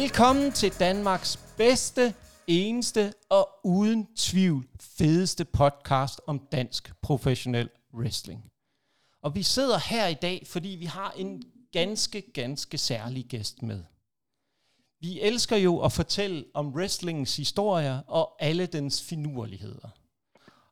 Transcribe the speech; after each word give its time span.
Velkommen 0.00 0.52
til 0.52 0.72
Danmarks 0.78 1.36
bedste, 1.56 2.14
eneste 2.46 3.12
og 3.28 3.48
uden 3.64 4.08
tvivl 4.16 4.68
fedeste 4.80 5.44
podcast 5.44 6.20
om 6.26 6.38
dansk 6.52 6.92
professionel 7.02 7.70
wrestling. 7.94 8.50
Og 9.22 9.34
vi 9.34 9.42
sidder 9.42 9.78
her 9.78 10.06
i 10.06 10.14
dag, 10.14 10.46
fordi 10.46 10.68
vi 10.68 10.84
har 10.84 11.10
en 11.10 11.42
ganske, 11.72 12.20
ganske 12.20 12.78
særlig 12.78 13.24
gæst 13.24 13.62
med. 13.62 13.84
Vi 15.00 15.20
elsker 15.20 15.56
jo 15.56 15.80
at 15.80 15.92
fortælle 15.92 16.44
om 16.54 16.74
wrestlingens 16.74 17.36
historier 17.36 18.00
og 18.06 18.36
alle 18.38 18.66
dens 18.66 19.02
finurligheder. 19.02 19.88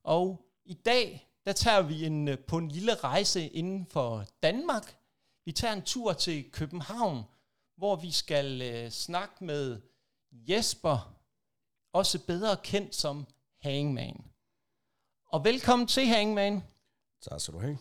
Og 0.05 0.49
i 0.65 0.75
dag, 0.75 1.29
der 1.47 1.53
tager 1.53 1.83
vi 1.83 2.05
en, 2.05 2.29
øh, 2.29 2.39
på 2.39 2.59
en 2.59 2.69
lille 2.69 2.95
rejse 2.95 3.49
inden 3.49 3.87
for 3.87 4.25
Danmark. 4.43 4.97
Vi 5.45 5.53
tager 5.53 5.75
en 5.75 5.83
tur 5.83 6.13
til 6.13 6.51
København, 6.51 7.25
hvor 7.79 7.97
vi 7.97 8.11
skal 8.11 8.63
øh, 8.63 8.91
snakke 8.91 9.45
med 9.45 9.81
Jesper, 10.33 11.15
også 11.93 12.27
bedre 12.27 12.57
kendt 12.57 12.95
som 12.95 13.27
Hangman. 13.63 14.25
Og 15.27 15.45
velkommen 15.45 15.89
til 15.89 16.07
Hangman. 16.07 16.63
Tak 17.21 17.41
skal 17.41 17.55
du 17.55 17.59
have. 17.59 17.79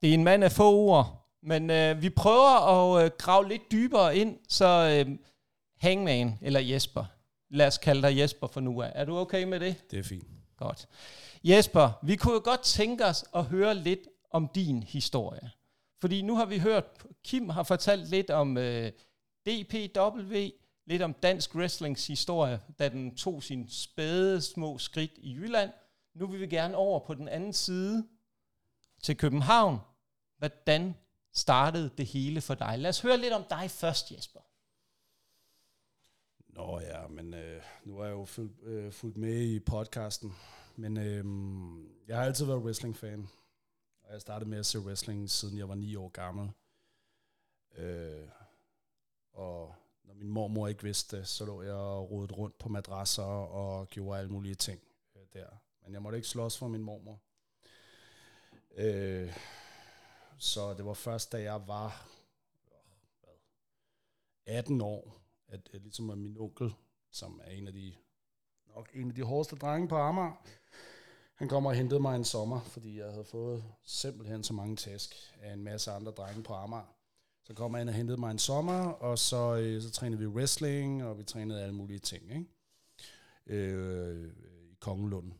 Det 0.00 0.10
er 0.10 0.14
en 0.14 0.24
mand 0.24 0.44
af 0.44 0.52
få 0.52 0.72
ord, 0.74 1.28
men 1.42 1.70
øh, 1.70 2.02
vi 2.02 2.10
prøver 2.10 2.66
at 2.66 3.04
øh, 3.04 3.10
grave 3.18 3.48
lidt 3.48 3.70
dybere 3.70 4.16
ind, 4.16 4.38
så 4.48 5.04
øh, 5.06 5.18
Hangman, 5.76 6.38
eller 6.42 6.60
Jesper, 6.60 7.04
lad 7.48 7.66
os 7.66 7.78
kalde 7.78 8.02
dig 8.02 8.18
Jesper 8.18 8.46
for 8.46 8.60
nu 8.60 8.82
af. 8.82 8.92
Er 8.94 9.04
du 9.04 9.18
okay 9.18 9.44
med 9.44 9.60
det? 9.60 9.90
Det 9.90 9.98
er 9.98 10.02
fint. 10.02 10.28
Godt. 10.56 10.88
Jesper, 11.44 11.90
vi 12.02 12.16
kunne 12.16 12.34
jo 12.34 12.40
godt 12.44 12.62
tænke 12.62 13.04
os 13.06 13.24
at 13.34 13.44
høre 13.44 13.74
lidt 13.74 14.08
om 14.30 14.48
din 14.54 14.82
historie. 14.82 15.50
Fordi 16.00 16.22
nu 16.22 16.34
har 16.34 16.44
vi 16.44 16.58
hørt, 16.58 16.84
Kim 17.24 17.48
har 17.48 17.62
fortalt 17.62 18.08
lidt 18.08 18.30
om 18.30 18.56
øh, 18.56 18.92
DPW, 19.46 20.34
lidt 20.86 21.02
om 21.02 21.14
dansk 21.14 21.54
wrestlings 21.54 22.06
historie, 22.06 22.60
da 22.78 22.88
den 22.88 23.16
tog 23.16 23.42
sin 23.42 23.68
spæde 23.68 24.40
små 24.40 24.78
skridt 24.78 25.12
i 25.16 25.34
Jylland. 25.34 25.70
Nu 26.14 26.26
vil 26.26 26.40
vi 26.40 26.46
gerne 26.46 26.76
over 26.76 27.06
på 27.06 27.14
den 27.14 27.28
anden 27.28 27.52
side 27.52 28.08
til 29.02 29.16
København. 29.16 29.78
Hvordan 30.38 30.94
startede 31.32 31.90
det 31.98 32.06
hele 32.06 32.40
for 32.40 32.54
dig? 32.54 32.78
Lad 32.78 32.90
os 32.90 33.00
høre 33.00 33.16
lidt 33.16 33.32
om 33.32 33.44
dig 33.50 33.70
først, 33.70 34.12
Jesper. 34.12 34.40
Nå 36.48 36.80
ja, 36.80 37.08
men 37.08 37.34
øh, 37.34 37.62
nu 37.84 37.98
er 37.98 38.04
jeg 38.04 38.12
jo 38.12 38.24
fulgt, 38.24 38.62
øh, 38.62 38.92
fulgt 38.92 39.16
med 39.16 39.42
i 39.42 39.60
podcasten. 39.60 40.32
Men 40.76 40.96
øh, 40.96 41.24
jeg 42.08 42.16
har 42.16 42.24
altid 42.24 42.44
været 42.44 42.62
wrestling-fan. 42.62 43.28
Og 44.10 44.14
jeg 44.14 44.20
startede 44.20 44.50
med 44.50 44.58
at 44.58 44.66
se 44.66 44.80
wrestling, 44.80 45.30
siden 45.30 45.58
jeg 45.58 45.68
var 45.68 45.74
ni 45.74 45.96
år 45.96 46.08
gammel. 46.08 46.50
Øh, 47.76 48.28
og 49.32 49.74
når 50.04 50.14
min 50.14 50.28
mormor 50.28 50.68
ikke 50.68 50.82
vidste 50.82 51.16
det, 51.16 51.28
så 51.28 51.44
lå 51.44 51.62
jeg 51.62 51.74
og 51.74 52.10
rodet 52.10 52.38
rundt 52.38 52.58
på 52.58 52.68
madrasser 52.68 53.22
og 53.22 53.88
gjorde 53.88 54.18
alle 54.18 54.32
mulige 54.32 54.54
ting 54.54 54.80
øh, 55.16 55.22
der. 55.32 55.46
Men 55.82 55.92
jeg 55.92 56.02
måtte 56.02 56.18
ikke 56.18 56.28
slås 56.28 56.58
for 56.58 56.68
min 56.68 56.82
mormor. 56.82 57.20
Øh, 58.74 59.36
så 60.38 60.74
det 60.74 60.84
var 60.84 60.94
først, 60.94 61.32
da 61.32 61.42
jeg 61.42 61.68
var 61.68 62.06
hvad, 63.20 64.56
18 64.56 64.80
år, 64.80 65.20
at, 65.48 65.70
at 65.72 65.82
ligesom 65.82 66.10
at 66.10 66.18
min 66.18 66.36
onkel, 66.38 66.74
som 67.10 67.40
er 67.44 67.50
en 67.50 67.66
af 67.66 67.72
de 67.72 67.94
nok 68.66 68.90
en 68.94 69.08
af 69.08 69.14
de 69.14 69.22
hårdeste 69.22 69.56
drenge 69.56 69.88
på 69.88 69.96
Amager, 69.96 70.42
han 71.40 71.48
kommer 71.48 71.70
og 71.70 71.76
hentede 71.76 72.00
mig 72.00 72.16
en 72.16 72.24
sommer, 72.24 72.60
fordi 72.60 72.98
jeg 72.98 73.10
havde 73.10 73.24
fået 73.24 73.64
simpelthen 73.82 74.44
så 74.44 74.52
mange 74.52 74.76
tæsk 74.76 75.14
af 75.42 75.52
en 75.52 75.64
masse 75.64 75.90
andre 75.90 76.12
drenge 76.12 76.42
på 76.42 76.54
Amager. 76.54 76.94
Så 77.44 77.54
kom 77.54 77.74
han 77.74 77.88
og 77.88 77.94
hentede 77.94 78.20
mig 78.20 78.30
en 78.30 78.38
sommer, 78.38 78.82
og 78.82 79.18
så, 79.18 79.56
øh, 79.56 79.82
så 79.82 79.90
trænede 79.90 80.18
vi 80.18 80.26
wrestling, 80.26 81.04
og 81.04 81.18
vi 81.18 81.24
trænede 81.24 81.62
alle 81.62 81.74
mulige 81.74 81.98
ting, 81.98 82.22
ikke? 82.30 82.46
Øh, 83.46 84.32
i 84.70 84.74
Kongelund, 84.80 85.32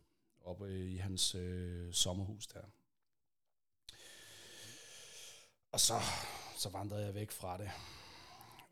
oppe 0.44 0.90
i 0.90 0.96
hans 0.96 1.34
øh, 1.34 1.92
sommerhus 1.92 2.46
der. 2.46 2.62
Og 5.72 5.80
så, 5.80 5.94
så 6.58 6.68
vandrede 6.68 7.04
jeg 7.04 7.14
væk 7.14 7.30
fra 7.30 7.58
det. 7.58 7.70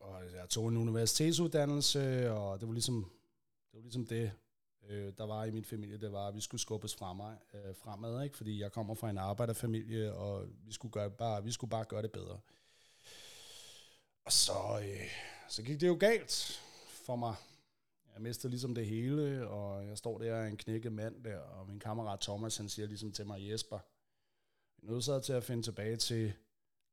Og 0.00 0.22
jeg 0.34 0.48
tog 0.48 0.68
en 0.68 0.76
universitetsuddannelse, 0.76 2.32
og 2.32 2.60
det 2.60 2.68
var 2.68 2.74
ligesom 2.74 3.10
det, 3.72 3.76
var 3.76 3.82
ligesom 3.82 4.06
det 4.06 4.32
øh, 4.88 5.12
der 5.18 5.24
var 5.24 5.44
i 5.44 5.50
min 5.50 5.64
familie, 5.64 5.96
det 5.96 6.12
var, 6.12 6.28
at 6.28 6.34
vi 6.34 6.40
skulle 6.40 6.60
skubbes 6.60 6.94
fremad, 6.94 7.36
øh, 7.54 7.74
fremad 7.76 8.24
ikke? 8.24 8.36
fordi 8.36 8.60
jeg 8.60 8.72
kommer 8.72 8.94
fra 8.94 9.10
en 9.10 9.18
arbejderfamilie, 9.18 10.14
og 10.14 10.46
vi 10.66 10.72
skulle, 10.72 10.92
gøre 10.92 11.10
bare, 11.10 11.44
vi 11.44 11.52
skulle 11.52 11.70
bare 11.70 11.84
gøre 11.84 12.02
det 12.02 12.12
bedre. 12.12 12.40
Og 14.24 14.32
så, 14.32 14.80
øh, 14.82 15.10
så 15.48 15.62
gik 15.62 15.80
det 15.80 15.88
jo 15.88 15.96
galt 16.00 16.60
for 16.88 17.16
mig. 17.16 17.34
Jeg 18.14 18.22
mistede 18.22 18.50
ligesom 18.50 18.74
det 18.74 18.86
hele, 18.86 19.48
og 19.48 19.86
jeg 19.86 19.98
står 19.98 20.18
der 20.18 20.44
en 20.44 20.56
knækket 20.56 20.92
mand 20.92 21.24
der, 21.24 21.38
og 21.38 21.66
min 21.66 21.80
kammerat 21.80 22.20
Thomas, 22.20 22.56
han 22.56 22.68
siger 22.68 22.86
ligesom 22.88 23.12
til 23.12 23.26
mig, 23.26 23.50
Jesper, 23.50 23.78
vi 24.76 24.86
er 24.88 24.92
nødt 24.92 25.24
til 25.24 25.32
at 25.32 25.44
finde 25.44 25.62
tilbage 25.62 25.96
til, 25.96 26.32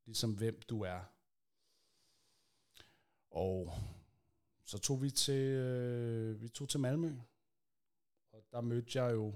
ligesom 0.05 0.31
hvem 0.31 0.61
du 0.69 0.81
er. 0.81 1.00
Og 3.31 3.73
så 4.66 4.78
tog 4.78 5.01
vi 5.01 5.09
til, 5.09 5.41
øh, 5.41 6.41
vi 6.41 6.50
tog 6.50 6.69
til 6.69 6.79
Malmø, 6.79 7.11
der 8.55 8.61
mødte 8.61 9.03
jeg 9.03 9.13
jo 9.13 9.35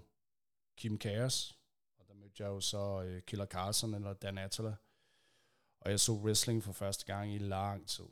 Kim 0.78 1.02
Chaos, 1.02 1.58
og 1.98 2.08
der 2.08 2.14
mødte 2.14 2.44
jeg 2.44 2.48
jo 2.48 2.60
så 2.60 3.04
øh, 3.04 3.22
Killer 3.22 3.46
Carlson 3.46 3.94
eller 3.94 4.14
Dan 4.14 4.38
Attila. 4.38 4.76
Og 5.80 5.92
jeg 5.92 6.00
så 6.00 6.14
wrestling 6.14 6.64
for 6.64 6.72
første 6.72 7.06
gang 7.06 7.34
i 7.34 7.38
lang 7.38 7.88
tid. 7.88 8.06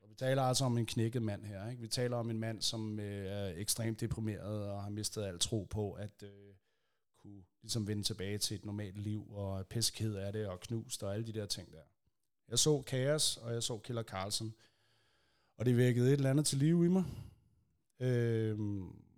Og 0.00 0.10
vi 0.10 0.14
taler 0.14 0.42
altså 0.42 0.64
om 0.64 0.78
en 0.78 0.86
knækket 0.86 1.22
mand 1.22 1.44
her. 1.44 1.70
Ikke? 1.70 1.82
Vi 1.82 1.88
taler 1.88 2.16
om 2.16 2.30
en 2.30 2.38
mand, 2.38 2.62
som 2.62 3.00
øh, 3.00 3.26
er 3.26 3.48
ekstremt 3.56 4.00
deprimeret 4.00 4.70
og 4.70 4.82
har 4.82 4.90
mistet 4.90 5.24
al 5.24 5.38
tro 5.38 5.66
på, 5.70 5.92
at 5.92 6.22
øh, 6.22 6.54
kunne 7.18 7.42
ligesom 7.62 7.86
vende 7.86 8.02
tilbage 8.02 8.38
til 8.38 8.54
et 8.54 8.64
normalt 8.64 8.98
liv, 8.98 9.30
og 9.30 9.66
piskhed 9.66 10.14
af 10.14 10.32
det, 10.32 10.46
og 10.46 10.60
knust 10.60 11.02
og 11.02 11.14
alle 11.14 11.26
de 11.26 11.32
der 11.32 11.46
ting 11.46 11.72
der. 11.72 11.82
Jeg 12.48 12.58
så 12.58 12.82
Chaos, 12.88 13.36
og 13.36 13.52
jeg 13.52 13.62
så 13.62 13.78
Killer 13.78 14.02
Carlson. 14.02 14.54
Og 15.56 15.66
det 15.66 15.76
vækkede 15.76 16.08
et 16.08 16.12
eller 16.12 16.30
andet 16.30 16.46
til 16.46 16.58
liv 16.58 16.84
i 16.84 16.88
mig. 16.88 17.04
Øhm, 18.00 19.09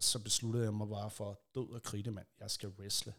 så 0.00 0.18
besluttede 0.18 0.64
jeg 0.64 0.74
mig 0.74 0.88
bare 0.88 1.10
for 1.10 1.40
død 1.54 1.70
og 1.70 1.82
kridte, 1.82 2.10
mand. 2.10 2.26
Jeg 2.40 2.50
skal 2.50 2.68
wrestle. 2.68 3.14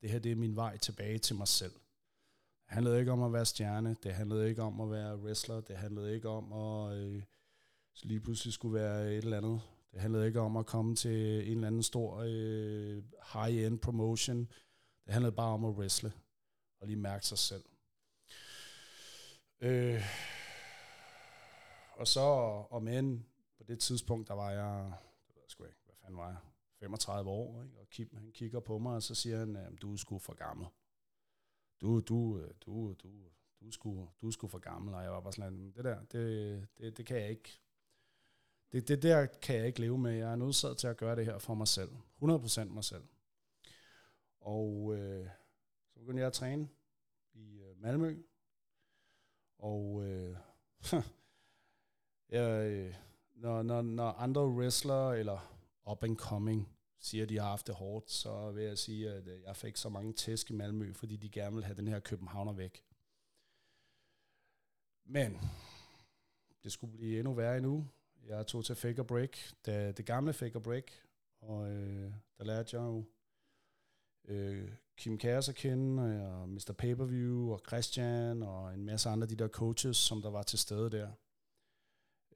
Det 0.00 0.10
her, 0.10 0.18
det 0.18 0.32
er 0.32 0.36
min 0.36 0.56
vej 0.56 0.76
tilbage 0.76 1.18
til 1.18 1.36
mig 1.36 1.48
selv. 1.48 1.72
Det 1.72 2.74
handlede 2.74 3.00
ikke 3.00 3.12
om 3.12 3.22
at 3.22 3.32
være 3.32 3.44
stjerne. 3.44 3.96
Det 4.02 4.14
handlede 4.14 4.48
ikke 4.48 4.62
om 4.62 4.80
at 4.80 4.90
være 4.90 5.18
wrestler. 5.18 5.60
Det 5.60 5.76
handlede 5.76 6.14
ikke 6.14 6.28
om 6.28 6.52
at 6.52 6.96
øh, 6.96 7.22
så 7.94 8.06
lige 8.06 8.20
pludselig 8.20 8.52
skulle 8.54 8.74
være 8.74 9.14
et 9.14 9.24
eller 9.24 9.36
andet. 9.36 9.60
Det 9.92 10.00
handlede 10.00 10.26
ikke 10.26 10.40
om 10.40 10.56
at 10.56 10.66
komme 10.66 10.96
til 10.96 11.50
en 11.50 11.54
eller 11.54 11.66
anden 11.66 11.82
stor 11.82 12.22
øh, 12.26 13.02
high-end 13.32 13.78
promotion. 13.78 14.38
Det 15.04 15.12
handlede 15.12 15.36
bare 15.36 15.54
om 15.54 15.64
at 15.64 15.74
wrestle 15.74 16.12
og 16.80 16.86
lige 16.86 16.96
mærke 16.96 17.26
sig 17.26 17.38
selv. 17.38 17.64
Øh, 19.60 20.02
og 21.96 22.06
så, 22.06 22.20
om 22.70 22.88
end 22.88 23.20
på 23.58 23.64
det 23.68 23.78
tidspunkt, 23.78 24.28
der 24.28 24.34
var 24.34 24.50
jeg, 24.50 24.92
han 26.06 26.16
var 26.16 26.44
35 26.80 27.30
år, 27.30 27.62
ikke? 27.62 27.78
og 27.78 27.88
Kim 27.90 28.16
han 28.16 28.32
kigger 28.32 28.60
på 28.60 28.78
mig, 28.78 28.94
og 28.94 29.02
så 29.02 29.14
siger 29.14 29.38
han, 29.38 29.56
at 29.56 29.82
du 29.82 29.92
er 29.92 29.96
sgu 29.96 30.18
for 30.18 30.34
gammel. 30.34 30.66
Du, 31.80 32.00
du, 32.00 32.38
øh, 32.38 32.50
du, 32.66 32.94
du, 33.02 33.08
du 33.60 33.66
er 33.66 33.70
sgu, 33.70 34.08
du 34.20 34.26
er 34.26 34.30
sgu 34.30 34.48
for 34.48 34.58
gammel, 34.58 34.94
og 34.94 35.02
jeg 35.02 35.12
var 35.12 35.20
bare 35.20 35.32
sådan, 35.32 35.72
det 35.72 35.84
der, 35.84 36.04
det, 36.04 36.68
det, 36.78 36.96
det 36.96 37.06
kan 37.06 37.16
jeg 37.16 37.30
ikke, 37.30 37.60
det, 38.72 38.88
det 38.88 39.02
der 39.02 39.26
kan 39.26 39.56
jeg 39.56 39.66
ikke 39.66 39.80
leve 39.80 39.98
med. 39.98 40.12
Jeg 40.12 40.32
er 40.32 40.36
nødsaget 40.36 40.78
til 40.78 40.86
at 40.86 40.96
gøre 40.96 41.16
det 41.16 41.24
her 41.24 41.38
for 41.38 41.54
mig 41.54 41.68
selv. 41.68 41.90
100% 42.22 42.64
mig 42.64 42.84
selv. 42.84 43.04
Og 44.40 44.94
øh, 44.96 45.28
så 45.92 45.98
begyndte 45.98 46.20
jeg 46.20 46.26
at 46.26 46.32
træne 46.32 46.68
i 47.32 47.60
øh, 47.60 47.80
Malmø. 47.80 48.22
Og 49.58 50.04
øh, 50.04 50.36
jeg, 52.28 52.70
øh, 52.70 52.94
når, 53.34 53.62
når, 53.62 53.82
når 53.82 54.10
andre 54.10 54.48
wrestlere 54.48 55.18
eller 55.18 55.55
up 55.86 56.04
and 56.04 56.16
coming 56.16 56.76
siger, 57.00 57.22
at 57.22 57.28
de 57.28 57.38
har 57.38 57.48
haft 57.48 57.66
det 57.66 57.74
hårdt, 57.74 58.10
så 58.10 58.50
vil 58.50 58.64
jeg 58.64 58.78
sige, 58.78 59.10
at 59.10 59.28
øh, 59.28 59.42
jeg 59.42 59.56
fik 59.56 59.76
så 59.76 59.88
mange 59.88 60.12
tæsk 60.12 60.50
i 60.50 60.54
Malmø, 60.54 60.92
fordi 60.92 61.16
de 61.16 61.30
gerne 61.30 61.54
vil 61.54 61.64
have 61.64 61.76
den 61.76 61.88
her 61.88 62.00
københavner 62.00 62.52
væk. 62.52 62.84
Men 65.04 65.40
det 66.64 66.72
skulle 66.72 66.92
blive 66.92 67.18
endnu 67.18 67.34
værre 67.34 67.56
endnu. 67.56 67.88
Jeg 68.26 68.46
tog 68.46 68.64
til 68.64 68.74
Fake 68.74 69.04
Break, 69.04 69.36
det, 69.66 69.96
det 69.96 70.06
gamle 70.06 70.32
Fake 70.32 70.60
Break, 70.60 70.90
og 71.40 71.70
øh, 71.70 72.12
der 72.38 72.44
lærte 72.44 72.76
jeg 72.76 72.82
jo 72.82 73.04
øh, 74.24 74.72
Kim 74.96 75.18
Kærs 75.18 75.48
at 75.48 75.54
kende, 75.54 76.26
og 76.28 76.48
Mr. 76.48 76.74
Pay-Per-View, 76.78 77.52
og 77.52 77.60
Christian, 77.66 78.42
og 78.42 78.74
en 78.74 78.84
masse 78.84 79.08
andre 79.08 79.24
af 79.24 79.28
de 79.28 79.36
der 79.36 79.48
coaches, 79.48 79.96
som 79.96 80.22
der 80.22 80.30
var 80.30 80.42
til 80.42 80.58
stede 80.58 80.90
der. 80.90 81.12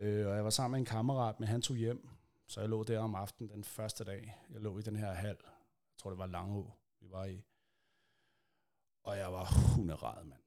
Øh, 0.01 0.27
og 0.27 0.35
jeg 0.35 0.45
var 0.45 0.51
sammen 0.51 0.73
med 0.73 0.79
en 0.81 0.93
kammerat, 0.93 1.41
men 1.41 1.49
han 1.49 1.63
tog 1.63 1.77
hjem, 1.77 2.09
så 2.51 2.61
jeg 2.61 2.69
lå 2.69 2.85
der 2.85 2.99
om 2.99 3.15
aftenen 3.15 3.51
den 3.51 3.65
første 3.65 4.05
dag. 4.05 4.37
Jeg 4.51 4.61
lå 4.61 4.79
i 4.79 4.83
den 4.83 4.97
her 4.97 5.13
hal. 5.13 5.37
Jeg 5.45 5.99
tror, 5.99 6.11
det 6.11 6.19
var 6.19 6.27
Langå, 6.27 6.73
vi 7.01 7.11
var 7.11 7.25
i. 7.25 7.45
Og 9.03 9.17
jeg 9.17 9.33
var 9.33 9.75
hunderad, 9.75 10.25
mand. 10.25 10.43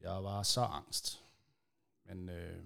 Jeg 0.00 0.24
var 0.24 0.42
så 0.42 0.60
angst. 0.60 1.24
Men 2.04 2.28
øh, 2.28 2.64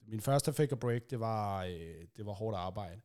min 0.00 0.20
første 0.20 0.52
fake 0.52 0.76
break, 0.76 1.10
det 1.10 1.20
var, 1.20 1.64
øh, 1.64 2.06
det 2.16 2.26
var 2.26 2.32
hårdt 2.32 2.56
arbejde. 2.56 3.00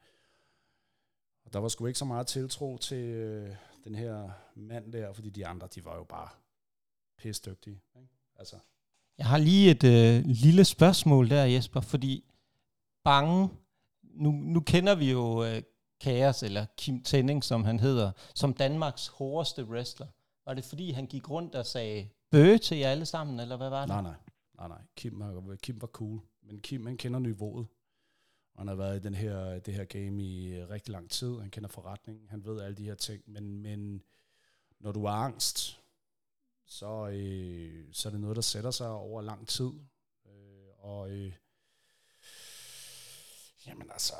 Og 1.45 1.53
der 1.53 1.59
var 1.59 1.67
sgu 1.67 1.85
ikke 1.85 1.99
så 1.99 2.05
meget 2.05 2.27
tiltro 2.27 2.77
til 2.77 3.03
øh, 3.03 3.55
den 3.83 3.95
her 3.95 4.29
mand 4.55 4.93
der, 4.93 5.13
fordi 5.13 5.29
de 5.29 5.47
andre, 5.47 5.67
de 5.67 5.85
var 5.85 5.95
jo 5.95 6.03
bare 6.03 6.29
pisdygtige. 7.17 7.81
Ikke? 7.95 8.09
Altså. 8.35 8.59
Jeg 9.17 9.25
har 9.25 9.37
lige 9.37 9.71
et 9.71 9.83
øh, 9.83 10.25
lille 10.25 10.65
spørgsmål 10.65 11.29
der, 11.29 11.43
Jesper, 11.43 11.81
fordi 11.81 12.33
bange, 13.03 13.49
nu, 14.13 14.31
nu 14.31 14.60
kender 14.60 14.95
vi 14.95 15.12
jo 15.12 15.44
øh, 15.44 15.62
Kaos, 16.01 16.44
eller 16.44 16.65
Kim 16.77 17.04
Tenning, 17.04 17.44
som 17.44 17.63
han 17.63 17.80
hedder, 17.80 18.12
som 18.36 18.54
Danmarks 18.54 19.07
hårdeste 19.07 19.65
wrestler. 19.65 20.07
Var 20.45 20.54
det 20.54 20.65
fordi, 20.65 20.92
han 20.92 21.06
gik 21.06 21.30
rundt 21.30 21.56
og 21.56 21.65
sagde 21.65 22.10
bøge 22.31 22.57
til 22.57 22.77
jer 22.77 22.89
alle 22.89 23.06
sammen, 23.06 23.39
eller 23.39 23.57
hvad 23.57 23.69
var 23.69 23.80
det? 23.80 23.88
Nej, 23.88 24.01
nej. 24.01 24.15
nej, 24.57 24.68
nej. 24.68 24.81
Kim, 24.95 25.19
var, 25.19 25.56
Kim 25.56 25.81
var 25.81 25.88
cool, 25.88 26.21
men 26.44 26.60
Kim, 26.60 26.86
han 26.86 26.98
kender 26.98 27.19
niveauet. 27.19 27.68
Han 28.56 28.68
har 28.68 28.75
været 28.75 29.00
i 29.00 29.04
den 29.04 29.13
her, 29.13 29.60
det 29.60 29.74
her 29.74 29.86
game 29.86 30.24
i 30.24 30.54
øh, 30.54 30.69
rigtig 30.69 30.92
lang 30.92 31.10
tid. 31.10 31.39
Han 31.39 31.50
kender 31.50 31.69
forretningen. 31.69 32.30
Han 32.30 32.45
ved 32.45 32.62
alle 32.62 32.77
de 32.77 32.83
her 32.83 32.95
ting. 32.95 33.24
Men, 33.27 33.62
men 33.62 34.04
når 34.80 34.92
du 34.92 35.06
er 35.06 35.12
angst, 35.12 35.81
så, 36.65 37.10
øh, 37.10 37.86
så 37.92 38.10
er 38.10 38.12
det 38.12 38.19
noget, 38.19 38.36
der 38.36 38.42
sætter 38.42 38.71
sig 38.71 38.89
over 38.89 39.21
lang 39.21 39.48
tid. 39.48 39.71
Øh, 40.25 40.68
og 40.77 41.12
øh, 41.12 41.33
jamen 43.68 43.92
altså, 43.92 44.13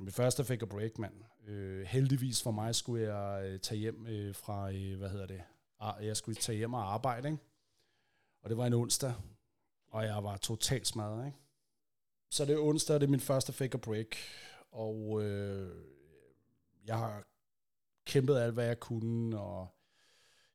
min 0.00 0.12
første 0.12 0.44
fik 0.44 0.60
jeg 0.60 0.68
break, 0.68 0.98
mand. 0.98 1.14
Øh, 1.46 1.86
heldigvis 1.86 2.42
for 2.42 2.50
mig 2.50 2.74
skulle 2.74 3.14
jeg 3.14 3.44
øh, 3.44 3.60
tage 3.60 3.78
hjem 3.78 4.06
øh, 4.06 4.34
fra, 4.34 4.72
øh, 4.72 4.98
hvad 4.98 5.10
hedder 5.10 5.26
det, 5.26 5.42
ah, 5.80 6.06
jeg 6.06 6.16
skulle 6.16 6.36
tage 6.36 6.58
hjem 6.58 6.74
og 6.74 6.92
arbejde, 6.94 7.28
ikke? 7.28 7.42
Og 8.42 8.50
det 8.50 8.58
var 8.58 8.66
en 8.66 8.74
onsdag, 8.74 9.14
og 9.90 10.04
jeg 10.04 10.24
var 10.24 10.36
totalt 10.36 10.86
smadret, 10.86 11.26
ikke? 11.26 11.38
Så 12.30 12.44
det 12.44 12.54
er 12.54 12.60
onsdag, 12.60 12.94
det 12.94 13.02
er 13.02 13.10
min 13.10 13.20
første 13.20 13.52
fake 13.52 13.74
a 13.74 13.78
break, 13.78 14.16
og 14.70 15.22
øh, 15.22 15.84
jeg 16.86 16.98
har 16.98 17.24
kæmpet 18.06 18.38
alt, 18.38 18.54
hvad 18.54 18.66
jeg 18.66 18.80
kunne, 18.80 19.40
og 19.40 19.68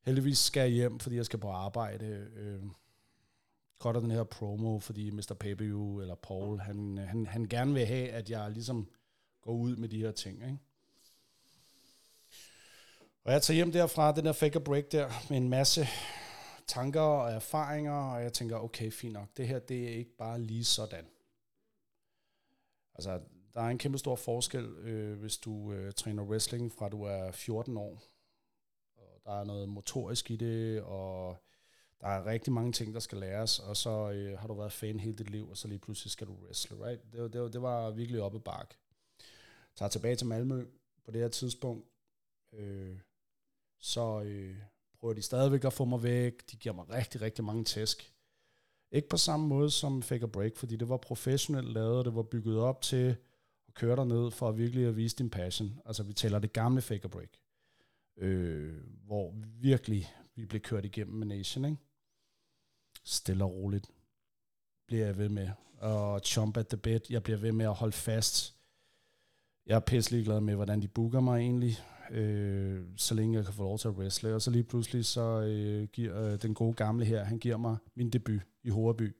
heldigvis 0.02 0.38
skal 0.38 0.62
jeg 0.62 0.70
hjem, 0.70 1.00
fordi 1.00 1.16
jeg 1.16 1.26
skal 1.26 1.40
på 1.40 1.50
arbejde. 1.50 2.06
Øh, 2.36 2.64
godt 3.80 3.96
den 4.02 4.12
her 4.12 4.24
promo, 4.24 4.80
fordi 4.80 5.12
Mr. 5.12 5.34
Pay-Per-View, 5.40 6.02
eller 6.02 6.16
Paul, 6.16 6.60
han, 6.60 6.98
han, 6.98 7.28
han 7.28 7.48
gerne 7.48 7.74
vil 7.74 7.86
have, 7.86 8.10
at 8.10 8.30
jeg 8.30 8.52
ligesom 8.52 8.90
går 9.42 9.54
ud 9.54 9.76
med 9.76 9.90
de 9.90 10.00
her 10.00 10.12
ting, 10.12 10.44
ikke? 10.44 10.58
Og 13.24 13.32
jeg 13.32 13.42
tager 13.42 13.56
hjem 13.56 13.72
derfra, 13.72 14.12
den 14.12 14.26
der 14.26 14.34
fake 14.34 14.60
break 14.60 14.92
der, 14.92 15.10
med 15.30 15.38
en 15.38 15.50
masse 15.50 15.88
tanker 16.68 17.02
og 17.02 17.32
erfaringer, 17.32 18.14
og 18.14 18.24
jeg 18.24 18.34
tænker, 18.34 18.58
okay, 18.58 18.92
fint 18.92 19.14
nok, 19.14 19.28
det 19.38 19.48
her, 19.48 19.60
det 19.60 19.84
er 19.84 19.96
ikke 19.98 20.18
bare 20.18 20.42
lige 20.42 20.64
sådan. 20.64 21.06
Altså, 22.96 23.20
der 23.54 23.62
er 23.62 23.68
en 23.68 23.78
kæmpe 23.78 23.98
stor 23.98 24.16
forskel, 24.16 24.66
øh, 24.66 25.20
hvis 25.20 25.38
du 25.38 25.72
øh, 25.72 25.94
træner 25.94 26.24
wrestling 26.24 26.72
fra 26.72 26.90
du 26.90 27.04
er 27.04 27.32
14 27.32 27.78
år. 27.78 28.02
Og 28.96 29.22
der 29.26 29.40
er 29.40 29.44
noget 29.44 29.70
motorisk 29.70 30.32
i 30.32 30.36
det, 30.36 30.82
og 30.82 31.44
der 32.04 32.10
er 32.10 32.26
rigtig 32.26 32.54
mange 32.54 32.72
ting, 32.72 32.94
der 32.94 33.00
skal 33.00 33.18
læres, 33.18 33.60
og 33.60 33.78
så 33.78 34.12
øh, 34.12 34.40
har 34.40 34.48
du 34.48 34.54
været 34.54 34.72
fan 34.72 35.00
hele 35.00 35.18
dit 35.18 35.30
liv, 35.30 35.50
og 35.50 35.58
så 35.58 35.68
lige 35.68 35.80
pludselig 35.80 36.12
skal 36.12 36.28
du 36.28 36.34
wrestle, 36.34 36.86
right? 36.86 37.02
Det, 37.14 37.34
det, 37.34 37.54
det 37.54 37.62
var 37.62 37.92
virkelig 37.92 38.22
oppe 38.22 38.40
bark. 38.40 38.78
Tager 39.76 39.90
tilbage 39.90 40.16
til 40.16 40.28
Malmø 40.28 40.66
på 41.06 41.12
det 41.12 41.22
her 41.22 41.28
tidspunkt, 41.28 41.88
øh, 42.54 43.00
så 43.80 44.22
øh, 44.22 44.56
prøver 45.00 45.14
de 45.14 45.22
stadigvæk 45.22 45.64
at 45.64 45.74
få 45.74 45.86
mig 45.86 46.04
væk. 46.04 46.52
De 46.52 46.56
giver 46.56 46.76
mig 46.76 46.90
rigtig, 46.90 47.22
rigtig 47.22 47.46
mange 47.46 47.64
tæsk. 47.64 48.14
Ikke 48.92 49.10
på 49.10 49.18
samme 49.18 49.48
måde 49.48 49.72
som 49.72 50.04
Fake 50.04 50.28
Break, 50.28 50.56
fordi 50.56 50.76
det 50.76 50.90
var 50.90 50.98
professionelt 50.98 51.74
lavet, 51.74 51.98
og 51.98 52.06
det 52.06 52.16
var 52.16 52.24
bygget 52.24 52.60
op 52.60 52.82
til 52.82 53.16
at 53.68 53.74
køre 53.74 53.96
dig 53.96 54.06
ned 54.06 54.32
for 54.32 54.50
at 54.50 54.58
virkelig 54.58 54.88
at 54.88 54.96
vise 54.96 55.16
din 55.16 55.30
passion. 55.30 55.80
Altså 55.86 56.04
vi 56.04 56.14
taler 56.14 56.40
det 56.40 56.54
gamle 56.54 56.82
Fake 56.82 57.10
Break, 57.10 57.30
øh, 58.18 58.74
hvor 59.06 59.34
virkelig 59.62 60.08
vi 60.36 60.46
blev 60.46 60.62
kørt 60.62 60.86
igennem 60.86 61.16
med 61.16 61.28
Nation, 61.28 61.66
ikke? 61.66 61.78
Stille 63.04 63.44
og 63.44 63.54
roligt 63.54 63.92
bliver 64.88 65.06
jeg 65.06 65.18
ved 65.18 65.30
med 65.30 65.50
Og 65.78 66.20
chomp 66.20 66.58
at 66.58 66.68
the 66.68 66.78
bit. 66.78 67.10
Jeg 67.10 67.24
bliver 67.24 67.38
ved 67.38 67.52
med 67.52 67.66
at 67.66 67.74
holde 67.74 67.94
fast. 67.94 68.56
Jeg 69.66 69.76
er 69.76 69.80
pisselig 69.80 70.26
glad 70.26 70.42
med, 70.42 70.56
hvordan 70.56 70.82
de 70.82 70.88
booker 70.88 71.20
mig 71.20 71.40
egentlig 71.40 71.78
øh, 72.10 72.82
så 72.98 73.16
længe 73.16 73.38
jeg 73.38 73.46
kan 73.46 73.54
få 73.54 73.64
lov 73.64 73.78
til 73.78 73.88
at 73.88 73.94
wrestle. 73.94 74.36
Og 74.36 74.42
så 74.42 74.52
lige 74.52 74.64
pludselig, 74.64 75.06
så 75.06 75.42
øh, 75.42 75.88
giver 75.88 76.22
øh, 76.22 76.42
den 76.42 76.54
gode 76.54 76.74
gamle 76.74 77.06
her, 77.06 77.24
han 77.24 77.40
giver 77.40 77.58
mig 77.58 77.78
min 77.96 78.10
debut 78.10 78.42
i 78.64 78.70
Horeby 78.70 79.16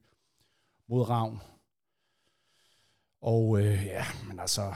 mod 0.88 1.10
Ravn. 1.10 1.42
Og 3.22 3.60
øh, 3.60 3.86
ja, 3.86 4.06
men 4.28 4.40
altså, 4.40 4.74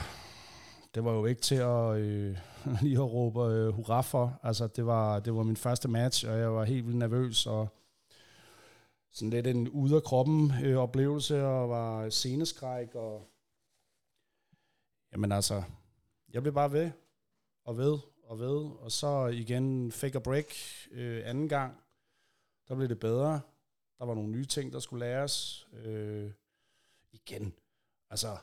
det 0.96 1.04
var 1.04 1.12
jo 1.12 1.26
ikke 1.26 1.42
til 1.42 1.56
at 1.56 1.98
øh, 1.98 2.38
lige 2.82 2.98
at 2.98 3.12
råbe 3.12 3.44
øh, 3.44 3.74
hurra 3.74 4.02
for. 4.02 4.40
Altså, 4.44 4.68
det 4.68 4.86
var, 4.86 5.20
det 5.20 5.36
var 5.36 5.44
min 5.44 5.58
første 5.58 5.88
match, 5.88 6.28
og 6.28 6.40
jeg 6.40 6.54
var 6.54 6.64
helt 6.64 6.86
vildt 6.86 6.98
nervøs, 6.98 7.46
og 7.46 7.68
sådan 9.18 9.30
lidt 9.30 9.48
en 9.48 9.70
ude 9.70 9.96
af 9.96 10.04
kroppen 10.04 10.52
øh, 10.64 10.78
oplevelse, 10.78 11.46
og 11.46 11.70
var 11.70 12.10
sceneskræk, 12.10 12.96
og 12.96 13.28
jamen 15.12 15.32
altså, 15.32 15.64
jeg 16.30 16.42
blev 16.42 16.54
bare 16.54 16.72
ved, 16.72 16.92
og 17.64 17.78
ved 17.78 17.98
og 18.24 18.40
ved. 18.40 18.72
Og 18.80 18.92
så 18.92 19.28
igen 19.28 19.92
fake 19.92 20.16
a 20.16 20.20
break 20.20 20.54
øh, 20.92 21.22
anden 21.26 21.50
gang. 21.50 21.84
Der 22.68 22.76
blev 22.76 22.90
det 22.90 23.00
bedre. 23.00 23.42
Der 24.00 24.06
var 24.06 24.14
nogle 24.14 24.32
nye 24.32 24.46
ting, 24.46 24.74
der 24.74 24.80
skulle 24.80 25.06
læres. 25.06 25.68
Øh, 25.74 26.32
igen, 27.12 27.54
altså, 28.10 28.38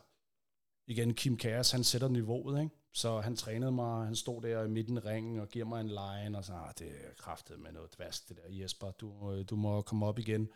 igen, 0.87 1.15
Kim 1.15 1.37
Kæres, 1.37 1.71
han 1.71 1.85
sætter 1.85 2.09
niveauet, 2.09 2.63
ikke? 2.63 2.75
Så 2.93 3.21
han 3.21 3.37
trænede 3.37 3.73
mig, 3.73 4.07
han 4.07 4.17
stod 4.17 4.43
der 4.43 4.65
i 4.65 4.69
midten 4.69 4.97
af 4.97 5.05
ringen 5.05 5.41
og 5.41 5.49
giver 5.49 5.65
mig 5.65 5.81
en 5.81 5.89
line, 5.89 6.39
og 6.39 6.45
så, 6.45 6.53
ah, 6.53 6.73
det 6.79 6.89
er 6.89 7.15
kraftet 7.19 7.61
med 7.61 7.73
noget 7.73 7.97
dvast, 7.97 8.29
det 8.29 8.37
der, 8.37 8.43
Jesper, 8.49 8.91
du, 8.91 9.33
øh, 9.33 9.45
du 9.51 9.57
må 9.57 9.83
komme 9.83 10.07
op 10.07 10.19
igen. 10.19 10.49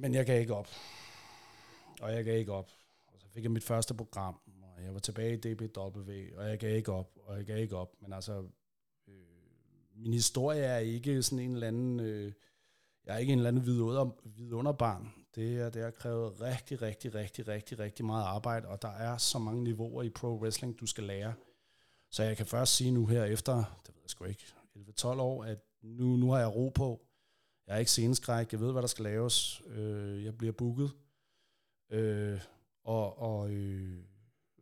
Men 0.00 0.14
jeg 0.14 0.26
gav 0.26 0.40
ikke 0.40 0.54
op. 0.54 0.68
Og 2.00 2.12
jeg 2.12 2.24
gav 2.24 2.38
ikke 2.38 2.52
op. 2.52 2.70
Og 3.06 3.20
så 3.20 3.28
fik 3.28 3.42
jeg 3.42 3.50
mit 3.50 3.64
første 3.64 3.94
program, 3.94 4.40
jeg 4.84 4.94
var 4.94 5.00
tilbage 5.00 5.34
i 5.34 5.36
DBW, 5.36 6.12
og 6.36 6.48
jeg 6.48 6.58
gav 6.58 6.76
ikke 6.76 6.92
op, 6.92 7.10
og 7.16 7.36
jeg 7.36 7.46
gav 7.46 7.58
ikke 7.58 7.76
op. 7.76 7.94
Men 8.00 8.12
altså, 8.12 8.32
øh, 9.08 9.14
min 9.96 10.12
historie 10.12 10.62
er 10.62 10.78
ikke 10.78 11.22
sådan 11.22 11.38
en 11.38 11.52
eller 11.52 11.66
anden, 11.66 12.00
øh, 12.00 12.32
jeg 13.06 13.14
er 13.14 13.18
ikke 13.18 13.32
en 13.32 13.38
eller 13.38 13.48
anden 13.48 13.66
vidunder, 13.66 14.10
vidunderbarn. 14.24 15.12
Det, 15.34 15.58
er, 15.58 15.70
det 15.70 15.82
har 15.82 15.90
krævet 15.90 16.40
rigtig, 16.40 16.82
rigtig, 16.82 17.14
rigtig, 17.14 17.48
rigtig, 17.48 17.78
rigtig 17.78 18.04
meget 18.04 18.24
arbejde, 18.24 18.68
og 18.68 18.82
der 18.82 18.88
er 18.88 19.16
så 19.16 19.38
mange 19.38 19.64
niveauer 19.64 20.02
i 20.02 20.10
pro 20.10 20.38
wrestling, 20.40 20.80
du 20.80 20.86
skal 20.86 21.04
lære. 21.04 21.34
Så 22.10 22.22
jeg 22.22 22.36
kan 22.36 22.46
først 22.46 22.74
sige 22.76 22.90
nu 22.90 23.06
her 23.06 23.24
efter, 23.24 23.54
det 23.86 23.94
ved 23.94 24.02
jeg 24.02 24.10
sgu 24.10 24.24
ikke, 24.24 24.44
11-12 24.76 25.06
år, 25.06 25.44
at 25.44 25.58
nu, 25.82 26.16
nu 26.16 26.30
har 26.30 26.38
jeg 26.38 26.56
ro 26.56 26.68
på. 26.68 27.07
Jeg 27.68 27.74
er 27.74 27.78
ikke 27.78 27.90
seneskræk, 27.90 28.52
jeg 28.52 28.60
ved, 28.60 28.72
hvad 28.72 28.82
der 28.82 28.88
skal 28.88 29.04
laves. 29.04 29.62
Øh, 29.66 30.24
jeg 30.24 30.38
bliver 30.38 30.52
booket. 30.52 30.90
Øh, 31.90 32.40
og 32.84 33.18
og 33.22 33.50
øh, 33.50 33.98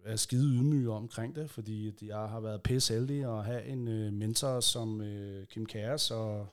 er 0.05 0.17
skide 0.17 0.57
ydmyg 0.57 0.89
omkring 0.89 1.37
det, 1.37 1.51
fordi 1.51 1.95
jeg 2.03 2.29
har 2.29 2.41
været 2.41 2.63
pisse 2.63 2.95
heldig 2.95 3.25
at 3.25 3.45
have 3.45 3.65
en 3.65 3.89
øh, 3.89 4.13
mentor 4.13 4.61
som 4.61 5.01
øh, 5.01 5.47
Kim 5.47 5.67
Kæres 5.67 6.11
og, 6.11 6.47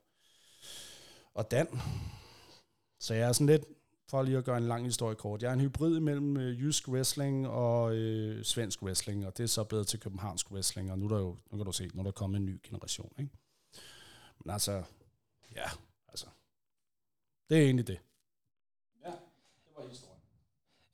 og 1.33 1.51
Dan. 1.51 1.67
Så 2.99 3.13
jeg 3.13 3.27
er 3.27 3.31
sådan 3.31 3.47
lidt, 3.47 3.65
for 4.09 4.23
lige 4.23 4.37
at 4.37 4.45
gøre 4.45 4.57
en 4.57 4.67
lang 4.67 4.85
historie 4.85 5.15
kort, 5.15 5.43
jeg 5.43 5.49
er 5.49 5.53
en 5.53 5.61
hybrid 5.61 5.99
mellem 5.99 6.37
øh, 6.37 6.61
jysk 6.61 6.87
wrestling 6.87 7.47
og 7.47 7.95
øh, 7.95 8.43
svensk 8.43 8.81
wrestling, 8.83 9.27
og 9.27 9.37
det 9.37 9.43
er 9.43 9.47
så 9.47 9.63
blevet 9.63 9.87
til 9.87 9.99
københavnsk 9.99 10.51
wrestling, 10.51 10.91
og 10.91 10.99
nu, 10.99 11.05
er 11.05 11.09
der 11.09 11.19
jo, 11.19 11.37
nu 11.51 11.57
kan 11.57 11.65
du 11.65 11.71
se, 11.71 11.89
nu 11.93 11.99
er 11.99 12.03
der 12.03 12.11
kommet 12.11 12.37
en 12.37 12.45
ny 12.45 12.59
generation. 12.63 13.11
Ikke? 13.19 13.31
Men 14.45 14.53
altså, 14.53 14.83
ja, 15.55 15.69
det 17.49 17.57
er 17.57 17.65
egentlig 17.65 17.87
det. 17.87 17.99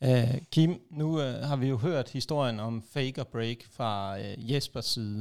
Uh, 0.07 0.35
Kim, 0.53 0.71
nu 0.99 1.07
uh, 1.23 1.39
har 1.49 1.57
vi 1.63 1.67
jo 1.73 1.77
hørt 1.87 2.07
historien 2.19 2.59
om 2.67 2.73
fake 2.95 3.17
or 3.21 3.29
break 3.35 3.59
fra 3.77 3.91
uh, 4.23 4.51
Jespers 4.51 4.89
side. 4.95 5.19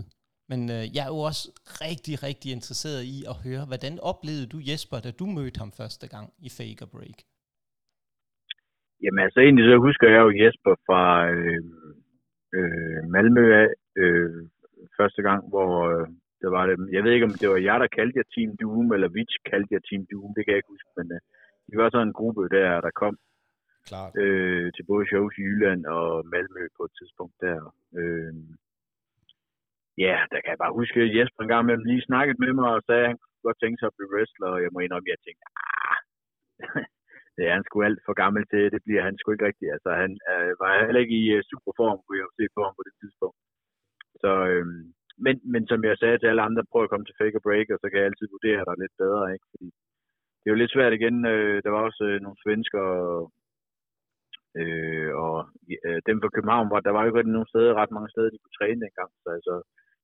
Men 0.50 0.60
uh, 0.76 0.84
jeg 0.94 1.02
er 1.06 1.12
jo 1.16 1.20
også 1.30 1.42
rigtig, 1.84 2.14
rigtig 2.26 2.48
interesseret 2.56 3.02
i 3.16 3.18
at 3.32 3.36
høre, 3.46 3.64
hvordan 3.70 3.94
oplevede 4.12 4.46
du 4.54 4.58
Jesper, 4.68 4.98
da 5.06 5.10
du 5.20 5.26
mødte 5.36 5.58
ham 5.62 5.72
første 5.80 6.06
gang 6.14 6.26
i 6.46 6.48
fake 6.58 6.80
or 6.84 6.90
break? 6.96 7.18
Jamen 9.02 9.20
altså 9.26 9.38
egentlig 9.40 9.66
så 9.66 9.76
husker 9.88 10.08
jeg 10.14 10.20
jo 10.26 10.30
Jesper 10.42 10.74
fra 10.86 11.02
øh, 11.36 11.62
øh, 12.58 13.00
Malmø 13.14 13.44
af 13.62 13.68
øh, 14.02 14.30
første 14.98 15.22
gang, 15.28 15.40
hvor 15.52 15.72
øh, 15.92 16.08
det 16.40 16.48
var 16.54 16.62
det, 16.68 16.76
jeg 16.96 17.02
ved 17.04 17.12
ikke 17.12 17.28
om 17.30 17.36
det 17.40 17.48
var 17.50 17.60
jer, 17.68 17.78
der 17.78 17.96
kaldte 17.98 18.18
jer 18.20 18.28
Team 18.34 18.50
Doom, 18.60 18.86
eller 18.94 19.14
Vitch 19.16 19.36
kaldte 19.50 19.74
jer 19.74 19.82
Team 19.88 20.02
Doom, 20.10 20.30
det 20.34 20.42
kan 20.42 20.52
jeg 20.52 20.60
ikke 20.60 20.74
huske, 20.74 20.90
men 20.98 21.06
øh, 21.14 21.20
det 21.70 21.76
var 21.80 21.88
sådan 21.90 22.08
en 22.08 22.18
gruppe 22.20 22.42
der, 22.56 22.70
der 22.86 22.92
kom 23.02 23.14
Klart. 23.90 24.12
Øh, 24.22 24.66
til 24.74 24.84
både 24.90 25.04
shows 25.10 25.34
i 25.38 25.42
Jylland 25.48 25.82
og 25.96 26.08
Malmø 26.32 26.62
på 26.76 26.82
et 26.88 26.92
tidspunkt 26.98 27.36
der. 27.44 27.58
Øh, 28.00 28.34
ja, 30.04 30.14
der 30.30 30.38
kan 30.40 30.52
jeg 30.52 30.62
bare 30.64 30.78
huske, 30.80 30.98
at 31.06 31.14
Jesper 31.16 31.42
en 31.42 31.52
gang 31.52 31.64
med 31.66 31.76
lige 31.88 32.08
snakket 32.08 32.36
med 32.42 32.52
mig 32.58 32.70
og 32.76 32.82
sagde, 32.88 33.04
at 33.04 33.10
han 33.10 33.18
kunne 33.18 33.46
godt 33.48 33.60
tænke 33.60 33.78
sig 33.78 33.88
at 33.88 33.96
blive 33.96 34.12
wrestler, 34.14 34.50
og 34.54 34.60
jeg 34.64 34.70
må 34.72 34.78
indrømme, 34.80 35.08
at 35.08 35.14
jeg 35.14 35.22
tænkte, 35.24 35.44
ah, 35.68 35.98
det 37.36 37.42
er 37.44 37.52
han 37.56 37.64
sgu 37.66 37.76
alt 37.88 38.00
for 38.06 38.14
gammel 38.22 38.42
til, 38.52 38.64
det 38.74 38.80
bliver 38.86 39.02
han 39.08 39.14
sgu 39.18 39.28
ikke 39.32 39.48
rigtigt. 39.50 39.74
Altså, 39.76 39.90
han 40.02 40.12
øh, 40.32 40.50
var 40.60 40.70
heller 40.86 41.04
ikke 41.04 41.18
i 41.22 41.26
uh, 41.36 41.40
superform, 41.50 41.98
kunne 42.00 42.18
jeg 42.18 42.26
jo 42.28 42.36
se 42.38 42.44
på 42.54 42.60
ham 42.66 42.74
på 42.78 42.84
det 42.88 42.94
tidspunkt. 43.00 43.38
Så, 44.22 44.32
øh, 44.52 44.66
men, 45.24 45.34
men 45.52 45.62
som 45.70 45.80
jeg 45.84 45.96
sagde 45.98 46.18
til 46.18 46.30
alle 46.30 46.46
andre, 46.48 46.70
prøv 46.72 46.82
at 46.84 46.90
komme 46.90 47.06
til 47.06 47.18
fake 47.20 47.38
og 47.38 47.44
break, 47.46 47.66
og 47.74 47.78
så 47.80 47.86
kan 47.88 47.98
jeg 47.98 48.08
altid 48.08 48.26
vurdere 48.36 48.62
dig 48.68 48.76
lidt 48.82 48.94
bedre, 49.02 49.24
ikke? 49.34 49.46
Fordi 49.52 49.68
det 50.40 50.46
er 50.46 50.54
jo 50.54 50.62
lidt 50.62 50.74
svært 50.74 50.92
igen. 50.98 51.16
Øh, 51.32 51.56
der 51.64 51.70
var 51.74 51.82
også 51.88 52.02
øh, 52.10 52.20
nogle 52.24 52.42
svensker, 52.44 52.84
øh, 54.60 55.10
og 55.24 55.36
øh, 55.86 56.00
dem 56.08 56.16
fra 56.22 56.34
København, 56.34 56.68
hvor 56.68 56.80
der 56.80 56.92
var 56.96 57.02
jo 57.02 57.16
ikke 57.16 57.36
nogen 57.36 57.52
steder, 57.52 57.78
ret 57.80 57.94
mange 57.96 58.10
steder, 58.12 58.30
de 58.30 58.40
kunne 58.42 58.58
træne 58.58 58.80
dengang. 58.84 59.10
Så 59.22 59.28
altså, 59.36 59.54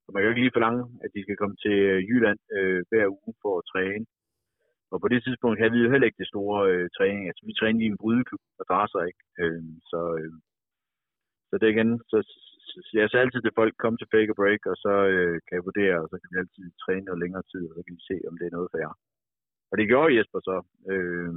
så 0.03 0.09
man 0.11 0.19
kan 0.19 0.27
jo 0.27 0.33
ikke 0.33 0.45
lige 0.45 0.57
forlange, 0.57 0.83
at 1.05 1.11
de 1.15 1.23
skal 1.23 1.37
komme 1.41 1.57
til 1.65 1.77
øh, 1.91 1.99
Jylland 2.09 2.41
øh, 2.57 2.81
hver 2.91 3.07
uge 3.19 3.35
for 3.43 3.53
at 3.59 3.69
træne. 3.73 4.07
Og 4.93 4.99
på 5.01 5.09
det 5.13 5.21
tidspunkt 5.23 5.59
havde 5.59 5.75
vi 5.75 5.81
jo 5.85 5.91
heller 5.91 6.09
ikke 6.09 6.23
det 6.23 6.33
store 6.33 6.57
øh, 6.71 6.87
træning. 6.97 7.25
Altså, 7.29 7.43
vi 7.49 7.53
trænede 7.61 7.85
i 7.85 7.93
en 7.93 8.01
brydeklub 8.03 8.45
og 8.61 8.65
dræsser 8.71 9.01
ikke. 9.11 9.23
Øh, 9.43 9.63
så, 9.91 10.01
øh, 10.21 10.33
så 11.49 11.55
det 11.61 11.69
igen, 11.71 11.91
så 12.11 12.19
jeg 13.01 13.09
siger 13.09 13.23
altid 13.25 13.41
til 13.43 13.59
folk, 13.59 13.73
kom 13.85 13.95
til 13.97 14.13
fake 14.15 14.33
og 14.33 14.39
break, 14.41 14.63
og 14.73 14.77
så 14.85 14.95
øh, 15.15 15.35
kan 15.47 15.55
jeg 15.57 15.69
vurdere, 15.69 15.97
og 16.03 16.09
så 16.11 16.17
kan 16.21 16.31
vi 16.33 16.37
altid 16.43 16.65
træne 16.83 17.07
noget 17.07 17.23
længere 17.25 17.45
tid, 17.53 17.63
og 17.69 17.75
så 17.77 17.81
kan 17.85 17.97
vi 17.99 18.03
se, 18.11 18.17
om 18.29 18.35
det 18.39 18.47
er 18.47 18.57
noget 18.57 18.69
for 18.73 18.79
jer. 18.85 18.95
Og 19.71 19.75
det 19.79 19.91
gjorde 19.91 20.15
Jesper 20.17 20.41
så. 20.49 20.57
Øh, 20.93 21.33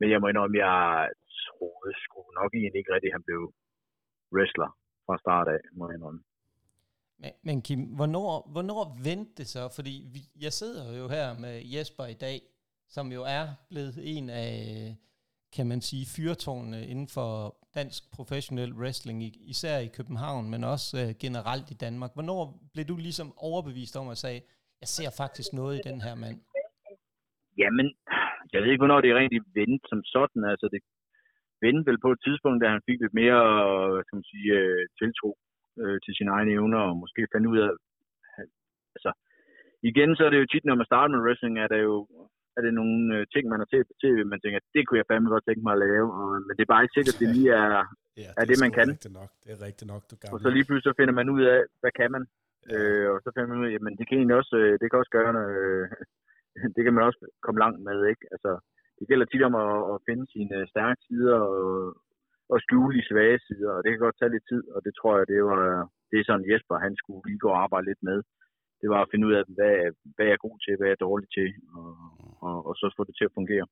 men 0.00 0.06
jeg 0.12 0.20
må 0.20 0.26
indrømme, 0.28 0.58
jeg 0.66 1.08
troede 1.42 1.92
sgu 2.02 2.18
nok 2.40 2.50
egentlig 2.52 2.80
ikke 2.80 2.94
rigtigt, 2.94 3.12
at 3.12 3.16
han 3.18 3.26
blev 3.28 3.40
wrestler 4.34 4.70
fra 5.06 5.16
start 5.24 5.48
af, 5.56 5.60
må 5.78 5.82
jeg 5.88 5.96
indrømme. 5.96 6.22
Men, 7.22 7.32
men 7.46 7.56
Kim, 7.66 7.82
hvornår, 7.98 8.28
hvornår 8.52 8.82
vendte 9.08 9.32
det 9.38 9.46
så? 9.46 9.62
Fordi 9.76 9.94
vi, 10.14 10.20
jeg 10.44 10.52
sidder 10.52 10.84
jo 11.00 11.08
her 11.16 11.26
med 11.44 11.54
Jesper 11.74 12.06
i 12.14 12.18
dag, 12.26 12.40
som 12.88 13.06
jo 13.16 13.22
er 13.38 13.44
blevet 13.70 13.96
en 14.16 14.30
af, 14.30 14.52
kan 15.56 15.66
man 15.66 15.80
sige, 15.80 16.06
fyrtårnene 16.16 16.86
inden 16.86 17.08
for 17.08 17.59
dansk 17.78 18.02
professionel 18.16 18.72
wrestling, 18.80 19.18
især 19.52 19.76
i 19.86 19.90
København, 19.98 20.44
men 20.52 20.60
også 20.74 20.88
øh, 21.02 21.08
generelt 21.24 21.68
i 21.74 21.76
Danmark. 21.84 22.12
Hvornår 22.16 22.40
blev 22.72 22.84
du 22.90 22.96
ligesom 22.96 23.28
overbevist 23.48 23.94
om 24.00 24.08
at 24.14 24.18
sige, 24.22 24.40
jeg 24.82 24.88
ser 24.96 25.10
faktisk 25.22 25.50
noget 25.60 25.74
i 25.76 25.86
den 25.90 25.98
her 26.06 26.14
mand? 26.24 26.38
Jamen, 27.62 27.86
jeg 28.52 28.58
ved 28.60 28.68
ikke, 28.70 28.82
hvornår 28.84 29.00
det 29.00 29.10
er 29.10 29.20
rigtig 29.22 29.40
vendt 29.58 29.82
som 29.90 30.00
sådan. 30.14 30.42
Altså, 30.52 30.66
det 30.74 30.80
vendte 31.64 31.86
vel 31.90 31.98
på 32.04 32.10
et 32.14 32.20
tidspunkt, 32.26 32.58
da 32.62 32.66
han 32.74 32.86
fik 32.88 32.98
lidt 33.00 33.16
mere, 33.22 33.40
som 34.06 34.16
man 34.18 34.26
sige, 34.32 34.48
øh, 34.60 34.82
tiltro 35.00 35.30
øh, 35.80 35.96
til 36.04 36.12
sine 36.18 36.30
egne 36.36 36.52
evner, 36.58 36.80
og 36.88 36.94
måske 37.02 37.32
fandt 37.34 37.46
ud 37.52 37.58
af, 37.66 37.70
altså, 38.96 39.10
igen, 39.90 40.10
så 40.16 40.22
er 40.24 40.30
det 40.30 40.40
jo 40.40 40.50
tit, 40.52 40.64
når 40.64 40.76
man 40.80 40.90
starter 40.90 41.10
med 41.12 41.24
wrestling, 41.24 41.54
er 41.58 41.68
der 41.74 41.80
jo 41.88 41.94
er 42.60 42.66
det 42.66 42.74
nogle 42.80 42.98
øh, 43.16 43.22
ting, 43.34 43.44
man 43.52 43.60
har 43.62 43.68
set 43.70 43.86
på 43.90 43.94
tv, 44.02 44.16
man 44.34 44.40
tænker, 44.40 44.58
det 44.74 44.82
kunne 44.82 45.00
jeg 45.00 45.08
fandme 45.10 45.32
godt 45.34 45.46
tænke 45.46 45.64
mig 45.66 45.74
at 45.76 45.82
lave, 45.86 46.06
og, 46.18 46.26
men 46.46 46.52
det 46.56 46.62
er 46.64 46.72
bare 46.74 46.84
ikke 46.84 46.96
sikkert, 46.96 47.16
at 47.16 47.22
det 47.22 47.28
lige 47.36 47.52
er, 47.62 47.70
ja, 48.22 48.30
det 48.34 48.42
er 48.42 48.46
det, 48.50 48.58
man 48.64 48.72
kan. 48.78 48.88
Nok. 49.20 49.30
Det 49.44 49.50
er 49.56 49.60
rigtigt 49.66 49.88
nok, 49.92 50.02
du 50.10 50.14
Og 50.34 50.38
så 50.44 50.48
lige 50.56 50.66
pludselig 50.66 50.88
så 50.88 50.94
finder 51.00 51.14
man 51.20 51.28
ud 51.36 51.42
af, 51.54 51.60
hvad 51.82 51.92
kan 52.00 52.10
man? 52.14 52.24
Ja. 52.26 52.74
Øh, 52.74 53.06
og 53.12 53.18
så 53.24 53.28
finder 53.34 53.48
man 53.50 53.60
ud 53.60 53.66
af, 53.68 53.72
jamen 53.74 53.94
det 53.98 54.04
kan 54.06 54.16
egentlig 54.18 54.38
også, 54.42 54.54
øh, 54.62 54.72
det 54.80 54.86
kan 54.86 55.00
også 55.02 55.14
gøre 55.18 55.32
noget, 55.38 55.54
øh, 55.64 55.84
det 56.74 56.82
kan 56.84 56.94
man 56.94 57.04
også 57.08 57.20
komme 57.44 57.58
langt 57.64 57.80
med, 57.88 57.98
ikke? 58.12 58.24
Altså, 58.34 58.50
det 58.98 59.08
gælder 59.10 59.26
tit 59.26 59.46
om 59.48 59.54
at, 59.64 59.72
at 59.92 60.02
finde 60.08 60.24
sine 60.34 60.56
stærke 60.72 61.00
sider 61.06 61.38
og, 61.52 61.62
og 62.52 62.58
skjule 62.64 62.96
de 62.98 63.08
svage 63.10 63.38
sider, 63.46 63.72
og 63.76 63.80
det 63.82 63.90
kan 63.90 64.04
godt 64.06 64.18
tage 64.18 64.34
lidt 64.34 64.46
tid, 64.52 64.62
og 64.74 64.80
det 64.86 64.92
tror 64.98 65.12
jeg, 65.18 65.26
det 65.32 65.40
var 65.50 65.62
det 66.10 66.16
er 66.18 66.26
sådan 66.26 66.48
Jesper, 66.50 66.84
han 66.86 66.94
skulle 67.00 67.22
lige 67.28 67.42
gå 67.44 67.48
og 67.54 67.62
arbejde 67.64 67.86
lidt 67.90 68.02
med. 68.10 68.18
Det 68.80 68.88
var 68.92 69.00
at 69.02 69.10
finde 69.10 69.26
ud 69.28 69.34
af, 69.38 69.44
hvad, 69.56 69.74
hvad 70.14 70.26
jeg 70.26 70.36
er 70.38 70.46
god 70.46 70.56
til, 70.64 70.76
hvad 70.76 70.86
jeg 70.88 70.96
er 70.98 71.06
dårlig 71.08 71.28
til, 71.38 71.48
og, 71.76 71.90
og, 72.46 72.56
og 72.66 72.74
så 72.80 72.94
få 72.96 73.04
det 73.04 73.14
til 73.16 73.28
at 73.28 73.36
fungere. 73.38 73.66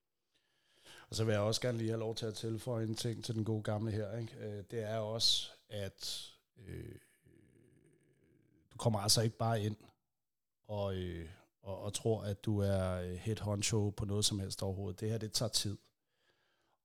Og 1.08 1.14
så 1.16 1.24
vil 1.24 1.32
jeg 1.32 1.40
også 1.40 1.60
gerne 1.60 1.78
lige 1.78 1.90
have 1.90 2.00
lov 2.06 2.14
til 2.14 2.26
at 2.26 2.34
tilføje 2.34 2.84
en 2.84 2.94
ting 2.94 3.24
til 3.24 3.34
den 3.34 3.44
gode 3.44 3.62
gamle 3.62 3.90
her. 3.90 4.18
Ikke? 4.18 4.32
Øh, 4.44 4.64
det 4.70 4.80
er 4.92 4.98
også, 4.98 5.50
at 5.70 6.30
øh, 6.58 6.98
du 8.72 8.76
kommer 8.78 8.98
altså 8.98 9.22
ikke 9.22 9.38
bare 9.38 9.62
ind 9.62 9.76
og, 10.68 10.96
øh, 10.96 11.28
og, 11.62 11.82
og 11.82 11.92
tror, 11.92 12.22
at 12.22 12.44
du 12.44 12.58
er 12.58 13.00
øh, 13.00 13.10
head 13.10 13.40
honcho 13.40 13.90
på 13.90 14.04
noget 14.04 14.24
som 14.24 14.40
helst 14.40 14.62
overhovedet. 14.62 15.00
Det 15.00 15.10
her, 15.10 15.18
det 15.18 15.32
tager 15.32 15.48
tid. 15.48 15.78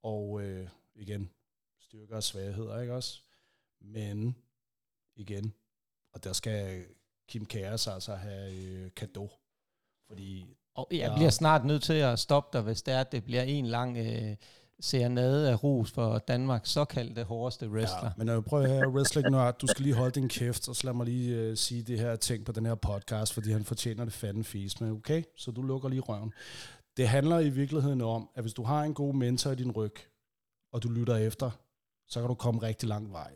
Og 0.04 0.44
øh, 0.44 0.68
igen, 0.96 1.32
styrker 1.80 2.16
og 2.16 2.24
svagheder, 2.24 2.82
ikke 2.82 2.94
også? 2.94 3.22
Men 3.80 4.38
igen, 5.16 5.54
og 6.14 6.24
der 6.24 6.34
skal 6.34 6.86
Kim 7.34 7.46
Kæres 7.46 7.88
altså 7.88 8.16
have 8.16 8.54
øh, 8.54 8.92
kado. 8.96 9.30
Fordi 10.08 10.46
og 10.76 10.88
jeg 10.92 10.98
ja. 10.98 11.16
bliver 11.16 11.30
snart 11.30 11.66
nødt 11.66 11.84
til 11.84 11.94
at 11.94 12.20
stoppe 12.20 12.58
dig, 12.58 12.64
hvis 12.64 12.82
det 12.82 12.94
er, 12.94 13.00
at 13.00 13.12
det 13.12 13.24
bliver 13.24 13.42
en 13.42 13.66
lang 13.66 13.98
øh, 13.98 14.36
serenade 14.80 15.52
af 15.52 15.64
ros 15.64 15.92
for 15.92 16.18
Danmarks 16.18 16.70
såkaldte 16.70 17.24
hårdeste 17.24 17.70
wrestler. 17.70 18.06
Ja, 18.06 18.12
men 18.18 18.28
jeg 18.28 18.44
prøver 18.44 18.64
at 18.64 18.70
høre, 18.70 18.90
wrestling 18.90 19.30
nu, 19.30 19.52
du 19.62 19.68
skal 19.68 19.84
lige 19.84 19.96
holde 19.96 20.12
din 20.12 20.30
kæft, 20.30 20.70
og 20.70 20.76
så 20.76 20.88
lad 20.88 20.94
mig 20.94 21.06
lige 21.06 21.36
øh, 21.36 21.58
sige 21.58 21.84
det 21.84 22.00
her 22.00 22.16
ting 22.16 22.46
på 22.46 22.52
den 22.52 22.66
her 22.66 22.76
podcast, 22.76 23.34
fordi 23.34 23.52
han 23.52 23.64
fortjener 23.64 24.04
det 24.04 24.14
fanden 24.14 24.44
fis. 24.44 24.82
Men 24.82 24.92
okay, 24.92 25.24
så 25.38 25.52
du 25.52 25.62
lukker 25.62 25.90
lige 25.90 26.02
røven. 26.02 26.34
Det 26.98 27.08
handler 27.08 27.40
i 27.40 27.50
virkeligheden 27.50 28.02
om, 28.02 28.30
at 28.36 28.44
hvis 28.44 28.54
du 28.54 28.64
har 28.64 28.84
en 28.84 28.94
god 28.94 29.14
mentor 29.14 29.52
i 29.52 29.56
din 29.56 29.72
ryg, 29.72 29.96
og 30.74 30.84
du 30.84 30.90
lytter 30.90 31.16
efter, 31.16 31.52
så 32.08 32.20
kan 32.20 32.28
du 32.28 32.36
komme 32.36 32.62
rigtig 32.62 32.90
lang 32.90 33.12
vej. 33.12 33.32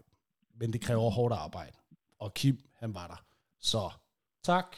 Men 0.59 0.73
det 0.73 0.81
kræver 0.81 1.09
hårdt 1.09 1.33
arbejde. 1.33 1.77
Og 2.19 2.33
Kim, 2.33 2.59
han 2.75 2.93
var 2.93 3.07
der. 3.07 3.26
Så 3.67 3.89
tak. 4.43 4.75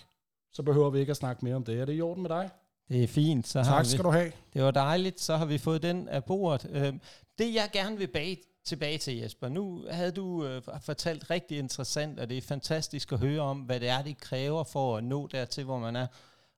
Så 0.51 0.63
behøver 0.63 0.89
vi 0.89 1.00
ikke 1.00 1.12
at 1.12 1.17
snakke 1.17 1.46
mere 1.46 1.55
om 1.55 1.63
det. 1.63 1.79
Er 1.79 1.86
det 1.86 1.98
i 1.98 2.01
orden 2.01 2.22
med 2.22 2.29
dig? 2.29 2.50
Det 2.89 3.03
er 3.03 3.08
fint. 3.08 3.48
Så 3.48 3.53
tak 3.53 3.65
har 3.65 3.84
vi, 3.84 3.89
skal 3.89 4.03
du 4.03 4.10
have. 4.10 4.31
Det 4.53 4.63
var 4.63 4.72
dejligt. 4.72 5.22
Så 5.22 5.38
har 5.38 5.46
vi 5.46 5.58
fået 5.58 5.81
den 5.81 6.08
af 6.08 6.24
bordet. 6.24 6.69
Øhm, 6.72 7.01
det 7.38 7.53
jeg 7.53 7.69
gerne 7.74 7.98
vil 7.98 8.08
bage 8.08 8.38
tilbage 8.63 8.98
til 8.98 9.17
Jesper. 9.17 9.50
Nu 9.50 9.86
havde 9.91 10.12
du 10.12 10.46
øh, 10.46 10.62
fortalt 10.81 11.29
rigtig 11.29 11.58
interessant, 11.58 12.19
og 12.19 12.29
det 12.29 12.38
er 12.38 12.41
fantastisk 12.41 13.12
at 13.12 13.19
høre 13.19 13.41
om, 13.41 13.60
hvad 13.60 13.79
det 13.79 13.89
er, 13.89 14.01
det 14.01 14.17
kræver 14.17 14.63
for 14.63 14.98
at 14.98 15.03
nå 15.03 15.27
dertil, 15.27 15.63
hvor 15.63 15.79
man 15.79 15.96
er, 15.96 16.08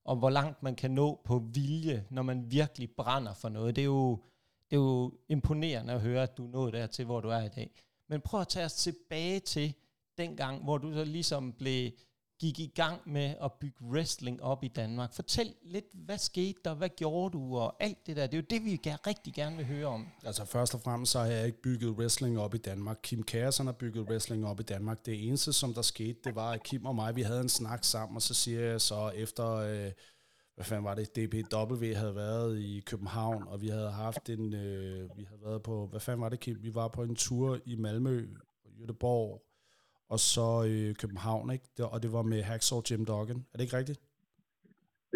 og 0.05 0.15
hvor 0.15 0.29
langt 0.29 0.63
man 0.63 0.75
kan 0.75 0.91
nå 0.91 1.21
på 1.23 1.43
vilje, 1.53 2.05
når 2.09 2.21
man 2.21 2.51
virkelig 2.51 2.89
brænder 2.97 3.33
for 3.33 3.49
noget. 3.49 3.75
Det 3.75 3.81
er 3.81 3.85
jo, 3.85 4.11
det 4.69 4.75
er 4.75 4.81
jo 4.81 5.13
imponerende 5.29 5.93
at 5.93 6.01
høre, 6.01 6.23
at 6.23 6.37
du 6.37 6.43
nået 6.43 6.73
dertil, 6.73 7.05
hvor 7.05 7.21
du 7.21 7.29
er 7.29 7.43
i 7.43 7.49
dag. 7.49 7.71
Men 8.09 8.21
prøv 8.21 8.41
at 8.41 8.47
tage 8.47 8.65
os 8.65 8.73
tilbage 8.73 9.39
til 9.39 9.73
den 10.17 10.35
gang, 10.35 10.63
hvor 10.63 10.77
du 10.77 10.93
så 10.93 11.03
ligesom 11.03 11.53
blev, 11.53 11.91
gik 12.41 12.59
i 12.59 12.71
gang 12.75 13.01
med 13.05 13.35
at 13.43 13.51
bygge 13.53 13.85
wrestling 13.85 14.43
op 14.43 14.63
i 14.63 14.67
Danmark. 14.67 15.13
Fortæl 15.13 15.53
lidt, 15.63 15.85
hvad 15.93 16.17
skete 16.17 16.59
der, 16.65 16.73
hvad 16.73 16.89
gjorde 16.89 17.33
du, 17.33 17.57
og 17.57 17.75
alt 17.79 18.07
det 18.07 18.15
der. 18.15 18.27
Det 18.27 18.33
er 18.33 18.37
jo 18.37 18.45
det, 18.49 18.65
vi 18.65 18.79
rigtig 19.07 19.33
gerne 19.33 19.57
vil 19.57 19.65
høre 19.65 19.85
om. 19.85 20.07
Altså 20.25 20.45
først 20.45 20.73
og 20.73 20.81
fremmest 20.81 21.11
så 21.11 21.19
har 21.19 21.25
jeg 21.25 21.45
ikke 21.45 21.61
bygget 21.61 21.89
wrestling 21.91 22.39
op 22.39 22.55
i 22.55 22.57
Danmark. 22.57 22.97
Kim 23.03 23.23
Kærsen 23.23 23.65
har 23.65 23.73
bygget 23.73 24.09
wrestling 24.09 24.47
op 24.47 24.59
i 24.59 24.63
Danmark. 24.63 25.05
Det 25.05 25.27
eneste, 25.27 25.53
som 25.53 25.73
der 25.73 25.81
skete, 25.81 26.19
det 26.23 26.35
var, 26.35 26.51
at 26.51 26.63
Kim 26.63 26.85
og 26.85 26.95
mig, 26.95 27.15
vi 27.15 27.21
havde 27.21 27.41
en 27.41 27.49
snak 27.49 27.83
sammen, 27.83 28.15
og 28.15 28.21
så 28.21 28.33
siger 28.33 28.61
jeg 28.61 28.81
så 28.81 29.09
efter... 29.09 29.55
Øh, 29.55 29.91
hvad 30.55 30.65
fanden 30.65 30.85
var 30.85 30.95
det, 30.95 31.15
DPW 31.15 31.93
havde 31.95 32.15
været 32.15 32.59
i 32.59 32.79
København, 32.85 33.47
og 33.47 33.61
vi 33.61 33.67
havde 33.69 33.91
haft 33.91 34.29
en, 34.29 34.53
øh, 34.53 35.17
vi 35.17 35.23
havde 35.23 35.41
været 35.41 35.63
på, 35.63 35.87
hvad 35.87 35.99
fanden 35.99 36.21
var 36.21 36.29
det, 36.29 36.39
Kim? 36.39 36.57
Vi 36.63 36.75
var 36.75 36.87
på 36.87 37.03
en 37.03 37.15
tur 37.15 37.59
i 37.65 37.75
Malmø, 37.75 38.27
Göteborg, 38.81 39.50
og 40.13 40.19
så 40.19 40.47
øh, 40.69 40.95
København, 41.01 41.51
ikke? 41.55 41.65
Det, 41.77 41.85
og 41.93 42.03
det 42.03 42.11
var 42.13 42.21
med 42.21 42.41
Hacksaw 42.49 42.81
Jim 42.89 43.05
Duggan. 43.05 43.39
Er 43.51 43.55
det 43.57 43.63
ikke 43.65 43.77
rigtigt? 43.77 43.99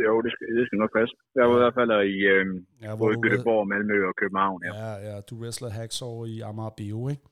Jo, 0.05 0.21
det 0.21 0.31
skal, 0.31 0.47
det 0.57 0.65
skal 0.67 0.79
nok 0.83 0.93
passe. 0.97 1.15
Jeg 1.35 1.43
var 1.49 1.55
i 1.55 1.63
hvert 1.63 1.77
fald 1.79 1.91
i 2.15 2.17
øh, 2.33 2.45
ja, 2.81 2.95
både 2.95 3.15
Göteborg, 3.25 3.63
Malmø 3.71 4.07
og 4.09 4.15
København. 4.21 4.61
Ja, 4.65 4.73
ja, 4.83 4.93
ja 5.07 5.21
du 5.29 5.35
wrestlede 5.41 5.71
Hacksaw 5.71 6.25
i 6.25 6.39
Amager 6.39 6.73
Bio, 6.77 7.09
ikke? 7.09 7.25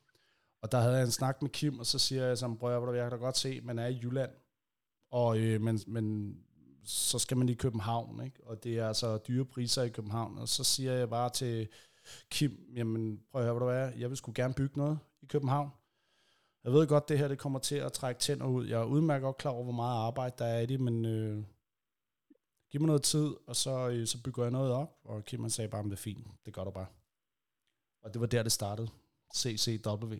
Og 0.63 0.71
der 0.71 0.79
havde 0.83 0.95
jeg 0.95 1.03
en 1.03 1.19
snak 1.19 1.41
med 1.41 1.49
Kim, 1.49 1.79
og 1.79 1.85
så 1.85 1.99
siger 1.99 2.23
jeg 2.25 2.37
som 2.37 2.57
bror, 2.57 2.91
jeg 2.93 3.03
kan 3.09 3.11
da 3.11 3.25
godt 3.25 3.37
se, 3.37 3.61
man 3.63 3.79
er 3.79 3.87
i 3.87 3.99
Jylland, 4.03 4.31
og, 5.11 5.39
øh, 5.43 5.61
men, 5.61 5.79
men 5.87 6.05
så 6.85 7.19
skal 7.19 7.37
man 7.37 7.49
i 7.49 7.53
København, 7.53 8.23
ikke? 8.25 8.39
og 8.45 8.63
det 8.63 8.79
er 8.79 8.87
altså 8.87 9.17
dyre 9.27 9.45
priser 9.45 9.83
i 9.83 9.89
København. 9.89 10.37
Og 10.37 10.47
så 10.47 10.63
siger 10.63 10.93
jeg 10.93 11.09
bare 11.09 11.29
til 11.29 11.67
Kim, 12.31 12.51
jamen 12.75 13.19
prøv 13.31 13.41
at 13.41 13.47
høre, 13.47 13.57
hvad 13.57 13.67
du 13.67 13.73
er, 13.73 13.99
jeg 13.99 14.09
vil 14.09 14.17
sgu 14.17 14.31
gerne 14.35 14.53
bygge 14.53 14.77
noget 14.77 14.99
i 15.21 15.25
København. 15.25 15.69
Jeg 16.63 16.71
ved 16.73 16.87
godt, 16.87 17.09
det 17.09 17.17
her 17.17 17.27
det 17.27 17.39
kommer 17.39 17.59
til 17.59 17.75
at 17.75 17.93
trække 17.93 18.19
tænder 18.19 18.45
ud. 18.45 18.67
Jeg 18.67 18.79
er 18.81 18.85
udmærket 18.85 19.23
godt 19.23 19.37
klar 19.37 19.51
over, 19.51 19.63
hvor 19.63 19.73
meget 19.73 19.97
arbejde 19.97 20.35
der 20.37 20.45
er 20.45 20.59
i 20.59 20.65
det, 20.65 20.79
men 20.79 21.05
øh, 21.05 21.43
giv 22.71 22.81
mig 22.81 22.87
noget 22.87 23.03
tid, 23.03 23.35
og 23.47 23.55
så, 23.55 23.89
øh, 23.89 24.07
så 24.07 24.23
bygger 24.23 24.43
jeg 24.43 24.51
noget 24.51 24.71
op. 24.71 24.99
Og 25.03 25.25
Kim 25.25 25.41
han 25.41 25.49
sagde 25.49 25.69
bare, 25.69 25.79
at 25.79 25.85
det 25.85 25.91
er 25.91 25.95
fint, 25.95 26.27
det 26.45 26.53
gør 26.53 26.63
du 26.63 26.71
bare. 26.71 26.85
Og 28.01 28.13
det 28.13 28.21
var 28.21 28.27
der, 28.27 28.43
det 28.43 28.51
startede. 28.51 28.89
CCW. 29.35 30.15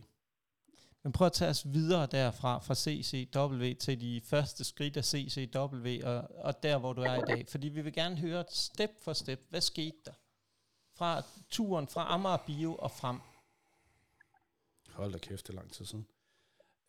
Men 1.04 1.12
prøv 1.12 1.26
at 1.26 1.34
tage 1.34 1.50
os 1.50 1.74
videre 1.74 2.06
derfra, 2.06 2.60
fra 2.60 2.76
CCW 2.76 3.80
til 3.80 4.02
de 4.02 4.22
første 4.24 4.64
skridt 4.64 4.98
af 4.98 5.06
CCW, 5.06 5.88
og, 6.04 6.28
og 6.36 6.64
der, 6.64 6.78
hvor 6.78 6.94
du 6.94 7.02
er 7.02 7.16
i 7.16 7.22
dag. 7.28 7.48
Fordi 7.48 7.70
vi 7.70 7.82
vil 7.82 7.94
gerne 7.94 8.18
høre 8.18 8.46
step 8.50 8.92
for 9.02 9.14
step, 9.14 9.40
hvad 9.50 9.62
skete 9.62 9.98
der? 10.06 10.14
Fra 10.96 11.22
turen 11.50 11.88
fra 11.88 12.14
Amager 12.14 12.38
Bio 12.38 12.76
og 12.76 12.92
frem. 12.92 13.20
Hold 14.90 15.12
da 15.12 15.18
kæft, 15.18 15.48
det 15.48 15.54
er 15.54 15.58
lang 15.58 15.72
tid 15.72 15.86
siden. 15.86 16.08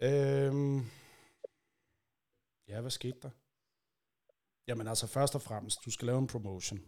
Øhm, 0.03 0.79
ja, 2.69 2.81
hvad 2.81 2.91
skete 2.91 3.19
der? 3.23 3.31
Jamen 4.69 4.87
altså, 4.87 5.07
først 5.07 5.35
og 5.35 5.43
fremmest, 5.43 5.85
du 5.85 5.91
skal 5.91 6.07
lave 6.07 6.19
en 6.19 6.27
promotion. 6.27 6.81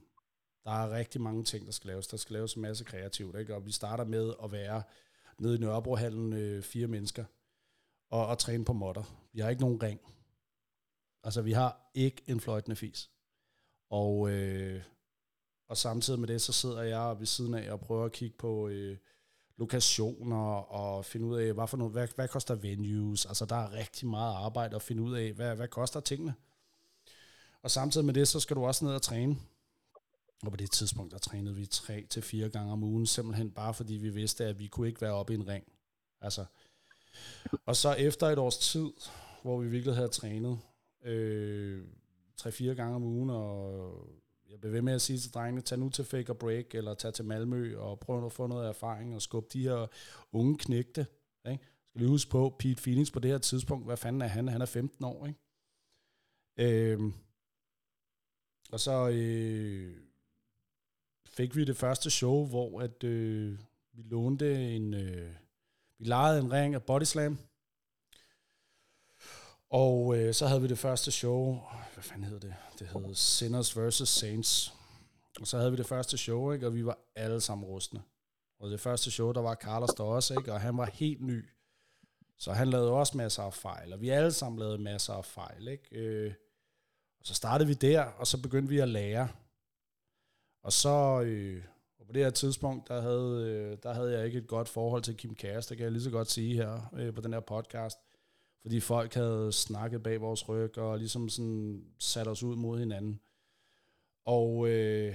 Der 0.64 0.70
er 0.70 0.90
rigtig 0.90 1.20
mange 1.20 1.44
ting, 1.44 1.66
der 1.66 1.72
skal 1.72 1.88
laves. 1.88 2.06
Der 2.06 2.16
skal 2.16 2.34
laves 2.34 2.54
en 2.54 2.62
masse 2.62 2.84
kreativt, 2.84 3.38
ikke? 3.38 3.54
Og 3.54 3.66
vi 3.66 3.72
starter 3.72 4.04
med 4.04 4.34
at 4.44 4.52
være 4.52 4.82
nede 5.38 5.56
i 5.56 5.58
Nørrebrohallen 5.58 6.32
øh, 6.32 6.62
fire 6.62 6.86
mennesker 6.86 7.24
og, 8.10 8.26
og 8.26 8.38
træne 8.38 8.64
på 8.64 8.72
modder. 8.72 9.28
Vi 9.32 9.40
har 9.40 9.50
ikke 9.50 9.62
nogen 9.62 9.82
ring. 9.82 10.00
Altså, 11.22 11.42
vi 11.42 11.52
har 11.52 11.90
ikke 11.94 12.22
en 12.26 12.40
fløjtende 12.40 12.76
fis. 12.76 13.10
Og, 13.90 14.30
øh, 14.30 14.82
og 15.68 15.76
samtidig 15.76 16.20
med 16.20 16.28
det, 16.28 16.42
så 16.42 16.52
sidder 16.52 16.82
jeg 16.82 17.16
ved 17.18 17.26
siden 17.26 17.54
af 17.54 17.72
og 17.72 17.80
prøver 17.80 18.04
at 18.04 18.12
kigge 18.12 18.36
på 18.36 18.68
øh, 18.68 18.98
lokationer 19.58 20.54
og 20.54 21.04
finde 21.04 21.26
ud 21.26 21.38
af, 21.38 21.52
hvad, 21.52 21.68
for 21.68 21.76
noget, 21.76 21.92
hvad, 21.92 22.08
hvad 22.14 22.28
koster 22.28 22.54
venues. 22.54 23.26
Altså, 23.26 23.44
der 23.44 23.56
er 23.56 23.72
rigtig 23.72 24.08
meget 24.08 24.34
arbejde 24.34 24.76
at 24.76 24.82
finde 24.82 25.02
ud 25.02 25.14
af, 25.14 25.32
hvad, 25.32 25.56
hvad 25.56 25.68
koster 25.68 26.00
tingene. 26.00 26.34
Og 27.62 27.70
samtidig 27.70 28.06
med 28.06 28.14
det, 28.14 28.28
så 28.28 28.40
skal 28.40 28.56
du 28.56 28.66
også 28.66 28.84
ned 28.84 28.92
og 28.92 29.02
træne. 29.02 29.36
Og 30.42 30.50
på 30.50 30.56
det 30.56 30.70
tidspunkt, 30.70 31.12
der 31.12 31.18
trænede 31.18 31.54
vi 31.54 31.66
tre 31.66 32.06
til 32.10 32.22
fire 32.22 32.48
gange 32.48 32.72
om 32.72 32.82
ugen, 32.82 33.06
simpelthen 33.06 33.50
bare 33.50 33.74
fordi 33.74 33.94
vi 33.94 34.08
vidste, 34.08 34.44
at 34.44 34.58
vi 34.58 34.66
kunne 34.66 34.88
ikke 34.88 35.00
være 35.00 35.12
oppe 35.12 35.32
i 35.32 35.36
en 35.36 35.48
ring. 35.48 35.64
Altså. 36.20 36.44
Og 37.66 37.76
så 37.76 37.92
efter 37.92 38.26
et 38.26 38.38
års 38.38 38.58
tid, 38.58 38.90
hvor 39.42 39.60
vi 39.60 39.68
virkelig 39.68 39.94
havde 39.94 40.08
trænet, 40.08 40.58
øh, 41.04 41.84
tre-fire 42.36 42.74
gange 42.74 42.96
om 42.96 43.02
ugen, 43.02 43.30
og 43.30 43.92
jeg 44.50 44.60
bliver 44.60 44.72
ved 44.72 44.82
med 44.82 44.92
at 44.92 45.02
sige 45.02 45.18
til 45.18 45.34
drengene, 45.34 45.60
tag 45.60 45.78
nu 45.78 45.88
til 45.88 46.04
Fake 46.04 46.32
og 46.32 46.38
Break, 46.38 46.74
eller 46.74 46.94
tag 46.94 47.14
til 47.14 47.24
Malmø, 47.24 47.78
og 47.78 48.00
prøv 48.00 48.26
at 48.26 48.32
få 48.32 48.46
noget 48.46 48.68
erfaring, 48.68 49.14
og 49.14 49.22
skub 49.22 49.52
de 49.52 49.62
her 49.62 49.86
unge 50.32 50.58
knægte. 50.58 51.06
Ikke? 51.50 51.64
Skal 51.88 52.00
lige 52.00 52.08
huske 52.08 52.30
på, 52.30 52.56
Pete 52.58 52.82
Phoenix 52.82 53.12
på 53.12 53.18
det 53.18 53.30
her 53.30 53.38
tidspunkt, 53.38 53.86
hvad 53.86 53.96
fanden 53.96 54.22
er 54.22 54.26
han? 54.26 54.48
Han 54.48 54.60
er 54.60 54.66
15 54.66 55.04
år, 55.04 55.26
ikke? 55.26 55.40
Øhm, 56.58 57.12
og 58.72 58.80
så 58.80 59.08
øh, 59.08 59.96
fik 61.26 61.56
vi 61.56 61.64
det 61.64 61.76
første 61.76 62.10
show, 62.10 62.46
hvor 62.46 62.80
at, 62.80 63.04
øh, 63.04 63.58
vi 63.92 64.02
lånte 64.02 64.74
en... 64.76 64.94
Øh, 64.94 65.32
vi 65.98 66.04
lejede 66.04 66.40
en 66.40 66.52
ring 66.52 66.74
af 66.74 66.82
Bodyslam, 66.82 67.38
og 69.70 70.18
øh, 70.18 70.34
så 70.34 70.46
havde 70.46 70.62
vi 70.62 70.68
det 70.68 70.78
første 70.78 71.10
show, 71.10 71.60
hvad 71.94 72.02
fanden 72.02 72.24
hed 72.24 72.40
det? 72.40 72.54
Det 72.78 72.88
hed 72.88 73.14
Sinners 73.14 73.78
vs. 73.78 74.08
Saints. 74.08 74.72
Og 75.40 75.46
så 75.46 75.58
havde 75.58 75.70
vi 75.70 75.76
det 75.76 75.86
første 75.86 76.18
show, 76.18 76.52
ikke? 76.52 76.66
og 76.66 76.74
vi 76.74 76.86
var 76.86 76.98
alle 77.14 77.40
sammen 77.40 77.66
rustne. 77.66 78.02
Og 78.60 78.70
det 78.70 78.80
første 78.80 79.10
show, 79.10 79.32
der 79.32 79.40
var 79.40 79.54
Carlos 79.54 79.90
der 79.90 80.04
også, 80.04 80.34
ikke? 80.38 80.52
og 80.52 80.60
han 80.60 80.76
var 80.76 80.84
helt 80.84 81.20
ny. 81.20 81.48
Så 82.38 82.52
han 82.52 82.68
lavede 82.68 82.92
også 82.92 83.16
masser 83.16 83.42
af 83.42 83.54
fejl, 83.54 83.92
og 83.92 84.00
vi 84.00 84.08
alle 84.08 84.32
sammen 84.32 84.58
lavede 84.58 84.78
masser 84.78 85.12
af 85.12 85.24
fejl. 85.24 85.68
Ikke? 85.68 85.96
Øh, 85.96 86.34
og 87.20 87.26
så 87.26 87.34
startede 87.34 87.68
vi 87.68 87.74
der, 87.74 88.02
og 88.02 88.26
så 88.26 88.42
begyndte 88.42 88.68
vi 88.68 88.78
at 88.78 88.88
lære. 88.88 89.28
Og 90.62 90.72
så, 90.72 91.22
øh, 91.26 91.64
og 91.98 92.06
på 92.06 92.12
det 92.12 92.22
her 92.22 92.30
tidspunkt, 92.30 92.88
der 92.88 93.00
havde, 93.00 93.50
øh, 93.50 93.78
der 93.82 93.94
havde 93.94 94.12
jeg 94.12 94.26
ikke 94.26 94.38
et 94.38 94.46
godt 94.46 94.68
forhold 94.68 95.02
til 95.02 95.16
Kim 95.16 95.34
Kæres, 95.34 95.66
det 95.66 95.76
kan 95.76 95.84
jeg 95.84 95.92
lige 95.92 96.02
så 96.02 96.10
godt 96.10 96.30
sige 96.30 96.54
her 96.54 96.90
øh, 96.92 97.14
på 97.14 97.20
den 97.20 97.32
her 97.32 97.40
podcast 97.40 97.98
fordi 98.66 98.80
folk 98.80 99.14
havde 99.14 99.52
snakket 99.52 100.02
bag 100.02 100.20
vores 100.20 100.48
ryg, 100.48 100.78
og 100.78 100.98
ligesom 100.98 101.28
sådan 101.28 101.84
sat 101.98 102.28
os 102.28 102.42
ud 102.42 102.56
mod 102.56 102.78
hinanden. 102.78 103.20
Og 104.24 104.68
øh, 104.68 105.14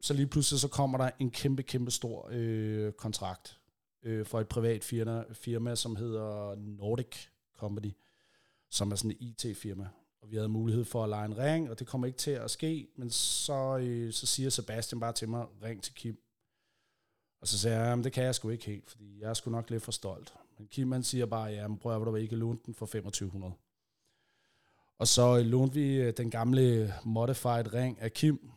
så 0.00 0.14
lige 0.14 0.26
pludselig 0.26 0.60
så 0.60 0.68
kommer 0.68 0.98
der 0.98 1.10
en 1.18 1.30
kæmpe, 1.30 1.62
kæmpe 1.62 1.90
stor 1.90 2.28
øh, 2.32 2.92
kontrakt 2.92 3.58
øh, 4.02 4.26
for 4.26 4.40
et 4.40 4.48
privat 4.48 4.84
firma, 4.84 5.24
firma, 5.32 5.74
som 5.74 5.96
hedder 5.96 6.54
Nordic 6.56 7.16
Company, 7.56 7.92
som 8.68 8.92
er 8.92 8.96
sådan 8.96 9.16
et 9.20 9.44
IT-firma. 9.44 9.88
Og 10.22 10.30
vi 10.30 10.36
havde 10.36 10.48
mulighed 10.48 10.84
for 10.84 11.04
at 11.04 11.08
lege 11.08 11.24
en 11.24 11.38
ring, 11.38 11.70
og 11.70 11.78
det 11.78 11.86
kommer 11.86 12.06
ikke 12.06 12.18
til 12.18 12.30
at 12.30 12.50
ske, 12.50 12.88
men 12.96 13.10
så, 13.10 13.78
øh, 13.78 14.12
så 14.12 14.26
siger 14.26 14.50
Sebastian 14.50 15.00
bare 15.00 15.12
til 15.12 15.28
mig, 15.28 15.46
ring 15.62 15.82
til 15.82 15.94
Kim. 15.94 16.18
Og 17.40 17.48
så 17.48 17.58
sagde 17.58 17.80
jeg, 17.80 18.04
det 18.04 18.12
kan 18.12 18.24
jeg 18.24 18.34
sgu 18.34 18.48
ikke 18.48 18.66
helt, 18.66 18.90
fordi 18.90 19.20
jeg 19.20 19.30
er 19.30 19.34
sgu 19.34 19.50
nok 19.50 19.70
lidt 19.70 19.82
for 19.82 19.92
stolt. 19.92 20.34
Men 20.60 20.68
Kim 20.68 20.92
han 20.92 21.02
siger 21.02 21.26
bare, 21.26 21.50
ja, 21.50 21.68
men 21.68 21.78
prøv 21.78 22.00
at 22.00 22.06
du 22.06 22.14
ikke 22.14 22.36
låne 22.36 22.58
den 22.66 22.74
for 22.74 22.86
2500. 22.86 23.54
Og 24.98 25.08
så 25.08 25.38
øh, 25.38 25.44
lånte 25.44 25.74
vi 25.74 25.94
øh, 25.94 26.12
den 26.16 26.30
gamle 26.30 26.94
modified 27.04 27.74
ring 27.74 28.00
af 28.00 28.12
Kim, 28.12 28.50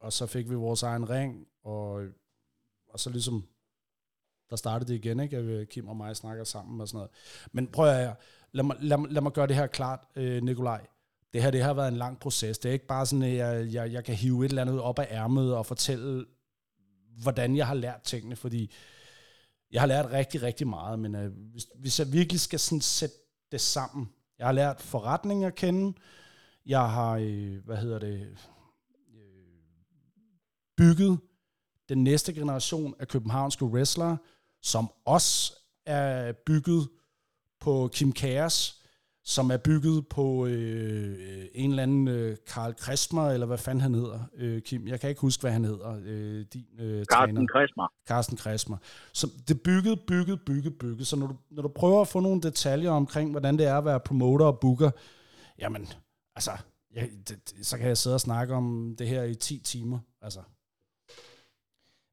og 0.00 0.12
så 0.12 0.26
fik 0.26 0.50
vi 0.50 0.54
vores 0.54 0.82
egen 0.82 1.10
ring, 1.10 1.46
og, 1.62 2.02
øh, 2.02 2.12
og 2.88 3.00
så 3.00 3.10
ligesom, 3.10 3.46
der 4.50 4.56
startede 4.56 4.92
det 4.92 5.04
igen, 5.04 5.20
ikke? 5.20 5.36
At 5.36 5.68
Kim 5.68 5.88
og 5.88 5.96
mig 5.96 6.16
snakker 6.16 6.44
sammen 6.44 6.80
og 6.80 6.88
sådan 6.88 6.98
noget. 6.98 7.10
Men 7.52 7.66
prøv 7.66 7.88
at 7.88 8.16
lad 8.52 8.64
mig, 8.64 8.76
lad, 8.80 9.10
lad 9.10 9.22
mig 9.22 9.32
gøre 9.32 9.46
det 9.46 9.56
her 9.56 9.66
klart, 9.66 10.00
øh, 10.16 10.42
Nikolaj. 10.42 10.86
Det 11.32 11.42
her 11.42 11.50
det 11.50 11.62
har 11.62 11.74
været 11.74 11.88
en 11.88 11.96
lang 11.96 12.20
proces. 12.20 12.58
Det 12.58 12.68
er 12.68 12.72
ikke 12.72 12.86
bare 12.86 13.06
sådan, 13.06 13.22
at 13.22 13.34
jeg, 13.34 13.72
jeg, 13.72 13.92
jeg 13.92 14.04
kan 14.04 14.14
hive 14.14 14.44
et 14.44 14.48
eller 14.48 14.62
andet 14.62 14.80
op 14.80 14.98
af 14.98 15.06
ærmet 15.10 15.54
og 15.54 15.66
fortælle, 15.66 16.26
hvordan 17.22 17.56
jeg 17.56 17.66
har 17.66 17.74
lært 17.74 18.02
tingene, 18.02 18.36
fordi 18.36 18.70
jeg 19.74 19.82
har 19.82 19.86
lært 19.86 20.10
rigtig, 20.12 20.42
rigtig 20.42 20.66
meget, 20.66 20.98
men 20.98 21.14
øh, 21.14 21.32
hvis, 21.52 21.66
hvis 21.74 21.98
jeg 21.98 22.12
virkelig 22.12 22.40
skal 22.40 22.58
sådan 22.58 22.80
sætte 22.80 23.16
det 23.52 23.60
sammen, 23.60 24.08
jeg 24.38 24.46
har 24.46 24.52
lært 24.52 24.80
forretninger 24.80 25.46
at 25.48 25.54
kende, 25.54 25.98
jeg 26.66 26.90
har, 26.90 27.10
øh, 27.10 27.64
hvad 27.64 27.76
hedder 27.76 27.98
det, 27.98 28.20
øh, 29.14 29.24
bygget 30.76 31.18
den 31.88 32.04
næste 32.04 32.32
generation 32.32 32.94
af 32.98 33.08
københavnske 33.08 33.64
wrestlere, 33.64 34.18
som 34.62 34.92
også 35.04 35.52
er 35.86 36.32
bygget 36.32 36.88
på 37.60 37.90
Kim 37.92 38.12
Kæres 38.12 38.83
som 39.24 39.50
er 39.50 39.56
bygget 39.56 40.08
på 40.08 40.46
øh, 40.46 41.46
en 41.54 41.70
eller 41.70 41.82
anden 41.82 42.08
øh, 42.08 42.36
Karl 42.46 42.74
Kristmer, 42.74 43.30
eller 43.30 43.46
hvad 43.46 43.58
fanden 43.58 43.80
han 43.80 43.94
hedder, 43.94 44.20
øh, 44.36 44.62
Kim. 44.62 44.86
Jeg 44.86 45.00
kan 45.00 45.08
ikke 45.08 45.20
huske, 45.20 45.40
hvad 45.40 45.52
han 45.52 45.64
hedder. 45.64 46.00
Øh, 46.04 46.44
din 46.52 46.66
øh, 46.78 47.04
Carsten 47.04 47.48
Kristmer. 47.48 47.92
Carsten 48.08 48.36
Kristmer. 48.36 48.76
Så 49.12 49.26
det 49.48 49.54
er 49.54 49.60
bygget, 49.64 50.00
bygget, 50.06 50.40
bygget, 50.46 50.78
bygget. 50.78 51.06
Så 51.06 51.16
når 51.16 51.26
du, 51.26 51.36
når 51.50 51.62
du 51.62 51.68
prøver 51.68 52.00
at 52.00 52.08
få 52.08 52.20
nogle 52.20 52.40
detaljer 52.40 52.90
omkring, 52.90 53.30
hvordan 53.30 53.58
det 53.58 53.66
er 53.66 53.78
at 53.78 53.84
være 53.84 54.00
promoter 54.00 54.46
og 54.46 54.60
booker, 54.60 54.90
jamen, 55.58 55.88
altså, 56.36 56.50
jeg, 56.94 57.10
det, 57.28 57.66
så 57.66 57.78
kan 57.78 57.88
jeg 57.88 57.98
sidde 57.98 58.16
og 58.16 58.20
snakke 58.20 58.54
om 58.54 58.94
det 58.98 59.08
her 59.08 59.22
i 59.22 59.34
10 59.34 59.58
timer. 59.58 59.98
Altså. 60.22 60.40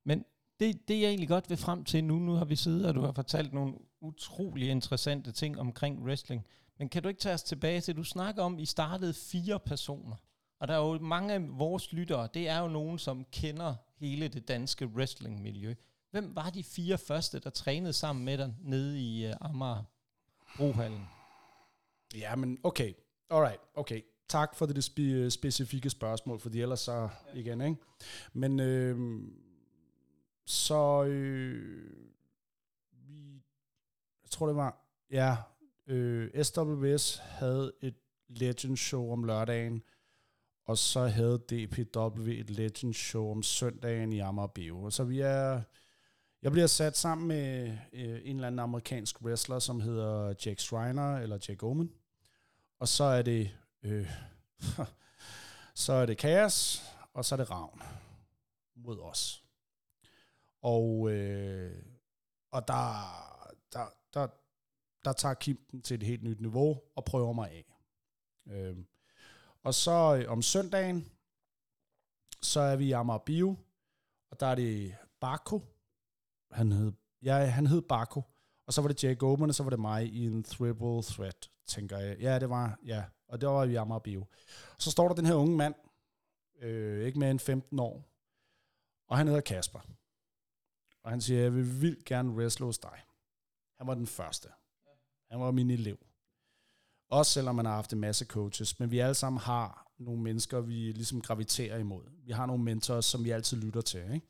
Men 0.06 0.26
det, 0.60 0.88
det 0.88 1.02
jeg 1.02 1.08
egentlig 1.08 1.30
godt 1.30 1.50
vil 1.50 1.58
frem 1.58 1.84
til 1.84 2.04
nu, 2.04 2.20
nu 2.20 2.34
har 2.34 2.46
vi 2.46 2.56
siddet, 2.56 2.86
og 2.86 2.96
du 2.96 3.02
har 3.02 3.12
fortalt 3.12 3.54
nogle 3.54 3.74
utrolig 4.02 4.70
interessante 4.70 5.32
ting 5.32 5.60
omkring 5.60 6.04
wrestling. 6.04 6.46
Men 6.82 6.90
kan 6.90 7.04
du 7.04 7.10
ikke 7.10 7.22
tage 7.22 7.34
os 7.34 7.44
tilbage 7.44 7.82
til, 7.82 7.96
du 7.96 8.04
snakker 8.04 8.44
om, 8.44 8.56
at 8.56 8.62
I 8.62 8.66
startede 8.66 9.14
fire 9.14 9.60
personer. 9.60 10.16
Og 10.60 10.68
der 10.68 10.74
er 10.74 10.78
jo 10.78 11.00
mange 11.00 11.34
af 11.34 11.60
vores 11.60 11.94
lyttere, 11.94 12.30
det 12.34 12.50
er 12.50 12.60
jo 12.60 12.68
nogen, 12.68 13.00
som 13.00 13.26
kender 13.32 13.76
hele 13.98 14.28
det 14.28 14.48
danske 14.48 14.88
wrestlingmiljø. 14.88 15.76
Hvem 16.12 16.36
var 16.36 16.50
de 16.50 16.64
fire 16.64 16.98
første, 16.98 17.40
der 17.40 17.50
trænede 17.50 17.94
sammen 17.94 18.26
med 18.26 18.38
dig 18.38 18.56
nede 18.62 19.02
i 19.02 19.28
uh, 19.28 19.34
Amager 19.42 19.84
Brohallen? 20.58 21.08
Ja, 22.16 22.36
men 22.36 22.58
okay. 22.64 22.94
Alright, 23.30 23.62
okay. 23.76 24.02
Tak 24.28 24.56
for 24.56 24.66
det 24.66 24.90
spe- 24.90 25.30
specifikke 25.30 25.90
spørgsmål, 25.90 26.40
fordi 26.40 26.62
ellers 26.62 26.80
så 26.80 27.10
igen, 27.34 27.62
ikke? 27.62 27.82
Men 28.34 28.60
øh, 28.60 29.22
så 30.46 31.04
øh, 31.04 31.94
vi, 32.92 33.34
jeg 34.24 34.30
tror 34.30 34.48
det 34.48 34.56
var, 34.56 34.86
ja, 35.12 35.38
Øh, 35.92 36.44
SWS 36.44 37.18
havde 37.18 37.74
et 37.82 37.96
Legend 38.30 38.78
Show 38.78 39.12
om 39.12 39.24
lørdagen, 39.24 39.84
og 40.66 40.78
så 40.78 41.08
havde 41.08 41.38
DPW 41.38 42.30
et 42.30 42.50
Legend 42.50 42.94
Show 42.94 43.32
om 43.32 43.44
søndagen 43.44 44.14
i 44.14 44.20
Amager 44.20 44.48
Bio. 44.48 44.90
Så 44.90 45.04
vi 45.04 45.20
er, 45.20 45.62
jeg 46.42 46.52
bliver 46.52 46.68
sat 46.68 46.98
sammen 46.98 47.28
med 47.28 47.78
øh, 47.94 48.20
en 48.24 48.36
eller 48.36 48.48
anden 48.48 48.60
amerikansk 48.60 49.22
wrestler, 49.22 49.60
som 49.60 49.82
hedder 49.82 50.34
Jake 50.46 50.62
Schreiner, 50.62 51.18
eller 51.18 51.38
Jack 51.50 51.64
Omen. 51.64 51.92
Og 52.80 52.88
så 52.88 53.04
er 53.04 53.22
det, 53.22 53.58
øh, 53.84 54.12
så 55.76 55.94
er 55.94 56.06
det 56.06 56.18
Kaos, 56.18 56.82
og 57.14 57.26
så 57.26 57.36
er 57.36 57.38
det 57.38 57.52
Ravn 57.52 57.82
mod 58.76 59.00
os. 59.00 59.44
Og, 60.62 61.12
øh, 61.12 61.84
og 62.52 62.68
der, 62.68 63.04
der, 63.74 63.86
der, 64.14 64.28
der 65.06 65.14
tager 65.14 65.34
Kim 65.34 65.66
den 65.72 65.82
til 65.82 65.96
et 65.96 66.04
helt 66.04 66.24
nyt 66.24 66.42
niveau 66.42 66.82
og 66.96 67.06
prøver 67.06 67.34
mig 67.34 67.52
af. 67.52 67.66
Øh, 68.48 68.78
Og 69.64 69.74
så 69.74 70.16
øh, 70.16 70.32
om 70.32 70.42
søndagen, 70.42 71.12
så 72.42 72.60
er 72.60 72.76
vi 72.76 72.86
i 72.86 72.92
Amager 72.92 73.20
Bio, 73.26 73.56
og 74.32 74.40
der 74.40 74.46
er 74.48 74.56
det 74.56 74.96
Barco. 75.20 75.62
Han 76.52 76.72
hed, 76.72 76.92
ja, 77.22 77.46
han 77.46 77.68
hed 77.68 77.82
Barco. 77.82 78.22
Og 78.68 78.74
så 78.74 78.82
var 78.82 78.88
det 78.88 79.04
Jake 79.04 79.26
Oman, 79.26 79.50
og 79.50 79.56
så 79.56 79.64
var 79.64 79.70
det 79.70 79.80
mig 79.80 80.08
i 80.14 80.26
en 80.26 80.44
triple 80.44 81.04
threat, 81.04 81.52
tænker 81.66 81.98
jeg. 81.98 82.20
Ja, 82.20 82.40
det 82.40 82.50
var, 82.50 82.80
ja. 82.86 83.04
Og 83.28 83.42
det 83.42 83.50
var 83.50 83.66
vi 83.66 83.74
i 83.74 83.76
Amager 83.76 84.00
Bio. 84.00 84.26
Så 84.80 84.92
står 84.92 85.08
der 85.08 85.16
den 85.16 85.26
her 85.26 85.34
unge 85.34 85.58
mand, 85.58 85.76
øh, 86.60 87.06
ikke 87.06 87.20
mere 87.20 87.32
end 87.32 87.40
15 87.40 87.80
år, 87.80 88.04
og 89.08 89.18
han 89.18 89.28
hedder 89.28 89.42
Kasper. 89.42 89.80
Og 91.04 91.10
han 91.12 91.22
siger, 91.22 91.42
jeg 91.42 91.54
vil 91.54 91.82
vildt 91.82 92.06
gerne 92.06 92.30
wrestle 92.32 92.66
hos 92.66 92.78
dig. 92.80 93.02
Han 93.78 93.88
var 93.88 93.94
den 93.94 94.08
første. 94.08 94.50
Han 95.32 95.40
var 95.40 95.52
min 95.52 95.72
elev. 95.72 95.98
Også 97.10 97.32
selvom 97.32 97.56
man 97.56 97.66
har 97.66 97.76
haft 97.76 97.94
en 97.94 98.00
masse 98.00 98.26
coaches, 98.26 98.80
men 98.80 98.92
vi 98.92 99.00
alle 99.00 99.14
sammen 99.14 99.40
har 99.40 99.92
nogle 99.98 100.22
mennesker, 100.22 100.62
vi 100.62 100.74
ligesom 100.74 101.22
graviterer 101.22 101.78
imod. 101.78 102.04
Vi 102.26 102.32
har 102.32 102.46
nogle 102.46 102.64
mentorer, 102.64 103.02
som 103.02 103.24
vi 103.24 103.30
altid 103.30 103.58
lytter 103.58 103.82
til. 103.82 104.14
Ikke? 104.14 104.28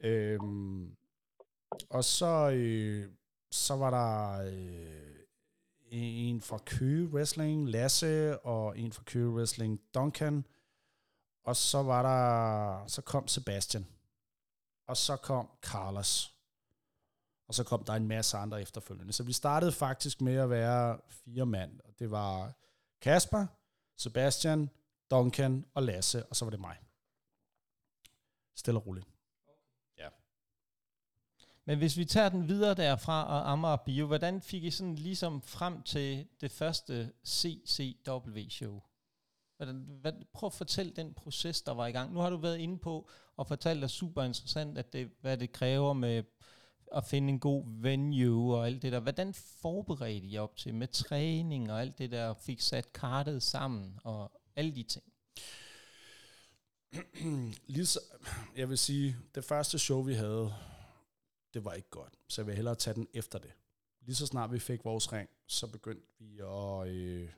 Øhm, 0.00 0.96
og 1.90 2.04
så, 2.04 2.50
øh, 2.50 3.08
så 3.50 3.76
var 3.76 3.90
der 3.90 4.46
øh, 4.52 5.16
en 5.90 6.40
fra 6.40 6.58
Køge 6.58 7.08
Wrestling, 7.08 7.68
Lasse, 7.68 8.38
og 8.38 8.78
en 8.78 8.92
fra 8.92 9.02
Køge 9.02 9.30
Wrestling, 9.30 9.80
Duncan. 9.94 10.46
Og 11.44 11.56
så 11.56 11.82
var 11.82 12.02
der, 12.02 12.86
så 12.86 13.02
kom 13.02 13.28
Sebastian. 13.28 13.86
Og 14.86 14.96
så 14.96 15.16
kom 15.16 15.48
Carlos. 15.62 16.33
Og 17.48 17.54
så 17.54 17.64
kom 17.64 17.84
der 17.84 17.92
en 17.92 18.08
masse 18.08 18.36
andre 18.36 18.62
efterfølgende. 18.62 19.12
Så 19.12 19.22
vi 19.22 19.32
startede 19.32 19.72
faktisk 19.72 20.20
med 20.20 20.34
at 20.34 20.50
være 20.50 20.98
fire 21.10 21.46
mand. 21.46 21.80
Og 21.84 21.98
det 21.98 22.10
var 22.10 22.52
Kasper, 23.00 23.46
Sebastian, 23.96 24.70
Duncan 25.10 25.64
og 25.74 25.82
Lasse, 25.82 26.26
og 26.26 26.36
så 26.36 26.44
var 26.44 26.50
det 26.50 26.60
mig. 26.60 26.76
Stille 28.56 28.80
og 28.80 28.86
roligt. 28.86 29.06
Men 31.66 31.78
hvis 31.78 31.96
vi 31.96 32.04
tager 32.04 32.28
den 32.28 32.48
videre 32.48 32.74
derfra 32.74 33.26
og 33.26 33.50
Amager 33.50 33.76
Bio, 33.76 34.06
hvordan 34.06 34.42
fik 34.42 34.64
I 34.64 34.70
sådan 34.70 34.94
ligesom 34.94 35.42
frem 35.42 35.82
til 35.82 36.26
det 36.40 36.50
første 36.50 37.12
CCW-show? 37.26 38.82
Hvordan, 39.56 39.76
hvad, 40.00 40.12
prøv 40.32 40.46
at 40.46 40.52
fortælle 40.52 40.92
den 40.92 41.14
proces, 41.14 41.62
der 41.62 41.72
var 41.72 41.86
i 41.86 41.92
gang. 41.92 42.12
Nu 42.12 42.20
har 42.20 42.30
du 42.30 42.36
været 42.36 42.58
inde 42.58 42.78
på 42.78 43.08
og 43.36 43.46
fortalt 43.46 43.82
dig 43.82 43.90
super 43.90 44.22
interessant, 44.22 44.78
at 44.78 44.92
det, 44.92 45.10
hvad 45.20 45.36
det 45.36 45.52
kræver 45.52 45.92
med 45.92 46.22
at 46.94 47.04
finde 47.04 47.28
en 47.28 47.40
god 47.40 47.64
venue 47.82 48.56
og 48.56 48.66
alt 48.66 48.82
det 48.82 48.92
der. 48.92 49.00
Hvordan 49.00 49.34
forberedte 49.34 50.26
I 50.26 50.38
op 50.38 50.56
til 50.56 50.74
med 50.74 50.88
træning 50.88 51.72
og 51.72 51.80
alt 51.80 51.98
det 51.98 52.10
der, 52.10 52.34
fik 52.34 52.60
sat 52.60 52.92
kartet 52.92 53.42
sammen 53.42 53.98
og 54.04 54.32
alle 54.56 54.74
de 54.74 54.82
ting? 54.82 55.04
Lige 57.74 57.86
så, 57.86 58.00
jeg 58.56 58.68
vil 58.68 58.78
sige, 58.78 59.16
det 59.34 59.44
første 59.44 59.78
show, 59.78 60.02
vi 60.02 60.14
havde, 60.14 60.54
det 61.54 61.64
var 61.64 61.72
ikke 61.72 61.90
godt. 61.90 62.14
Så 62.28 62.40
jeg 62.40 62.46
vil 62.46 62.54
hellere 62.54 62.74
tage 62.74 62.94
den 62.94 63.08
efter 63.14 63.38
det. 63.38 63.52
Lige 64.00 64.16
så 64.16 64.26
snart 64.26 64.52
vi 64.52 64.58
fik 64.58 64.84
vores 64.84 65.12
ring, 65.12 65.28
så 65.46 65.66
begyndte 65.66 66.06
vi 66.18 66.38
at 66.38 66.88
øh, 66.88 67.28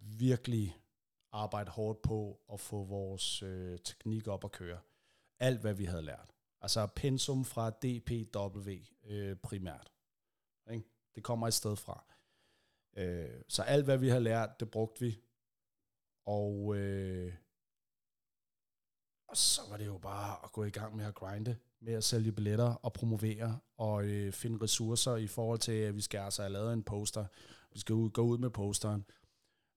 virkelig 0.00 0.76
arbejde 1.32 1.70
hårdt 1.70 2.02
på 2.02 2.40
at 2.52 2.60
få 2.60 2.84
vores 2.84 3.42
øh, 3.42 3.78
teknik 3.78 4.28
op 4.28 4.44
at 4.44 4.52
køre. 4.52 4.78
Alt, 5.38 5.60
hvad 5.60 5.74
vi 5.74 5.84
havde 5.84 6.02
lært. 6.02 6.30
Altså 6.60 6.86
pensum 6.86 7.44
fra 7.44 7.70
DPW 7.70 8.70
øh, 9.04 9.36
primært. 9.36 9.92
Ikke? 10.70 10.84
Det 11.14 11.22
kommer 11.22 11.46
et 11.46 11.54
sted 11.54 11.76
fra. 11.76 12.04
Øh, 12.96 13.42
så 13.48 13.62
alt, 13.62 13.84
hvad 13.84 13.98
vi 13.98 14.08
har 14.08 14.18
lært, 14.18 14.60
det 14.60 14.70
brugte 14.70 15.00
vi. 15.00 15.20
Og, 16.26 16.76
øh, 16.76 17.34
og 19.28 19.36
så 19.36 19.60
var 19.70 19.76
det 19.76 19.86
jo 19.86 19.98
bare 19.98 20.44
at 20.44 20.52
gå 20.52 20.64
i 20.64 20.70
gang 20.70 20.96
med 20.96 21.04
at 21.04 21.14
grinde 21.14 21.56
med 21.80 21.92
at 21.92 22.04
sælge 22.04 22.32
billetter 22.32 22.74
og 22.74 22.92
promovere 22.92 23.58
og 23.76 24.04
øh, 24.04 24.32
finde 24.32 24.64
ressourcer 24.64 25.16
i 25.16 25.26
forhold 25.26 25.58
til, 25.58 25.72
at 25.72 25.96
vi 25.96 26.00
skal 26.00 26.18
altså 26.18 26.42
have 26.42 26.52
lavet 26.52 26.72
en 26.72 26.82
poster. 26.82 27.26
Vi 27.72 27.78
skal 27.78 27.94
ud, 27.94 28.10
gå 28.10 28.22
ud 28.22 28.38
med 28.38 28.50
posteren. 28.50 29.04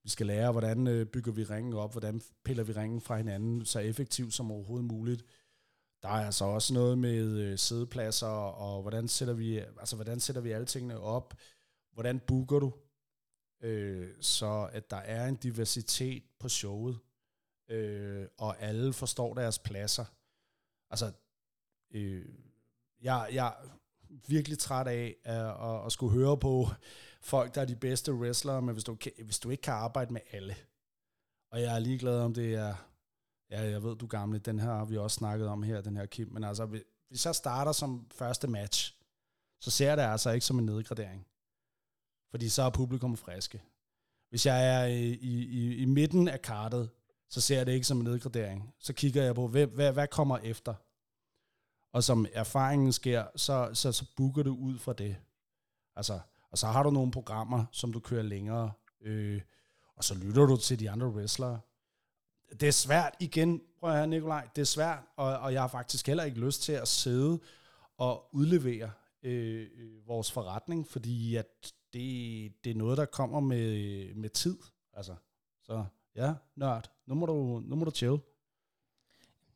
Vi 0.03 0.09
skal 0.09 0.27
lære, 0.27 0.51
hvordan 0.51 0.87
øh, 0.87 1.05
bygger 1.05 1.31
vi 1.31 1.43
ringen 1.43 1.73
op, 1.73 1.91
hvordan 1.91 2.21
piller 2.43 2.63
vi 2.63 2.71
ringen 2.71 3.01
fra 3.01 3.17
hinanden 3.17 3.65
så 3.65 3.79
effektivt 3.79 4.33
som 4.33 4.51
overhovedet 4.51 4.85
muligt. 4.85 5.25
Der 6.03 6.09
er 6.09 6.25
altså 6.25 6.45
også 6.45 6.73
noget 6.73 6.97
med 6.97 7.39
øh, 7.39 7.59
sædepladser, 7.59 8.27
og 8.27 8.81
hvordan 8.81 9.07
sætter 9.07 9.33
vi, 9.33 9.57
altså 9.57 9.95
hvordan 9.95 10.19
sætter 10.19 10.41
vi 10.41 10.51
alle 10.51 10.65
tingene 10.65 10.99
op? 10.99 11.33
Hvordan 11.93 12.19
booker 12.19 12.59
du? 12.59 12.73
Øh, 13.61 14.09
så 14.21 14.69
at 14.71 14.89
der 14.89 14.97
er 14.97 15.27
en 15.27 15.35
diversitet 15.35 16.23
på 16.39 16.49
showet, 16.49 16.99
øh, 17.69 18.27
og 18.37 18.61
alle 18.61 18.93
forstår 18.93 19.33
deres 19.33 19.59
pladser. 19.59 20.05
Altså, 20.89 21.11
øh, 21.91 22.25
jeg, 23.01 23.29
jeg 23.33 23.47
er 23.47 23.79
virkelig 24.27 24.59
træt 24.59 24.87
af 24.87 25.15
at, 25.23 25.69
at, 25.69 25.85
at 25.85 25.91
skulle 25.91 26.13
høre 26.13 26.37
på 26.37 26.67
folk, 27.21 27.55
der 27.55 27.61
er 27.61 27.65
de 27.65 27.75
bedste 27.75 28.13
wrestlere, 28.13 28.61
men 28.61 28.73
hvis 28.73 28.83
du, 28.83 28.97
hvis 29.23 29.39
du 29.39 29.49
ikke 29.49 29.61
kan 29.61 29.73
arbejde 29.73 30.13
med 30.13 30.21
alle, 30.31 30.55
og 31.51 31.61
jeg 31.61 31.75
er 31.75 31.79
ligeglad 31.79 32.19
om 32.19 32.33
det 32.33 32.53
er, 32.53 32.92
ja, 33.53 33.69
jeg 33.69 33.83
ved, 33.83 33.95
du 33.95 34.05
er 34.05 34.09
gamle, 34.09 34.39
den 34.39 34.59
her 34.59 34.71
har 34.71 34.85
vi 34.85 34.97
også 34.97 35.15
snakket 35.15 35.47
om 35.47 35.63
her, 35.63 35.81
den 35.81 35.97
her 35.97 36.05
Kim, 36.05 36.29
men 36.31 36.43
altså, 36.43 36.65
hvis 37.09 37.25
jeg 37.25 37.35
starter 37.35 37.71
som 37.71 38.07
første 38.11 38.47
match, 38.47 38.95
så 39.59 39.71
ser 39.71 39.87
jeg 39.87 39.97
det 39.97 40.03
altså 40.03 40.31
ikke 40.31 40.45
som 40.45 40.59
en 40.59 40.65
nedgradering. 40.65 41.27
Fordi 42.31 42.49
så 42.49 42.61
er 42.61 42.69
publikum 42.69 43.17
friske. 43.17 43.63
Hvis 44.29 44.45
jeg 44.45 44.81
er 44.81 44.85
i, 44.85 45.13
i, 45.13 45.75
i 45.75 45.85
midten 45.85 46.27
af 46.27 46.41
kartet, 46.41 46.89
så 47.29 47.41
ser 47.41 47.57
jeg 47.57 47.65
det 47.65 47.71
ikke 47.71 47.87
som 47.87 47.97
en 47.97 48.03
nedgradering. 48.03 48.73
Så 48.79 48.93
kigger 48.93 49.23
jeg 49.23 49.35
på, 49.35 49.47
hvad, 49.47 49.67
hvad, 49.67 49.93
hvad 49.93 50.07
kommer 50.07 50.37
efter? 50.37 50.73
Og 51.91 52.03
som 52.03 52.25
erfaringen 52.33 52.93
sker, 52.93 53.25
så, 53.35 53.69
så, 53.73 53.91
så 53.91 54.05
booker 54.15 54.43
du 54.43 54.55
ud 54.55 54.79
fra 54.79 54.93
det. 54.93 55.15
Altså, 55.95 56.19
og 56.51 56.57
så 56.57 56.67
har 56.67 56.83
du 56.83 56.89
nogle 56.89 57.11
programmer, 57.11 57.65
som 57.71 57.93
du 57.93 57.99
kører 57.99 58.23
længere, 58.23 58.71
øh, 59.01 59.41
og 59.95 60.03
så 60.03 60.15
lytter 60.15 60.45
du 60.45 60.57
til 60.57 60.79
de 60.79 60.91
andre 60.91 61.07
wrestlere. 61.07 61.59
Det 62.59 62.67
er 62.67 62.71
svært 62.71 63.15
igen, 63.19 63.61
prøv 63.79 63.89
at 63.89 63.95
høre 63.95 64.07
Nikolaj, 64.07 64.47
det 64.55 64.61
er 64.61 64.65
svært, 64.65 64.99
og, 65.15 65.37
og 65.37 65.53
jeg 65.53 65.61
har 65.61 65.67
faktisk 65.67 66.07
heller 66.07 66.23
ikke 66.23 66.39
lyst 66.39 66.61
til 66.61 66.73
at 66.73 66.87
sidde 66.87 67.39
og 67.97 68.35
udlevere 68.35 68.91
øh, 69.23 69.67
øh 69.77 70.07
vores 70.07 70.31
forretning, 70.31 70.87
fordi 70.87 71.35
at 71.35 71.73
det, 71.93 72.53
det 72.63 72.71
er 72.71 72.75
noget, 72.75 72.97
der 72.97 73.05
kommer 73.05 73.39
med, 73.39 74.13
med 74.15 74.29
tid. 74.29 74.57
Altså, 74.93 75.15
så 75.63 75.85
ja, 76.15 76.33
nørd, 76.55 76.91
nu 77.05 77.15
må 77.15 77.25
du, 77.25 77.61
nu 77.65 77.75
må 77.75 77.85
du 77.85 77.91
chill. 77.91 78.17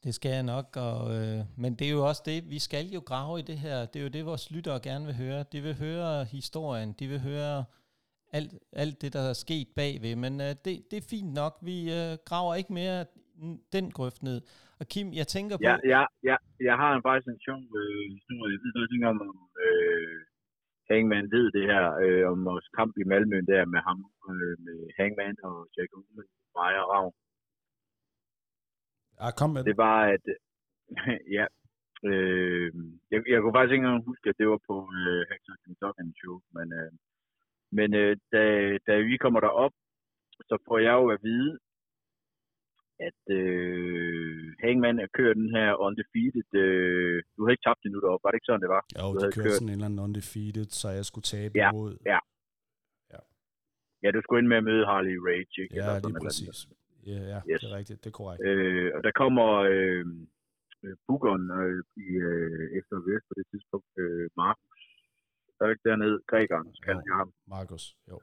Det 0.03 0.15
skal 0.15 0.31
jeg 0.31 0.43
nok, 0.43 0.75
og, 0.75 1.15
øh, 1.15 1.45
men 1.55 1.75
det 1.75 1.87
er 1.87 1.91
jo 1.91 2.07
også 2.07 2.21
det, 2.25 2.49
vi 2.49 2.59
skal 2.59 2.87
jo 2.87 2.99
grave 3.05 3.39
i 3.39 3.41
det 3.41 3.57
her. 3.57 3.85
Det 3.85 3.99
er 3.99 4.03
jo 4.03 4.09
det, 4.09 4.25
vores 4.25 4.51
lyttere 4.51 4.79
gerne 4.79 5.05
vil 5.05 5.15
høre. 5.15 5.45
De 5.51 5.61
vil 5.61 5.75
høre 5.75 6.25
historien, 6.25 6.93
de 6.93 7.07
vil 7.07 7.19
høre 7.19 7.65
alt, 8.37 8.51
alt 8.73 9.01
det, 9.01 9.13
der 9.13 9.19
er 9.19 9.33
sket 9.45 9.67
bagved, 9.75 10.15
men 10.15 10.33
øh, 10.45 10.51
det, 10.65 10.73
det 10.89 10.97
er 10.97 11.09
fint 11.13 11.31
nok. 11.41 11.53
Vi 11.69 11.77
øh, 11.99 12.11
graver 12.29 12.55
ikke 12.55 12.73
mere 12.73 13.05
den 13.75 13.85
grøft 13.97 14.23
ned. 14.23 14.39
Og 14.79 14.85
Kim, 14.93 15.07
jeg 15.19 15.27
tænker 15.35 15.55
på... 15.57 15.67
Ja, 15.69 15.75
ja, 15.95 16.03
ja. 16.29 16.37
Jeg 16.69 16.75
har 16.81 16.91
en 16.93 17.03
faktisk 17.07 17.27
en 17.33 17.41
sjov 17.47 17.61
øh, 17.81 18.03
historie. 18.17 18.51
Jeg 18.53 18.61
ved 18.63 18.71
noget 18.75 18.89
om, 19.13 19.19
om 19.29 19.37
øh, 19.65 20.17
Hangman 20.89 21.31
ved 21.35 21.45
det 21.57 21.65
her, 21.71 21.83
øh, 22.03 22.23
om 22.31 22.39
vores 22.49 22.67
kamp 22.77 22.93
i 23.01 23.03
Malmø 23.11 23.37
der 23.53 23.65
med 23.73 23.81
ham, 23.87 23.99
øh, 24.31 24.55
med 24.65 24.77
Hangman 24.97 25.37
og 25.49 25.57
Jack 25.75 25.89
Ullman, 25.97 26.29
Maja 26.55 26.83
Ravn. 26.91 27.13
Ja, 29.19 29.27
kom 29.39 29.49
med 29.53 29.63
Det 29.69 29.77
var, 29.85 29.99
at... 30.15 30.25
ja. 31.37 31.45
Øh, 32.09 32.69
jeg, 33.11 33.19
jeg 33.31 33.39
kunne 33.39 33.55
faktisk 33.57 33.73
ikke 33.73 33.85
engang 33.85 34.09
huske, 34.11 34.29
at 34.29 34.37
det 34.39 34.47
var 34.53 34.61
på 34.69 34.75
øh, 34.99 35.21
Hector 35.29 35.55
Kentucky 35.63 36.07
Show, 36.19 36.35
men, 36.55 36.67
øh, 36.79 36.91
men 37.71 37.93
øh, 37.93 38.17
da, 38.33 38.41
da 38.87 38.93
vi 39.09 39.17
kommer 39.17 39.39
derop, 39.39 39.73
så 40.49 40.55
får 40.67 40.77
jeg 40.87 40.93
jo 41.01 41.07
at 41.15 41.19
vide, 41.23 41.59
at 43.07 43.21
øh, 43.39 44.53
Hangman 44.63 44.99
er 44.99 45.09
kørt 45.17 45.35
den 45.35 45.51
her 45.57 45.69
undefeated. 45.87 46.49
Øh, 46.63 47.23
du 47.33 47.39
havde 47.43 47.53
ikke 47.55 47.67
tabt 47.67 47.85
endnu 47.85 47.99
deroppe, 47.99 48.23
var 48.23 48.31
det 48.31 48.37
ikke 48.39 48.49
sådan, 48.49 48.63
det 48.65 48.73
var? 48.77 48.83
Jo, 48.99 49.05
du 49.13 49.19
de 49.19 49.23
kørte 49.23 49.43
kørt... 49.43 49.57
sådan 49.59 49.69
en 49.69 49.73
eller 49.73 49.89
anden 49.89 50.05
undefeated, 50.07 50.67
så 50.81 50.87
jeg 50.99 51.05
skulle 51.09 51.27
tabe 51.35 51.53
ja, 51.61 51.69
imod. 51.69 51.91
Ja, 52.11 52.19
ja. 53.13 53.19
Ja, 54.03 54.07
du 54.15 54.19
skulle 54.21 54.39
ind 54.41 54.49
med 54.53 54.61
at 54.61 54.67
møde 54.69 54.83
Harley 54.89 55.17
Rage, 55.27 55.57
ikke? 55.63 55.75
Ja, 55.79 55.87
det 56.03 56.11
er 56.15 56.19
præcis. 56.27 56.57
Ja, 57.11 57.19
ja 57.31 57.39
yes. 57.49 57.59
det 57.61 57.67
er 57.71 57.75
rigtigt. 57.79 57.99
Det 58.03 58.09
er 58.13 58.17
korrekt. 58.21 58.39
Øh, 58.47 58.89
og 58.95 59.01
der 59.07 59.13
kommer 59.21 59.47
øh, 59.73 60.05
Bukon 61.07 61.43
øh, 61.61 61.83
i, 62.05 62.07
øh, 62.29 62.65
efter 62.79 62.95
Vest 63.07 63.25
på 63.29 63.33
det 63.39 63.45
tidspunkt, 63.51 63.91
øh, 64.03 64.25
Markus. 64.43 64.76
Der 65.57 65.65
er 65.65 65.69
ikke 65.73 65.89
dernede, 65.89 66.17
grækeren, 66.31 66.67
kalder 66.85 67.03
jeg 67.09 67.15
ham. 67.21 67.31
Markus, 67.55 67.83
jo. 68.09 68.15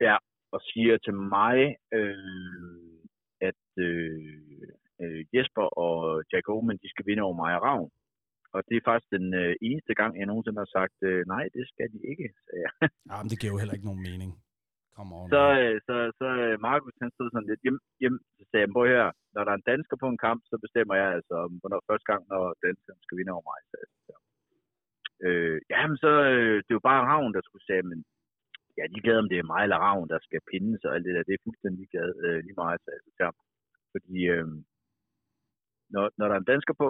Ja, 0.00 0.16
og 0.54 0.60
siger 0.70 0.94
til 1.06 1.14
mig, 1.36 1.58
øh, 1.98 3.00
at 3.48 3.62
øh, 3.88 4.70
øh, 5.02 5.20
Jesper 5.34 5.66
og 5.84 5.94
Jack 6.32 6.46
Oman, 6.54 6.82
de 6.82 6.88
skal 6.90 7.06
vinde 7.08 7.22
over 7.26 7.36
mig 7.42 7.52
og 7.56 7.62
Ravn. 7.68 7.90
Og 8.54 8.60
det 8.68 8.76
er 8.76 8.88
faktisk 8.90 9.10
den 9.18 9.26
øh, 9.42 9.52
eneste 9.68 9.94
gang, 10.00 10.12
jeg 10.18 10.26
nogensinde 10.30 10.62
har 10.64 10.70
sagt, 10.78 10.98
øh, 11.10 11.20
nej, 11.34 11.44
det 11.56 11.64
skal 11.72 11.88
de 11.94 12.00
ikke, 12.12 12.26
sagde 12.46 12.62
jeg. 12.66 12.72
ja, 13.10 13.16
men 13.22 13.28
det 13.30 13.38
giver 13.40 13.52
jo 13.54 13.60
heller 13.60 13.76
ikke 13.76 13.90
nogen 13.90 14.06
mening. 14.10 14.30
Come 14.96 15.12
on, 15.16 15.26
så, 15.34 15.42
øh, 15.60 15.76
så, 15.86 15.94
så 16.20 16.26
øh, 16.44 16.54
Markus 16.68 16.94
han 17.02 17.10
stod 17.16 17.28
sådan 17.30 17.50
lidt 17.50 17.62
hjem, 17.64 17.78
hjem 18.02 18.16
så 18.36 18.42
sagde 18.50 18.64
han, 18.66 18.74
her, 18.94 19.06
når 19.34 19.42
der 19.42 19.52
er 19.52 19.58
en 19.60 19.70
dansker 19.72 19.96
på 20.02 20.08
en 20.12 20.22
kamp, 20.26 20.40
så 20.50 20.56
bestemmer 20.64 20.94
jeg 21.00 21.08
altså, 21.16 21.36
hvornår 21.60 21.80
første 21.88 22.06
gang, 22.10 22.22
når 22.32 22.42
danskeren 22.66 23.00
skal 23.04 23.18
vinde 23.18 23.34
over 23.36 23.44
mig. 23.50 23.60
Så, 23.70 23.76
så. 24.06 24.14
Øh, 25.26 25.58
jamen 25.72 25.96
så, 26.04 26.12
øh, 26.34 26.56
det 26.64 26.70
er 26.70 26.78
jo 26.80 26.88
bare 26.90 27.06
Ravn, 27.10 27.34
der 27.34 27.42
skulle 27.44 27.66
sige, 27.66 27.82
men 27.90 27.98
ja, 28.78 28.84
de 28.92 29.02
glæder 29.04 29.22
om 29.24 29.30
det 29.32 29.38
er 29.38 29.50
mig 29.52 29.62
eller 29.62 29.84
Ravn, 29.86 30.08
der 30.12 30.18
skal 30.26 30.48
pindes 30.50 30.84
og 30.86 30.94
alt 30.94 31.06
det 31.06 31.14
der. 31.14 31.28
Det 31.28 31.34
er 31.34 31.46
fuldstændig 31.46 31.86
glad, 31.92 32.10
øh, 32.24 32.38
lige 32.46 32.60
meget, 32.62 32.80
sagde 32.80 32.98
jeg 32.98 33.04
til 33.06 33.40
Fordi 33.94 34.16
øh, 34.34 34.46
når, 35.94 36.04
når 36.18 36.26
der 36.26 36.34
er 36.34 36.42
en 36.42 36.52
dansker 36.52 36.74
på, 36.82 36.88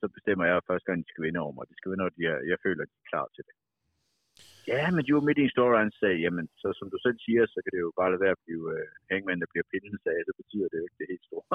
så 0.00 0.06
bestemmer 0.16 0.44
jeg 0.44 0.66
første 0.68 0.86
gang, 0.86 0.98
de 0.98 1.10
skal 1.10 1.24
vinde 1.24 1.40
over 1.44 1.54
mig. 1.54 1.64
De 1.70 1.76
skal 1.78 1.90
vinde, 1.90 2.02
når 2.04 2.12
de 2.16 2.22
er, 2.32 2.38
jeg 2.50 2.58
føler, 2.64 2.82
at 2.82 2.90
de 2.92 2.98
er 3.02 3.10
klar 3.12 3.26
til 3.34 3.44
det. 3.48 3.54
Ja, 4.72 4.84
men 4.94 5.02
de 5.06 5.14
var 5.16 5.26
midt 5.26 5.40
i 5.40 5.46
en 5.46 5.54
story, 5.56 5.74
han 5.84 5.92
sagde, 6.00 6.18
jamen, 6.24 6.46
så 6.62 6.68
som 6.78 6.86
du 6.92 6.98
selv 7.06 7.18
siger, 7.26 7.42
så 7.54 7.58
kan 7.62 7.72
det 7.74 7.80
jo 7.86 7.90
bare 8.00 8.10
lade 8.12 8.24
være 8.24 8.36
at 8.38 8.44
blive 8.46 8.64
uh, 8.74 8.86
hangman, 9.10 9.40
der 9.42 9.52
bliver 9.52 9.66
pindet 9.72 10.06
af, 10.14 10.18
så 10.28 10.32
betyder 10.40 10.68
det 10.68 10.78
jo 10.78 10.86
ikke 10.86 11.00
det 11.00 11.12
helt 11.12 11.26
store. 11.28 11.46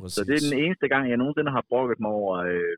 Præcis. 0.00 0.14
Så 0.14 0.20
det 0.28 0.34
er 0.36 0.46
den 0.48 0.58
eneste 0.64 0.86
gang, 0.92 1.04
jeg 1.10 1.18
nogensinde 1.22 1.56
har 1.56 1.64
brokket 1.72 1.98
mig 2.04 2.12
over. 2.20 2.34
Øh, 2.50 2.76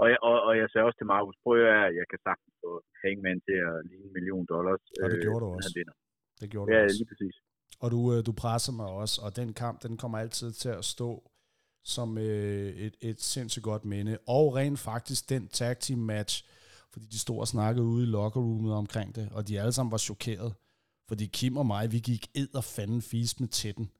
og, 0.00 0.06
jeg, 0.12 0.18
og, 0.28 0.36
og 0.48 0.52
jeg 0.60 0.66
sagde 0.70 0.84
også 0.88 0.98
til 1.00 1.08
Markus, 1.14 1.36
prøv 1.44 1.54
at 1.74 1.90
jeg 1.98 2.06
kan 2.10 2.20
sagtens 2.28 2.54
få 2.62 2.70
Hangman 3.02 3.38
til 3.48 3.58
at 3.68 3.74
ligne 3.88 4.06
en 4.08 4.12
million 4.16 4.44
dollars. 4.54 4.82
Og 5.02 5.06
det 5.12 5.18
øh, 5.18 5.22
gjorde 5.26 5.40
du 5.44 5.48
når 5.48 5.56
også. 5.56 5.68
Han 5.68 5.78
vinder. 5.78 5.94
Det 6.40 6.46
gjorde 6.52 6.66
Ja, 6.72 6.78
du 6.78 6.84
også. 6.84 6.98
lige 7.00 7.10
præcis. 7.12 7.36
Og 7.82 7.88
du, 7.94 8.00
øh, 8.14 8.18
du 8.28 8.32
presser 8.42 8.72
mig 8.80 8.88
også, 9.02 9.16
og 9.24 9.30
den 9.40 9.48
kamp, 9.62 9.76
den 9.86 9.94
kommer 10.02 10.18
altid 10.24 10.50
til 10.62 10.68
at 10.80 10.84
stå 10.84 11.10
som 11.94 12.18
øh, 12.18 12.68
et, 12.86 12.94
et 13.00 13.20
sindssygt 13.20 13.64
godt 13.70 13.84
minde. 13.84 14.18
Og 14.36 14.44
rent 14.56 14.78
faktisk 14.78 15.30
den 15.34 15.48
tag 15.48 15.78
team 15.78 15.98
match, 16.14 16.34
fordi 16.92 17.06
de 17.06 17.18
stod 17.18 17.38
og 17.40 17.48
snakkede 17.48 17.86
ude 17.86 18.02
i 18.02 18.06
lockerroomet 18.06 18.72
omkring 18.74 19.14
det, 19.14 19.28
og 19.32 19.48
de 19.48 19.60
alle 19.60 19.72
sammen 19.72 19.90
var 19.92 19.98
chokeret. 20.08 20.54
Fordi 21.08 21.26
Kim 21.26 21.56
og 21.56 21.66
mig, 21.66 21.92
vi 21.92 21.98
gik 21.98 22.26
ed 22.40 22.54
og 22.54 22.64
fanden 22.64 23.02
fis 23.02 23.40
med 23.40 23.48
tætten. 23.48 23.90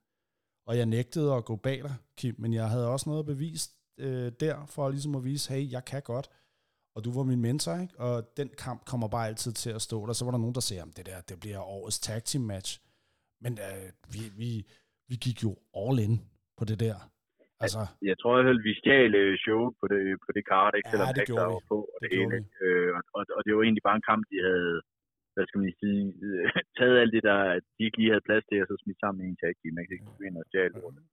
Og 0.67 0.77
jeg 0.79 0.87
nægtede 0.87 1.35
at 1.35 1.45
gå 1.45 1.57
bag 1.57 1.79
dig, 1.83 1.95
Kim, 2.19 2.35
men 2.39 2.53
jeg 2.55 2.69
havde 2.69 2.89
også 2.89 3.09
noget 3.09 3.21
at 3.21 3.27
bevise 3.27 3.71
øh, 4.07 4.29
der, 4.45 4.55
for 4.75 4.85
ligesom 4.89 5.15
at 5.19 5.25
vise, 5.31 5.53
hey, 5.53 5.63
jeg 5.77 5.83
kan 5.91 6.03
godt. 6.13 6.27
Og 6.95 7.01
du 7.05 7.11
var 7.19 7.25
min 7.33 7.43
mentor, 7.47 7.75
ikke? 7.85 7.95
Og 8.07 8.15
den 8.41 8.49
kamp 8.65 8.81
kommer 8.91 9.09
bare 9.17 9.27
altid 9.31 9.53
til 9.63 9.73
at 9.79 9.83
stå 9.89 9.99
der. 10.07 10.13
Så 10.13 10.25
var 10.25 10.33
der 10.33 10.45
nogen, 10.45 10.57
der 10.59 10.65
sagde, 10.69 10.83
at 10.83 10.97
det 10.99 11.07
der, 11.11 11.19
det 11.31 11.37
bliver 11.43 11.61
årets 11.77 11.99
tag 12.07 12.21
team 12.29 12.45
match. 12.53 12.71
Men 13.45 13.53
øh, 13.67 13.87
vi, 14.15 14.23
vi, 14.41 14.51
vi 15.11 15.17
gik 15.27 15.39
jo 15.47 15.51
all 15.81 15.97
in 16.07 16.15
på 16.59 16.65
det 16.71 16.79
der. 16.87 16.97
Altså, 17.65 17.83
Jeg 18.11 18.17
tror 18.19 18.33
i 18.33 18.37
hvert 18.37 18.51
fald, 18.51 18.67
vi 18.69 18.75
stjal 18.83 19.13
øh, 19.23 19.33
showet 19.45 19.73
på 19.81 19.87
det, 19.93 20.03
på 20.25 20.31
det 20.37 20.45
kart, 20.53 20.73
ikke? 20.79 20.87
Ja, 20.89 20.93
Selvom 20.93 21.09
det 21.19 21.27
gjorde 21.31 21.53
var 21.57 21.65
på 21.73 21.79
og 21.95 21.99
Det 22.03 22.11
det, 22.11 22.19
hele. 22.19 22.37
Øh, 22.65 22.91
og, 23.17 23.23
og, 23.37 23.41
det 23.45 23.51
var 23.55 23.63
egentlig 23.63 23.87
bare 23.89 23.99
en 24.01 24.09
kamp, 24.11 24.23
de 24.33 24.39
havde 24.49 24.75
hvad 25.35 25.45
skal 25.49 25.61
man 25.63 25.73
sige, 25.83 26.03
øh, 26.27 26.47
taget 26.79 26.97
alt 27.03 27.13
det, 27.17 27.23
der 27.31 27.39
de 27.75 27.81
ikke 27.87 27.99
lige 28.01 28.13
havde 28.13 28.29
plads 28.29 28.45
til, 28.47 28.63
og 28.63 28.67
så 28.69 28.77
smidt 28.83 29.01
sammen 29.01 29.21
i 29.21 29.29
en 29.33 29.41
tag 29.43 29.53
team. 29.61 29.75
Ikke? 29.81 29.91
Så 29.91 29.97
gik 30.05 30.19
vi 30.21 30.27
ind 30.29 30.41
og 30.43 30.47
stjal 30.49 30.71
lortet. 30.77 31.05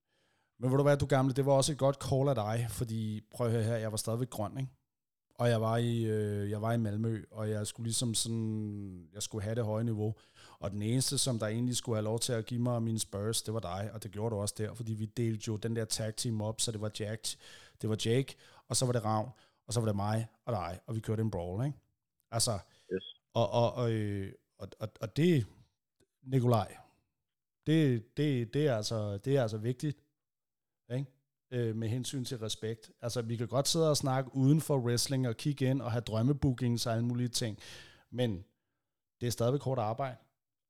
Men 0.60 0.72
ved 0.72 0.78
du 0.78 0.84
hvad, 0.84 0.98
du 0.98 1.06
gamle, 1.06 1.34
det 1.34 1.46
var 1.46 1.54
også 1.54 1.72
et 1.72 1.78
godt 1.78 2.04
call 2.04 2.30
af 2.30 2.36
dig, 2.36 2.68
fordi 2.70 3.22
prøv 3.32 3.48
at 3.48 3.54
høre 3.54 3.64
her, 3.64 3.76
jeg 3.76 3.92
var 3.92 3.98
stadigvæk 3.98 4.30
grøn, 4.30 4.58
ikke? 4.58 4.72
Og 5.40 5.50
jeg 5.50 5.62
var 5.62 5.78
i, 5.78 6.04
øh, 6.04 6.50
jeg 6.50 6.62
var 6.62 6.74
i 6.74 6.78
Malmø, 6.78 7.24
og 7.32 7.50
jeg 7.50 7.68
skulle 7.68 7.86
ligesom 7.88 8.14
sådan, 8.14 9.10
jeg 9.14 9.22
skulle 9.24 9.44
have 9.44 9.56
det 9.56 9.66
høje 9.66 9.84
niveau. 9.84 10.16
Og 10.60 10.72
den 10.72 10.82
eneste, 10.82 11.18
som 11.18 11.40
der 11.40 11.48
egentlig 11.48 11.76
skulle 11.76 11.96
have 11.96 12.04
lov 12.04 12.20
til 12.20 12.34
at 12.34 12.46
give 12.46 12.62
mig 12.62 12.84
mine 12.84 13.00
Spurs, 13.00 13.42
det 13.42 13.54
var 13.54 13.60
dig, 13.60 13.90
og 13.94 14.04
det 14.04 14.12
gjorde 14.12 14.36
du 14.36 14.42
også 14.42 14.56
der, 14.58 14.74
fordi 14.74 14.94
vi 14.94 15.06
delte 15.06 15.44
jo 15.48 15.58
den 15.58 15.76
der 15.76 15.86
tag 15.86 16.16
team 16.16 16.42
op, 16.42 16.62
så 16.62 16.72
det 16.72 16.82
var 16.82 16.92
Jack, 17.00 17.28
det 17.82 17.90
var 17.90 17.98
Jake, 18.06 18.36
og 18.68 18.76
så 18.76 18.86
var 18.86 18.94
det 18.94 19.06
Ravn, 19.06 19.30
og 19.68 19.74
så 19.74 19.80
var 19.80 19.88
det 19.88 19.96
mig 19.96 20.28
og 20.46 20.54
dig, 20.54 20.80
og 20.88 20.96
vi 20.96 21.00
kørte 21.00 21.22
en 21.22 21.32
brawl, 21.32 21.66
ikke? 21.66 21.78
Altså, 22.32 22.60
Yes. 22.94 23.04
og, 23.34 23.50
og, 23.50 23.74
og, 23.74 23.92
øh, 23.92 24.34
og, 24.58 24.68
og, 24.80 24.90
og 25.02 25.18
det, 25.18 25.46
Nikolaj, 26.24 26.78
det, 27.68 28.04
det, 28.18 28.54
det, 28.54 28.68
er 28.68 28.76
altså, 28.76 29.18
det 29.18 29.38
er 29.38 29.42
altså 29.42 29.58
vigtigt, 29.58 29.98
ikke? 30.96 31.12
Øh, 31.52 31.76
med 31.76 31.90
hensyn 31.90 32.26
til 32.26 32.38
respekt. 32.38 32.92
Altså, 33.02 33.22
vi 33.22 33.36
kan 33.36 33.48
godt 33.48 33.68
sidde 33.68 33.90
og 33.90 33.98
snakke 33.98 34.36
uden 34.36 34.62
for 34.62 34.78
wrestling 34.78 35.28
og 35.28 35.38
kigge 35.38 35.70
ind 35.70 35.82
og 35.82 35.92
have 35.92 36.02
drømmebookings 36.02 36.86
og 36.86 36.94
alle 36.94 37.06
mulige 37.06 37.30
ting, 37.30 37.58
men 38.12 38.46
det 39.22 39.28
er 39.28 39.32
stadigvæk 39.32 39.62
hårdt 39.62 39.80
arbejde, 39.80 40.18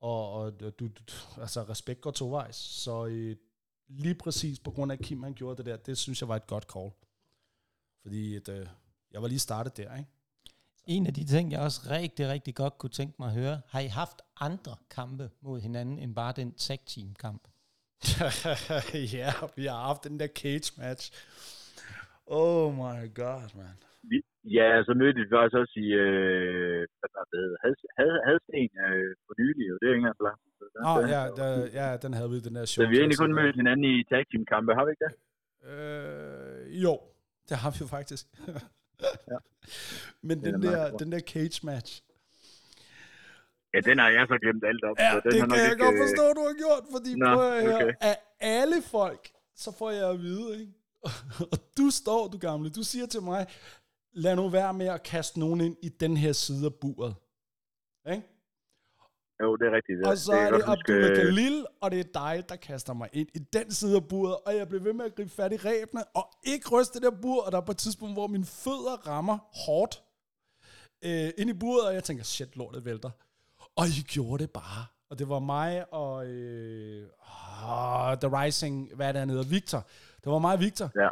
og, 0.00 0.32
og 0.32 0.60
du, 0.60 0.70
du, 0.70 0.90
altså, 1.40 1.62
respekt 1.62 2.00
går 2.00 2.10
tovejs, 2.10 2.56
så 2.56 3.06
øh, 3.06 3.36
lige 3.88 4.14
præcis 4.14 4.58
på 4.60 4.70
grund 4.70 4.92
af, 4.92 4.96
at 4.96 5.04
Kim 5.04 5.22
han 5.22 5.34
gjorde 5.34 5.56
det 5.56 5.66
der, 5.66 5.76
det 5.76 5.98
synes 5.98 6.20
jeg 6.20 6.28
var 6.28 6.36
et 6.36 6.46
godt 6.46 6.64
call. 6.72 6.90
Fordi 8.02 8.36
at, 8.36 8.48
øh, 8.48 8.66
jeg 9.12 9.22
var 9.22 9.28
lige 9.28 9.38
startet 9.38 9.76
der, 9.76 9.96
ikke? 9.96 10.10
En 10.86 11.06
af 11.06 11.14
de 11.14 11.24
ting, 11.24 11.52
jeg 11.52 11.60
også 11.60 11.80
rigtig, 11.90 12.28
rigtig 12.28 12.54
godt 12.54 12.78
kunne 12.78 12.90
tænke 12.90 13.14
mig 13.18 13.28
at 13.28 13.34
høre, 13.34 13.60
har 13.66 13.80
I 13.80 13.86
haft 13.86 14.22
andre 14.36 14.76
kampe 14.90 15.30
mod 15.40 15.60
hinanden, 15.60 15.98
end 15.98 16.14
bare 16.14 16.32
den 16.32 16.52
tag 16.52 16.78
team 16.86 17.14
kamp? 17.14 17.48
ja, 19.18 19.30
vi 19.56 19.64
har 19.72 19.80
haft 19.88 20.04
den 20.04 20.16
der 20.20 20.28
cage 20.40 20.68
match. 20.82 21.04
Oh 22.26 22.66
my 22.82 22.98
god, 23.22 23.44
man. 23.60 23.74
Vi, 24.10 24.16
ja, 24.58 24.68
så 24.86 24.92
mødte 25.00 25.18
vi 25.22 25.26
faktisk 25.34 25.56
også 25.62 25.74
i, 25.86 25.88
øh, 26.04 26.78
hvad 27.00 27.10
var 27.16 27.24
det, 27.32 27.38
hed, 27.42 27.52
Had- 27.64 27.88
Had- 27.98 28.22
Hadsten 28.28 28.68
øh, 28.86 29.10
for 29.26 29.34
nylig, 29.42 29.66
og 29.72 29.76
det 29.78 29.84
er 29.86 29.90
jo 29.90 29.94
ikke 29.94 30.02
engang 30.04 30.18
så 30.20 30.24
lang 30.28 30.38
tid. 30.42 30.50
siden. 30.58 30.70
Nå, 30.86 30.92
Den- 31.00 31.10
ja, 31.16 31.22
der, 31.40 31.48
ja, 31.80 31.88
den 32.04 32.12
havde 32.18 32.30
vi, 32.30 32.36
den 32.48 32.54
der 32.58 32.64
show. 32.64 32.80
Så 32.84 32.88
vi 32.90 32.94
har 32.96 33.00
egentlig 33.02 33.18
kun 33.24 33.34
mødt 33.40 33.56
hinanden 33.60 33.84
i 33.92 33.94
tag 34.10 34.22
team 34.30 34.44
kampe, 34.52 34.70
har 34.78 34.84
vi 34.86 34.90
ikke 34.94 35.04
det? 35.06 35.14
Øh, 35.70 36.82
jo, 36.84 36.94
det 37.48 37.56
har 37.62 37.70
vi 37.74 37.78
jo 37.84 37.86
faktisk. 37.98 38.24
Ja. 39.32 39.38
Men 40.28 40.36
den 40.46 40.62
der, 40.62 40.96
den 41.02 41.12
der 41.12 41.20
cage 41.32 41.58
match, 41.70 41.92
Ja, 43.74 43.80
den 43.80 43.98
har 43.98 44.08
jeg 44.08 44.26
så 44.28 44.36
glemt 44.42 44.64
alt 44.70 44.84
op. 44.84 44.96
Ja, 44.98 45.10
så 45.10 45.20
den 45.24 45.32
det 45.32 45.40
har 45.40 45.48
kan 45.48 45.58
jeg 45.58 45.70
ikke, 45.72 45.84
godt 45.84 45.94
øh, 45.94 46.02
forstå, 46.04 46.24
du 46.38 46.42
har 46.48 46.56
gjort, 46.64 46.84
fordi 46.94 47.10
Nå, 47.14 47.34
prøv 47.34 47.52
at 47.52 47.62
høre, 47.62 47.74
okay. 47.74 47.92
af 48.00 48.16
alle 48.40 48.82
folk, 48.82 49.30
så 49.56 49.72
får 49.78 49.90
jeg 49.90 50.10
at 50.10 50.18
vide, 50.20 50.60
ikke? 50.60 50.72
Og 51.52 51.58
du 51.78 51.90
står, 51.90 52.28
du 52.28 52.38
gamle, 52.38 52.70
du 52.70 52.82
siger 52.82 53.06
til 53.06 53.22
mig, 53.22 53.46
lad 54.12 54.36
nu 54.36 54.48
være 54.48 54.74
med 54.74 54.86
at 54.86 55.02
kaste 55.02 55.40
nogen 55.40 55.60
ind 55.60 55.76
i 55.82 55.88
den 55.88 56.16
her 56.16 56.32
side 56.32 56.66
af 56.66 56.74
buret. 56.74 57.14
Ikke? 58.10 58.26
Jo, 59.42 59.56
det 59.56 59.66
er 59.66 59.72
rigtigt. 59.72 60.06
Og 60.06 60.18
så 60.18 60.32
kan 60.32 60.40
er 60.46 60.50
det 60.56 60.64
Abdullah 60.66 61.10
øh, 61.10 61.16
Khalil, 61.16 61.66
og 61.80 61.90
det 61.90 62.00
er 62.00 62.10
dig, 62.14 62.44
der 62.48 62.56
kaster 62.56 62.92
mig 62.94 63.08
ind 63.12 63.28
i 63.34 63.38
den 63.38 63.70
side 63.70 63.96
af 63.96 64.08
buret, 64.08 64.36
og 64.46 64.56
jeg 64.56 64.68
blev 64.68 64.84
ved 64.84 64.92
med 64.92 65.04
at 65.04 65.14
gribe 65.14 65.30
fat 65.30 65.52
i 65.52 65.56
ræbene, 65.56 66.04
og 66.04 66.24
ikke 66.42 66.68
ryste 66.68 66.94
det 66.94 67.02
der 67.02 67.20
bur, 67.22 67.42
og 67.42 67.52
der 67.52 67.58
er 67.58 67.62
på 67.62 67.72
et 67.72 67.78
tidspunkt, 67.78 68.14
hvor 68.14 68.26
mine 68.26 68.44
fødder 68.44 69.06
rammer 69.06 69.38
hårdt 69.66 70.02
øh, 71.04 71.30
ind 71.38 71.50
i 71.50 71.52
buret, 71.52 71.86
og 71.86 71.94
jeg 71.94 72.04
tænker, 72.04 72.24
shit, 72.24 72.56
lortet 72.56 72.84
vælter. 72.84 73.10
Og 73.78 73.86
I 73.88 74.02
gjorde 74.02 74.42
det 74.42 74.50
bare. 74.50 74.86
Og 75.10 75.18
det 75.18 75.28
var 75.28 75.38
mig 75.38 75.92
og 75.92 76.26
øh, 76.26 77.08
oh, 77.62 78.16
The 78.16 78.42
Rising, 78.42 78.94
hvad 78.94 79.08
er 79.08 79.12
det, 79.12 79.18
han 79.18 79.30
hedder, 79.30 79.44
Victor. 79.44 79.86
Det 80.24 80.32
var 80.32 80.38
mig 80.38 80.52
og 80.52 80.60
Victor. 80.60 80.90
Ja. 80.96 81.08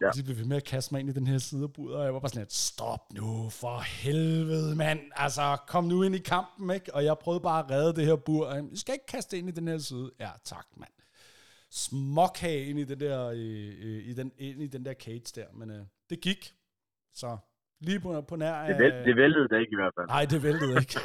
Ja. 0.00 0.08
Og 0.08 0.14
de 0.14 0.22
blev 0.22 0.36
ved 0.36 0.44
med 0.44 0.56
at 0.56 0.64
kaste 0.64 0.94
mig 0.94 1.00
ind 1.00 1.10
i 1.10 1.12
den 1.12 1.26
her 1.26 1.38
side 1.38 1.62
af 1.62 1.72
buret, 1.72 1.96
og 1.96 2.04
jeg 2.04 2.14
var 2.14 2.20
bare 2.20 2.28
sådan 2.28 2.40
lidt, 2.40 2.52
stop 2.52 3.12
nu, 3.12 3.50
for 3.50 3.78
helvede, 3.78 4.76
mand. 4.76 5.00
Altså, 5.16 5.56
kom 5.66 5.84
nu 5.84 6.02
ind 6.02 6.14
i 6.14 6.18
kampen, 6.18 6.70
ikke? 6.70 6.94
Og 6.94 7.04
jeg 7.04 7.18
prøvede 7.18 7.40
bare 7.40 7.64
at 7.64 7.70
redde 7.70 7.96
det 7.96 8.06
her 8.06 8.16
bur. 8.16 8.46
og 8.46 8.56
jeg, 8.56 8.64
I 8.72 8.76
skal 8.76 8.92
ikke 8.92 9.06
kaste 9.06 9.38
ind 9.38 9.48
i 9.48 9.52
den 9.52 9.68
her 9.68 9.78
side. 9.78 10.10
Ja, 10.20 10.30
tak, 10.44 10.66
mand. 10.76 10.90
Smokhage 11.70 12.64
ind 12.64 12.78
i, 12.78 12.84
det 12.84 13.00
der, 13.00 13.26
øh, 13.26 13.74
øh, 13.80 14.08
i, 14.08 14.12
den, 14.12 14.32
ind 14.38 14.62
i 14.62 14.66
den 14.66 14.84
der 14.84 14.94
cage 14.94 15.32
der, 15.34 15.46
men 15.54 15.70
øh, 15.70 15.84
det 16.10 16.20
gik. 16.20 16.54
Så 17.14 17.36
lige 17.80 18.00
på, 18.00 18.20
på 18.20 18.36
nær... 18.36 18.66
det, 18.66 18.78
væl, 18.78 18.92
det 19.04 19.16
væltede 19.16 19.48
det 19.48 19.60
ikke 19.60 19.72
i 19.72 19.76
hvert 19.76 19.92
fald. 19.98 20.06
Nej, 20.06 20.24
det 20.24 20.42
væltede 20.42 20.74
ikke. 20.80 21.00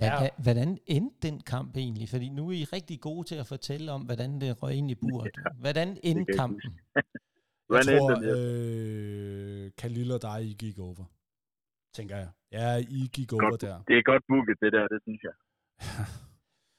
Ja. 0.00 0.10
Hvordan, 0.10 0.30
hvordan 0.42 0.78
endte 0.86 1.28
den 1.28 1.40
kamp 1.40 1.76
egentlig? 1.76 2.08
Fordi 2.08 2.28
nu 2.28 2.48
er 2.48 2.52
I 2.52 2.64
rigtig 2.64 3.00
gode 3.00 3.28
til 3.28 3.34
at 3.34 3.46
fortælle 3.46 3.92
om, 3.92 4.02
hvordan 4.02 4.40
det 4.40 4.62
røg 4.62 4.74
ind 4.74 4.90
i 4.90 4.94
buret. 4.94 5.30
Hvordan 5.60 5.98
endte 6.02 6.32
kampen? 6.32 6.60
Jeg 6.96 7.02
Hvordan 7.66 7.98
tror, 7.98 8.20
øh, 8.24 9.70
Khalil 9.78 10.12
og 10.12 10.22
dig, 10.22 10.44
I 10.44 10.54
gik 10.64 10.78
over. 10.78 11.04
Tænker 11.94 12.16
jeg. 12.16 12.28
Ja, 12.52 12.76
I 12.76 13.10
gik 13.16 13.32
over 13.32 13.50
Godt. 13.50 13.60
der. 13.60 13.82
Det 13.88 13.98
er 13.98 14.02
godt 14.02 14.22
booket, 14.28 14.56
det 14.62 14.72
der, 14.72 14.84
det 14.92 15.00
synes 15.06 15.22
jeg. 15.28 15.34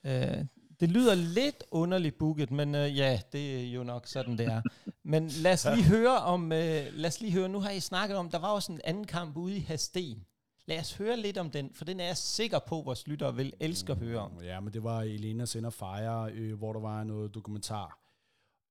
Øh, 0.10 0.46
det 0.80 0.92
lyder 0.92 1.16
lidt 1.16 1.64
underligt 1.72 2.18
booket, 2.18 2.52
men 2.52 2.76
øh, 2.76 2.98
ja, 2.98 3.22
det 3.32 3.62
er 3.62 3.72
jo 3.72 3.84
nok 3.84 4.08
sådan, 4.08 4.38
det 4.38 4.46
er. 4.46 4.62
Men 5.04 5.28
lad 5.28 5.54
os 5.54 5.66
lige 5.76 5.88
høre 5.88 6.18
om, 6.18 6.52
øh, 6.52 6.88
lad 6.94 7.06
os 7.06 7.22
lige 7.22 7.34
høre, 7.34 7.50
nu 7.50 7.60
har 7.60 7.70
I 7.70 7.80
snakket 7.80 8.18
om, 8.18 8.30
der 8.30 8.40
var 8.40 8.48
også 8.48 8.72
en 8.72 8.82
anden 8.84 9.08
kamp 9.08 9.38
ude 9.38 9.58
i 9.58 9.60
Hasten. 9.60 10.26
Lad 10.66 10.80
os 10.80 10.94
høre 10.98 11.18
lidt 11.18 11.38
om 11.38 11.52
den, 11.52 11.74
for 11.74 11.86
den 11.86 12.00
er 12.00 12.06
jeg 12.06 12.18
sikker 12.18 12.60
på, 12.60 12.82
vores 12.82 13.08
lyttere 13.08 13.36
vil 13.36 13.54
elske 13.60 13.92
at 13.92 13.98
høre 13.98 14.20
om. 14.20 14.44
Ja, 14.44 14.60
men 14.60 14.74
det 14.74 14.84
var 14.84 15.02
Elena 15.02 15.46
Sender 15.46 15.70
Fire, 15.70 16.32
øh, 16.32 16.58
hvor 16.58 16.74
der 16.74 16.80
var 16.80 17.04
noget 17.04 17.34
dokumentar. 17.34 18.00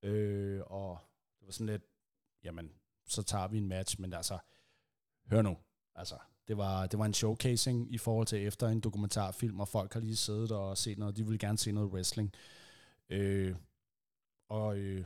Øh, 0.03 0.61
og 0.65 0.97
det 1.39 1.45
var 1.45 1.51
sådan 1.51 1.67
lidt, 1.67 1.83
jamen, 2.43 2.71
så 3.07 3.23
tager 3.23 3.47
vi 3.47 3.57
en 3.57 3.67
match, 3.67 4.01
men 4.01 4.13
altså, 4.13 4.37
hør 5.31 5.41
nu, 5.41 5.57
altså, 5.95 6.15
det 6.49 6.57
var, 6.57 6.87
det 6.87 6.99
var 6.99 7.05
en 7.05 7.13
showcasing 7.13 7.93
i 7.93 7.97
forhold 7.97 8.27
til 8.27 8.47
efter 8.47 8.67
en 8.67 8.79
dokumentarfilm, 8.79 9.59
og 9.59 9.67
folk 9.67 9.93
har 9.93 9.99
lige 9.99 10.15
siddet 10.15 10.51
og 10.51 10.77
set 10.77 10.97
noget, 10.97 11.17
de 11.17 11.23
ville 11.23 11.39
gerne 11.39 11.57
se 11.57 11.71
noget 11.71 11.91
wrestling. 11.91 12.33
Øh, 13.09 13.55
og 14.49 14.77
øh, 14.77 15.05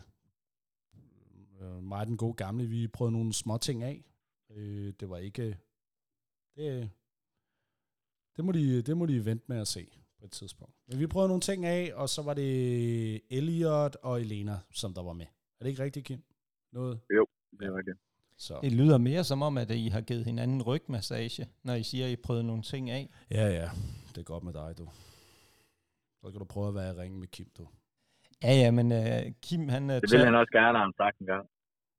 øh, 1.62 1.84
mig 1.84 2.00
og 2.00 2.08
den 2.08 2.18
gode 2.18 2.34
gamle, 2.34 2.66
vi 2.66 2.88
prøvede 2.88 3.12
nogle 3.12 3.34
små 3.34 3.58
ting 3.58 3.84
af. 3.84 4.04
Øh, 4.50 4.94
det 5.00 5.10
var 5.10 5.18
ikke, 5.18 5.58
det, 6.56 6.90
det 8.36 8.46
må, 8.46 8.52
de, 8.52 8.82
det 8.82 8.98
må 8.98 9.06
de 9.06 9.26
vente 9.26 9.46
med 9.48 9.58
at 9.58 9.68
se 9.68 9.88
på 10.20 10.26
et 10.26 10.32
tidspunkt. 10.32 10.76
Men 10.88 11.00
vi 11.00 11.08
prøvede 11.08 11.28
nogle 11.28 11.42
ting 11.42 11.66
af, 11.66 11.92
og 11.96 12.10
så 12.10 12.22
var 12.22 12.34
det 12.34 13.22
Elliot 13.30 13.96
og 13.96 14.22
Elena, 14.22 14.60
som 14.72 14.94
der 14.94 15.04
var 15.04 15.14
med. 15.14 15.26
Er 15.60 15.64
det 15.64 15.70
ikke 15.70 15.84
rigtigt, 15.84 16.06
Kim? 16.06 16.24
Noget? 16.72 17.00
Det 17.60 17.68
er 17.68 17.78
rigtigt. 17.78 17.98
Så. 18.48 18.60
Det 18.62 18.72
lyder 18.72 18.98
mere 18.98 19.24
som 19.24 19.42
om, 19.42 19.58
at 19.58 19.72
I 19.72 19.88
har 19.88 20.02
givet 20.02 20.26
hinanden 20.26 20.62
rygmassage, 20.62 21.48
når 21.64 21.74
I 21.74 21.84
siger, 21.84 22.06
at 22.06 22.12
I 22.12 22.16
prøvede 22.16 22.44
nogle 22.44 22.62
ting 22.64 22.90
af. 22.90 23.10
Ja, 23.32 23.48
ja. 23.48 23.70
Det 24.10 24.18
er 24.18 24.24
godt 24.24 24.44
med 24.44 24.54
dig, 24.54 24.78
du. 24.78 24.90
Så 26.22 26.32
kan 26.32 26.40
du 26.40 26.46
prøve 26.46 26.68
at 26.68 26.76
være 26.76 26.96
i 26.96 27.00
ringen 27.00 27.20
med 27.20 27.28
Kim, 27.28 27.48
du. 27.58 27.68
Ja, 28.44 28.54
ja, 28.54 28.72
men 28.72 28.92
uh, 28.92 29.32
Kim, 29.42 29.70
han... 29.70 29.84
Uh, 29.90 29.96
Det 29.96 30.12
ville 30.12 30.26
han 30.26 30.36
også 30.36 30.52
gerne, 30.52 30.78
har 30.78 30.86
han 30.86 30.94
sagt 30.98 31.20
en 31.20 31.26
gang. 31.26 31.48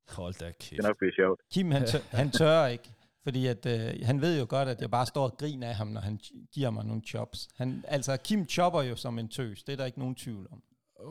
Hold 0.09 0.33
da 0.33 0.45
Det 0.45 0.57
kæft. 0.57 0.79
kan 0.81 0.87
nok 0.89 0.97
blive 0.97 1.11
sjovt. 1.15 1.41
Kim, 1.53 1.71
han, 1.71 1.85
tør, 1.85 1.99
han 2.17 2.31
tør 2.31 2.65
ikke, 2.65 2.89
fordi 3.23 3.47
at, 3.47 3.65
øh, 3.65 3.93
han 4.03 4.21
ved 4.21 4.39
jo 4.39 4.45
godt, 4.49 4.69
at 4.69 4.81
jeg 4.81 4.91
bare 4.91 5.05
står 5.05 5.23
og 5.23 5.37
griner 5.37 5.67
af 5.69 5.75
ham, 5.75 5.87
når 5.87 6.01
han 6.01 6.19
giver 6.51 6.69
mig 6.69 6.85
nogle 6.85 7.01
chops. 7.01 7.47
Han, 7.57 7.83
altså, 7.87 8.17
Kim 8.17 8.47
chopper 8.49 8.81
jo 8.81 8.95
som 8.95 9.19
en 9.19 9.27
tøs, 9.27 9.63
det 9.63 9.73
er 9.73 9.77
der 9.77 9.85
ikke 9.85 9.99
nogen 9.99 10.15
tvivl 10.15 10.47
om. 10.51 10.63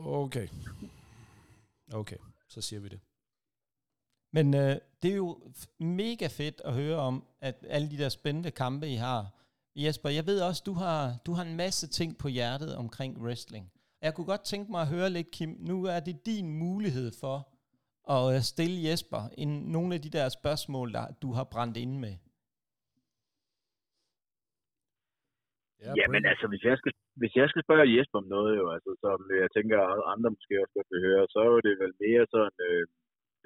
Okay. 0.05 0.47
Okay, 1.93 2.17
så 2.49 2.61
siger 2.61 2.79
vi 2.79 2.87
det. 2.87 2.99
Men 4.33 4.55
øh, 4.55 4.75
det 5.01 5.11
er 5.11 5.15
jo 5.15 5.29
mega 5.79 6.27
fedt 6.27 6.61
at 6.65 6.73
høre 6.73 6.97
om, 6.97 7.27
at 7.41 7.55
alle 7.69 7.89
de 7.89 7.97
der 7.97 8.09
spændende 8.09 8.51
kampe, 8.51 8.87
I 8.87 8.95
har. 8.95 9.21
Jesper, 9.75 10.09
jeg 10.09 10.25
ved 10.27 10.41
også, 10.41 10.63
du 10.65 10.73
har, 10.73 10.99
du 11.25 11.31
har 11.33 11.43
en 11.43 11.57
masse 11.57 11.87
ting 11.87 12.17
på 12.21 12.27
hjertet 12.27 12.75
omkring 12.75 13.21
wrestling. 13.23 13.71
Jeg 14.01 14.13
kunne 14.13 14.25
godt 14.33 14.45
tænke 14.51 14.71
mig 14.71 14.81
at 14.81 14.87
høre 14.95 15.09
lidt, 15.09 15.31
Kim. 15.31 15.51
Nu 15.59 15.85
er 15.85 15.99
det 15.99 16.25
din 16.25 16.47
mulighed 16.65 17.11
for 17.21 17.37
at 18.15 18.35
øh, 18.35 18.41
stille 18.51 18.77
Jesper 18.87 19.21
en, 19.37 19.49
nogle 19.75 19.91
af 19.95 20.01
de 20.05 20.11
der 20.17 20.25
spørgsmål, 20.39 20.87
der 20.97 21.05
du 21.21 21.29
har 21.37 21.45
brændt 21.53 21.77
inde 21.77 21.99
med. 22.05 22.15
Ja, 26.01 26.07
men 26.15 26.21
altså, 26.31 26.45
hvis 26.51 26.63
jeg, 26.69 26.77
skal, 26.81 26.91
hvis 27.21 27.33
jeg 27.41 27.47
skal 27.49 27.63
spørge 27.63 27.93
Jesper 27.95 28.17
om 28.21 28.27
noget, 28.35 28.53
jo, 28.61 28.65
altså, 28.75 28.91
som 29.03 29.17
jeg 29.41 29.49
tænker, 29.57 29.77
andre 30.13 30.29
måske 30.35 30.61
også 30.61 30.73
godt 30.77 30.91
vil 30.93 31.05
høre, 31.07 31.23
så 31.33 31.39
er 31.45 31.61
det 31.67 31.75
vel 31.83 31.93
mere 32.05 32.23
sådan, 32.33 32.57
øh, 32.67 32.83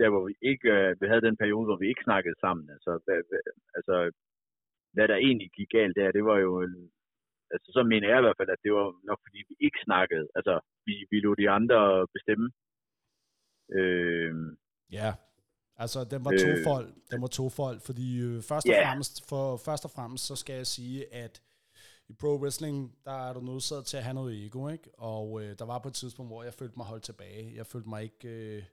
der 0.02 0.10
hvor 0.14 0.24
vi 0.30 0.34
ikke, 0.52 0.70
øh, 0.78 0.90
vi 1.02 1.06
havde 1.12 1.28
den 1.28 1.38
periode, 1.42 1.66
hvor 1.68 1.80
vi 1.82 1.88
ikke 1.92 2.08
snakkede 2.10 2.38
sammen. 2.46 2.66
Altså, 2.76 2.92
hvad, 3.06 3.20
hvad, 3.30 3.42
altså, 3.78 3.96
hvad 4.96 5.08
der 5.12 5.16
egentlig 5.28 5.50
gik 5.58 5.70
galt 5.78 5.96
der, 6.00 6.16
det 6.18 6.24
var 6.30 6.38
jo, 6.46 6.52
en, 6.68 6.76
altså 7.54 7.70
så 7.76 7.82
mener 7.92 8.08
jeg 8.10 8.20
i 8.20 8.26
hvert 8.26 8.40
fald, 8.40 8.50
at 8.56 8.64
det 8.66 8.72
var 8.78 8.88
nok 9.10 9.20
fordi 9.26 9.40
vi 9.50 9.56
ikke 9.66 9.80
snakkede. 9.88 10.26
Altså, 10.38 10.54
vi, 10.88 10.94
vi 11.12 11.18
lod 11.20 11.36
de 11.44 11.50
andre 11.58 11.80
bestemme. 12.16 12.48
Øh, 13.78 14.34
Ja, 14.92 15.10
altså 15.84 16.00
den 16.14 16.26
var 16.26 16.34
Øh. 16.34 16.40
tofold, 16.48 16.88
den 17.12 17.22
var 17.22 17.28
tofold, 17.28 17.78
fordi 17.90 18.08
øh, 18.28 18.42
først, 18.50 18.66
og 18.70 18.76
Ja. 18.76 18.90
fremmest, 18.90 19.30
for, 19.30 19.44
først 19.68 19.84
og 19.88 19.92
fremmest, 19.98 20.24
så 20.28 20.36
skal 20.36 20.56
jeg 20.56 20.68
sige, 20.68 21.14
at 21.24 21.42
i 22.12 22.14
pro 22.22 22.32
wrestling, 22.42 22.76
der 23.06 23.18
er 23.30 23.34
du 23.34 23.42
nødt 23.42 23.86
til 23.86 23.98
at 23.98 24.04
have 24.04 24.14
noget 24.14 24.46
ego, 24.46 24.68
ikke? 24.68 24.90
Og 24.98 25.26
øh, 25.42 25.50
der 25.60 25.66
var 25.66 25.80
på 25.80 25.88
et 25.88 25.94
tidspunkt, 25.94 26.30
hvor 26.32 26.44
jeg 26.44 26.54
følte 26.54 26.74
mig 26.78 26.86
holdt 26.86 27.04
tilbage. 27.04 27.56
Jeg 27.56 27.66
følte 27.66 27.90
mig 27.90 28.04
ikke... 28.04 28.28
Øh, 28.58 28.64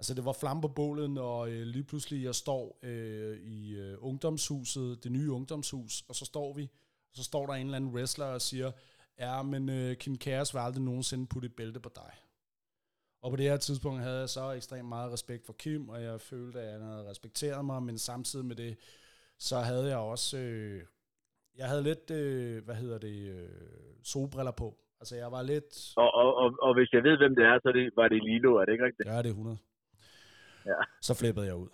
altså 0.00 0.14
det 0.14 0.24
var 0.24 0.32
flamme 0.32 0.62
på 0.62 0.68
bålet, 0.68 1.10
når 1.10 1.46
øh, 1.46 1.62
lige 1.74 1.84
pludselig 1.84 2.24
jeg 2.24 2.34
står 2.34 2.78
øh, 2.82 3.36
i 3.36 3.74
øh, 3.74 3.96
ungdomshuset, 4.00 5.04
det 5.04 5.12
nye 5.12 5.30
ungdomshus, 5.30 6.04
og 6.08 6.14
så 6.14 6.24
står 6.24 6.52
vi, 6.52 6.62
og 7.10 7.16
så 7.16 7.24
står 7.24 7.46
der 7.46 7.54
en 7.54 7.66
eller 7.66 7.76
anden 7.76 7.94
wrestler 7.94 8.26
og 8.26 8.40
siger, 8.40 8.70
ja, 9.18 9.42
men 9.42 9.68
øh, 9.68 9.96
Kim 9.96 10.16
Kæres 10.18 10.54
vil 10.54 10.60
aldrig 10.60 10.82
nogensinde 10.82 11.26
putte 11.26 11.46
et 11.46 11.56
bælte 11.56 11.80
på 11.80 11.90
dig. 11.94 12.12
Og 13.22 13.30
på 13.30 13.36
det 13.36 13.44
her 13.50 13.56
tidspunkt 13.56 14.02
havde 14.02 14.20
jeg 14.20 14.28
så 14.28 14.52
ekstremt 14.52 14.88
meget 14.88 15.12
respekt 15.12 15.46
for 15.46 15.52
Kim, 15.52 15.88
og 15.88 16.02
jeg 16.02 16.20
følte, 16.20 16.60
at 16.60 16.72
han 16.72 16.82
havde 16.82 17.10
respekteret 17.10 17.64
mig, 17.64 17.82
men 17.82 17.98
samtidig 17.98 18.46
med 18.46 18.56
det, 18.56 18.76
så 19.38 19.58
havde 19.58 19.88
jeg 19.88 19.98
også, 19.98 20.38
øh, 20.38 20.82
jeg 21.58 21.66
havde 21.68 21.82
lidt, 21.82 22.10
øh, 22.10 22.64
hvad 22.64 22.74
hedder 22.74 22.98
det, 22.98 23.18
øh, 23.36 23.48
solbriller 24.02 24.52
på. 24.52 24.76
Altså 25.00 25.16
jeg 25.16 25.32
var 25.32 25.42
lidt, 25.42 25.92
og, 25.96 26.14
og, 26.14 26.34
og, 26.34 26.48
og, 26.62 26.74
hvis 26.74 26.92
jeg 26.92 27.02
ved, 27.02 27.16
hvem 27.18 27.34
det 27.34 27.44
er, 27.44 27.58
så 27.62 27.72
det, 27.72 27.90
var 27.96 28.08
det 28.08 28.22
Lilo, 28.24 28.54
er 28.56 28.64
det 28.64 28.72
ikke 28.72 28.84
rigtigt? 28.84 29.08
ja 29.08 29.18
det 29.18 29.26
er 29.26 29.30
100. 29.30 29.58
Ja. 30.66 30.74
Så 31.00 31.14
flippede 31.14 31.46
jeg 31.46 31.56
ud. 31.56 31.68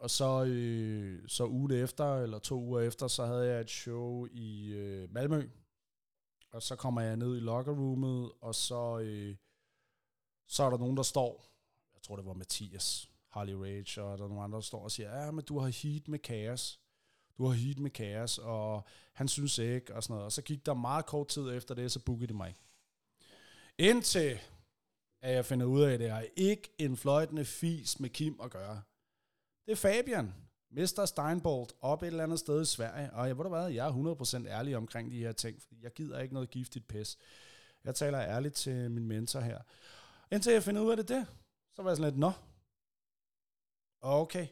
Og 0.00 0.10
så, 0.10 0.44
øh, 0.44 1.28
så 1.28 1.46
ugen 1.46 1.72
efter, 1.72 2.16
eller 2.16 2.38
to 2.38 2.60
uger 2.60 2.80
efter, 2.80 3.08
så 3.08 3.26
havde 3.26 3.46
jeg 3.46 3.60
et 3.60 3.70
show 3.70 4.26
i 4.30 4.72
øh, 4.72 5.12
Malmø. 5.12 5.48
Og 6.52 6.62
så 6.62 6.76
kommer 6.76 7.00
jeg 7.00 7.16
ned 7.16 7.36
i 7.36 7.40
lockerroomet, 7.40 8.32
og 8.40 8.54
så, 8.54 8.98
øh, 8.98 9.36
så 10.46 10.62
er 10.62 10.70
der 10.70 10.78
nogen, 10.78 10.96
der 10.96 11.02
står, 11.02 11.46
jeg 11.94 12.02
tror 12.02 12.16
det 12.16 12.26
var 12.26 12.32
Mathias, 12.32 13.10
Harley 13.28 13.52
Rage, 13.52 14.02
og 14.02 14.18
der 14.18 14.24
er 14.24 14.28
nogle 14.28 14.42
andre, 14.42 14.56
der 14.56 14.62
står 14.62 14.84
og 14.84 14.90
siger, 14.90 15.24
ja, 15.24 15.30
men 15.30 15.44
du 15.44 15.58
har 15.58 15.68
heat 15.82 16.08
med 16.08 16.18
kaos. 16.18 16.80
Du 17.38 17.46
har 17.46 17.54
heat 17.54 17.78
med 17.78 17.90
kaos, 17.90 18.38
og 18.38 18.82
han 19.12 19.28
synes 19.28 19.58
ikke, 19.58 19.94
og 19.94 20.02
sådan 20.02 20.14
noget. 20.14 20.24
Og 20.24 20.32
så 20.32 20.42
gik 20.42 20.66
der 20.66 20.74
meget 20.74 21.06
kort 21.06 21.28
tid 21.28 21.50
efter 21.50 21.74
det, 21.74 21.92
så 21.92 22.00
bookede 22.00 22.26
de 22.26 22.34
mig. 22.34 22.56
Indtil 23.78 24.38
at 25.22 25.34
jeg 25.34 25.44
finder 25.44 25.66
ud 25.66 25.82
af, 25.82 25.92
at 25.92 26.00
det 26.00 26.08
er 26.08 26.24
ikke 26.36 26.74
en 26.78 26.96
fløjtende 26.96 27.44
fis 27.44 28.00
med 28.00 28.10
Kim 28.10 28.40
at 28.42 28.50
gøre. 28.50 28.82
Det 29.66 29.72
er 29.72 29.76
Fabian, 29.76 30.34
Mr. 30.70 31.04
Steinbold, 31.06 31.68
op 31.80 32.02
et 32.02 32.06
eller 32.06 32.24
andet 32.24 32.38
sted 32.38 32.62
i 32.62 32.64
Sverige. 32.64 33.12
Og 33.12 33.28
jeg, 33.28 33.38
ved 33.38 33.44
du 33.44 33.48
hvad, 33.48 33.68
jeg 33.68 33.88
er 33.88 34.44
100% 34.44 34.48
ærlig 34.48 34.76
omkring 34.76 35.10
de 35.10 35.18
her 35.18 35.32
ting, 35.32 35.62
fordi 35.62 35.76
jeg 35.82 35.92
gider 35.92 36.20
ikke 36.20 36.34
noget 36.34 36.50
giftigt 36.50 36.88
pis. 36.88 37.18
Jeg 37.84 37.94
taler 37.94 38.20
ærligt 38.20 38.54
til 38.54 38.90
min 38.90 39.08
mentor 39.08 39.40
her. 39.40 39.58
Indtil 40.32 40.52
jeg 40.52 40.62
finder 40.62 40.82
ud 40.82 40.90
af 40.90 40.96
det 40.96 41.08
det, 41.08 41.26
så 41.72 41.82
var 41.82 41.90
jeg 41.90 41.96
sådan 41.96 42.10
lidt, 42.10 42.20
nå, 42.20 42.32
okay, 44.00 44.46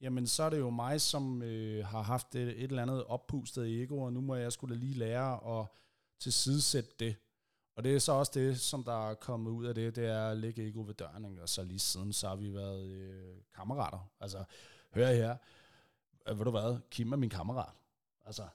jamen 0.00 0.26
så 0.26 0.42
er 0.42 0.50
det 0.50 0.58
jo 0.58 0.70
mig, 0.70 1.00
som 1.00 1.42
øh, 1.42 1.86
har 1.86 2.02
haft 2.02 2.34
et, 2.34 2.48
et 2.48 2.62
eller 2.62 2.82
andet 2.82 3.04
oppustet 3.04 3.82
ego, 3.82 4.02
og 4.02 4.12
nu 4.12 4.20
må 4.20 4.34
jeg 4.34 4.52
skulle 4.52 4.76
lige 4.76 4.94
lære 4.94 5.60
at 5.60 5.66
tilsidesætte 6.20 6.90
det. 6.98 7.16
Og 7.78 7.84
det 7.84 7.94
er 7.94 7.98
så 7.98 8.12
også 8.12 8.32
det, 8.34 8.60
som 8.60 8.84
der 8.84 9.10
er 9.10 9.14
kommet 9.14 9.50
ud 9.50 9.66
af 9.66 9.74
det, 9.74 9.96
det 9.96 10.06
er 10.06 10.28
at 10.28 10.36
ligge 10.36 10.68
ego 10.68 10.82
ved 10.86 10.94
døren, 10.94 11.24
ikke? 11.24 11.42
og 11.42 11.48
så 11.48 11.64
lige 11.64 11.78
siden, 11.78 12.12
så 12.12 12.28
har 12.28 12.36
vi 12.36 12.54
været 12.54 12.86
øh, 12.90 13.36
kammerater. 13.54 14.10
Altså, 14.20 14.44
hør 14.94 15.12
her, 15.12 15.36
øh, 16.28 16.38
ved 16.38 16.44
du 16.44 16.50
hvad, 16.50 16.78
Kim 16.90 17.12
er 17.12 17.16
min 17.16 17.30
kammerat. 17.30 17.72
Altså, 18.26 18.48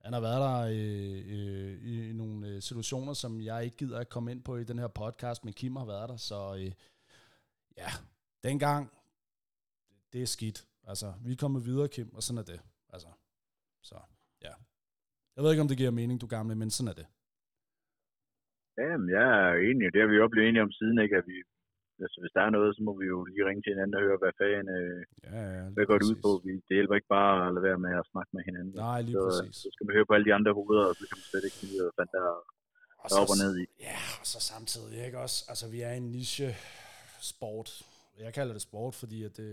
han 0.00 0.12
har 0.12 0.20
været 0.20 0.40
der 0.40 0.58
øh, 0.60 1.22
øh, 1.26 1.82
i, 1.82 2.10
i 2.10 2.12
nogle 2.12 2.48
øh, 2.48 2.62
situationer, 2.62 3.14
som 3.14 3.40
jeg 3.40 3.64
ikke 3.64 3.76
gider 3.76 3.98
at 3.98 4.08
komme 4.08 4.30
ind 4.30 4.42
på 4.42 4.56
i 4.56 4.64
den 4.64 4.78
her 4.78 4.88
podcast, 4.88 5.44
men 5.44 5.54
Kim 5.54 5.76
har 5.76 5.84
været 5.84 6.08
der, 6.08 6.16
så 6.16 6.54
øh, 6.54 6.72
ja, 7.76 7.88
dengang, 8.44 8.90
det 10.12 10.22
er 10.22 10.26
skidt. 10.26 10.66
Altså, 10.84 11.12
vi 11.20 11.32
er 11.32 11.36
kommet 11.36 11.64
videre, 11.64 11.88
Kim, 11.88 12.14
og 12.14 12.22
sådan 12.22 12.38
er 12.38 12.42
det. 12.42 12.60
Altså, 12.88 13.08
så, 13.82 13.98
ja. 14.42 14.52
Jeg 15.36 15.44
ved 15.44 15.50
ikke, 15.50 15.62
om 15.62 15.68
det 15.68 15.76
giver 15.76 15.90
mening, 15.90 16.20
du 16.20 16.26
gamle, 16.26 16.54
men 16.54 16.70
sådan 16.70 16.88
er 16.88 16.94
det. 16.94 17.06
Jamen, 18.78 19.08
jeg 19.16 19.26
er 19.40 19.52
enig. 19.68 19.84
Det 19.94 20.00
har 20.02 20.08
vi 20.12 20.16
jo 20.22 20.28
blevet 20.32 20.48
enige 20.48 20.66
om 20.68 20.72
siden, 20.78 20.96
ikke? 21.04 21.16
At 21.20 21.26
vi, 21.32 21.36
altså, 22.04 22.18
hvis 22.22 22.34
der 22.36 22.42
er 22.44 22.52
noget, 22.56 22.70
så 22.76 22.80
må 22.86 22.92
vi 23.00 23.06
jo 23.12 23.18
lige 23.30 23.46
ringe 23.48 23.62
til 23.62 23.72
hinanden 23.74 23.96
og 23.98 24.02
høre, 24.06 24.18
hvad 24.22 24.34
fanden, 24.40 24.68
øh, 24.78 25.00
Ja, 25.34 25.42
ja, 25.56 25.64
hvad 25.74 25.84
går 25.88 25.96
det 26.00 26.06
ud 26.12 26.18
på. 26.26 26.30
Vi, 26.44 26.52
det 26.66 26.74
hjælper 26.78 26.94
ikke 26.98 27.12
bare 27.18 27.32
at 27.46 27.50
lade 27.54 27.64
være 27.68 27.80
med 27.86 27.92
at 28.02 28.06
snakke 28.12 28.30
med 28.36 28.42
hinanden. 28.48 28.74
Nej, 28.88 29.00
lige 29.06 29.16
så, 29.16 29.24
præcis. 29.26 29.56
så 29.62 29.68
skal 29.74 29.84
man 29.86 29.94
høre 29.96 30.08
på 30.08 30.14
alle 30.16 30.26
de 30.28 30.34
andre 30.38 30.52
hoveder, 30.58 30.84
og 30.90 30.94
så 30.98 31.04
kan 31.08 31.16
man 31.20 31.26
slet 31.30 31.44
ikke 31.48 31.58
finde 31.60 31.74
ud 31.76 31.82
af, 31.88 31.92
hvad 31.96 32.06
der 32.14 32.22
er 32.32 32.36
Og 33.04 33.08
op 33.22 33.30
og 33.34 33.38
ned 33.44 33.52
i. 33.62 33.64
Ja, 33.88 33.98
og 34.20 34.26
så 34.32 34.38
samtidig, 34.52 34.96
ikke 35.06 35.18
også? 35.24 35.38
Altså, 35.50 35.64
vi 35.74 35.78
er 35.88 35.92
en 36.00 36.06
niche 36.16 36.48
sport. 37.32 37.68
Jeg 38.26 38.32
kalder 38.38 38.52
det 38.56 38.62
sport, 38.68 38.94
fordi 39.02 39.18
at 39.28 39.32
det, 39.36 39.50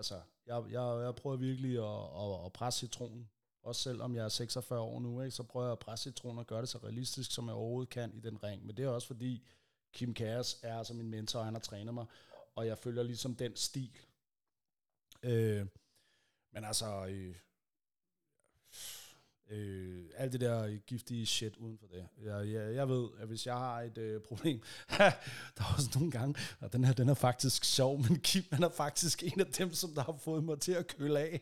altså, 0.00 0.16
jeg, 0.50 0.58
jeg, 0.76 0.84
jeg 1.06 1.12
prøver 1.20 1.36
virkelig 1.48 1.72
at, 1.90 2.00
at, 2.22 2.28
at 2.46 2.50
presse 2.58 2.78
citronen. 2.80 3.24
Også 3.68 3.82
selvom 3.82 4.16
jeg 4.16 4.24
er 4.24 4.28
46 4.28 4.80
år 4.80 5.00
nu, 5.00 5.20
ikke, 5.20 5.30
så 5.30 5.42
prøver 5.42 5.66
jeg 5.66 5.72
at 5.72 5.78
presse 5.78 6.02
citronen 6.02 6.38
og 6.38 6.46
gøre 6.46 6.60
det 6.60 6.68
så 6.68 6.78
realistisk, 6.78 7.32
som 7.32 7.46
jeg 7.46 7.54
overhovedet 7.54 7.90
kan 7.90 8.14
i 8.14 8.20
den 8.20 8.42
ring. 8.42 8.66
Men 8.66 8.76
det 8.76 8.84
er 8.84 8.88
også 8.88 9.06
fordi, 9.06 9.46
Kim 9.92 10.14
Kæres 10.14 10.60
er 10.62 10.78
altså 10.78 10.94
min 10.94 11.10
mentor, 11.10 11.38
og 11.38 11.44
han 11.44 11.54
har 11.54 11.60
trænet 11.60 11.94
mig, 11.94 12.06
og 12.54 12.66
jeg 12.66 12.78
følger 12.78 13.02
ligesom 13.02 13.34
den 13.34 13.56
stil. 13.56 13.98
Øh, 15.22 15.66
men 16.52 16.64
altså, 16.64 17.06
øh, 17.06 17.34
øh, 19.50 20.04
alt 20.16 20.32
det 20.32 20.40
der 20.40 20.76
giftige 20.76 21.26
shit 21.26 21.56
uden 21.56 21.78
for 21.78 21.86
det. 21.86 22.08
Jeg, 22.24 22.52
jeg, 22.52 22.74
jeg 22.74 22.88
ved, 22.88 23.08
at 23.18 23.28
hvis 23.28 23.46
jeg 23.46 23.54
har 23.54 23.80
et 23.80 23.98
øh, 23.98 24.20
problem, 24.28 24.62
der 24.98 25.04
er 25.56 25.74
også 25.76 25.90
nogle 25.94 26.10
gange, 26.10 26.34
og 26.60 26.72
den 26.72 26.84
her, 26.84 26.92
den 26.92 27.08
er 27.08 27.14
faktisk 27.14 27.64
sjov, 27.64 27.98
men 27.98 28.20
Kim, 28.20 28.44
han 28.52 28.62
er 28.62 28.68
faktisk 28.68 29.22
en 29.22 29.40
af 29.40 29.46
dem, 29.46 29.72
som 29.72 29.94
der 29.94 30.02
har 30.02 30.16
fået 30.16 30.44
mig 30.44 30.60
til 30.60 30.72
at 30.72 30.86
køle 30.86 31.18
af. 31.18 31.40